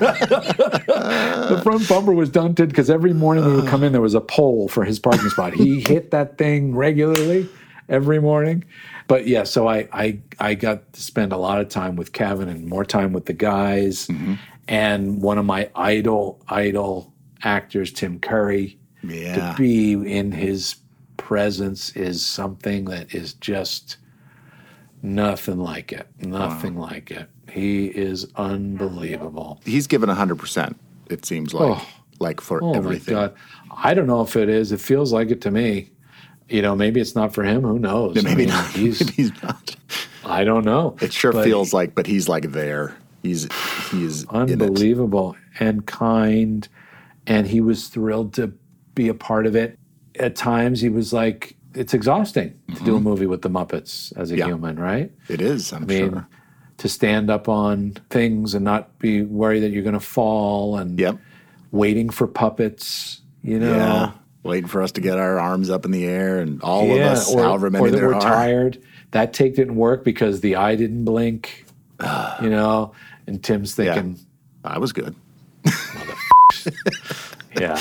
the 0.00 1.60
front 1.62 1.86
bumper 1.90 2.14
was 2.14 2.30
dented 2.30 2.70
because 2.70 2.88
every 2.88 3.12
morning 3.12 3.44
we 3.44 3.54
would 3.56 3.68
come 3.68 3.84
in, 3.84 3.92
there 3.92 4.00
was 4.00 4.14
a 4.14 4.22
pole 4.22 4.68
for 4.68 4.82
his 4.82 4.98
parking 4.98 5.28
spot. 5.28 5.52
He 5.52 5.80
hit 5.80 6.10
that 6.12 6.38
thing 6.38 6.74
regularly 6.74 7.50
every 7.90 8.18
morning. 8.18 8.64
But 9.08 9.26
yeah, 9.26 9.42
so 9.44 9.66
I, 9.66 9.88
I 9.92 10.20
I 10.38 10.54
got 10.54 10.92
to 10.92 11.00
spend 11.02 11.32
a 11.32 11.36
lot 11.36 11.60
of 11.60 11.68
time 11.70 11.96
with 11.96 12.12
Kevin 12.12 12.48
and 12.48 12.66
more 12.66 12.84
time 12.84 13.12
with 13.12 13.24
the 13.26 13.32
guys. 13.32 14.06
Mm-hmm. 14.06 14.34
And 14.68 15.20
one 15.22 15.38
of 15.38 15.44
my 15.46 15.70
idol 15.74 16.40
idol 16.48 17.12
actors, 17.42 17.90
Tim 17.92 18.20
Curry, 18.20 18.78
Yeah. 19.02 19.34
to 19.52 19.54
be 19.58 19.92
in 19.92 20.30
his 20.32 20.76
presence 21.16 21.96
is 21.96 22.24
something 22.24 22.84
that 22.86 23.14
is 23.14 23.32
just 23.34 23.96
nothing 25.02 25.58
like 25.58 25.92
it. 25.92 26.06
Nothing 26.20 26.76
like 26.76 27.10
it. 27.10 27.28
He 27.50 27.86
is 27.86 28.26
unbelievable. 28.36 29.60
He's 29.64 29.86
given 29.86 30.08
hundred 30.10 30.38
percent. 30.38 30.78
It 31.08 31.24
seems 31.24 31.54
like, 31.54 31.78
Oh. 31.80 31.86
like 32.20 32.40
for 32.40 32.62
Oh 32.62 32.74
everything. 32.74 33.14
my 33.14 33.20
god! 33.28 33.34
I 33.74 33.94
don't 33.94 34.06
know 34.06 34.20
if 34.20 34.36
it 34.36 34.48
is. 34.50 34.72
It 34.72 34.80
feels 34.80 35.12
like 35.12 35.30
it 35.30 35.40
to 35.42 35.50
me. 35.50 35.90
You 36.48 36.62
know, 36.62 36.74
maybe 36.74 37.00
it's 37.00 37.14
not 37.14 37.34
for 37.34 37.42
him. 37.44 37.62
Who 37.62 37.78
knows? 37.78 38.16
Yeah, 38.16 38.22
maybe 38.22 38.44
I 38.44 38.46
mean, 38.46 38.48
not. 38.48 38.66
He's, 38.74 39.00
Maybe 39.00 39.12
he's 39.12 39.42
not. 39.42 39.76
I 40.24 40.44
don't 40.44 40.64
know. 40.64 40.96
It 41.00 41.12
sure 41.12 41.32
But 41.32 41.44
feels 41.44 41.72
like, 41.72 41.94
but 41.94 42.06
he's 42.06 42.28
like 42.28 42.52
there. 42.52 42.96
He's 43.22 43.48
he's 43.90 44.26
unbelievable 44.28 45.36
and 45.58 45.84
kind, 45.86 46.66
and 47.26 47.46
he 47.46 47.60
was 47.60 47.88
thrilled 47.88 48.32
to 48.34 48.52
be 48.94 49.08
a 49.08 49.14
part 49.14 49.46
of 49.46 49.56
it. 49.56 49.78
At 50.18 50.36
times, 50.36 50.80
he 50.80 50.88
was 50.88 51.12
like, 51.12 51.56
"It's 51.74 51.94
exhausting 51.94 52.58
to 52.76 52.84
do 52.84 52.96
a 52.96 53.00
movie 53.00 53.26
with 53.26 53.42
the 53.42 53.50
Muppets 53.50 54.12
as 54.16 54.30
a 54.30 54.34
Mm-hmm. 54.34 54.38
Yeah. 54.38 54.46
human, 54.46 54.78
right?" 54.78 55.10
It 55.28 55.40
is. 55.40 55.72
I'm 55.72 55.82
I 55.82 55.86
mean, 55.86 56.10
sure. 56.12 56.28
to 56.78 56.88
stand 56.88 57.28
up 57.30 57.48
on 57.48 57.96
things 58.10 58.54
and 58.54 58.64
not 58.64 58.98
be 58.98 59.22
worried 59.22 59.60
that 59.60 59.70
you're 59.70 59.82
going 59.82 59.94
to 59.94 60.00
fall, 60.00 60.76
and 60.78 60.98
Yep. 60.98 61.18
waiting 61.72 62.08
for 62.10 62.26
puppets. 62.26 63.20
You 63.42 63.58
know, 63.58 63.74
Yeah. 63.76 64.12
Waiting 64.48 64.66
for 64.66 64.80
us 64.80 64.92
to 64.92 65.02
get 65.02 65.18
our 65.18 65.38
arms 65.38 65.68
up 65.68 65.84
in 65.84 65.90
the 65.90 66.06
air 66.06 66.38
and 66.38 66.62
all 66.62 66.90
of 66.90 66.98
us, 67.02 67.30
or, 67.30 67.42
however 67.42 67.68
many 67.68 67.84
or 67.84 67.90
that 67.90 67.96
there 67.98 68.08
we're 68.08 68.14
are. 68.14 68.20
tired. 68.20 68.82
That 69.10 69.34
take 69.34 69.54
didn't 69.56 69.76
work 69.76 70.04
because 70.04 70.40
the 70.40 70.56
eye 70.56 70.74
didn't 70.74 71.04
blink. 71.04 71.66
you 72.40 72.48
know, 72.48 72.92
and 73.26 73.44
Tim's 73.44 73.74
thinking, 73.74 74.18
I 74.64 74.78
was 74.78 74.94
good. 74.94 75.14
yeah. 77.60 77.78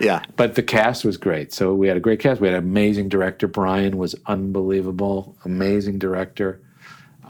Yeah. 0.00 0.24
But 0.34 0.56
the 0.56 0.62
cast 0.64 1.04
was 1.04 1.16
great. 1.16 1.52
So 1.52 1.72
we 1.72 1.86
had 1.86 1.96
a 1.96 2.00
great 2.00 2.18
cast. 2.18 2.40
We 2.40 2.48
had 2.48 2.56
an 2.56 2.64
amazing 2.64 3.08
director. 3.08 3.46
Brian 3.46 3.96
was 3.96 4.16
unbelievable. 4.26 5.36
Amazing 5.44 6.00
director. 6.00 6.60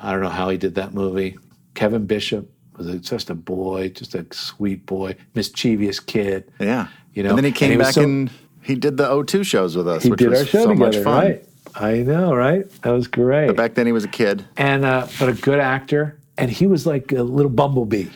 I 0.00 0.12
don't 0.12 0.22
know 0.22 0.30
how 0.30 0.48
he 0.48 0.56
did 0.56 0.76
that 0.76 0.94
movie. 0.94 1.36
Kevin 1.74 2.06
Bishop 2.06 2.50
was 2.78 2.86
just 3.00 3.28
a 3.28 3.34
boy, 3.34 3.90
just 3.90 4.14
a 4.14 4.24
sweet 4.32 4.86
boy, 4.86 5.14
mischievous 5.34 6.00
kid. 6.00 6.50
Yeah. 6.58 6.88
You 7.12 7.22
know, 7.22 7.30
and 7.30 7.38
then 7.38 7.44
he 7.44 7.52
came 7.52 7.78
back 7.78 7.92
so- 7.92 8.02
and 8.02 8.30
he 8.68 8.76
did 8.76 8.96
the 8.98 9.08
O2 9.08 9.44
shows 9.44 9.76
with 9.76 9.88
us, 9.88 10.04
he 10.04 10.10
which 10.10 10.18
did 10.20 10.30
was 10.30 10.40
our 10.40 10.46
show 10.46 10.62
so 10.62 10.68
together, 10.68 10.84
much 10.86 10.96
fun. 11.02 11.24
right? 11.26 11.44
I 11.74 11.96
know, 12.02 12.32
right? 12.34 12.70
That 12.82 12.90
was 12.92 13.08
great. 13.08 13.46
But 13.48 13.56
back 13.56 13.74
then 13.74 13.86
he 13.86 13.92
was 13.92 14.04
a 14.04 14.08
kid. 14.08 14.44
and 14.56 14.84
uh, 14.84 15.06
but 15.18 15.28
a 15.28 15.32
good 15.32 15.58
actor, 15.58 16.18
and 16.36 16.50
he 16.50 16.66
was 16.66 16.86
like 16.86 17.10
a 17.12 17.22
little 17.22 17.50
bumblebee, 17.50 18.06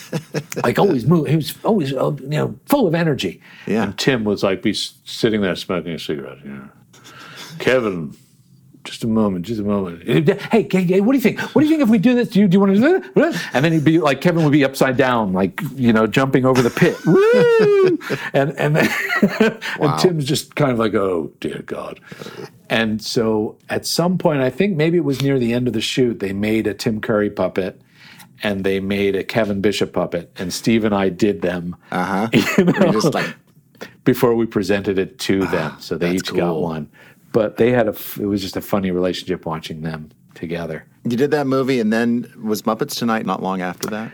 like 0.64 0.78
always 0.78 1.06
move. 1.06 1.26
He 1.28 1.36
was 1.36 1.54
always 1.64 1.92
uh, 1.92 2.12
you 2.20 2.28
know 2.28 2.58
full 2.66 2.86
of 2.86 2.94
energy. 2.94 3.40
Yeah. 3.66 3.84
And 3.84 3.98
Tim 3.98 4.24
was 4.24 4.42
like 4.42 4.62
be 4.62 4.72
sitting 4.72 5.40
there 5.42 5.54
smoking 5.56 5.92
a 5.92 5.98
cigarette. 5.98 6.38
You 6.44 6.50
know, 6.50 6.68
Kevin. 7.58 8.16
Just 8.88 9.04
a 9.04 9.06
moment, 9.06 9.44
just 9.44 9.60
a 9.60 9.64
moment. 9.64 10.02
Hey, 10.02 10.22
hey, 10.62 10.82
hey, 10.82 11.00
what 11.02 11.12
do 11.12 11.18
you 11.18 11.22
think? 11.22 11.38
What 11.40 11.60
do 11.60 11.66
you 11.66 11.70
think 11.70 11.82
if 11.82 11.90
we 11.90 11.98
do 11.98 12.14
this? 12.14 12.30
Do 12.30 12.40
you, 12.40 12.48
do 12.48 12.54
you 12.54 12.60
want 12.60 12.74
to 12.74 12.80
do 12.80 13.00
that? 13.16 13.50
And 13.52 13.62
then 13.62 13.72
he'd 13.72 13.84
be 13.84 13.98
like, 13.98 14.22
Kevin 14.22 14.42
would 14.44 14.50
be 14.50 14.64
upside 14.64 14.96
down, 14.96 15.34
like, 15.34 15.60
you 15.74 15.92
know, 15.92 16.06
jumping 16.06 16.46
over 16.46 16.62
the 16.62 16.70
pit. 16.70 16.96
Woo! 17.04 17.98
and 18.32 18.58
and, 18.58 18.76
then, 18.76 19.60
and 19.78 20.00
Tim's 20.00 20.24
just 20.24 20.54
kind 20.54 20.72
of 20.72 20.78
like, 20.78 20.94
oh, 20.94 21.30
dear 21.38 21.60
God. 21.66 22.00
And 22.70 23.02
so 23.02 23.58
at 23.68 23.84
some 23.84 24.16
point, 24.16 24.40
I 24.40 24.48
think 24.48 24.74
maybe 24.74 24.96
it 24.96 25.04
was 25.04 25.20
near 25.20 25.38
the 25.38 25.52
end 25.52 25.68
of 25.68 25.74
the 25.74 25.82
shoot, 25.82 26.20
they 26.20 26.32
made 26.32 26.66
a 26.66 26.72
Tim 26.72 27.02
Curry 27.02 27.28
puppet 27.28 27.78
and 28.42 28.64
they 28.64 28.80
made 28.80 29.16
a 29.16 29.22
Kevin 29.22 29.60
Bishop 29.60 29.92
puppet. 29.92 30.32
And 30.38 30.50
Steve 30.50 30.86
and 30.86 30.94
I 30.94 31.10
did 31.10 31.42
them. 31.42 31.76
Uh 31.90 32.04
huh. 32.04 32.28
You 32.56 32.64
know, 32.64 32.92
just 32.92 33.12
like, 33.12 33.36
before 34.04 34.34
we 34.34 34.46
presented 34.46 34.98
it 34.98 35.18
to 35.18 35.44
them. 35.44 35.76
So 35.78 35.98
they 35.98 36.12
each 36.12 36.32
got 36.32 36.58
one. 36.58 36.88
But 37.32 37.56
they 37.56 37.70
had 37.70 37.88
a 37.88 37.94
It 38.20 38.26
was 38.26 38.42
just 38.42 38.56
a 38.56 38.60
funny 38.60 38.90
relationship 38.90 39.46
watching 39.46 39.82
them 39.82 40.10
together. 40.34 40.86
You 41.04 41.16
did 41.16 41.30
that 41.32 41.46
movie, 41.46 41.80
and 41.80 41.92
then 41.92 42.32
was 42.42 42.62
Muppets 42.62 42.96
Tonight 42.96 43.26
not 43.26 43.42
long 43.42 43.62
after 43.62 43.88
that? 43.88 44.12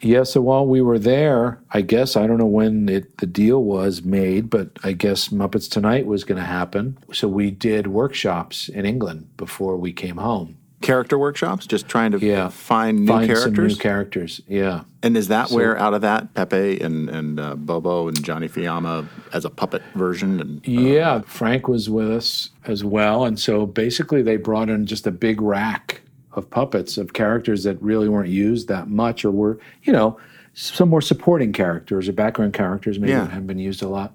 Yeah, 0.00 0.24
so 0.24 0.40
while 0.40 0.66
we 0.66 0.80
were 0.80 0.98
there, 0.98 1.60
I 1.70 1.80
guess 1.80 2.16
I 2.16 2.26
don't 2.26 2.38
know 2.38 2.46
when 2.46 2.88
it, 2.88 3.18
the 3.18 3.26
deal 3.26 3.62
was 3.62 4.02
made, 4.02 4.50
but 4.50 4.70
I 4.82 4.92
guess 4.92 5.28
Muppets 5.28 5.70
Tonight 5.70 6.06
was 6.06 6.24
going 6.24 6.40
to 6.40 6.46
happen. 6.46 6.98
So 7.12 7.28
we 7.28 7.50
did 7.50 7.86
workshops 7.86 8.68
in 8.68 8.84
England 8.84 9.28
before 9.36 9.76
we 9.76 9.92
came 9.92 10.16
home. 10.16 10.58
Character 10.86 11.18
workshops, 11.18 11.66
just 11.66 11.88
trying 11.88 12.12
to 12.12 12.18
Yeah. 12.20 12.48
find 12.48 13.00
new 13.00 13.06
Find 13.08 13.26
characters. 13.26 13.72
new 13.76 13.80
characters. 13.82 14.40
Yeah. 14.48 14.82
and 15.02 15.16
is 15.16 15.26
that 15.28 15.48
So- 15.48 15.56
where 15.56 15.76
out 15.76 15.94
of 15.94 16.00
that 16.02 16.32
Pepe 16.34 16.80
and 16.80 17.08
and 17.10 17.40
uh, 17.40 17.56
Bobo 17.56 18.06
and 18.06 18.22
Johnny 18.24 18.48
Fiama 18.48 19.06
as 19.32 19.44
a 19.44 19.50
puppet 19.50 19.82
version? 19.96 20.40
And 20.40 20.60
Yeah, 20.64 21.22
Frank 21.26 21.66
was 21.66 21.90
with 21.90 22.08
us 22.10 22.50
as 22.64 22.84
well. 22.84 23.24
And 23.24 23.36
so 23.38 23.66
basically, 23.66 24.22
they 24.22 24.36
brought 24.36 24.68
in 24.70 24.86
just 24.86 25.06
a 25.08 25.10
big 25.10 25.40
rack 25.42 26.02
of 26.34 26.48
puppets 26.50 26.98
of 26.98 27.12
characters 27.14 27.64
that 27.64 27.82
really 27.82 28.08
weren't 28.08 28.28
used 28.28 28.68
that 28.68 28.88
much 28.88 29.24
or 29.24 29.32
were, 29.32 29.58
you 29.82 29.92
know, 29.92 30.18
some 30.54 30.88
more 30.88 31.00
supporting 31.02 31.52
characters 31.52 32.08
or 32.08 32.12
background 32.12 32.52
characters 32.52 32.98
maybe 33.00 33.10
Yeah. 33.12 33.22
that 33.22 33.30
haven't 33.30 33.48
been 33.48 33.58
used 33.58 33.82
a 33.82 33.88
lot. 33.88 34.14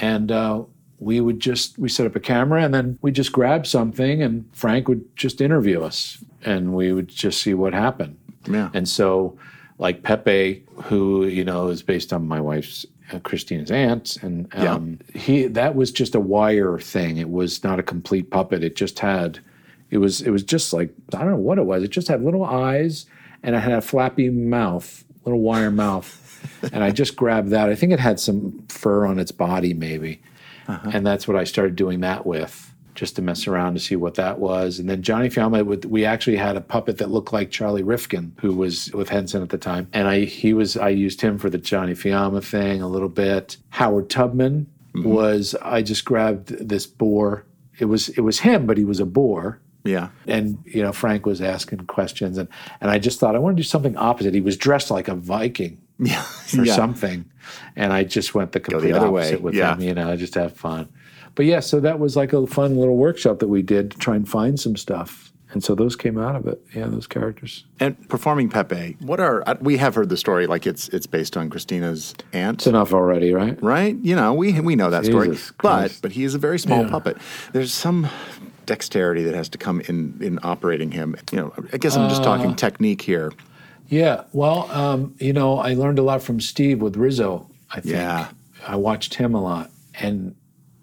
And 0.00 0.30
uh, 0.30 0.62
we 1.02 1.20
would 1.20 1.40
just, 1.40 1.78
we 1.78 1.88
set 1.88 2.06
up 2.06 2.16
a 2.16 2.20
camera 2.20 2.62
and 2.62 2.72
then 2.72 2.98
we 3.02 3.10
just 3.12 3.32
grab 3.32 3.66
something 3.66 4.22
and 4.22 4.44
Frank 4.52 4.88
would 4.88 5.04
just 5.16 5.40
interview 5.40 5.82
us 5.82 6.22
and 6.44 6.74
we 6.74 6.92
would 6.92 7.08
just 7.08 7.42
see 7.42 7.54
what 7.54 7.72
happened. 7.74 8.16
Yeah. 8.46 8.70
And 8.74 8.88
so, 8.88 9.36
like 9.78 10.02
Pepe, 10.02 10.64
who 10.84 11.26
you 11.26 11.44
know 11.44 11.68
is 11.68 11.82
based 11.82 12.12
on 12.12 12.26
my 12.28 12.40
wife's 12.40 12.86
uh, 13.12 13.18
Christina's 13.20 13.70
aunt, 13.70 14.16
and 14.22 14.48
Yeah. 14.54 14.74
um, 14.74 14.98
he 15.14 15.46
that 15.48 15.74
was 15.74 15.90
just 15.90 16.14
a 16.14 16.20
wire 16.20 16.78
thing. 16.78 17.16
It 17.16 17.30
was 17.30 17.62
not 17.64 17.78
a 17.78 17.82
complete 17.82 18.30
puppet. 18.30 18.62
It 18.62 18.76
just 18.76 18.98
had, 19.00 19.38
it 19.90 19.98
was 19.98 20.20
it 20.20 20.30
was 20.30 20.42
just 20.44 20.72
like 20.72 20.90
I 21.14 21.18
don't 21.18 21.30
know 21.30 21.36
what 21.36 21.58
it 21.58 21.66
was. 21.66 21.82
It 21.82 21.90
just 21.90 22.08
had 22.08 22.22
little 22.22 22.44
eyes 22.44 23.06
and 23.42 23.56
it 23.56 23.60
had 23.60 23.72
a 23.72 23.80
flappy 23.80 24.30
mouth, 24.30 25.04
little 25.24 25.40
wire 25.40 25.70
mouth. 25.70 26.18
and 26.72 26.82
I 26.84 26.90
just 26.90 27.16
grabbed 27.16 27.50
that. 27.50 27.68
I 27.68 27.74
think 27.74 27.92
it 27.92 28.00
had 28.00 28.18
some 28.20 28.64
fur 28.68 29.06
on 29.06 29.18
its 29.18 29.32
body, 29.32 29.74
maybe, 29.74 30.20
Uh-huh. 30.72 30.90
and 30.94 31.06
that's 31.06 31.28
what 31.28 31.36
I 31.36 31.44
started 31.44 31.76
doing 31.76 32.00
that 32.00 32.26
with. 32.26 32.68
Just 32.94 33.16
to 33.16 33.22
mess 33.22 33.46
around 33.46 33.72
to 33.72 33.80
see 33.80 33.96
what 33.96 34.16
that 34.16 34.38
was, 34.38 34.78
and 34.78 34.86
then 34.86 35.00
Johnny 35.00 35.30
Fiama. 35.30 35.64
Would, 35.64 35.86
we 35.86 36.04
actually 36.04 36.36
had 36.36 36.58
a 36.58 36.60
puppet 36.60 36.98
that 36.98 37.10
looked 37.10 37.32
like 37.32 37.50
Charlie 37.50 37.82
Rivkin, 37.82 38.32
who 38.40 38.52
was 38.52 38.92
with 38.92 39.08
Henson 39.08 39.42
at 39.42 39.48
the 39.48 39.56
time, 39.56 39.88
and 39.94 40.06
I 40.06 40.20
he 40.26 40.52
was 40.52 40.76
I 40.76 40.90
used 40.90 41.22
him 41.22 41.38
for 41.38 41.48
the 41.48 41.56
Johnny 41.56 41.94
Fiama 41.94 42.44
thing 42.44 42.82
a 42.82 42.88
little 42.88 43.08
bit. 43.08 43.56
Howard 43.70 44.10
Tubman 44.10 44.66
mm-hmm. 44.94 45.08
was 45.08 45.54
I 45.62 45.80
just 45.80 46.04
grabbed 46.04 46.48
this 46.48 46.86
boar. 46.86 47.46
It 47.78 47.86
was 47.86 48.10
it 48.10 48.20
was 48.20 48.40
him, 48.40 48.66
but 48.66 48.76
he 48.76 48.84
was 48.84 49.00
a 49.00 49.06
boar, 49.06 49.58
yeah, 49.84 50.10
and 50.26 50.58
you 50.64 50.82
know 50.82 50.92
Frank 50.92 51.26
was 51.26 51.40
asking 51.40 51.80
questions, 51.86 52.38
and 52.38 52.48
and 52.80 52.90
I 52.90 52.98
just 52.98 53.18
thought 53.18 53.34
I 53.34 53.38
want 53.38 53.56
to 53.56 53.62
do 53.62 53.66
something 53.66 53.96
opposite. 53.96 54.34
He 54.34 54.40
was 54.40 54.56
dressed 54.56 54.90
like 54.90 55.08
a 55.08 55.14
Viking, 55.14 55.80
yeah, 56.02 56.24
or 56.58 56.64
yeah. 56.64 56.74
something, 56.74 57.24
and 57.76 57.92
I 57.92 58.04
just 58.04 58.34
went 58.34 58.52
the 58.52 58.60
complete 58.60 58.92
other 58.92 59.10
way, 59.10 59.22
opposite 59.22 59.42
with 59.42 59.54
yeah. 59.54 59.74
him. 59.74 59.80
You 59.80 59.94
know, 59.94 60.10
I 60.10 60.16
just 60.16 60.34
have 60.34 60.54
fun. 60.56 60.88
But 61.34 61.46
yeah, 61.46 61.60
so 61.60 61.80
that 61.80 61.98
was 61.98 62.14
like 62.16 62.32
a 62.32 62.46
fun 62.46 62.76
little 62.76 62.96
workshop 62.96 63.38
that 63.38 63.48
we 63.48 63.62
did 63.62 63.92
to 63.92 63.98
try 63.98 64.16
and 64.16 64.28
find 64.28 64.60
some 64.60 64.76
stuff, 64.76 65.32
and 65.52 65.64
so 65.64 65.74
those 65.74 65.96
came 65.96 66.18
out 66.18 66.36
of 66.36 66.46
it. 66.46 66.62
Yeah, 66.74 66.86
those 66.88 67.06
characters. 67.06 67.64
And 67.80 67.96
performing 68.10 68.50
Pepe, 68.50 68.96
what 69.00 69.18
are 69.18 69.42
uh, 69.48 69.54
we 69.60 69.78
have 69.78 69.94
heard 69.94 70.10
the 70.10 70.16
story 70.18 70.46
like 70.46 70.66
it's 70.66 70.88
it's 70.90 71.06
based 71.06 71.36
on 71.38 71.48
Christina's 71.48 72.14
aunt. 72.34 72.58
It's 72.58 72.66
enough 72.66 72.92
already, 72.92 73.32
right? 73.32 73.60
right? 73.62 73.96
You 74.02 74.14
know, 74.14 74.34
we 74.34 74.60
we 74.60 74.76
know 74.76 74.90
that 74.90 75.06
story, 75.06 75.28
Jesus 75.28 75.52
but 75.62 75.98
but 76.02 76.12
he 76.12 76.24
is 76.24 76.34
a 76.34 76.38
very 76.38 76.58
small 76.58 76.82
Yeah. 76.84 76.90
puppet. 76.90 77.16
There's 77.52 77.72
some 77.72 78.08
dexterity 78.66 79.24
that 79.24 79.34
has 79.34 79.48
to 79.50 79.58
come 79.58 79.80
in 79.88 80.18
in 80.20 80.38
operating 80.42 80.90
him. 80.90 81.16
You 81.32 81.38
know, 81.38 81.52
I 81.72 81.78
guess 81.78 81.96
I'm 81.96 82.08
just 82.10 82.22
Uh. 82.22 82.24
talking 82.24 82.54
technique 82.54 83.00
here. 83.02 83.32
Yeah, 83.92 84.24
well, 84.32 84.70
um, 84.72 85.14
you 85.18 85.32
know, 85.34 85.58
I 85.58 85.74
learned 85.74 85.98
a 85.98 86.02
lot 86.02 86.22
from 86.22 86.40
Steve 86.40 86.80
with 86.80 86.96
Rizzo. 86.96 87.48
I 87.70 87.80
think 87.80 87.94
Yeah. 87.94 88.28
I 88.66 88.76
watched 88.76 89.14
him 89.14 89.34
a 89.34 89.42
lot, 89.42 89.70
and 89.94 90.34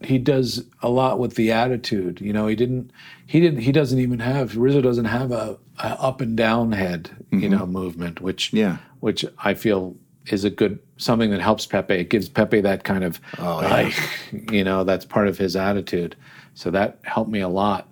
he 0.02 0.20
does 0.20 0.64
a 0.84 0.90
lot 0.90 1.18
with 1.18 1.34
the 1.36 1.52
attitude. 1.52 2.22
You 2.22 2.34
know, 2.34 2.46
he 2.46 2.56
didn't, 2.56 2.92
he 3.26 3.40
didn't, 3.40 3.62
he 3.62 3.72
doesn't 3.72 4.00
even 4.00 4.20
have 4.20 4.56
Rizzo 4.58 4.80
doesn't 4.82 5.06
have 5.06 5.32
a, 5.32 5.58
a 5.80 5.88
up 6.02 6.22
and 6.22 6.38
down 6.38 6.72
head, 6.72 7.10
you 7.32 7.50
know, 7.50 7.66
movement, 7.66 8.22
which 8.22 8.48
Mm-hmm. 8.50 8.58
Yeah. 8.58 8.78
which 9.00 9.26
I 9.44 9.56
feel 9.56 9.96
is 10.28 10.44
a 10.44 10.50
good 10.52 10.78
something 10.98 11.32
that 11.32 11.42
helps 11.42 11.66
Pepe. 11.66 11.96
It 11.96 12.10
gives 12.12 12.30
Pepe 12.30 12.62
that 12.62 12.84
kind 12.84 13.04
of, 13.04 13.20
Oh, 13.40 13.62
yeah. 13.62 13.70
like, 13.70 14.52
you 14.52 14.64
know, 14.64 14.84
that's 14.84 15.06
part 15.06 15.28
of 15.28 15.38
his 15.40 15.56
attitude. 15.56 16.16
So 16.54 16.70
that 16.72 17.00
helped 17.04 17.32
me 17.32 17.40
a 17.40 17.50
lot. 17.50 17.88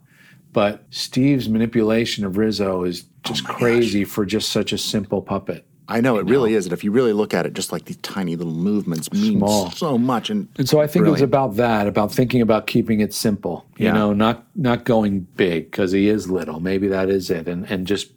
But 0.54 0.84
Steve's 0.92 1.50
manipulation 1.50 2.24
of 2.26 2.38
Rizzo 2.38 2.84
is 2.84 3.04
just 3.28 3.48
Oh 3.50 3.54
crazy 3.54 4.04
for 4.04 4.26
just 4.26 4.50
such 4.52 4.74
a 4.74 4.78
simple 4.78 5.22
puppet. 5.22 5.66
I 5.90 6.02
know 6.02 6.18
it 6.18 6.26
really 6.26 6.54
is, 6.54 6.66
and 6.66 6.74
if 6.74 6.84
you 6.84 6.92
really 6.92 7.14
look 7.14 7.34
at 7.34 7.46
it, 7.46 7.54
just 7.54 7.72
like 7.72 7.86
these 7.86 7.96
tiny 7.98 8.36
little 8.36 8.52
movements 8.54 9.10
mean 9.14 9.38
Small. 9.40 9.72
so 9.72 9.98
much. 9.98 10.30
And 10.30 10.50
And 10.58 10.68
so 10.68 10.82
I 10.82 10.88
think 10.88 11.08
it 11.08 11.10
was 11.10 11.22
about 11.22 11.56
that, 11.56 11.88
about 11.88 12.12
thinking 12.12 12.42
about 12.42 12.68
keeping 12.68 13.00
it 13.00 13.14
simple. 13.14 13.66
You 13.78 13.86
Yeah. 13.86 13.94
know, 13.94 14.12
not 14.12 14.46
not 14.56 14.84
going 14.84 15.28
big 15.38 15.72
because 15.72 15.94
he 15.94 16.10
is 16.10 16.30
little. 16.30 16.60
Maybe 16.60 16.88
that 16.90 17.10
is 17.10 17.30
it, 17.30 17.48
and 17.48 17.66
and 17.72 17.88
just 17.88 18.12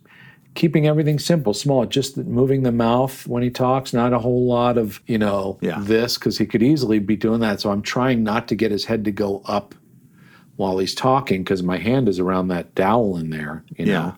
keeping 0.55 0.89
everything 0.89 1.21
simple, 1.21 1.55
small. 1.55 1.87
Just 1.87 2.17
moving 2.17 2.65
the 2.65 2.73
mouth 2.73 3.25
when 3.29 3.45
he 3.45 3.51
talks, 3.51 3.93
not 3.93 4.13
a 4.13 4.19
whole 4.19 4.49
lot 4.49 4.77
of 4.77 5.01
you 5.07 5.17
know 5.19 5.57
Yeah. 5.63 5.79
this 5.81 6.19
because 6.19 6.39
he 6.39 6.47
could 6.47 6.65
easily 6.65 6.99
be 6.99 7.15
doing 7.15 7.39
that. 7.39 7.61
So 7.61 7.71
I'm 7.71 7.83
trying 7.83 8.25
not 8.25 8.49
to 8.49 8.57
get 8.57 8.73
his 8.73 8.87
head 8.87 9.05
to 9.05 9.13
go 9.13 9.43
up 9.47 9.77
while 10.57 10.79
he's 10.79 10.95
talking 10.95 11.45
because 11.45 11.63
my 11.63 11.79
hand 11.79 12.09
is 12.09 12.19
around 12.19 12.49
that 12.49 12.75
dowel 12.75 13.17
in 13.17 13.31
there. 13.31 13.63
You 13.79 13.87
Yeah. 13.87 13.93
know, 13.95 14.15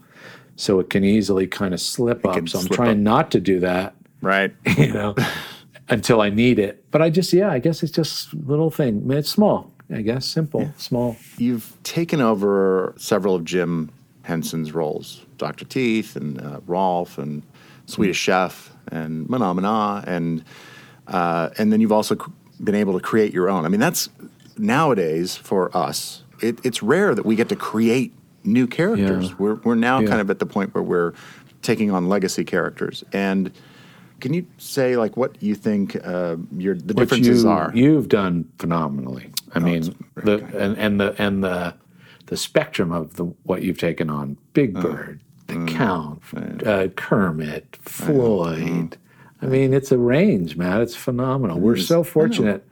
so 0.62 0.78
it 0.78 0.90
can 0.90 1.02
easily 1.02 1.48
kind 1.48 1.74
of 1.74 1.80
slip 1.80 2.24
up. 2.24 2.48
So 2.48 2.60
I'm 2.60 2.68
trying 2.68 2.90
up. 2.90 2.96
not 2.98 3.30
to 3.32 3.40
do 3.40 3.58
that 3.60 3.96
right. 4.20 4.54
you 4.78 4.92
know, 4.92 5.16
until 5.88 6.20
I 6.20 6.30
need 6.30 6.60
it. 6.60 6.84
But 6.92 7.02
I 7.02 7.10
just, 7.10 7.32
yeah, 7.32 7.50
I 7.50 7.58
guess 7.58 7.82
it's 7.82 7.90
just 7.90 8.32
little 8.32 8.70
thing. 8.70 8.98
I 8.98 9.00
mean, 9.00 9.18
it's 9.18 9.28
small, 9.28 9.72
I 9.92 10.02
guess, 10.02 10.24
simple, 10.24 10.72
small. 10.76 11.16
You've 11.36 11.76
taken 11.82 12.20
over 12.20 12.94
several 12.96 13.34
of 13.34 13.44
Jim 13.44 13.90
Henson's 14.22 14.72
roles, 14.72 15.26
Dr. 15.36 15.64
Teeth 15.64 16.14
and 16.14 16.40
uh, 16.40 16.60
Rowlf 16.60 17.18
and 17.18 17.42
Swedish 17.86 18.18
Chef 18.18 18.72
and 18.92 19.26
Mahna 19.26 19.58
Mahna, 19.58 20.06
and 20.06 20.44
uh, 21.08 21.50
and 21.58 21.72
then 21.72 21.80
you've 21.80 21.90
also 21.90 22.16
been 22.62 22.76
able 22.76 22.92
to 22.92 23.00
create 23.00 23.34
your 23.34 23.50
own. 23.50 23.64
I 23.64 23.68
mean, 23.68 23.80
that's 23.80 24.08
nowadays 24.56 25.34
for 25.34 25.76
us. 25.76 26.22
It, 26.40 26.64
it's 26.64 26.84
rare 26.84 27.16
that 27.16 27.26
we 27.26 27.34
get 27.34 27.48
to 27.48 27.56
create 27.56 28.14
new 28.44 28.66
characters. 28.66 29.28
Yeah. 29.30 29.34
We're 29.38 29.54
we're 29.56 29.74
now 29.74 30.00
Yeah. 30.00 30.08
kind 30.08 30.20
of 30.20 30.30
at 30.30 30.38
the 30.38 30.46
point 30.46 30.74
where 30.74 30.82
we're 30.82 31.12
taking 31.62 31.90
on 31.90 32.08
legacy 32.08 32.44
characters. 32.44 33.04
And 33.12 33.52
can 34.20 34.32
you 34.34 34.46
say 34.58 34.96
like 34.96 35.16
what 35.16 35.42
you 35.42 35.54
think 35.54 35.96
uh, 36.04 36.36
your 36.56 36.74
the 36.74 36.94
differences 36.94 37.44
you, 37.44 37.48
are? 37.50 37.72
You've 37.74 38.08
done 38.08 38.48
phenomenally. 38.58 39.30
I 39.54 39.58
Oh, 39.58 39.62
mean, 39.62 39.94
the 40.16 40.44
and, 40.56 40.76
and 40.78 41.00
the 41.00 41.14
and 41.22 41.42
the 41.44 41.74
the 42.26 42.36
spectrum 42.36 42.92
of 42.92 43.16
the 43.16 43.24
what 43.44 43.62
you've 43.62 43.78
taken 43.78 44.08
on: 44.10 44.36
Big 44.54 44.76
Uh, 44.76 44.80
Bird, 44.82 45.20
The 45.48 45.54
mm, 45.54 45.68
Count, 45.68 46.22
uh, 46.66 46.88
Kermit, 46.96 47.76
Floyd. 47.82 48.96
I 49.42 49.46
mean, 49.46 49.74
it's 49.74 49.90
a 49.90 49.98
range, 49.98 50.56
man. 50.56 50.80
It's 50.80 50.94
phenomenal. 50.94 51.58
We're 51.58 51.74
is. 51.76 51.88
so 51.88 52.04
fortunate 52.04 52.64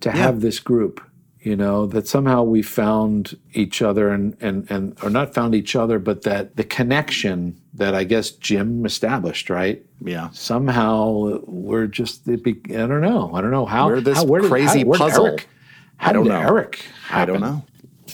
to 0.00 0.08
Yeah. 0.08 0.16
have 0.16 0.40
this 0.40 0.58
group. 0.58 1.02
You 1.44 1.56
know 1.56 1.86
that 1.86 2.08
somehow 2.08 2.42
we 2.42 2.62
found 2.62 3.36
each 3.52 3.82
other 3.82 4.08
and 4.08 4.34
and 4.40 4.68
and 4.70 4.96
or 5.02 5.10
not 5.10 5.34
found 5.34 5.54
each 5.54 5.76
other, 5.76 5.98
but 5.98 6.22
that 6.22 6.56
the 6.56 6.64
connection 6.64 7.60
that 7.74 7.94
I 7.94 8.04
guess 8.04 8.30
Jim 8.30 8.86
established, 8.86 9.50
right? 9.50 9.84
yeah. 10.04 10.28
somehow 10.32 11.38
we're 11.46 11.86
just 11.86 12.26
it 12.28 12.42
be, 12.42 12.60
I 12.70 12.86
don't 12.86 13.00
know 13.00 13.30
I 13.34 13.40
don't 13.40 13.50
know 13.50 13.64
how 13.66 13.86
We're 13.88 14.00
this 14.00 14.18
how, 14.18 14.24
where 14.24 14.40
did, 14.42 14.50
crazy 14.50 14.84
how, 14.84 14.92
puzzle. 14.92 15.26
Eric, 15.26 15.48
how 15.96 16.10
I 16.10 16.12
don't 16.12 16.24
did 16.24 16.30
know. 16.30 16.40
Eric 16.40 16.86
I 17.10 17.24
don't 17.24 17.40
know. 17.40 17.64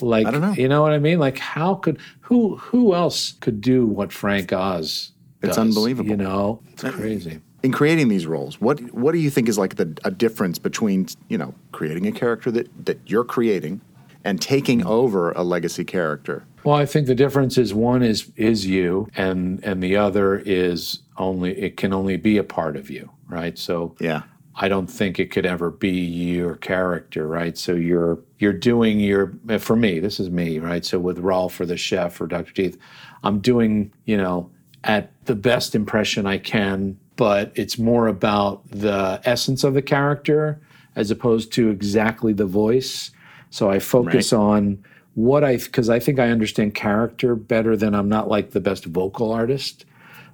like 0.01 0.25
I 0.27 0.31
don't 0.31 0.41
know. 0.41 0.53
you 0.53 0.67
know 0.67 0.81
what 0.81 0.93
I 0.93 0.99
mean 0.99 1.19
like 1.19 1.37
how 1.37 1.75
could 1.75 1.99
who 2.21 2.57
who 2.57 2.93
else 2.93 3.33
could 3.41 3.61
do 3.61 3.85
what 3.85 4.11
Frank 4.13 4.53
Oz 4.53 5.11
It's 5.41 5.57
unbelievable. 5.57 6.09
you 6.09 6.17
know 6.17 6.61
it's 6.71 6.83
crazy 6.83 7.39
in 7.63 7.71
creating 7.71 8.07
these 8.07 8.25
roles, 8.25 8.59
what 8.59 8.79
what 8.93 9.11
do 9.11 9.19
you 9.19 9.29
think 9.29 9.47
is 9.47 9.57
like 9.57 9.75
the 9.75 9.97
a 10.03 10.11
difference 10.11 10.59
between 10.59 11.07
you 11.29 11.37
know 11.37 11.53
creating 11.71 12.07
a 12.07 12.11
character 12.11 12.51
that 12.51 12.85
that 12.85 12.99
you're 13.05 13.23
creating 13.23 13.81
and 14.23 14.41
taking 14.41 14.79
mm-hmm. 14.79 14.89
over 14.89 15.31
a 15.31 15.43
legacy 15.43 15.83
character? 15.83 16.43
well 16.63 16.75
I 16.75 16.85
think 16.85 17.07
the 17.07 17.15
difference 17.15 17.57
is 17.57 17.73
one 17.73 18.03
is 18.03 18.31
is 18.35 18.65
you 18.65 19.07
and 19.15 19.63
and 19.63 19.81
the 19.81 19.95
other 19.95 20.37
is 20.37 20.99
only 21.17 21.57
it 21.57 21.77
can 21.77 21.93
only 21.93 22.17
be 22.17 22.37
a 22.37 22.43
part 22.43 22.75
of 22.75 22.89
you 22.89 23.09
right 23.27 23.57
so 23.57 23.95
Yeah, 23.99 24.23
I 24.55 24.67
don't 24.67 24.87
think 24.87 25.19
it 25.19 25.31
could 25.31 25.45
ever 25.45 25.71
be 25.71 25.89
your 25.89 26.55
character, 26.55 27.27
right? 27.27 27.57
So 27.57 27.73
you're 27.73 28.19
you're 28.39 28.53
doing 28.53 28.99
your 28.99 29.33
for 29.59 29.75
me, 29.75 29.99
this 29.99 30.19
is 30.19 30.29
me, 30.29 30.59
right? 30.59 30.85
So 30.85 30.99
with 30.99 31.19
Rowlf 31.19 31.59
or 31.59 31.65
the 31.65 31.77
chef 31.77 32.19
or 32.19 32.27
Dr. 32.27 32.53
Teeth, 32.53 32.77
I'm 33.23 33.39
doing, 33.39 33.93
you 34.05 34.17
know, 34.17 34.51
at 34.83 35.11
the 35.25 35.35
best 35.35 35.73
impression 35.73 36.25
I 36.25 36.37
can, 36.37 36.99
but 37.21 37.51
it's 37.53 37.77
more 37.77 38.07
about 38.07 38.67
the 38.71 39.21
essence 39.25 39.63
of 39.63 39.75
the 39.75 39.81
character 39.83 40.59
as 40.95 41.11
opposed 41.11 41.53
to 41.53 41.69
exactly 41.69 42.33
the 42.33 42.47
voice. 42.47 43.11
So 43.51 43.69
I 43.69 43.77
focus 43.77 44.33
on 44.33 44.83
what 45.13 45.43
I 45.43 45.57
because 45.57 45.87
I 45.87 45.99
think 45.99 46.17
I 46.17 46.29
understand 46.29 46.73
character 46.73 47.35
better 47.35 47.77
than 47.77 47.93
I'm 47.93 48.09
not 48.09 48.27
like 48.27 48.49
the 48.49 48.59
best 48.59 48.85
vocal 48.85 49.31
artist, 49.31 49.85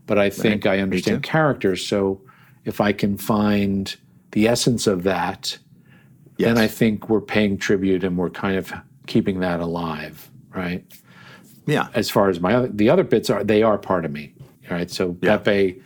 but 0.06 0.18
I 0.18 0.30
think 0.30 0.66
I 0.66 0.80
understand 0.80 1.24
characters. 1.24 1.86
So 1.86 2.22
if 2.64 2.80
I 2.80 2.94
can 2.94 3.18
find 3.18 3.94
the 4.32 4.48
essence 4.48 4.88
of 4.88 5.04
that, 5.04 5.58
then 6.38 6.58
I 6.58 6.68
think 6.68 7.10
we're 7.10 7.20
paying 7.20 7.58
tribute 7.58 8.06
and 8.06 8.18
we're 8.18 8.30
kind 8.30 8.56
of 8.56 8.72
keeping 9.08 9.42
that 9.42 9.60
alive, 9.60 10.32
right? 10.56 10.86
Yeah. 11.66 11.90
As 11.96 12.10
far 12.10 12.30
as 12.30 12.40
my 12.40 12.54
other, 12.56 12.70
the 12.70 12.90
other 12.90 13.04
bits 13.04 13.30
are, 13.30 13.44
they 13.44 13.62
are 13.62 13.78
part 13.78 14.06
of 14.06 14.14
me, 14.14 14.34
right? 14.72 14.90
So 14.90 15.16
Pepe 15.16 15.82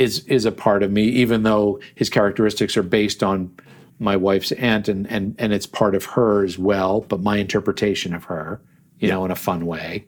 is 0.00 0.24
is 0.26 0.44
a 0.46 0.52
part 0.52 0.82
of 0.82 0.90
me, 0.90 1.04
even 1.04 1.42
though 1.42 1.78
his 1.94 2.08
characteristics 2.08 2.76
are 2.76 2.82
based 2.82 3.22
on 3.22 3.54
my 3.98 4.16
wife's 4.16 4.50
aunt, 4.52 4.88
and 4.88 5.06
and 5.10 5.34
and 5.38 5.52
it's 5.52 5.66
part 5.66 5.94
of 5.94 6.04
her 6.06 6.42
as 6.42 6.58
well, 6.58 7.02
but 7.02 7.20
my 7.20 7.36
interpretation 7.36 8.14
of 8.14 8.24
her, 8.24 8.60
you 8.98 9.08
know, 9.08 9.24
in 9.26 9.30
a 9.30 9.36
fun 9.36 9.66
way. 9.66 10.04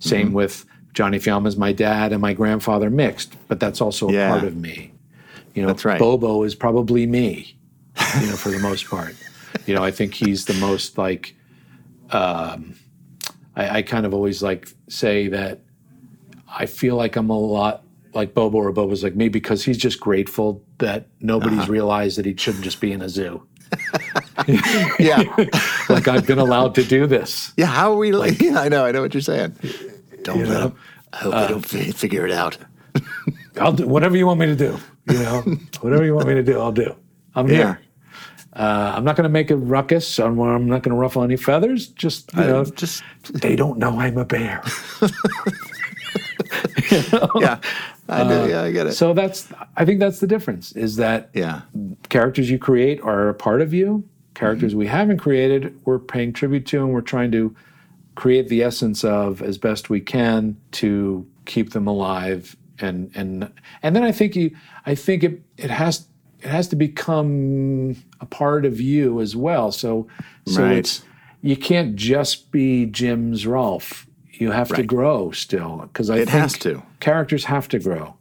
Same 0.00 0.30
Mhm. 0.30 0.32
with 0.32 0.64
Johnny 0.94 1.18
Fiama's 1.18 1.56
my 1.56 1.72
dad 1.72 2.12
and 2.12 2.20
my 2.20 2.32
grandfather 2.32 2.90
mixed, 2.90 3.36
but 3.48 3.60
that's 3.60 3.80
also 3.80 4.08
a 4.08 4.12
Yeah. 4.12 4.30
part 4.30 4.44
of 4.44 4.56
me. 4.56 4.92
You 5.54 5.62
know, 5.62 5.68
That's 5.68 5.84
right. 5.84 5.98
Bobo 5.98 6.42
is 6.42 6.54
probably 6.54 7.06
me, 7.06 7.56
you 8.20 8.26
know, 8.26 8.36
for 8.36 8.50
the 8.50 8.58
most 8.70 8.86
part. 8.90 9.14
You 9.66 9.74
know, 9.74 9.82
I 9.84 9.90
think 9.92 10.12
he's 10.14 10.44
the 10.46 10.54
most 10.54 10.98
like. 10.98 11.34
Um, 12.10 12.74
I, 13.54 13.78
I 13.78 13.82
kind 13.82 14.04
of 14.06 14.12
always 14.14 14.42
like 14.42 14.68
say 14.88 15.28
that 15.28 15.60
I 16.48 16.66
feel 16.66 16.96
like 16.96 17.16
I'm 17.16 17.30
a 17.30 17.38
lot 17.38 17.82
like 18.16 18.34
Bobo 18.34 18.58
or 18.58 18.72
Bobo's 18.72 19.04
like 19.04 19.14
me 19.14 19.28
because 19.28 19.64
he's 19.64 19.78
just 19.78 20.00
grateful 20.00 20.64
that 20.78 21.06
nobody's 21.20 21.60
Uh-huh. 21.60 21.72
realized 21.72 22.18
that 22.18 22.26
he 22.26 22.34
shouldn't 22.36 22.64
just 22.64 22.80
be 22.80 22.90
in 22.92 23.02
a 23.02 23.08
zoo. 23.08 23.46
yeah. 24.98 25.22
like 25.88 26.08
I've 26.08 26.26
been 26.26 26.38
allowed 26.38 26.74
to 26.76 26.82
do 26.84 27.06
this. 27.06 27.52
Yeah, 27.56 27.66
how 27.66 27.92
are 27.92 27.96
we? 27.96 28.12
Like, 28.12 28.40
yeah, 28.40 28.60
I 28.64 28.68
know, 28.68 28.84
I 28.84 28.92
know 28.92 29.02
what 29.02 29.14
you're 29.14 29.20
saying. 29.20 29.54
Don't 30.22 30.38
You 30.40 30.46
let 30.46 30.52
know? 30.60 30.66
him. 30.68 30.76
I 31.12 31.16
hope 31.18 31.34
Uh, 31.34 31.40
they 31.42 31.48
don't 31.52 31.66
fi- 31.66 31.90
figure 31.92 32.26
it 32.26 32.32
out. 32.32 32.58
I'll 33.60 33.72
do 33.72 33.86
whatever 33.86 34.16
you 34.16 34.26
want 34.26 34.40
me 34.40 34.46
to 34.46 34.56
do. 34.56 34.76
You 35.10 35.18
know, 35.18 35.40
whatever 35.80 36.04
you 36.04 36.14
want 36.14 36.26
me 36.28 36.34
to 36.34 36.42
do, 36.42 36.58
I'll 36.60 36.72
do. 36.72 36.94
I'm 37.34 37.48
here. 37.48 37.80
Uh, 38.54 38.92
I'm 38.96 39.04
not 39.04 39.16
going 39.16 39.24
to 39.24 39.28
make 39.32 39.50
a 39.50 39.56
ruckus. 39.56 40.18
I'm, 40.18 40.38
I'm 40.40 40.66
not 40.66 40.82
going 40.82 40.94
to 40.94 41.00
ruffle 41.00 41.22
any 41.22 41.36
feathers. 41.36 41.88
Just 41.88 42.32
you 42.34 42.40
know, 42.40 42.64
just 42.64 43.02
they 43.32 43.54
don't 43.54 43.78
know 43.78 44.00
I'm 44.00 44.16
a 44.16 44.24
bear. 44.24 44.62
yeah, 47.36 47.58
I 48.08 48.24
do. 48.24 48.34
Uh, 48.42 48.46
yeah, 48.48 48.62
I 48.62 48.72
get 48.72 48.86
it. 48.86 48.92
So 48.92 49.12
that's 49.14 49.48
I 49.76 49.84
think 49.84 50.00
that's 50.00 50.20
the 50.20 50.26
difference 50.26 50.72
is 50.72 50.96
that 50.96 51.30
yeah, 51.34 51.62
characters 52.08 52.50
you 52.50 52.58
create 52.58 53.00
are 53.02 53.28
a 53.28 53.34
part 53.34 53.60
of 53.62 53.72
you. 53.72 54.04
Characters 54.34 54.72
Mm-hmm. 54.72 54.78
we 54.80 54.86
haven't 54.86 55.18
created, 55.18 55.78
we're 55.86 55.98
paying 55.98 56.32
tribute 56.32 56.66
to 56.66 56.82
and 56.84 56.92
we're 56.92 57.00
trying 57.00 57.32
to 57.32 57.54
create 58.16 58.48
the 58.48 58.62
essence 58.62 59.02
of 59.04 59.40
as 59.42 59.56
best 59.58 59.88
we 59.90 60.00
can 60.00 60.56
to 60.72 61.26
keep 61.46 61.70
them 61.72 61.86
alive 61.86 62.56
and 62.78 63.10
and 63.14 63.50
and 63.82 63.96
then 63.96 64.02
I 64.02 64.12
think 64.12 64.36
you 64.36 64.54
I 64.84 64.94
think 64.94 65.24
it 65.24 65.42
it 65.56 65.70
has 65.70 66.06
it 66.40 66.48
has 66.50 66.68
to 66.68 66.76
become 66.76 67.96
a 68.20 68.26
part 68.26 68.66
of 68.66 68.80
you 68.80 69.20
as 69.22 69.34
well. 69.34 69.72
So 69.72 70.06
so 70.46 70.62
Right. 70.64 70.78
it's 70.78 71.02
you 71.42 71.56
can't 71.56 71.96
just 71.96 72.50
be 72.50 72.86
Jim's 72.86 73.44
Rowlf. 73.46 74.06
You 74.38 74.50
have 74.50 74.68
to 74.74 74.82
grow 74.82 75.30
still 75.32 75.88
because 75.92 76.10
I 76.10 76.18
It 76.18 76.28
has 76.28 76.52
to. 76.58 76.82
characters 77.00 77.44
have 77.44 77.68
to 77.68 77.78
grow. 77.78 78.14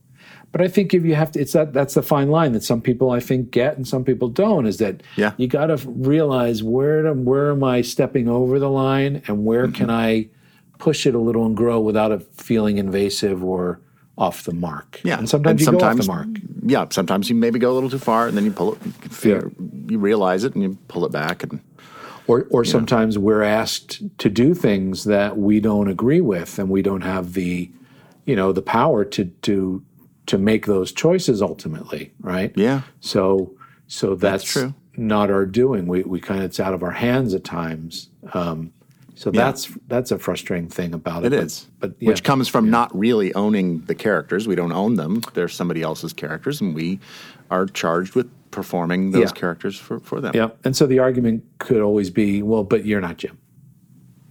But 0.52 0.62
I 0.62 0.70
think 0.70 0.94
if 0.94 1.04
you 1.04 1.16
have 1.16 1.32
to, 1.34 1.40
it's 1.42 1.52
that 1.52 1.74
that's 1.74 1.96
the 1.96 2.02
fine 2.02 2.30
line 2.30 2.54
that 2.54 2.64
some 2.64 2.80
people 2.82 3.12
I 3.12 3.20
think 3.20 3.52
get 3.52 3.76
and 3.76 3.86
some 3.86 4.06
people 4.06 4.30
don't. 4.30 4.66
Is 4.66 4.78
that 4.78 5.04
Yeah. 5.18 5.34
you 5.38 5.48
got 5.48 5.66
to 5.68 5.78
realize 5.90 6.64
where 6.64 7.02
to, 7.04 7.14
where 7.14 7.52
am 7.52 7.64
I 7.64 7.82
stepping 7.82 8.30
over 8.30 8.58
the 8.60 8.70
line 8.70 9.22
and 9.28 9.44
where 9.46 9.66
Mm-hmm. 9.68 9.74
can 9.76 9.90
I 9.90 10.30
push 10.80 11.06
it 11.06 11.14
a 11.16 11.20
little 11.20 11.46
and 11.46 11.56
grow 11.58 11.80
without 11.82 12.12
it 12.14 12.26
feeling 12.36 12.78
invasive 12.78 13.44
or 13.44 13.80
off 14.18 14.44
the 14.46 14.54
mark. 14.54 15.02
Yeah, 15.04 15.18
and 15.18 15.28
sometimes 15.30 15.60
you 15.66 15.72
go 15.74 15.80
off 15.80 15.98
the 15.98 16.06
mark. 16.08 16.28
Yeah, 16.66 16.86
sometimes 16.90 17.30
you 17.30 17.36
maybe 17.36 17.60
go 17.60 17.72
a 17.72 17.76
little 17.76 17.90
too 17.90 17.98
far, 18.00 18.28
and 18.30 18.38
then 18.38 18.46
you 18.46 18.52
pull 18.52 18.74
it. 18.76 18.80
You, 18.86 18.92
figure, 19.10 19.52
you 19.90 20.00
realize 20.00 20.46
it, 20.46 20.54
and 20.54 20.64
you 20.64 20.78
pull 20.88 21.06
it 21.06 21.12
back, 21.12 21.44
and 21.44 21.60
Or, 22.28 22.48
or 22.50 22.66
sometimes 22.66 23.18
we're 23.20 23.44
asked 23.44 24.02
to 24.18 24.30
do 24.30 24.54
things 24.56 25.04
that 25.04 25.38
we 25.38 25.60
don't 25.60 25.88
agree 25.88 26.22
with, 26.22 26.58
and 26.58 26.70
we 26.70 26.82
don't 26.82 27.02
have 27.02 27.34
the, 27.34 27.70
you 28.26 28.36
know, 28.36 28.52
the 28.52 28.62
power 28.64 29.06
to 29.06 29.26
to 29.44 29.84
to 30.26 30.38
make 30.40 30.66
those 30.66 30.92
choices 30.92 31.42
ultimately, 31.42 32.12
right? 32.20 32.52
Yeah. 32.56 32.82
So 33.00 33.54
so 33.88 34.16
that's, 34.16 34.44
true. 34.44 34.74
not 34.98 35.30
our 35.30 35.46
doing. 35.46 35.86
We 35.86 36.02
we 36.04 36.20
kind 36.20 36.40
of 36.40 36.46
it's 36.48 36.60
out 36.60 36.74
of 36.74 36.82
our 36.82 36.92
hands 36.92 37.34
at 37.36 37.44
times. 37.44 38.10
Um, 38.34 38.72
so 39.14 39.30
Yeah. 39.32 39.46
that's 39.46 39.72
that's 39.88 40.12
a 40.12 40.18
frustrating 40.18 40.68
thing 40.68 40.94
about 40.96 41.26
it. 41.26 41.32
it 41.32 41.38
but- 41.38 41.46
is. 41.46 41.68
but 41.80 41.94
yeah. 42.00 42.10
Which 42.10 42.24
comes 42.24 42.48
from 42.48 42.72
not 42.72 42.98
really 42.98 43.34
owning 43.36 43.82
the 43.82 43.94
characters. 43.96 44.48
We 44.48 44.56
don't 44.56 44.72
own 44.74 44.96
them. 44.96 45.22
They're 45.36 45.48
somebody 45.48 45.84
else's 45.84 46.12
characters, 46.12 46.60
and 46.60 46.74
we 46.74 47.00
are 47.52 47.68
charged 47.68 48.16
with 48.16 48.30
performing 48.56 49.12
those 49.12 49.22
Yeah. 49.30 49.40
characters 49.42 49.78
for, 49.78 50.00
for 50.00 50.22
them. 50.22 50.32
Yeah, 50.34 50.50
and 50.64 50.76
so 50.76 50.88
the 50.88 51.00
argument 51.00 51.44
could 51.60 51.82
always 51.82 52.10
be, 52.10 52.42
well, 52.42 52.64
but 52.64 52.86
you're 52.86 53.02
not 53.02 53.18
Jim. 53.18 53.38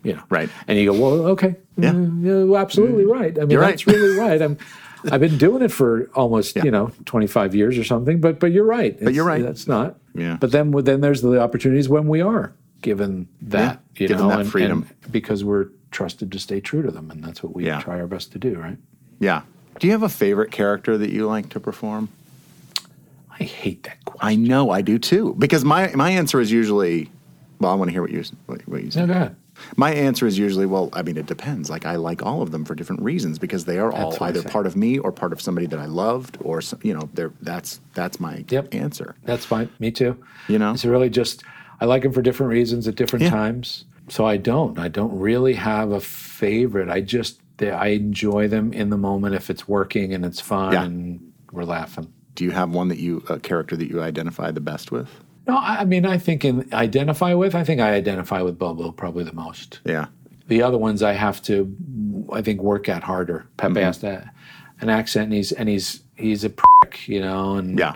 You 0.03 0.15
know, 0.15 0.23
right? 0.31 0.49
And 0.67 0.79
you 0.79 0.91
go, 0.93 0.99
well, 0.99 1.27
okay, 1.33 1.57
Yeah. 1.77 1.93
Mm, 1.93 2.25
you're 2.25 2.57
absolutely 2.59 3.05
right. 3.05 3.37
I 3.37 3.41
mean, 3.43 3.51
You're 3.51 3.61
right. 3.61 3.71
that's 3.71 3.87
really 3.87 4.19
right. 4.19 4.41
I'm, 4.43 4.57
I've 5.13 5.21
been 5.21 5.37
doing 5.39 5.63
it 5.63 5.71
for 5.73 6.09
almost, 6.15 6.57
you 6.57 6.71
know, 6.71 6.91
25 7.05 7.55
years 7.55 7.77
or 7.79 7.85
something. 7.85 8.21
But 8.21 8.39
but 8.41 8.53
you're 8.53 8.65
right. 8.65 8.99
But 9.03 9.13
you're 9.15 9.27
right. 9.27 9.43
That's 9.43 9.67
not. 9.69 9.97
Yeah. 10.15 10.39
But 10.41 10.51
then 10.53 10.71
then 10.71 11.01
there's 11.03 11.21
the 11.21 11.39
opportunities 11.41 11.89
when 11.91 12.07
we 12.09 12.21
are 12.23 12.55
given 12.81 13.29
that, 13.43 13.81
you 13.97 14.09
given 14.09 14.23
know, 14.23 14.29
that 14.31 14.41
and, 14.41 14.51
freedom. 14.51 14.87
and 15.03 15.13
because 15.13 15.43
we're 15.45 15.69
trusted 15.91 16.33
to 16.33 16.39
stay 16.39 16.61
true 16.61 16.83
to 16.83 16.91
them, 16.91 17.11
and 17.11 17.23
that's 17.23 17.43
what 17.43 17.55
we 17.55 17.67
Yeah. 17.67 17.81
try 17.81 18.01
our 18.01 18.07
best 18.07 18.33
to 18.33 18.39
do, 18.39 18.55
right? 18.59 18.79
Yeah. 19.21 19.43
Do 19.79 19.87
you 19.87 19.93
have 19.93 20.03
a 20.03 20.09
favorite 20.09 20.51
character 20.51 20.97
that 20.99 21.11
you 21.11 21.27
like 21.27 21.49
to 21.51 21.61
perform? 21.61 22.09
I 23.39 23.45
hate 23.45 23.83
that 23.85 24.05
question. 24.05 24.29
I 24.29 24.37
know, 24.37 24.71
I 24.71 24.81
do 24.83 24.99
too. 24.99 25.35
Because 25.39 25.65
my, 25.65 25.91
my 25.95 26.11
answer 26.11 26.41
is 26.41 26.53
usually, 26.53 27.11
well, 27.61 27.73
I 27.73 27.75
want 27.75 27.89
to 27.89 27.93
hear 27.93 28.03
what 28.03 28.11
you 28.11 28.23
what, 28.47 28.67
what 28.69 28.83
you 28.85 28.91
say. 28.91 29.01
No, 29.01 29.07
go 29.07 29.13
ahead. 29.13 29.37
My 29.77 29.93
answer 29.95 30.27
is 30.27 30.37
usually, 30.39 30.67
well, 30.67 30.89
I 30.93 31.03
mean, 31.03 31.17
it 31.17 31.27
depends. 31.27 31.71
Like, 31.71 31.87
I 31.87 31.95
like 31.97 32.23
all 32.27 32.43
of 32.43 32.51
them 32.51 32.65
for 32.65 32.75
different 32.75 33.03
reasons 33.03 33.39
because 33.39 33.65
they 33.65 33.79
are 33.79 33.93
all 33.93 34.11
That's 34.11 34.23
either 34.23 34.43
part 34.43 34.67
of 34.67 34.77
me 34.77 34.99
or 34.99 35.13
part 35.13 35.33
of 35.33 35.41
somebody 35.41 35.67
that 35.69 35.79
I 35.79 35.87
loved, 35.87 36.39
or 36.41 36.61
you 36.83 36.93
know, 36.93 37.09
they're 37.15 37.33
that's 37.41 37.81
that's 37.95 38.19
my 38.19 38.45
answer. 38.73 39.15
That's 39.25 39.45
fine. 39.45 39.69
Me 39.79 39.93
too. 39.93 40.17
You 40.49 40.59
know, 40.59 40.73
It's 40.73 40.85
really 40.85 41.09
just 41.09 41.45
I 41.81 41.85
like 41.85 42.03
them 42.03 42.13
for 42.13 42.21
different 42.23 42.51
reasons 42.51 42.89
at 42.89 42.97
different 42.97 43.25
Yeah. 43.25 43.31
times. 43.31 43.85
So 44.09 44.27
I 44.27 44.37
don't. 44.39 44.79
I 44.79 44.89
don't 44.89 45.17
really 45.19 45.55
have 45.55 45.93
a 45.93 46.01
favorite. 46.01 46.89
I 46.89 47.01
just 47.01 47.41
they, 47.59 47.71
I 47.71 47.87
enjoy 47.89 48.49
them 48.49 48.73
in 48.73 48.91
the 48.91 48.99
moment 48.99 49.35
if 49.37 49.51
it's 49.51 49.69
working 49.69 50.13
and 50.13 50.25
it's 50.25 50.41
fun 50.41 50.73
Yeah. 50.73 50.83
and 50.85 51.33
we're 51.53 51.65
laughing. 51.65 52.13
Do 52.35 52.45
you 52.45 52.51
have 52.51 52.71
one 52.71 52.89
that 52.89 52.99
you 52.99 53.23
a 53.29 53.39
character 53.39 53.77
that 53.77 53.89
you 53.89 54.03
identify 54.03 54.51
the 54.51 54.61
best 54.61 54.91
with? 54.93 55.09
No, 55.47 55.57
I 55.57 55.85
mean 55.85 56.07
I 56.07 56.19
think 56.19 56.45
in 56.45 56.69
identify 56.73 57.35
with. 57.35 57.55
I 57.55 57.65
think 57.65 57.81
I 57.81 57.93
identify 57.95 58.43
with 58.43 58.59
Bobo 58.59 58.93
probably 58.93 59.25
the 59.25 59.33
most. 59.33 59.81
Yeah. 59.85 60.07
The 60.49 60.63
other 60.63 60.79
ones 60.79 61.03
I 61.03 61.13
have 61.13 61.41
to, 61.45 61.75
I 62.33 62.43
think, 62.43 62.61
work 62.61 62.89
at 62.89 63.03
harder. 63.03 63.47
Pepe 63.57 63.75
Mhm. 63.75 63.83
has 63.83 63.99
to, 63.99 64.31
an 64.81 64.89
accent, 64.91 65.25
and 65.27 65.33
he's 65.35 65.53
and 65.53 65.69
he's 65.69 66.03
he's 66.17 66.45
a 66.45 66.51
prick, 66.51 67.09
you 67.09 67.21
know, 67.21 67.55
and 67.57 67.79
Yeah. 67.79 67.95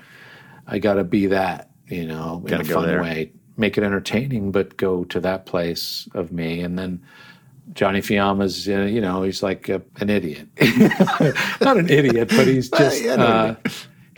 I 0.67 0.79
got 0.79 0.95
to 0.95 1.05
be 1.05 1.27
that, 1.27 1.71
you 1.89 2.07
know, 2.07 2.43
in 2.45 2.51
Gotta 2.51 2.63
a 2.63 2.65
fun 2.67 2.87
there. 2.87 3.03
way, 3.03 3.33
make 3.57 3.77
it 3.79 3.85
entertaining, 3.85 4.53
but 4.53 4.77
go 4.77 5.05
to 5.05 5.19
that 5.21 5.47
place 5.47 6.09
of 6.15 6.33
me, 6.33 6.61
and 6.61 6.79
then. 6.79 7.01
Johnny 7.75 8.01
Fiama's, 8.01 8.67
uh, 8.67 8.81
you 8.91 8.99
know, 9.03 9.23
he's 9.25 9.43
like 9.43 9.69
a, 9.69 9.83
an 10.01 10.09
idiot. 10.09 10.49
Not 11.61 11.77
an 11.77 11.91
idiot, 11.91 12.31
but 12.35 12.47
he's 12.47 12.71
just 12.71 13.05
uh, 13.05 13.57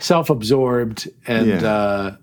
self-absorbed, 0.01 1.09
and 1.27 1.47
Yeah. 1.47 1.63
uh, 1.65 2.15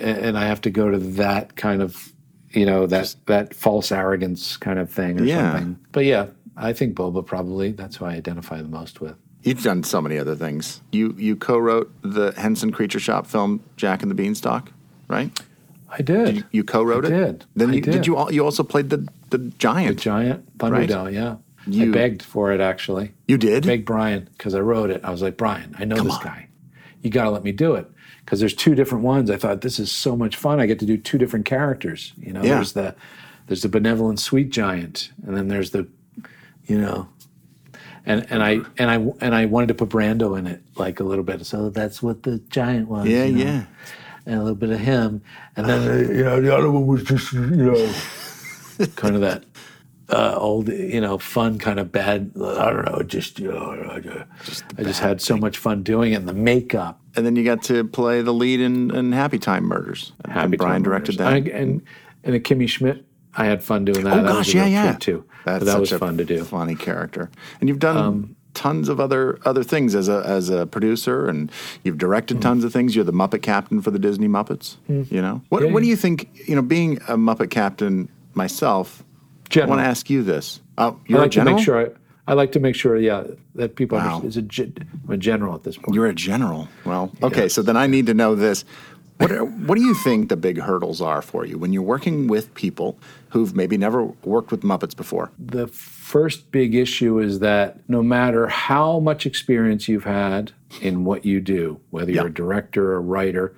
and 0.00 0.36
I 0.38 0.46
have 0.46 0.60
to 0.62 0.70
go 0.70 0.90
to 0.90 0.98
that 0.98 1.56
kind 1.56 1.82
of, 1.82 2.12
you 2.52 2.64
know, 2.66 2.86
that 2.86 3.14
that 3.26 3.54
false 3.54 3.92
arrogance 3.92 4.56
kind 4.56 4.78
of 4.78 4.90
thing 4.90 5.20
or 5.20 5.24
Yeah. 5.24 5.52
something. 5.52 5.76
But 5.92 6.04
yeah, 6.06 6.26
I 6.56 6.72
think 6.72 6.94
Bobo 6.94 7.22
probably 7.22 7.72
that's 7.72 7.96
who 7.96 8.06
I 8.06 8.14
identify 8.14 8.60
the 8.62 8.68
most 8.68 9.00
with. 9.00 9.14
You've 9.42 9.62
done 9.62 9.82
so 9.84 10.00
many 10.02 10.18
other 10.18 10.34
things. 10.34 10.80
You 10.92 11.14
you 11.18 11.36
co-wrote 11.36 11.90
the 12.02 12.32
Henson 12.36 12.72
Creature 12.72 13.00
Shop 13.00 13.26
film 13.26 13.60
Jack 13.76 14.02
and 14.02 14.10
the 14.10 14.14
Beanstalk, 14.14 14.70
right? 15.08 15.30
I 15.92 16.02
did. 16.02 16.36
you, 16.36 16.42
you 16.52 16.64
co-wrote 16.64 17.04
I 17.04 17.08
it. 17.08 17.10
did. 17.10 17.44
Then 17.56 17.70
I 17.70 17.74
you, 17.74 17.80
did. 17.80 17.90
did. 17.92 18.06
you 18.06 18.30
you 18.30 18.44
also 18.44 18.62
played 18.62 18.90
the 18.90 19.06
the 19.30 19.38
giant 19.58 19.96
The 19.96 20.02
giant 20.02 20.44
Right. 20.60 20.88
Thunderdell, 20.88 21.12
yeah. 21.12 21.36
You- 21.66 21.90
I 21.90 21.92
begged 21.92 22.22
for 22.22 22.52
it 22.52 22.60
actually. 22.60 23.12
You 23.28 23.36
did? 23.38 23.66
Begged 23.66 23.84
Brian 23.86 24.28
because 24.36 24.54
I 24.54 24.60
wrote 24.60 24.90
it. 24.90 25.00
I 25.04 25.10
was 25.10 25.20
like, 25.22 25.36
Brian, 25.36 25.74
I 25.78 25.84
know 25.84 26.02
this 26.02 26.16
guy. 26.18 26.46
You 27.02 27.10
got 27.10 27.24
to 27.24 27.30
let 27.30 27.44
me 27.44 27.52
do 27.52 27.74
it 27.74 27.90
because 28.24 28.40
there's 28.40 28.54
two 28.54 28.74
different 28.74 29.04
ones. 29.04 29.30
I 29.30 29.36
thought 29.36 29.60
this 29.62 29.78
is 29.78 29.90
so 29.90 30.16
much 30.16 30.36
fun. 30.36 30.60
I 30.60 30.66
get 30.66 30.78
to 30.80 30.86
do 30.86 30.96
two 30.96 31.18
different 31.18 31.46
characters. 31.46 32.12
You 32.18 32.32
know, 32.32 32.42
Yeah. 32.42 32.56
there's 32.56 32.72
the 32.72 32.94
there's 33.46 33.62
the 33.62 33.68
benevolent 33.68 34.20
sweet 34.20 34.50
giant, 34.50 35.10
and 35.26 35.36
then 35.36 35.48
there's 35.48 35.70
the, 35.72 35.88
you 36.66 36.78
know, 36.80 37.08
and 38.06 38.26
and 38.30 38.42
I 38.42 38.60
and 38.78 38.90
I 38.90 38.94
and 39.20 39.34
I 39.34 39.46
wanted 39.46 39.68
to 39.68 39.74
put 39.74 39.88
Brando 39.88 40.38
in 40.38 40.46
it 40.46 40.62
like 40.76 41.00
a 41.00 41.04
little 41.04 41.24
bit. 41.24 41.44
So 41.46 41.70
that's 41.70 42.02
what 42.02 42.22
the 42.22 42.38
giant 42.50 42.88
was. 42.88 43.06
Yeah, 43.08 43.24
you 43.24 43.44
know, 43.44 43.44
yeah. 43.44 43.64
And 44.26 44.34
a 44.36 44.42
little 44.42 44.54
bit 44.54 44.70
of 44.70 44.78
him, 44.80 45.22
and 45.56 45.66
then 45.68 45.88
uh, 45.88 46.12
you 46.12 46.22
know 46.24 46.40
the 46.40 46.54
other 46.54 46.70
one 46.70 46.86
was 46.86 47.02
just 47.02 47.32
you 47.32 47.40
know, 47.40 47.92
kind 48.96 49.14
of 49.14 49.22
that 49.22 49.44
uh, 50.12 50.34
old, 50.36 50.68
you 50.68 51.00
know, 51.00 51.18
fun 51.18 51.58
kind 51.58 51.78
of 51.80 51.90
bad. 51.92 52.32
I 52.36 52.70
don't 52.70 52.84
know, 52.84 53.02
just, 53.02 53.38
you 53.38 53.50
know, 53.50 53.90
I 53.90 54.00
just, 54.44 54.64
I 54.78 54.82
just 54.82 55.00
had 55.00 55.20
so 55.20 55.36
much 55.36 55.58
fun 55.58 55.82
doing 55.82 56.12
it. 56.12 56.16
And 56.16 56.28
the 56.28 56.32
makeup, 56.34 57.00
And 57.16 57.24
then 57.26 57.36
you 57.36 57.44
got 57.44 57.62
to 57.64 57.84
play 57.84 58.22
the 58.22 58.32
lead 58.34 58.60
in, 58.60 58.94
in 58.94 59.12
Happy 59.12 59.38
Time 59.38 59.64
Murders. 59.64 60.12
Happy 60.26 60.40
and 60.44 60.58
Brian 60.58 60.72
Time 60.74 60.82
directed 60.82 61.18
Murders. 61.18 61.44
that. 61.44 61.52
I- 61.54 61.58
and 61.58 61.82
and 62.22 62.34
the 62.34 62.40
Kimmy 62.40 62.68
Schmidt, 62.68 63.04
I 63.34 63.46
had 63.46 63.62
fun 63.64 63.84
doing 63.86 64.04
that. 64.04 64.12
oh 64.12 64.22
That 64.22 64.36
was 64.36 64.46
gosh, 64.48 64.54
a 64.54 64.58
yeah, 64.58 64.66
yeah, 64.66 64.92
too. 64.98 65.24
That's 65.46 65.60
But 65.60 65.64
that 65.64 65.72
such 65.72 65.80
was 65.80 65.92
a 65.92 65.98
fun 65.98 66.18
to 66.18 66.24
do. 66.24 66.40
Um, 66.40 66.44
Funny 66.46 66.74
character, 66.74 67.30
and 67.60 67.68
you've 67.68 67.78
done 67.78 68.36
tons 68.52 68.88
of 68.90 68.98
other 69.00 69.38
other 69.46 69.62
things 69.64 69.94
as 69.94 70.08
a 70.10 70.22
as 70.26 70.50
a 70.50 70.66
producer, 70.66 71.28
and 71.28 71.50
you've 71.82 71.96
directed 71.96 72.34
Hmm. 72.38 72.40
tons 72.42 72.64
of 72.64 72.72
things. 72.74 72.94
You're 72.94 73.04
the 73.06 73.12
Muppet 73.12 73.40
Captain 73.40 73.80
for 73.80 73.90
the 73.90 73.98
Disney 73.98 74.28
Muppets. 74.28 74.76
You 74.88 75.22
know 75.22 75.40
what? 75.48 75.62
Yeah, 75.62 75.70
what 75.72 75.82
do 75.82 75.88
you 75.88 75.96
think? 75.96 76.28
You 76.46 76.56
know, 76.56 76.62
being 76.62 76.96
a 77.08 77.16
Muppet 77.16 77.48
Captain 77.50 78.10
myself, 78.34 79.02
I 79.56 79.64
want 79.66 79.80
to 79.80 79.86
ask 79.86 80.08
you 80.10 80.22
this. 80.22 80.60
Uh, 80.78 80.90
I 80.92 80.94
you're 81.06 81.18
like 81.20 81.28
a 81.28 81.30
general. 81.30 81.54
to 81.54 81.56
make 81.58 81.64
sure. 81.64 81.86
I, 81.86 81.90
I 82.30 82.34
like 82.34 82.52
to 82.52 82.60
make 82.60 82.74
sure, 82.76 82.96
yeah, 82.96 83.24
that 83.56 83.74
people 83.76 83.98
Wow. 83.98 84.16
understand. 84.20 84.52
It's 84.52 84.58
a, 84.58 84.84
I'm 85.06 85.10
a 85.14 85.16
general 85.16 85.54
at 85.54 85.64
this 85.64 85.76
point. 85.76 85.94
You're 85.94 86.06
a 86.06 86.14
general. 86.14 86.68
Well, 86.84 87.10
okay, 87.22 87.48
so 87.48 87.60
then 87.62 87.76
I 87.76 87.86
need 87.86 88.06
to 88.06 88.14
know 88.14 88.34
this. 88.34 88.64
What, 89.18 89.32
are, 89.32 89.44
what 89.44 89.74
do 89.76 89.82
you 89.82 89.94
think 89.94 90.28
the 90.30 90.36
big 90.36 90.58
hurdles 90.58 91.02
are 91.02 91.20
for 91.20 91.44
you 91.44 91.58
when 91.58 91.72
you're 91.74 91.82
working 91.82 92.26
with 92.26 92.54
people 92.54 92.98
who've 93.30 93.54
maybe 93.54 93.76
never 93.76 94.04
worked 94.24 94.50
with 94.50 94.62
Muppets 94.62 94.96
before? 94.96 95.30
The 95.38 95.66
first 95.66 96.50
big 96.52 96.74
issue 96.74 97.18
is 97.18 97.40
that 97.40 97.80
no 97.88 98.02
matter 98.02 98.46
how 98.46 98.98
much 99.00 99.26
experience 99.26 99.88
you've 99.88 100.04
had 100.04 100.52
in 100.80 101.04
what 101.04 101.26
you 101.26 101.40
do, 101.40 101.80
whether 101.90 102.10
you're 102.12 102.22
Yeah. 102.24 102.30
a 102.30 102.32
director, 102.32 102.94
a 102.94 103.00
writer, 103.00 103.54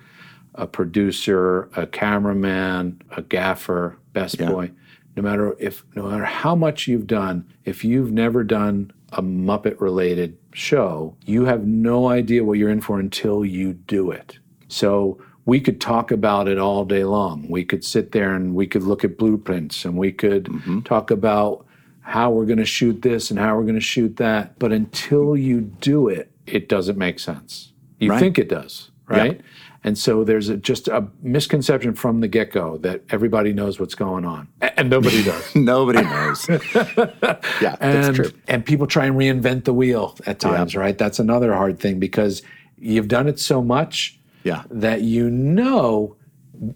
a 0.55 0.67
producer, 0.67 1.69
a 1.77 1.85
cameraman, 1.87 3.01
a 3.15 3.21
gaffer, 3.21 3.97
best 4.11 4.39
Yeah. 4.39 4.49
boy, 4.51 4.71
no 5.15 5.23
matter 5.23 5.55
if 5.59 5.83
no 5.95 6.03
matter 6.09 6.25
how 6.25 6.55
much 6.55 6.87
you've 6.87 7.07
done, 7.07 7.45
if 7.65 7.83
you've 7.83 8.11
never 8.11 8.43
done 8.43 8.91
a 9.11 9.21
Muppet 9.21 9.79
related 9.79 10.37
show, 10.53 11.15
you 11.25 11.45
have 11.45 11.65
no 11.65 12.07
idea 12.07 12.43
what 12.43 12.57
you're 12.57 12.69
in 12.69 12.81
for 12.81 12.99
until 12.99 13.45
you 13.45 13.73
do 13.73 14.09
it. 14.11 14.39
So 14.67 15.19
we 15.45 15.59
could 15.59 15.79
talk 15.81 16.09
about 16.11 16.47
it 16.47 16.57
all 16.57 16.85
day 16.85 17.03
long. 17.03 17.47
We 17.49 17.63
could 17.65 17.83
sit 17.83 18.11
there 18.11 18.33
and 18.33 18.55
we 18.55 18.65
could 18.65 18.83
look 18.83 19.03
at 19.03 19.17
blueprints 19.17 19.85
and 19.85 19.97
we 19.97 20.11
could 20.11 20.45
Mm-hmm. 20.45 20.79
talk 20.81 21.11
about 21.11 21.65
how 22.01 22.31
we're 22.31 22.45
going 22.45 22.57
to 22.59 22.65
shoot 22.65 23.01
this 23.01 23.29
and 23.29 23.39
how 23.39 23.55
we're 23.55 23.63
going 23.63 23.75
to 23.75 23.79
shoot 23.81 24.17
that. 24.17 24.57
But 24.59 24.71
until 24.73 25.37
you 25.37 25.61
do 25.61 26.07
it, 26.07 26.31
it 26.47 26.67
doesn't 26.69 26.97
make 26.97 27.19
sense. 27.19 27.71
You 27.99 28.09
Right. 28.09 28.19
think 28.19 28.37
it 28.39 28.49
does, 28.49 28.89
right? 29.07 29.39
And 29.85 29.97
so 29.97 30.23
there's 30.23 30.47
a, 30.49 30.55
just 30.55 30.87
a 30.87 31.05
misconception 31.21 31.93
from 31.93 32.21
the 32.21 32.27
get 32.29 32.51
go 32.51 32.77
that 32.77 33.01
everybody 33.09 33.51
knows 33.51 33.79
what's 33.79 33.95
going 33.95 34.23
on, 34.25 34.47
and 34.61 34.89
nobody 34.89 35.23
does. 35.31 35.55
Nobody 35.55 36.01
knows. 36.01 36.47
yeah, 36.49 36.55
that's 37.61 37.81
and, 37.81 38.15
true. 38.15 38.31
and 38.47 38.65
people 38.65 38.87
try 38.87 39.05
and 39.05 39.15
reinvent 39.17 39.65
the 39.65 39.73
wheel 39.73 40.17
at 40.25 40.39
times, 40.39 40.75
right? 40.75 40.97
That's 40.97 41.19
another 41.19 41.53
hard 41.53 41.79
thing 41.79 41.99
because 41.99 42.41
you've 42.77 43.07
done 43.09 43.27
it 43.27 43.39
so 43.39 43.61
much 43.61 44.17
Yeah. 44.43 44.63
that 44.69 45.01
you 45.01 45.29
know 45.29 46.15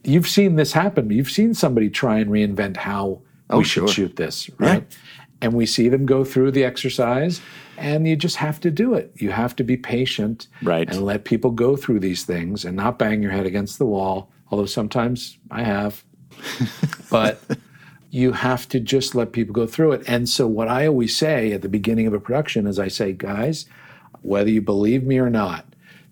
you've 0.03 0.27
seen 0.27 0.55
this 0.55 0.73
happen. 0.73 1.09
You've 1.09 1.29
seen 1.31 1.53
somebody 1.53 1.89
try 1.89 2.19
and 2.19 2.29
reinvent 2.29 2.77
how 2.77 3.21
Oh, 3.49 3.59
we 3.59 3.63
should 3.63 3.81
sure. 3.83 3.87
shoot 3.87 4.15
this, 4.17 4.49
right? 4.59 4.83
And 5.41 5.53
we 5.53 5.65
see 5.65 5.87
them 5.87 6.05
go 6.05 6.25
through 6.25 6.51
the 6.51 6.65
exercise, 6.65 7.39
and 7.77 8.07
you 8.07 8.15
just 8.15 8.37
have 8.37 8.59
to 8.61 8.71
do 8.71 8.93
it. 8.93 9.11
You 9.15 9.31
have 9.31 9.55
to 9.57 9.63
be 9.63 9.77
patient, 9.77 10.47
Right. 10.61 10.89
and 10.89 11.03
let 11.03 11.23
people 11.23 11.51
go 11.51 11.75
through 11.75 11.99
these 11.99 12.23
things 12.25 12.65
and 12.65 12.75
not 12.75 12.99
bang 12.99 13.21
your 13.21 13.31
head 13.31 13.45
against 13.45 13.77
the 13.77 13.85
wall. 13.85 14.31
Although 14.49 14.65
sometimes 14.65 15.37
I 15.51 15.63
have, 15.63 16.03
but 17.11 17.41
you 18.09 18.31
have 18.31 18.67
to 18.69 18.79
just 18.79 19.15
let 19.15 19.31
people 19.31 19.53
go 19.53 19.67
through 19.67 19.93
it. 19.93 20.03
And 20.07 20.27
so, 20.27 20.47
what 20.47 20.67
I 20.67 20.87
always 20.87 21.15
say 21.15 21.51
at 21.51 21.61
the 21.61 21.69
beginning 21.69 22.07
of 22.07 22.13
a 22.13 22.19
production 22.19 22.65
is 22.67 22.79
I 22.79 22.87
say, 22.87 23.13
guys, 23.13 23.65
whether 24.21 24.49
you 24.49 24.61
believe 24.61 25.03
me 25.03 25.19
or 25.19 25.29
not, 25.29 25.65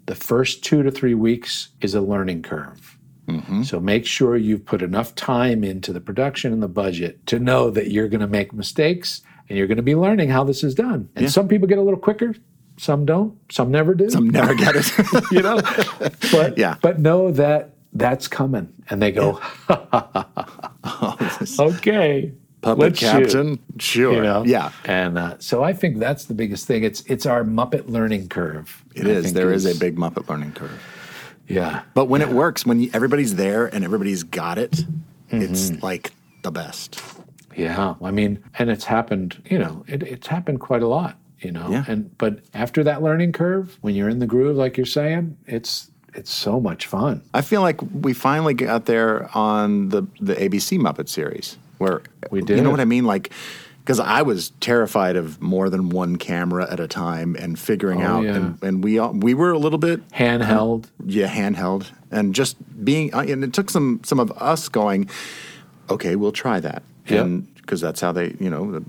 the 0.06 0.16
first 0.16 0.64
two 0.64 0.84
to 0.84 0.92
three 0.92 1.16
weeks 1.16 1.70
is 1.82 1.96
a 1.96 2.02
learning 2.02 2.44
curve. 2.44 2.98
Mm-hmm. 3.28 3.64
So 3.64 3.80
make 3.80 4.06
sure 4.06 4.38
you've 4.38 4.66
put 4.66 4.84
enough 4.84 5.16
time 5.16 5.64
into 5.64 5.92
the 5.92 6.00
production 6.02 6.54
and 6.54 6.62
the 6.62 6.68
budget 6.68 7.26
to 7.28 7.40
know 7.40 7.72
that 7.72 7.90
you're 7.90 8.08
going 8.08 8.22
to 8.22 8.28
make 8.28 8.54
mistakes 8.54 9.22
and 9.50 9.58
you're 9.58 9.68
going 9.68 9.78
to 9.78 9.84
be 9.84 9.96
learning 9.96 10.30
how 10.30 10.44
this 10.44 10.64
is 10.64 10.76
done. 10.76 11.10
And 11.16 11.32
some 11.32 11.48
people 11.48 11.68
get 11.68 11.78
a 11.78 11.82
little 11.82 12.00
quicker, 12.00 12.36
some 12.78 13.06
don't, 13.06 13.38
some 13.52 13.72
never 13.72 13.94
do. 13.94 14.10
Some 14.10 14.30
never 14.30 14.54
get 14.56 14.76
it. 14.76 14.92
you 15.32 15.42
know, 15.42 15.62
but 16.32 16.58
Yeah. 16.58 16.76
but 16.82 17.00
know 17.00 17.32
that 17.32 17.72
that's 17.94 18.28
coming, 18.28 18.68
and 18.90 19.02
they 19.02 19.12
go, 19.12 19.40
okay, 21.60 22.34
Puppet 22.62 22.80
let's 22.80 23.00
shoot." 23.00 23.08
Captain, 23.24 23.60
sure. 23.80 24.14
You 24.14 24.22
know, 24.22 24.44
Yeah. 24.46 24.72
and 24.86 25.18
uh, 25.18 25.36
so 25.40 25.64
I 25.64 25.74
think 25.74 25.98
that's 26.00 26.26
the 26.26 26.34
biggest 26.34 26.66
thing. 26.68 26.84
It's 26.84 27.02
it's 27.02 27.26
our 27.26 27.44
Muppet 27.44 27.88
learning 27.90 28.28
curve. 28.30 28.84
It 28.96 29.08
I 29.08 29.12
is. 29.12 29.34
There 29.34 29.52
is 29.54 29.66
a 29.66 29.78
big 29.80 29.96
Muppet 29.98 30.28
learning 30.30 30.54
curve. 30.54 30.82
yeah. 31.48 31.84
But 31.94 32.06
when 32.06 32.22
it 32.22 32.30
works, 32.30 32.66
when 32.66 32.90
everybody's 32.94 33.36
there 33.36 33.68
and 33.68 33.84
everybody's 33.84 34.24
got 34.24 34.58
it, 34.58 34.86
it's 35.30 35.70
Mm-hmm. 35.72 35.86
like 35.86 36.12
the 36.44 36.52
best. 36.52 37.02
Yeah, 37.56 37.96
I 38.02 38.12
mean, 38.12 38.44
and 38.60 38.70
it's 38.70 38.86
happened. 38.86 39.42
You 39.50 39.60
know, 39.60 39.84
it, 39.88 40.04
it's 40.04 40.28
happened 40.28 40.60
quite 40.60 40.82
a 40.84 40.88
lot. 40.88 41.18
You 41.40 41.52
know, 41.52 41.70
Yeah. 41.70 41.84
and 41.88 42.18
but 42.18 42.40
after 42.54 42.84
that 42.86 43.04
learning 43.04 43.34
curve, 43.34 43.78
when 43.82 43.94
you're 43.96 44.10
in 44.10 44.20
the 44.20 44.26
groove, 44.26 44.56
like 44.58 44.78
you're 44.78 44.86
saying, 44.86 45.38
it's 45.46 45.92
it's 46.14 46.32
so 46.34 46.60
much 46.62 46.88
fun. 46.88 47.22
I 47.34 47.42
feel 47.42 47.62
like 47.62 47.82
we 47.94 48.14
finally 48.14 48.54
got 48.54 48.86
there 48.86 49.30
on 49.38 49.90
the 49.90 50.04
the 50.20 50.34
ABC 50.36 50.80
Muppet 50.80 51.10
series 51.10 51.58
where 51.78 52.02
We 52.32 52.42
did. 52.42 52.58
You 52.58 52.64
know 52.64 52.72
what 52.72 52.80
I 52.80 52.86
mean? 52.86 53.04
Like, 53.06 53.32
because 53.80 54.00
I 54.00 54.22
was 54.22 54.52
terrified 54.62 55.18
of 55.18 55.42
more 55.42 55.70
than 55.70 55.90
one 55.90 56.16
camera 56.16 56.72
at 56.72 56.80
a 56.80 56.88
time 56.88 57.36
and 57.36 57.60
figuring 57.60 58.02
Oh, 58.02 58.08
out, 58.08 58.24
yeah. 58.24 58.36
and, 58.36 58.64
and 58.64 58.84
we 58.84 58.98
all, 58.98 59.12
we 59.14 59.34
were 59.34 59.52
a 59.52 59.60
little 59.60 59.78
bit 59.78 60.08
Handheld. 60.10 60.86
yeah 61.06 61.28
handheld 61.28 61.92
and 62.12 62.34
just 62.34 62.56
being 62.84 63.14
uh, 63.14 63.20
and 63.20 63.44
it 63.44 63.52
took 63.54 63.70
some 63.70 64.00
some 64.04 64.20
of 64.20 64.32
us 64.42 64.70
going 64.70 65.10
okay 65.90 66.16
we'll 66.16 66.32
try 66.32 66.60
that. 66.62 66.82
And 67.10 67.54
because 67.56 67.82
that's 67.82 68.02
how 68.02 68.12
they 68.12 68.36
you 68.40 68.50
know 68.50 68.72
the 68.72 68.84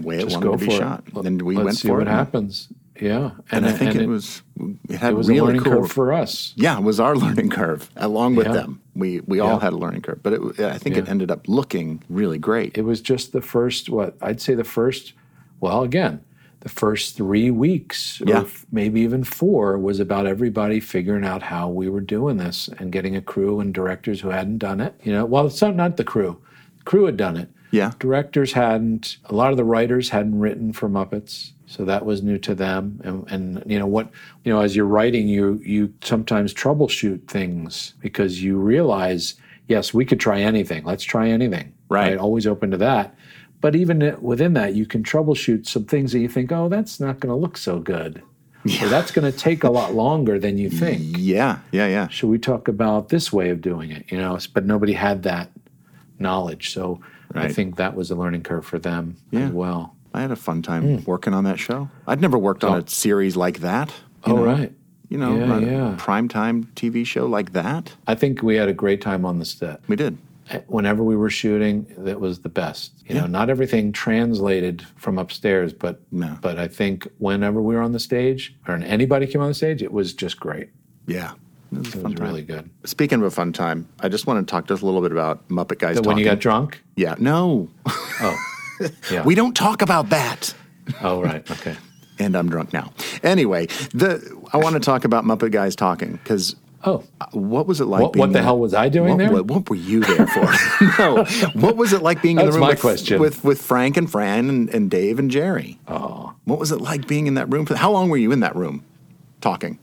way 0.00 0.18
it 0.18 0.30
wanted 0.30 0.50
to 0.58 0.66
be 0.66 0.72
it. 0.72 0.78
shot 0.78 1.04
Let- 1.12 1.26
and 1.26 1.42
we 1.42 1.56
let's 1.56 1.64
went 1.64 1.76
see 1.78 1.88
for 1.88 1.94
what 1.98 2.06
it 2.06 2.10
happens. 2.10 2.68
Yeah, 3.00 3.32
and, 3.50 3.66
I 3.66 3.72
think 3.72 3.92
and 3.92 4.02
it, 4.02 4.06
was 4.06 4.42
it 4.88 4.96
had 4.98 5.12
it 5.12 5.16
was 5.16 5.26
really 5.26 5.38
a 5.40 5.44
learning 5.44 5.62
cool 5.62 5.80
curve 5.80 5.90
for 5.90 6.12
us. 6.12 6.52
yeah 6.56 6.76
it 6.78 6.84
was 6.84 7.00
our 7.00 7.16
learning 7.24 7.50
curve 7.50 7.90
along 7.96 8.36
with 8.36 8.46
Yeah. 8.46 8.52
them 8.52 8.80
we 8.94 9.20
we 9.20 9.40
all 9.40 9.54
Yeah. 9.54 9.60
had 9.60 9.72
a 9.72 9.76
learning 9.76 10.02
curve 10.02 10.22
but 10.22 10.34
it, 10.34 10.60
I 10.60 10.78
think 10.78 10.96
it 10.96 11.08
ended 11.08 11.30
up 11.30 11.48
looking 11.48 12.02
really 12.08 12.38
great 12.38 12.76
It 12.78 12.82
was 12.84 13.00
just 13.00 13.32
the 13.32 13.40
first 13.40 13.88
what 13.88 14.16
I'd 14.20 14.40
say 14.40 14.54
the 14.54 14.62
first. 14.64 15.14
Well, 15.60 15.82
again, 15.82 16.20
the 16.60 16.68
first 16.68 17.16
three 17.16 17.50
weeks, 17.50 18.20
Yeah. 18.26 18.40
or 18.40 18.44
f- 18.44 18.66
maybe 18.70 19.00
even 19.00 19.24
four, 19.24 19.78
was 19.78 19.98
about 20.00 20.26
everybody 20.26 20.78
figuring 20.80 21.24
out 21.24 21.42
how 21.42 21.68
we 21.68 21.88
were 21.88 22.00
doing 22.00 22.36
this 22.36 22.68
and 22.78 22.92
getting 22.92 23.16
a 23.16 23.20
crew 23.22 23.58
and 23.60 23.72
directors 23.72 24.20
who 24.20 24.28
hadn't 24.30 24.58
done 24.58 24.80
it. 24.80 24.94
You 25.04 25.12
know, 25.12 25.24
well, 25.24 25.46
it's 25.46 25.62
not, 25.62 25.74
not 25.76 25.96
the 25.96 26.04
crew. 26.04 26.38
The 26.78 26.84
crew 26.84 27.04
had 27.06 27.16
done 27.16 27.36
it. 27.36 27.48
Yeah. 27.72 27.92
Directors 27.98 28.52
hadn't. 28.52 29.16
A 29.24 29.34
lot 29.34 29.50
of 29.50 29.56
the 29.56 29.64
writers 29.64 30.10
hadn't 30.10 30.38
written 30.38 30.72
for 30.72 30.88
Muppets, 30.88 31.52
so 31.66 31.84
that 31.86 32.04
was 32.04 32.22
new 32.22 32.38
to 32.38 32.54
them. 32.54 33.00
And, 33.02 33.30
and 33.32 33.62
you 33.66 33.78
know 33.78 33.86
what? 33.86 34.10
You 34.44 34.52
know, 34.52 34.60
as 34.60 34.76
you're 34.76 34.84
writing, 34.86 35.26
you 35.26 35.60
you 35.64 35.92
sometimes 36.02 36.54
troubleshoot 36.54 37.26
things 37.26 37.94
because 38.00 38.42
you 38.44 38.58
realize, 38.58 39.34
yes, 39.68 39.92
we 39.92 40.04
could 40.04 40.20
try 40.20 40.40
anything. 40.40 40.84
Let's 40.84 41.02
try 41.02 41.28
anything. 41.30 41.72
Right. 41.88 42.16
Always 42.16 42.46
open 42.46 42.70
to 42.70 42.76
that. 42.76 43.16
But 43.62 43.74
even 43.74 44.16
within 44.20 44.52
that, 44.54 44.74
you 44.74 44.84
can 44.86 45.02
troubleshoot 45.02 45.66
some 45.66 45.84
things 45.84 46.12
that 46.12 46.18
you 46.18 46.28
think, 46.28 46.52
oh, 46.52 46.68
that's 46.68 47.00
not 47.00 47.20
going 47.20 47.30
to 47.30 47.36
look 47.36 47.56
so 47.56 47.78
good. 47.78 48.22
Or 48.82 48.88
that's 48.88 49.10
going 49.10 49.30
to 49.30 49.36
take 49.36 49.64
a 49.64 49.70
lot 49.70 49.94
longer 49.94 50.38
than 50.38 50.56
you 50.56 50.70
think. 50.70 51.16
yeah 51.18 51.58
yeah 51.72 51.86
yeah 51.86 52.08
Should 52.08 52.28
we 52.28 52.38
talk 52.38 52.68
about 52.68 53.08
this 53.08 53.32
way 53.32 53.50
of 53.50 53.60
doing 53.60 53.90
it? 53.90 54.04
You 54.10 54.18
know, 54.18 54.38
but 54.52 54.64
nobody 54.66 54.92
had 54.92 55.22
that 55.24 55.50
knowledge. 56.18 56.72
So 56.72 57.00
I 57.34 57.48
think 57.52 57.76
that 57.76 57.94
was 57.94 58.10
a 58.10 58.14
learning 58.16 58.42
curve 58.42 58.64
for 58.66 58.78
them 58.78 59.16
Yeah. 59.30 59.46
as 59.46 59.50
well. 59.52 59.96
I 60.14 60.20
had 60.20 60.30
a 60.30 60.36
fun 60.36 60.60
time 60.62 60.98
hmm. 60.98 61.04
working 61.10 61.32
on 61.34 61.44
that 61.44 61.58
show 61.58 61.88
I'd 62.06 62.20
never 62.20 62.36
worked 62.38 62.64
on 62.64 62.72
Oh. 62.74 62.82
a 62.84 62.88
series 62.88 63.34
like 63.36 63.60
that 63.60 63.92
Oh, 64.24 64.36
know? 64.36 64.44
right. 64.44 64.72
you 65.08 65.16
know 65.18 65.36
Yeah, 65.36 65.56
a 65.56 65.60
yeah. 65.60 65.96
primetime 65.98 66.66
TV 66.74 67.04
show 67.06 67.26
like 67.26 67.52
that 67.54 67.94
I 68.06 68.14
think 68.14 68.42
we 68.42 68.56
had 68.56 68.68
a 68.68 68.74
great 68.74 69.00
time 69.00 69.24
on 69.24 69.38
the 69.38 69.44
set. 69.46 69.80
we 69.88 69.96
did 69.96 70.18
eh, 70.50 70.60
Whenever 70.66 71.02
we 71.02 71.16
were 71.16 71.30
shooting, 71.30 71.86
that 71.96 72.20
was 72.20 72.40
the 72.40 72.48
best. 72.50 72.92
You 73.06 73.14
know, 73.14 73.26
not 73.26 73.48
everything 73.48 73.92
translated 73.92 74.82
from 74.96 75.16
upstairs, 75.18 75.72
but 75.72 76.00
No. 76.10 76.36
but 76.42 76.58
I 76.58 76.68
think 76.68 77.08
whenever 77.18 77.62
we 77.62 77.74
were 77.74 77.80
on 77.80 77.92
the 77.92 78.00
stage 78.00 78.54
or 78.68 78.74
anybody 78.76 79.26
came 79.26 79.40
on 79.40 79.48
the 79.48 79.54
stage, 79.54 79.82
it 79.82 79.92
was 79.92 80.12
just 80.12 80.38
great. 80.38 80.68
yeah 81.06 81.32
it 81.72 81.78
was 81.78 81.88
It 81.94 81.98
fun 82.02 82.12
was 82.12 82.20
really 82.20 82.42
good. 82.42 82.70
Speaking 82.84 83.18
of 83.20 83.24
a 83.24 83.30
fun 83.30 83.52
time, 83.52 83.88
I 84.00 84.08
just 84.08 84.26
want 84.26 84.46
to 84.46 84.50
talk 84.50 84.66
just 84.68 84.82
a 84.82 84.86
little 84.86 85.00
bit 85.02 85.12
about 85.12 85.48
Muppet 85.48 85.78
Guys 85.78 85.96
That 85.96 86.06
when 86.06 86.18
you 86.18 86.24
got 86.24 86.38
drunk? 86.38 86.82
Yeah, 86.96 87.14
no, 87.18 87.68
Oh, 87.86 88.36
yeah. 89.10 89.24
we 89.24 89.34
don't 89.34 89.54
talk 89.56 89.82
about 89.82 90.10
that. 90.10 90.54
oh, 91.02 91.22
right. 91.22 91.48
Okay. 91.50 91.76
And 92.18 92.36
I'm 92.36 92.48
drunk 92.48 92.72
now. 92.72 92.92
Anyway, 93.22 93.66
the 93.94 94.20
I 94.52 94.58
want 94.58 94.74
to 94.74 94.80
talk 94.80 95.04
about 95.04 95.24
Muppet 95.24 95.50
Guys 95.50 95.74
Talking 95.74 96.12
because 96.12 96.54
Oh, 96.84 97.04
uh, 97.20 97.26
what 97.30 97.68
was 97.68 97.80
it 97.80 97.84
like? 97.84 98.02
What- 98.02 98.12
being 98.12 98.20
what 98.20 98.32
the 98.32 98.42
hell 98.42 98.58
was 98.58 98.74
I 98.74 98.88
doing 98.88 99.10
what, 99.10 99.18
there? 99.18 99.30
What, 99.30 99.46
what 99.46 99.70
were 99.70 99.76
you 99.76 100.00
there 100.00 100.26
for? 100.26 100.52
no, 100.98 101.24
what 101.54 101.76
was 101.76 101.92
it 101.92 102.02
like 102.02 102.20
being 102.20 102.40
in 102.40 102.46
the 102.46 102.50
room 102.50 102.60
my 102.60 102.70
with, 102.70 102.80
question. 102.80 103.20
with 103.20 103.44
with 103.44 103.62
Frank 103.62 103.96
and 103.96 104.10
Fran 104.10 104.48
and, 104.48 104.68
and 104.70 104.90
Dave 104.90 105.20
and 105.20 105.30
Jerry? 105.30 105.78
Oh, 105.86 106.34
what 106.44 106.58
was 106.58 106.72
it 106.72 106.80
like 106.80 107.06
being 107.06 107.28
in 107.28 107.34
that 107.34 107.48
room? 107.52 107.66
For 107.66 107.76
how 107.76 107.92
long 107.92 108.08
were 108.10 108.16
you 108.16 108.32
in 108.32 108.40
that 108.40 108.56
room, 108.56 108.84
talking? 109.40 109.78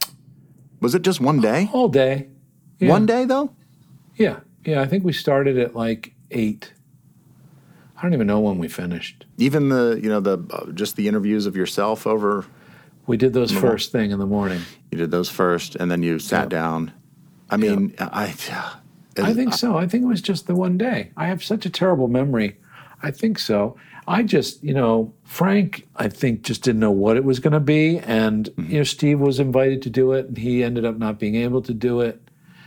Was 0.79 0.95
it 0.95 1.01
just 1.01 1.19
one 1.19 1.41
day? 1.41 1.69
All 1.73 1.89
day. 1.89 2.27
Yeah. 2.79 2.89
One 2.89 3.05
day 3.05 3.25
though. 3.25 3.53
Yeah, 4.15 4.39
yeah. 4.65 4.81
I 4.81 4.85
think 4.85 5.03
we 5.03 5.13
started 5.13 5.57
at 5.57 5.75
like 5.75 6.13
eight. 6.31 6.73
I 7.97 8.01
don't 8.01 8.13
even 8.13 8.27
know 8.27 8.39
when 8.39 8.57
we 8.57 8.69
finished. 8.69 9.25
Even 9.37 9.69
the 9.69 9.99
you 10.01 10.09
know 10.09 10.19
the 10.19 10.39
uh, 10.51 10.71
just 10.71 10.95
the 10.95 11.07
interviews 11.07 11.45
of 11.45 11.55
yourself 11.55 12.07
over. 12.07 12.45
We 13.07 13.17
did 13.17 13.33
those 13.33 13.51
first 13.51 13.91
thing 13.91 14.11
in 14.11 14.19
the 14.19 14.27
morning. 14.27 14.61
You 14.91 14.97
did 14.97 15.11
those 15.11 15.29
first, 15.29 15.75
and 15.75 15.89
then 15.89 16.03
you 16.03 16.19
sat 16.19 16.47
down. 16.49 16.93
I 17.49 17.57
mean, 17.57 17.95
I. 17.99 18.35
I 19.17 19.33
think 19.33 19.53
so. 19.53 19.75
I 19.75 19.87
think 19.87 20.03
it 20.03 20.07
was 20.07 20.21
just 20.21 20.47
the 20.47 20.55
one 20.55 20.77
day. 20.77 21.11
I 21.17 21.27
have 21.27 21.43
such 21.43 21.65
a 21.65 21.69
terrible 21.69 22.07
memory. 22.07 22.57
I 23.01 23.11
think 23.11 23.39
so. 23.39 23.75
I 24.09 24.23
just, 24.23 24.63
you 24.63 24.73
know, 24.73 25.13
Frank, 25.23 25.87
I 25.95 26.09
think 26.09 26.41
just 26.41 26.63
didn't 26.63 26.79
know 26.81 26.89
what 26.91 27.15
it 27.15 27.23
was 27.23 27.39
going 27.39 27.53
to 27.53 27.59
be, 27.59 27.99
and 27.99 28.45
Mm-hmm. 28.49 28.71
you 28.71 28.77
know, 28.79 28.83
Steve 28.83 29.19
was 29.19 29.39
invited 29.39 29.81
to 29.83 29.89
do 29.89 30.13
it, 30.13 30.25
and 30.27 30.37
he 30.37 30.63
ended 30.63 30.83
up 30.83 30.97
not 30.97 31.19
being 31.19 31.35
able 31.35 31.61
to 31.61 31.73
do 31.73 32.01
it. 32.01 32.19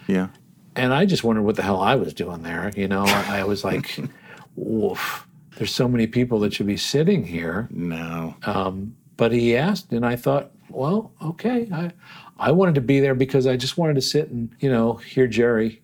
Yeah. 0.06 0.28
And 0.76 0.94
I 0.94 1.04
just 1.04 1.24
wondered 1.24 1.42
what 1.42 1.56
the 1.56 1.62
hell 1.62 1.80
I 1.80 1.96
was 1.96 2.14
doing 2.14 2.42
there. 2.42 2.70
You 2.76 2.86
know, 2.88 3.02
I, 3.04 3.40
I 3.40 3.44
was 3.44 3.64
like, 3.64 3.98
"Woof." 4.56 5.26
There's 5.56 5.74
so 5.74 5.86
many 5.88 6.06
people 6.06 6.40
that 6.40 6.54
should 6.54 6.66
be 6.66 6.76
sitting 6.78 7.24
here. 7.26 7.68
No. 7.70 8.36
Um, 8.44 8.96
but 9.18 9.32
he 9.32 9.54
asked, 9.56 9.92
and 9.92 10.06
I 10.06 10.16
thought, 10.16 10.50
well, 10.70 11.12
okay. 11.20 11.68
I, 11.70 11.90
I 12.38 12.52
wanted 12.52 12.74
to 12.76 12.80
be 12.80 13.00
there 13.00 13.14
because 13.14 13.46
I 13.46 13.56
just 13.56 13.76
wanted 13.76 13.94
to 13.96 14.00
sit 14.00 14.30
and, 14.30 14.50
you 14.60 14.70
know, 14.70 14.94
hear 14.94 15.26
Jerry 15.26 15.81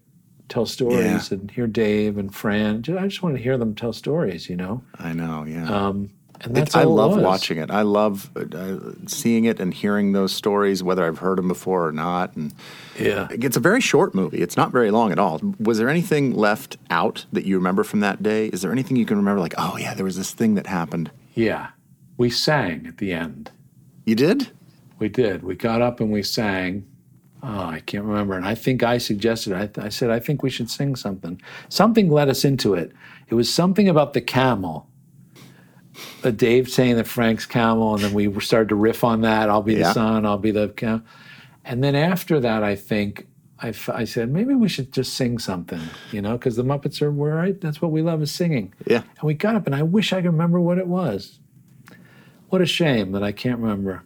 tell 0.48 0.66
stories 0.66 1.30
and 1.30 1.50
hear 1.50 1.66
Dave 1.66 2.18
and 2.18 2.34
Fran. 2.34 2.84
I 2.98 3.06
just 3.06 3.22
want 3.22 3.36
to 3.36 3.42
hear 3.42 3.58
them 3.58 3.74
tell 3.74 3.92
stories, 3.92 4.48
you 4.48 4.56
know? 4.56 4.82
I 4.98 5.12
know, 5.12 5.44
yeah. 5.44 5.68
Um, 5.70 6.10
and 6.40 6.52
It- 6.52 6.54
that's 6.54 6.74
I 6.76 6.84
all 6.84 6.92
it 6.92 6.94
love 7.02 7.14
was. 7.16 7.24
watching 7.24 7.58
it. 7.58 7.70
I 7.70 7.82
love 7.82 8.30
uh, 8.36 8.78
seeing 9.06 9.44
it 9.44 9.58
and 9.60 9.74
hearing 9.74 10.12
those 10.12 10.32
stories, 10.32 10.82
whether 10.82 11.04
I've 11.04 11.18
heard 11.18 11.38
them 11.38 11.48
before 11.48 11.86
or 11.86 11.92
not. 11.92 12.36
And 12.36 12.52
yeah, 12.98 13.26
it's 13.30 13.56
a 13.56 13.60
very 13.60 13.80
short 13.80 14.14
movie. 14.14 14.38
It's 14.40 14.56
not 14.56 14.70
very 14.70 14.90
long 14.92 15.10
at 15.10 15.18
all. 15.18 15.40
Was 15.58 15.78
there 15.78 15.88
anything 15.88 16.34
left 16.34 16.76
out 16.90 17.26
that 17.32 17.44
you 17.44 17.56
remember 17.56 17.82
from 17.82 18.00
that 18.00 18.22
day? 18.22 18.46
Is 18.48 18.62
there 18.62 18.70
anything 18.70 18.96
you 18.96 19.04
can 19.06 19.16
remember? 19.16 19.40
Like, 19.40 19.54
oh 19.58 19.76
yeah, 19.78 19.94
there 19.94 20.04
was 20.04 20.16
this 20.16 20.30
thing 20.32 20.54
that 20.54 20.66
happened. 20.68 21.10
Yeah. 21.34 21.68
We 22.16 22.30
sang 22.30 22.86
at 22.86 22.98
the 22.98 23.12
end. 23.12 23.50
You 24.04 24.14
did? 24.14 24.50
We 25.00 25.08
did. 25.08 25.42
We 25.42 25.54
got 25.56 25.82
up 25.82 25.98
and 26.00 26.10
we 26.12 26.22
sang. 26.22 26.86
Oh, 27.42 27.46
I 27.66 27.80
can't 27.80 28.04
remember. 28.04 28.34
And 28.34 28.44
I 28.44 28.54
think 28.54 28.82
I 28.82 28.98
suggested, 28.98 29.52
I, 29.52 29.70
I 29.84 29.88
said, 29.90 30.10
I 30.10 30.18
think 30.18 30.42
we 30.42 30.50
should 30.50 30.68
sing 30.68 30.96
something. 30.96 31.40
Something 31.68 32.10
led 32.10 32.28
us 32.28 32.44
into 32.44 32.74
it. 32.74 32.92
It 33.28 33.34
was 33.34 33.52
something 33.52 33.88
about 33.88 34.12
the 34.12 34.20
camel. 34.20 34.88
Uh, 36.24 36.30
Dave 36.30 36.68
saying 36.68 36.96
that 36.96 37.06
Frank's 37.06 37.46
camel, 37.46 37.94
and 37.94 38.02
then 38.02 38.12
we 38.14 38.40
started 38.40 38.68
to 38.70 38.74
riff 38.74 39.04
on 39.04 39.20
that. 39.22 39.48
I'll 39.48 39.62
be 39.62 39.74
Yeah. 39.74 39.88
the 39.88 39.92
sun, 39.94 40.26
I'll 40.26 40.38
be 40.38 40.50
the 40.50 40.68
camel. 40.68 41.02
And 41.64 41.82
then 41.84 41.94
after 41.94 42.40
that, 42.40 42.62
I 42.64 42.74
think 42.76 43.26
I, 43.60 43.68
f- 43.70 43.88
I 43.88 44.04
said, 44.04 44.30
maybe 44.30 44.54
we 44.54 44.68
should 44.68 44.92
just 44.92 45.14
sing 45.14 45.38
something, 45.38 45.80
you 46.12 46.22
know, 46.22 46.32
because 46.38 46.54
the 46.56 46.62
Muppets 46.64 47.02
are, 47.02 47.10
we're 47.10 47.34
right. 47.36 47.60
That's 47.60 47.82
what 47.82 47.90
we 47.90 48.02
love 48.02 48.22
is 48.22 48.30
singing. 48.32 48.72
Yeah. 48.86 48.98
And 49.18 49.22
we 49.24 49.34
got 49.34 49.56
up, 49.56 49.66
and 49.66 49.74
I 49.74 49.82
wish 49.82 50.12
I 50.12 50.16
could 50.22 50.30
remember 50.30 50.60
what 50.60 50.78
it 50.78 50.86
was. 50.86 51.40
What 52.48 52.60
a 52.62 52.66
shame 52.66 53.12
that 53.12 53.22
I 53.24 53.32
can't 53.32 53.58
remember. 53.58 54.04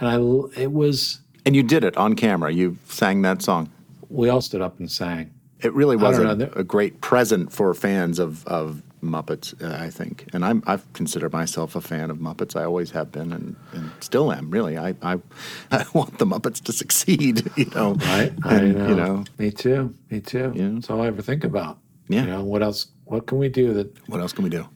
And 0.00 0.08
I, 0.08 0.14
it 0.60 0.70
was, 0.72 1.20
And 1.46 1.54
you 1.54 1.62
did 1.62 1.84
it 1.84 1.96
on 1.96 2.14
camera. 2.14 2.52
You 2.52 2.78
sang 2.88 3.22
that 3.22 3.42
song. 3.42 3.70
we 4.08 4.28
all 4.28 4.40
stood 4.40 4.62
up 4.62 4.78
and 4.78 4.90
sang. 4.90 5.32
It 5.60 5.72
really 5.72 5.96
was 5.96 6.18
a, 6.18 6.34
know. 6.34 6.50
a 6.56 6.64
great 6.64 7.00
present 7.00 7.52
for 7.52 7.72
fans 7.72 8.18
of, 8.18 8.46
of 8.46 8.82
Muppets, 9.02 9.54
uh, 9.62 9.82
I 9.82 9.88
think. 9.90 10.26
And 10.32 10.44
I'm, 10.44 10.62
I've 10.66 10.90
considered 10.92 11.32
myself 11.32 11.74
a 11.74 11.80
fan 11.80 12.10
of 12.10 12.18
Muppets. 12.18 12.54
I 12.58 12.64
always 12.64 12.90
have 12.90 13.12
been 13.12 13.32
and, 13.32 13.56
and 13.72 13.90
still 14.00 14.32
am, 14.32 14.50
really. 14.50 14.76
I, 14.76 14.94
I, 15.02 15.18
I 15.70 15.84
want 15.94 16.18
the 16.18 16.26
Muppets 16.26 16.62
to 16.64 16.72
succeed, 16.72 17.50
you 17.56 17.66
know. 17.74 17.94
Right? 17.94 18.32
I 18.44 18.60
know. 18.60 18.88
You 18.88 18.94
know, 18.94 19.24
Me 19.38 19.50
too. 19.50 19.94
Me 20.10 20.20
too. 20.20 20.52
That's 20.54 20.90
all 20.90 21.02
I 21.02 21.06
ever 21.06 21.22
think 21.22 21.44
about. 21.44 21.78
Yeah. 22.08 22.22
You 22.22 22.26
know, 22.28 22.44
what 22.44 22.62
else? 22.62 22.88
What 23.04 23.26
can 23.26 23.38
we 23.38 23.48
do 23.48 23.72
that 23.74 24.08
what 24.08 24.20
else 24.20 24.32
can 24.32 24.44
we 24.44 24.50
do? 24.50 24.68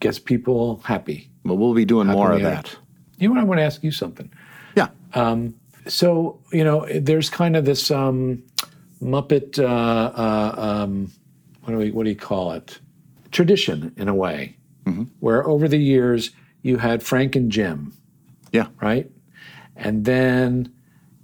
gets 0.00 0.18
people 0.18 0.80
happy? 0.84 1.28
Well, 1.44 1.56
we'll 1.56 1.74
be 1.74 1.84
doing 1.84 2.06
How 2.06 2.12
more 2.12 2.32
of 2.32 2.42
that. 2.42 2.76
You 3.18 3.28
know, 3.28 3.34
what? 3.34 3.40
I 3.40 3.44
want 3.44 3.58
to 3.58 3.64
ask 3.64 3.82
you 3.82 3.90
something. 3.90 4.30
Yeah. 4.76 4.88
Um, 5.14 5.54
so 5.88 6.38
you 6.52 6.62
know, 6.64 6.86
there's 7.00 7.28
kind 7.30 7.56
of 7.56 7.64
this 7.64 7.90
um, 7.90 8.42
Muppet. 9.02 9.58
Uh, 9.58 9.64
uh, 9.66 10.54
um, 10.56 11.10
what 11.62 11.72
do 11.72 11.78
we? 11.78 11.90
What 11.90 12.04
do 12.04 12.10
you 12.10 12.16
call 12.16 12.52
it? 12.52 12.78
Tradition, 13.30 13.92
in 13.96 14.08
a 14.08 14.14
way, 14.14 14.56
Mm-hmm. 14.86 15.04
where 15.20 15.46
over 15.46 15.68
the 15.68 15.78
years 15.78 16.30
you 16.62 16.78
had 16.78 17.02
Frank 17.02 17.36
and 17.36 17.52
Jim. 17.52 17.92
Yeah. 18.52 18.68
Right. 18.80 19.10
And 19.76 20.06
then 20.06 20.72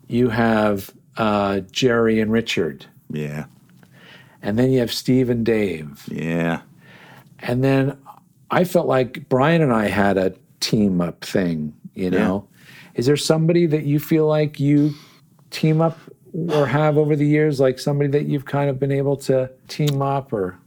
you 0.06 0.28
have 0.28 0.92
uh, 1.16 1.60
Jerry 1.72 2.20
and 2.20 2.30
Richard. 2.30 2.84
Yeah. 3.10 3.46
And 4.42 4.58
then 4.58 4.70
you 4.70 4.80
have 4.80 4.92
Steve 4.92 5.30
and 5.30 5.46
Dave. 5.46 6.06
Yeah. 6.10 6.60
And 7.38 7.64
then 7.64 7.96
I 8.50 8.64
felt 8.64 8.86
like 8.86 9.28
Brian 9.30 9.62
and 9.62 9.72
I 9.72 9.86
had 9.88 10.18
a 10.18 10.34
team 10.60 11.00
up 11.00 11.24
thing, 11.24 11.74
you 11.94 12.10
know? 12.10 12.46
Is 12.94 13.06
there 13.06 13.16
somebody 13.16 13.66
that 13.66 13.84
you 13.84 13.98
feel 13.98 14.26
like 14.26 14.60
you 14.60 14.94
team 15.50 15.80
up 15.80 15.98
or 16.32 16.66
have 16.66 16.98
over 16.98 17.14
the 17.14 17.26
years, 17.26 17.60
like 17.60 17.78
somebody 17.78 18.10
that 18.10 18.26
you've 18.26 18.44
kind 18.44 18.68
of 18.68 18.78
been 18.80 18.90
able 18.92 19.16
to 19.16 19.50
team 19.68 20.02
up 20.02 20.32
or? 20.32 20.58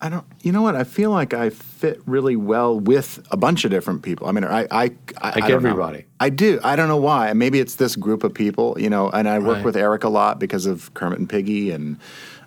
I 0.00 0.08
don't. 0.10 0.24
You 0.42 0.52
know 0.52 0.60
what? 0.62 0.76
I 0.76 0.84
feel 0.84 1.10
like 1.10 1.32
I 1.32 1.48
fit 1.50 2.00
really 2.06 2.36
well 2.36 2.78
with 2.78 3.26
a 3.30 3.36
bunch 3.36 3.64
of 3.64 3.70
different 3.70 4.02
people. 4.02 4.26
I 4.28 4.32
mean, 4.32 4.44
I, 4.44 4.62
I, 4.62 4.66
I 4.70 4.84
Like 4.84 4.96
I 5.22 5.30
don't 5.40 5.48
know. 5.62 5.70
everybody. 5.70 6.04
I 6.20 6.28
do. 6.28 6.60
I 6.62 6.76
don't 6.76 6.88
know 6.88 6.98
why. 6.98 7.32
Maybe 7.32 7.58
it's 7.58 7.76
this 7.76 7.96
group 7.96 8.22
of 8.22 8.34
people. 8.34 8.76
You 8.78 8.90
know, 8.90 9.08
and 9.10 9.28
I 9.28 9.38
work 9.38 9.56
Right. 9.56 9.64
with 9.64 9.76
Eric 9.76 10.04
a 10.04 10.08
lot 10.08 10.38
because 10.38 10.66
of 10.66 10.92
Kermit 10.94 11.18
and 11.20 11.28
Piggy, 11.28 11.70
and 11.70 11.96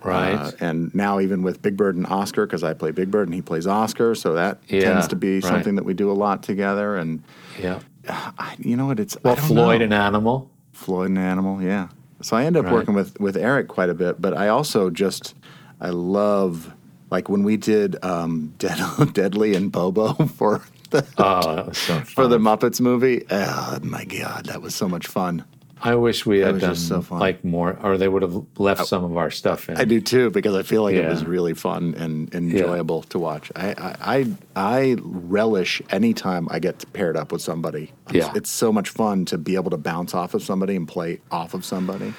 Right. 0.04 0.34
uh, 0.34 0.52
and 0.60 0.94
now 0.94 1.18
even 1.18 1.42
with 1.42 1.60
Big 1.60 1.76
Bird 1.76 1.96
and 1.96 2.06
Oscar 2.06 2.46
because 2.46 2.62
I 2.62 2.72
play 2.74 2.92
Big 2.92 3.10
Bird 3.10 3.26
and 3.26 3.34
he 3.34 3.42
plays 3.42 3.66
Oscar, 3.66 4.14
so 4.14 4.34
that 4.34 4.58
Yeah, 4.68 4.80
tends 4.80 5.08
to 5.08 5.16
be 5.16 5.34
right. 5.36 5.42
something 5.44 5.74
that 5.74 5.84
we 5.84 5.94
do 5.94 6.10
a 6.10 6.14
lot 6.14 6.42
together. 6.44 6.96
And 6.96 7.22
Yeah. 7.60 7.80
I, 8.08 8.56
you 8.58 8.76
know 8.76 8.86
what? 8.86 9.00
It's 9.00 9.16
I 9.16 9.20
Well, 9.24 9.36
Floyd 9.36 9.80
know. 9.80 9.84
and 9.84 9.94
Animal. 9.94 10.50
Floyd 10.72 11.10
an 11.10 11.18
Animal, 11.18 11.62
yeah. 11.62 11.88
So 12.22 12.36
I 12.36 12.44
end 12.44 12.56
up 12.56 12.64
Right. 12.64 12.74
working 12.74 12.94
with 12.94 13.18
with 13.20 13.36
Eric 13.36 13.68
quite 13.68 13.90
a 13.90 13.94
bit, 13.94 14.20
but 14.20 14.36
I 14.36 14.48
also 14.48 14.90
just 14.90 15.34
I 15.80 15.90
love 15.90 16.72
like 17.10 17.28
when 17.28 17.42
we 17.44 17.56
did 17.56 18.02
um, 18.04 18.52
Dead, 18.58 18.78
Deadly 19.12 19.54
and 19.54 19.70
Bobo 19.72 20.12
for 20.26 20.62
the 20.90 21.06
Oh, 21.18 21.70
so 21.72 22.00
for 22.14 22.26
the 22.26 22.38
Muppets 22.38 22.80
movie. 22.80 23.24
Oh 23.30 23.78
my 23.82 24.04
god, 24.04 24.46
that 24.46 24.60
was 24.62 24.74
so 24.74 24.88
much 24.88 25.06
fun. 25.06 25.44
I 25.80 25.94
wish 25.94 26.26
we 26.26 26.40
had 26.40 26.60
done 26.60 26.74
so 26.76 27.04
like 27.10 27.44
more, 27.44 27.78
or 27.82 27.96
they 27.98 28.08
would 28.08 28.22
have 28.22 28.44
left 28.58 28.86
some 28.86 29.04
of 29.04 29.16
our 29.16 29.30
stuff 29.30 29.68
in. 29.68 29.76
I 29.76 29.84
do 29.84 30.00
too 30.00 30.30
because 30.30 30.54
I 30.54 30.62
feel 30.62 30.82
like 30.82 30.94
it 30.96 31.08
was 31.08 31.24
really 31.24 31.54
fun 31.54 31.94
and 31.96 32.34
enjoyable 32.34 33.02
to 33.04 33.18
watch. 33.18 33.52
I, 33.54 33.68
I 33.70 33.96
I 34.16 34.26
I 34.56 34.96
relish 35.00 35.80
anytime 35.90 36.48
I 36.50 36.58
get 36.58 36.84
paired 36.92 37.16
up 37.16 37.32
with 37.32 37.42
somebody. 37.42 37.92
Yeah. 38.12 38.32
it's 38.34 38.50
so 38.50 38.72
much 38.72 38.88
fun 38.88 39.24
to 39.26 39.38
be 39.38 39.54
able 39.54 39.70
to 39.70 39.76
bounce 39.76 40.14
off 40.14 40.34
of 40.34 40.42
somebody 40.42 40.74
and 40.76 40.88
play 40.88 41.20
off 41.30 41.54
of 41.54 41.64
somebody. 41.64 42.14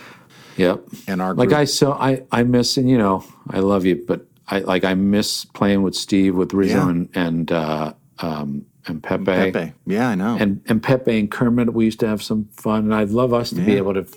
Yep. 0.57 0.83
And 1.07 1.21
our 1.21 1.33
like 1.33 1.51
I 1.53 1.65
so 1.65 1.93
I 1.93 2.23
I 2.31 2.43
miss 2.43 2.77
and 2.77 2.89
you 2.89 2.97
know 2.97 3.23
I 3.49 3.59
love 3.59 3.85
you, 3.85 4.03
but 4.07 4.25
I 4.47 4.59
like 4.59 4.83
I 4.83 4.93
miss 4.93 5.45
playing 5.45 5.81
with 5.83 5.95
Steve 5.95 6.35
with 6.35 6.53
Rizzo 6.53 6.77
Yeah. 6.77 6.89
and 6.89 7.09
and 7.13 7.51
uh, 7.51 7.93
um, 8.19 8.65
and 8.89 9.01
Pepe. 9.03 9.23
Pepe, 9.25 9.73
yeah, 9.85 10.09
I 10.09 10.15
know. 10.15 10.37
And 10.39 10.61
and 10.67 10.81
Pepe 10.83 11.17
and 11.19 11.29
Kermit, 11.31 11.73
we 11.73 11.85
used 11.85 11.99
to 12.01 12.07
have 12.07 12.21
some 12.21 12.49
fun, 12.53 12.85
and 12.85 12.95
I'd 12.95 13.09
love 13.11 13.33
us 13.33 13.49
to 13.51 13.55
be 13.61 13.77
able 13.77 13.93
to 13.93 14.01
f- 14.01 14.13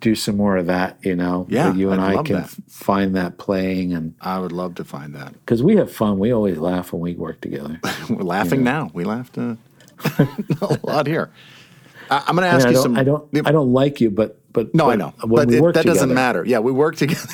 do 0.00 0.14
some 0.14 0.36
more 0.36 0.56
of 0.56 0.66
that. 0.66 0.98
You 1.02 1.16
know, 1.16 1.46
Yeah, 1.50 1.74
you 1.74 1.90
and 1.90 2.00
I'd 2.00 2.16
I 2.18 2.22
can 2.22 2.36
that. 2.36 2.50
find 2.68 3.14
that 3.16 3.38
playing, 3.38 3.92
and 3.92 4.14
I 4.20 4.38
would 4.38 4.52
love 4.52 4.74
to 4.76 4.84
find 4.84 5.14
that. 5.14 5.32
because 5.32 5.62
we 5.62 5.76
have 5.76 5.92
fun, 5.92 6.18
we 6.18 6.32
always 6.32 6.58
laugh 6.58 6.92
when 6.92 7.02
we 7.02 7.14
work 7.14 7.40
together. 7.40 7.80
We're 8.08 8.22
laughing 8.22 8.60
Yeah. 8.60 8.72
now. 8.72 8.90
We 8.94 9.04
laughed 9.04 9.36
uh, 9.38 9.56
a 10.60 10.78
lot 10.82 11.06
here. 11.06 11.30
I, 12.10 12.24
I'm 12.26 12.36
going 12.36 12.48
to 12.48 12.54
ask 12.54 12.66
I 12.66 12.70
you 12.70 12.74
don't, 12.74 12.82
some. 12.82 12.96
I 12.96 13.02
don't 13.04 13.46
I 13.46 13.52
don't 13.52 13.72
like 13.72 14.00
you, 14.00 14.10
but 14.10 14.38
but 14.52 14.74
no, 14.74 14.84
but 14.86 14.90
I 14.92 14.96
know, 14.96 15.14
but 15.26 15.48
we 15.48 15.58
it, 15.58 15.74
that 15.74 15.84
doesn't 15.86 16.12
matter. 16.14 16.44
Yeah, 16.46 16.58
we 16.60 16.70
work 16.72 16.96
together, 17.04 17.28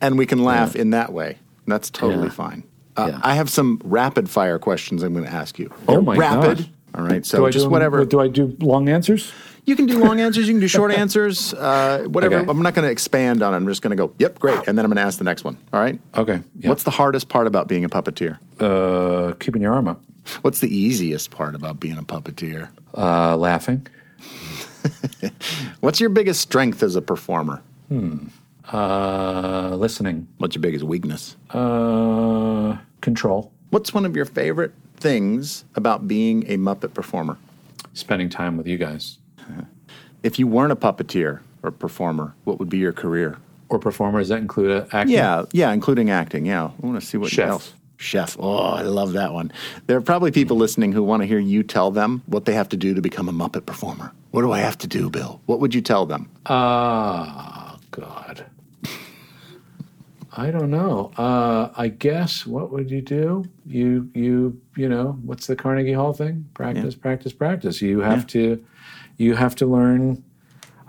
and 0.00 0.16
we 0.16 0.26
can 0.26 0.42
laugh 0.44 0.76
in 0.76 0.90
that 0.90 1.12
way. 1.12 1.38
That's 1.66 1.90
totally 1.90 2.24
Yeah. 2.28 2.32
fine. 2.32 2.62
Uh, 2.96 3.18
I 3.22 3.34
have 3.34 3.50
some 3.50 3.80
rapid 3.84 4.30
fire 4.30 4.58
questions 4.58 5.02
I'm 5.02 5.12
going 5.12 5.24
to 5.24 5.32
ask 5.32 5.58
you. 5.58 5.70
Oh 5.88 5.92
They're 5.94 6.02
my 6.02 6.16
rapid. 6.16 6.58
gosh. 6.58 6.66
All 6.96 7.02
right, 7.04 7.26
so 7.26 7.44
I 7.44 7.50
just 7.50 7.64
do, 7.66 7.70
whatever. 7.70 8.04
Do 8.04 8.20
I 8.20 8.28
do 8.28 8.56
long 8.60 8.88
answers? 8.88 9.32
You 9.64 9.74
can 9.74 9.86
do 9.86 9.98
long 9.98 10.20
answers. 10.20 10.46
You 10.46 10.54
can 10.54 10.60
do 10.60 10.68
short 10.68 10.92
answers. 10.96 11.52
Uh, 11.52 12.04
whatever. 12.08 12.36
Okay. 12.36 12.48
I'm 12.50 12.62
not 12.62 12.74
going 12.74 12.84
to 12.86 12.92
expand 12.92 13.42
on 13.42 13.52
it. 13.52 13.56
I'm 13.56 13.66
just 13.66 13.82
going 13.82 13.90
to 13.90 13.96
go. 13.96 14.14
Yep, 14.18 14.38
great, 14.38 14.58
and 14.68 14.78
then 14.78 14.84
I'm 14.84 14.90
going 14.92 14.98
to 14.98 15.02
ask 15.02 15.18
the 15.18 15.24
next 15.24 15.42
one. 15.42 15.56
All 15.72 15.80
right. 15.80 15.98
Okay. 16.16 16.40
yeah. 16.60 16.68
What's 16.68 16.84
the 16.84 16.92
hardest 16.92 17.28
part 17.28 17.48
about 17.48 17.66
being 17.66 17.84
a 17.84 17.88
puppeteer? 17.88 18.38
uh, 18.60 19.34
keeping 19.40 19.60
your 19.60 19.74
arm 19.74 19.88
up? 19.88 20.00
What's 20.42 20.60
the 20.60 20.74
easiest 20.74 21.32
part 21.32 21.56
about 21.56 21.80
being 21.80 21.98
a 21.98 22.02
puppeteer? 22.04 22.68
Uh, 22.96 23.36
laughing. 23.36 23.86
What's 25.80 25.98
your 26.00 26.10
biggest 26.10 26.40
strength 26.40 26.82
as 26.82 26.94
a 26.96 27.02
performer? 27.02 27.60
Hmm. 27.88 28.26
Uh, 28.72 29.76
listening. 29.76 30.26
What's 30.38 30.54
your 30.56 30.62
biggest 30.62 30.84
weakness? 30.84 31.36
Uh, 31.50 32.76
control. 33.00 33.52
What's 33.70 33.92
one 33.92 34.04
of 34.06 34.16
your 34.16 34.24
favorite 34.24 34.72
things 34.96 35.64
about 35.74 36.08
being 36.08 36.44
a 36.48 36.56
Muppet 36.56 36.94
performer? 36.94 37.36
Spending 37.92 38.28
time 38.28 38.56
with 38.56 38.66
you 38.66 38.78
guys. 38.78 39.18
If 40.22 40.38
you 40.38 40.46
weren't 40.46 40.72
a 40.72 40.76
puppeteer 40.76 41.40
or 41.62 41.70
performer, 41.70 42.34
what 42.44 42.58
would 42.58 42.70
be 42.70 42.78
your 42.78 42.94
career? 42.94 43.36
Or 43.68 43.78
performer? 43.78 44.20
Does 44.20 44.30
that 44.30 44.38
include 44.38 44.70
uh, 44.70 44.86
acting? 44.90 45.14
Yeah, 45.14 45.44
yeah, 45.52 45.70
including 45.70 46.08
acting. 46.08 46.46
Yeah, 46.46 46.70
I 46.82 46.86
want 46.86 46.98
to 46.98 47.06
see 47.06 47.18
what 47.18 47.30
Chef. 47.30 47.46
else. 47.50 47.74
Chef. 47.98 48.34
Oh, 48.40 48.56
I 48.56 48.80
love 48.80 49.12
that 49.12 49.34
one. 49.34 49.52
There 49.86 49.98
are 49.98 50.00
probably 50.00 50.30
people 50.30 50.56
listening 50.56 50.92
who 50.92 51.02
want 51.02 51.20
to 51.22 51.26
hear 51.26 51.38
you 51.38 51.62
tell 51.62 51.90
them 51.90 52.22
what 52.24 52.46
they 52.46 52.54
have 52.54 52.70
to 52.70 52.76
do 52.78 52.94
to 52.94 53.02
become 53.02 53.28
a 53.28 53.32
Muppet 53.34 53.66
performer. 53.66 54.12
What 54.30 54.40
do 54.40 54.50
I 54.50 54.60
have 54.60 54.78
to 54.78 54.86
do, 54.86 55.10
Bill? 55.10 55.42
What 55.44 55.60
would 55.60 55.74
you 55.74 55.82
tell 55.82 56.06
them? 56.06 56.30
Ah, 56.46 57.76
God. 57.90 58.43
I 60.36 60.50
don't 60.50 60.70
know. 60.70 61.12
Uh, 61.16 61.70
I 61.76 61.88
guess 61.88 62.44
what 62.46 62.70
would 62.72 62.90
you 62.90 63.00
do? 63.00 63.44
You 63.66 64.10
you 64.14 64.60
you 64.76 64.88
know 64.88 65.18
what's 65.22 65.46
the 65.46 65.54
Carnegie 65.56 65.92
Hall 65.92 66.12
thing? 66.12 66.48
Practice, 66.54 66.94
practice, 66.94 67.32
practice. 67.32 67.80
You 67.80 68.00
have 68.00 68.26
to 68.28 68.62
you 69.16 69.36
have 69.36 69.54
to 69.56 69.66
learn. 69.66 70.22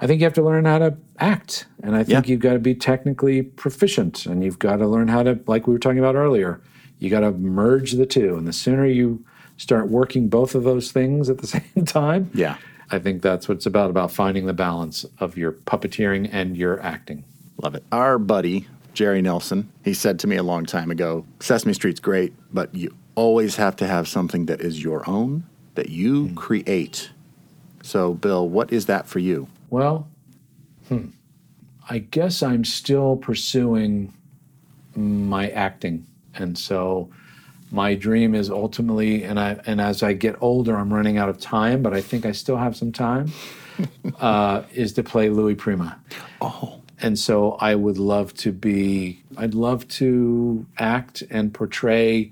I 0.02 0.08
think 0.08 0.20
you 0.20 0.26
have 0.26 0.34
to 0.34 0.42
learn 0.44 0.66
how 0.66 0.80
to 0.80 0.98
act, 1.20 1.68
and 1.84 1.96
I 1.96 2.04
think 2.04 2.26
Yeah. 2.28 2.32
you've 2.32 2.42
got 2.42 2.54
to 2.54 2.60
be 2.60 2.76
technically 2.76 3.44
proficient, 3.44 4.26
and 4.26 4.44
you've 4.44 4.60
got 4.60 4.78
to 4.78 4.88
learn 4.88 5.08
how 5.08 5.24
to, 5.24 5.40
like 5.48 5.68
we 5.68 5.74
were 5.74 5.80
talking 5.80 6.00
about 6.00 6.16
earlier, 6.16 6.60
you 7.00 7.10
got 7.10 7.22
to 7.22 7.32
merge 7.32 7.94
the 7.94 8.06
two. 8.06 8.36
And 8.36 8.46
the 8.46 8.52
sooner 8.52 8.86
you 8.86 9.24
start 9.56 9.88
working 9.90 10.28
both 10.28 10.54
of 10.54 10.64
those 10.66 10.92
things 10.92 11.30
at 11.30 11.38
the 11.38 11.48
same 11.56 11.86
time, 11.86 12.30
Yeah. 12.34 12.58
I 12.92 13.00
think 13.00 13.22
that's 13.22 13.48
what 13.48 13.56
it's 13.56 13.66
about 13.66 13.90
about 13.90 14.12
finding 14.12 14.48
the 14.48 14.54
balance 14.54 15.06
of 15.20 15.38
your 15.38 15.54
puppeteering 15.54 16.30
and 16.32 16.58
your 16.58 16.82
acting. 16.82 17.24
Love 17.64 17.74
it. 17.76 17.84
Our 17.92 18.20
buddy, 18.20 18.68
Jerry 18.96 19.22
Nelson, 19.22 19.70
he 19.84 19.94
said 19.94 20.20
to 20.20 20.28
me 20.28 20.38
a 20.38 20.44
long 20.44 20.66
time 20.66 20.90
ago 20.90 21.26
Sesame 21.42 21.74
Street's 21.74 22.00
great, 22.00 22.34
but 22.54 22.74
you 22.74 22.96
always 23.16 23.58
have 23.58 23.76
to 23.76 23.88
have 23.88 24.08
something 24.08 24.46
that 24.48 24.62
is 24.62 24.82
your 24.82 25.08
own, 25.08 25.44
that 25.76 25.90
you 25.90 26.34
create. 26.36 27.12
So, 27.84 28.14
Bill, 28.14 28.48
what 28.48 28.72
is 28.72 28.86
that 28.88 29.06
for 29.06 29.20
you? 29.20 29.48
Well, 29.70 30.08
hmm, 30.88 31.08
I 31.90 32.00
guess 32.00 32.42
I'm 32.42 32.64
still 32.64 33.18
pursuing 33.18 34.14
my 34.96 35.50
acting, 35.50 36.08
and 36.34 36.58
so 36.58 37.10
my 37.72 37.96
dream 37.96 38.34
is 38.34 38.50
ultimately, 38.50 39.24
and 39.24 39.38
I 39.38 39.60
and 39.66 39.82
as 39.82 40.04
I 40.04 40.14
get 40.14 40.38
older, 40.42 40.78
I'm 40.78 40.94
running 40.94 41.18
out 41.18 41.28
of 41.28 41.38
time, 41.38 41.84
but 41.84 41.94
I 41.94 42.02
think 42.02 42.26
I 42.26 42.32
still 42.32 42.58
have 42.58 42.78
some 42.78 42.94
time. 42.94 43.32
uh, 44.22 44.64
is 44.74 44.94
to 44.94 45.04
play 45.04 45.30
Louis 45.30 45.56
Prima. 45.56 46.00
Oh. 46.40 46.80
And 47.02 47.20
so 47.20 47.54
I 47.60 47.76
would 47.76 47.98
love 47.98 48.34
to 48.36 48.52
be, 48.52 49.22
I'd 49.38 49.54
love 49.54 49.88
to 49.90 50.66
act 50.78 51.24
and 51.30 51.54
portray 51.54 52.32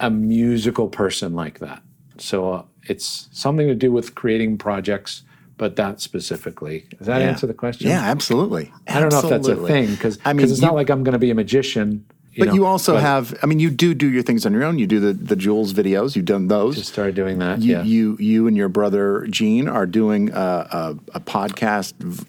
a 0.00 0.10
musical 0.10 0.88
person 0.88 1.34
like 1.34 1.58
that. 1.60 1.82
So 2.18 2.52
uh, 2.52 2.62
it's 2.84 3.28
something 3.32 3.66
to 3.66 3.74
do 3.74 3.90
with 3.90 4.14
creating 4.14 4.58
projects, 4.58 5.22
but 5.56 5.76
that 5.76 6.00
specifically. 6.00 6.86
Does 6.98 7.06
that 7.06 7.20
Yeah. 7.20 7.28
answer 7.28 7.46
the 7.46 7.54
question? 7.54 7.88
Yeah, 7.88 8.02
absolutely. 8.02 8.72
I 8.86 9.00
don't 9.00 9.10
know 9.12 9.20
if 9.20 9.28
that's 9.30 9.48
a 9.48 9.56
thing 9.56 9.90
because 9.92 10.18
I 10.24 10.32
mean, 10.34 10.48
it's 10.48 10.60
you- 10.60 10.66
not 10.66 10.74
like 10.74 10.90
I'm 10.90 11.02
going 11.02 11.14
to 11.14 11.18
be 11.18 11.30
a 11.30 11.34
magician. 11.34 12.04
You 12.38 12.44
but 12.44 12.50
know, 12.50 12.54
you 12.54 12.66
also 12.66 12.92
but 12.94 13.00
have, 13.02 13.36
I 13.42 13.46
mean, 13.46 13.58
you 13.58 13.68
do 13.68 13.94
do 13.94 14.08
your 14.08 14.22
things 14.22 14.46
on 14.46 14.52
your 14.52 14.62
own. 14.62 14.78
You 14.78 14.86
do 14.86 15.00
the, 15.00 15.12
the 15.12 15.34
Jules 15.34 15.72
videos, 15.72 16.14
you've 16.14 16.24
done 16.24 16.46
those. 16.46 16.76
Just 16.76 16.92
started 16.92 17.16
doing 17.16 17.40
that. 17.40 17.60
You, 17.60 17.72
yeah. 17.72 17.82
you, 17.82 18.16
you 18.20 18.46
and 18.46 18.56
your 18.56 18.68
brother 18.68 19.26
Gene 19.28 19.68
are 19.68 19.86
doing 19.86 20.30
a, 20.30 20.34
a, 20.36 20.96
a 21.14 21.20
podcast, 21.20 21.94
v- 21.98 22.24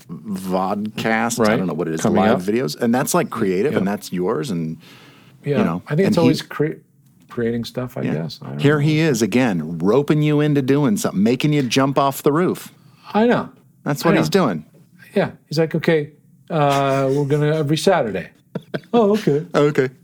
vodcast. 0.49 1.47
I 1.47 1.55
don't 1.55 1.67
know 1.67 1.73
what 1.75 1.87
it 1.87 1.93
is, 1.93 2.01
Coming 2.01 2.17
live 2.23 2.39
up. 2.39 2.41
videos, 2.41 2.75
and 2.79 2.93
that's 2.93 3.13
like 3.13 3.29
creative, 3.29 3.73
Yeah. 3.73 3.77
and 3.79 3.87
that's 3.87 4.11
yours. 4.11 4.49
And 4.49 4.77
yeah. 5.43 5.59
you 5.59 5.63
know, 5.63 5.83
I 5.87 5.95
think 5.95 6.07
it's 6.07 6.17
always 6.17 6.41
cre- 6.41 6.79
creating 7.29 7.65
stuff. 7.65 7.95
I 7.95 8.01
yeah. 8.01 8.13
guess. 8.15 8.39
I 8.41 8.49
don't 8.49 8.59
here 8.59 8.79
know. 8.79 8.85
he 8.87 8.99
is 8.99 9.21
again, 9.21 9.77
roping 9.77 10.23
you 10.23 10.39
into 10.39 10.63
doing 10.63 10.97
something, 10.97 11.21
making 11.21 11.53
you 11.53 11.61
jump 11.61 11.99
off 11.99 12.23
the 12.23 12.31
roof. 12.31 12.73
I 13.13 13.27
know. 13.27 13.49
That's 13.83 14.03
I 14.03 14.09
what 14.09 14.15
know. 14.15 14.21
he's 14.21 14.29
doing. 14.29 14.65
Yeah. 15.13 15.31
He's 15.47 15.59
like, 15.59 15.75
okay, 15.75 16.13
uh, 16.49 17.11
we're 17.15 17.25
gonna 17.25 17.55
every 17.55 17.77
Saturday. 17.77 18.29
Oh, 18.93 19.13
okay. 19.13 19.45
Oh, 19.53 19.65
okay. 19.67 19.89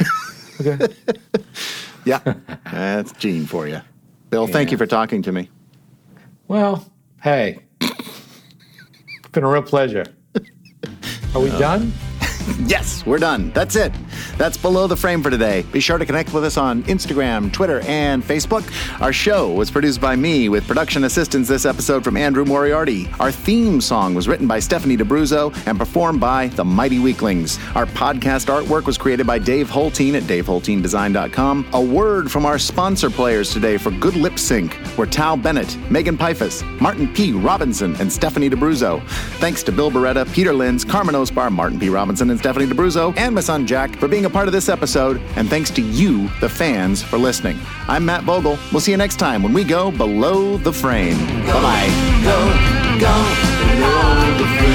Okay. 0.62 0.88
Yeah, 2.06 2.20
that's 2.72 3.12
Gene 3.12 3.46
for 3.46 3.68
you. 3.68 3.82
Bill, 4.30 4.48
thank 4.48 4.72
you 4.72 4.78
for 4.78 4.86
talking 4.88 5.22
to 5.24 5.34
me. 5.34 5.50
Well, 6.48 6.90
hey, 7.22 7.60
it's 7.82 9.28
been 9.34 9.44
a 9.44 9.50
real 9.50 9.62
pleasure. 9.64 10.06
Are 11.34 11.42
we 11.42 11.50
done? 11.50 11.92
Yes, 12.68 13.04
we're 13.08 13.18
done. 13.18 13.52
That's 13.54 13.76
it. 13.76 13.92
That's 14.38 14.58
Below 14.58 14.88
the 14.88 14.98
Frame 14.98 15.22
for 15.24 15.30
today. 15.30 15.64
Be 15.72 15.80
sure 15.80 15.98
to 15.98 16.06
connect 16.06 16.34
with 16.34 16.44
us 16.44 16.58
on 16.58 16.84
Instagram, 16.84 17.52
Twitter, 17.52 17.82
and 17.82 18.24
Facebook. 18.24 18.64
Our 19.02 19.14
show 19.14 19.52
was 19.52 19.72
produced 19.72 20.02
by 20.02 20.16
me 20.16 20.50
with 20.50 20.68
production 20.68 21.04
assistance 21.04 21.48
this 21.48 21.66
episode 21.66 22.04
from 22.04 22.18
Andrew 22.18 22.46
Moriarty. 22.46 23.10
Our 23.20 23.32
theme 23.32 23.82
song 23.82 24.14
was 24.14 24.28
written 24.28 24.48
by 24.48 24.60
Stephanie 24.60 24.96
D'Abruzzo 24.96 25.56
and 25.68 25.78
performed 25.78 26.20
by 26.20 26.48
the 26.48 26.66
Mighty 26.66 27.00
Weaklings. 27.00 27.60
Our 27.76 27.86
podcast 27.86 28.48
artwork 28.48 28.86
was 28.86 28.98
created 28.98 29.28
by 29.28 29.40
Dave 29.40 29.70
Holteen 29.70 30.16
at 30.16 30.24
daveholteendesign.com. 30.24 31.68
A 31.74 31.82
word 31.82 32.32
from 32.32 32.46
our 32.46 32.58
sponsor 32.58 33.10
players 33.10 33.52
today 33.52 33.78
for 33.78 33.92
Good 33.92 34.16
Lip 34.16 34.40
Sync 34.40 34.78
were 34.98 35.06
Tal 35.06 35.38
Bennett, 35.38 35.78
Megan 35.92 36.18
Piphus, 36.18 36.64
Martin 36.80 37.14
P. 37.14 37.34
Robinson, 37.34 37.96
and 38.00 38.12
Stephanie 38.12 38.50
D'Abruzzo. 38.50 39.06
Thanks 39.40 39.64
to 39.64 39.72
Bill 39.72 39.92
Barretta, 39.92 40.32
Peter 40.34 40.54
Linz, 40.54 40.86
Carmen 40.86 41.16
Osbahr, 41.16 41.52
Martin 41.52 41.80
P. 41.80 41.90
Robinson, 41.90 42.30
and 42.30 42.40
Stephanie 42.40 42.66
D'Abruzzo, 42.66 43.16
and 43.18 43.36
my 43.36 43.42
son 43.42 43.68
Jack 43.68 43.96
for 43.98 44.08
being 44.08 44.15
a 44.24 44.30
part 44.30 44.48
of 44.48 44.54
this 44.54 44.70
episode. 44.70 45.20
And 45.36 45.50
thanks 45.50 45.70
to 45.72 45.82
you, 45.82 46.30
the 46.40 46.48
fans, 46.48 47.04
for 47.04 47.18
listening. 47.18 47.60
I'm 47.90 48.06
Matt 48.06 48.24
Vogel. 48.24 48.58
We'll 48.72 48.80
see 48.80 48.92
you 48.92 48.98
next 48.98 49.18
time 49.18 49.44
when 49.44 49.52
we 49.52 49.66
go 49.66 49.92
below 49.92 50.56
the 50.56 50.72
frame. 50.72 51.18
Bye 51.46 51.62
bye. 51.62 52.22
Go, 52.24 52.38
go, 53.02 53.14
below 53.76 54.38
the 54.38 54.46
frame. 54.58 54.75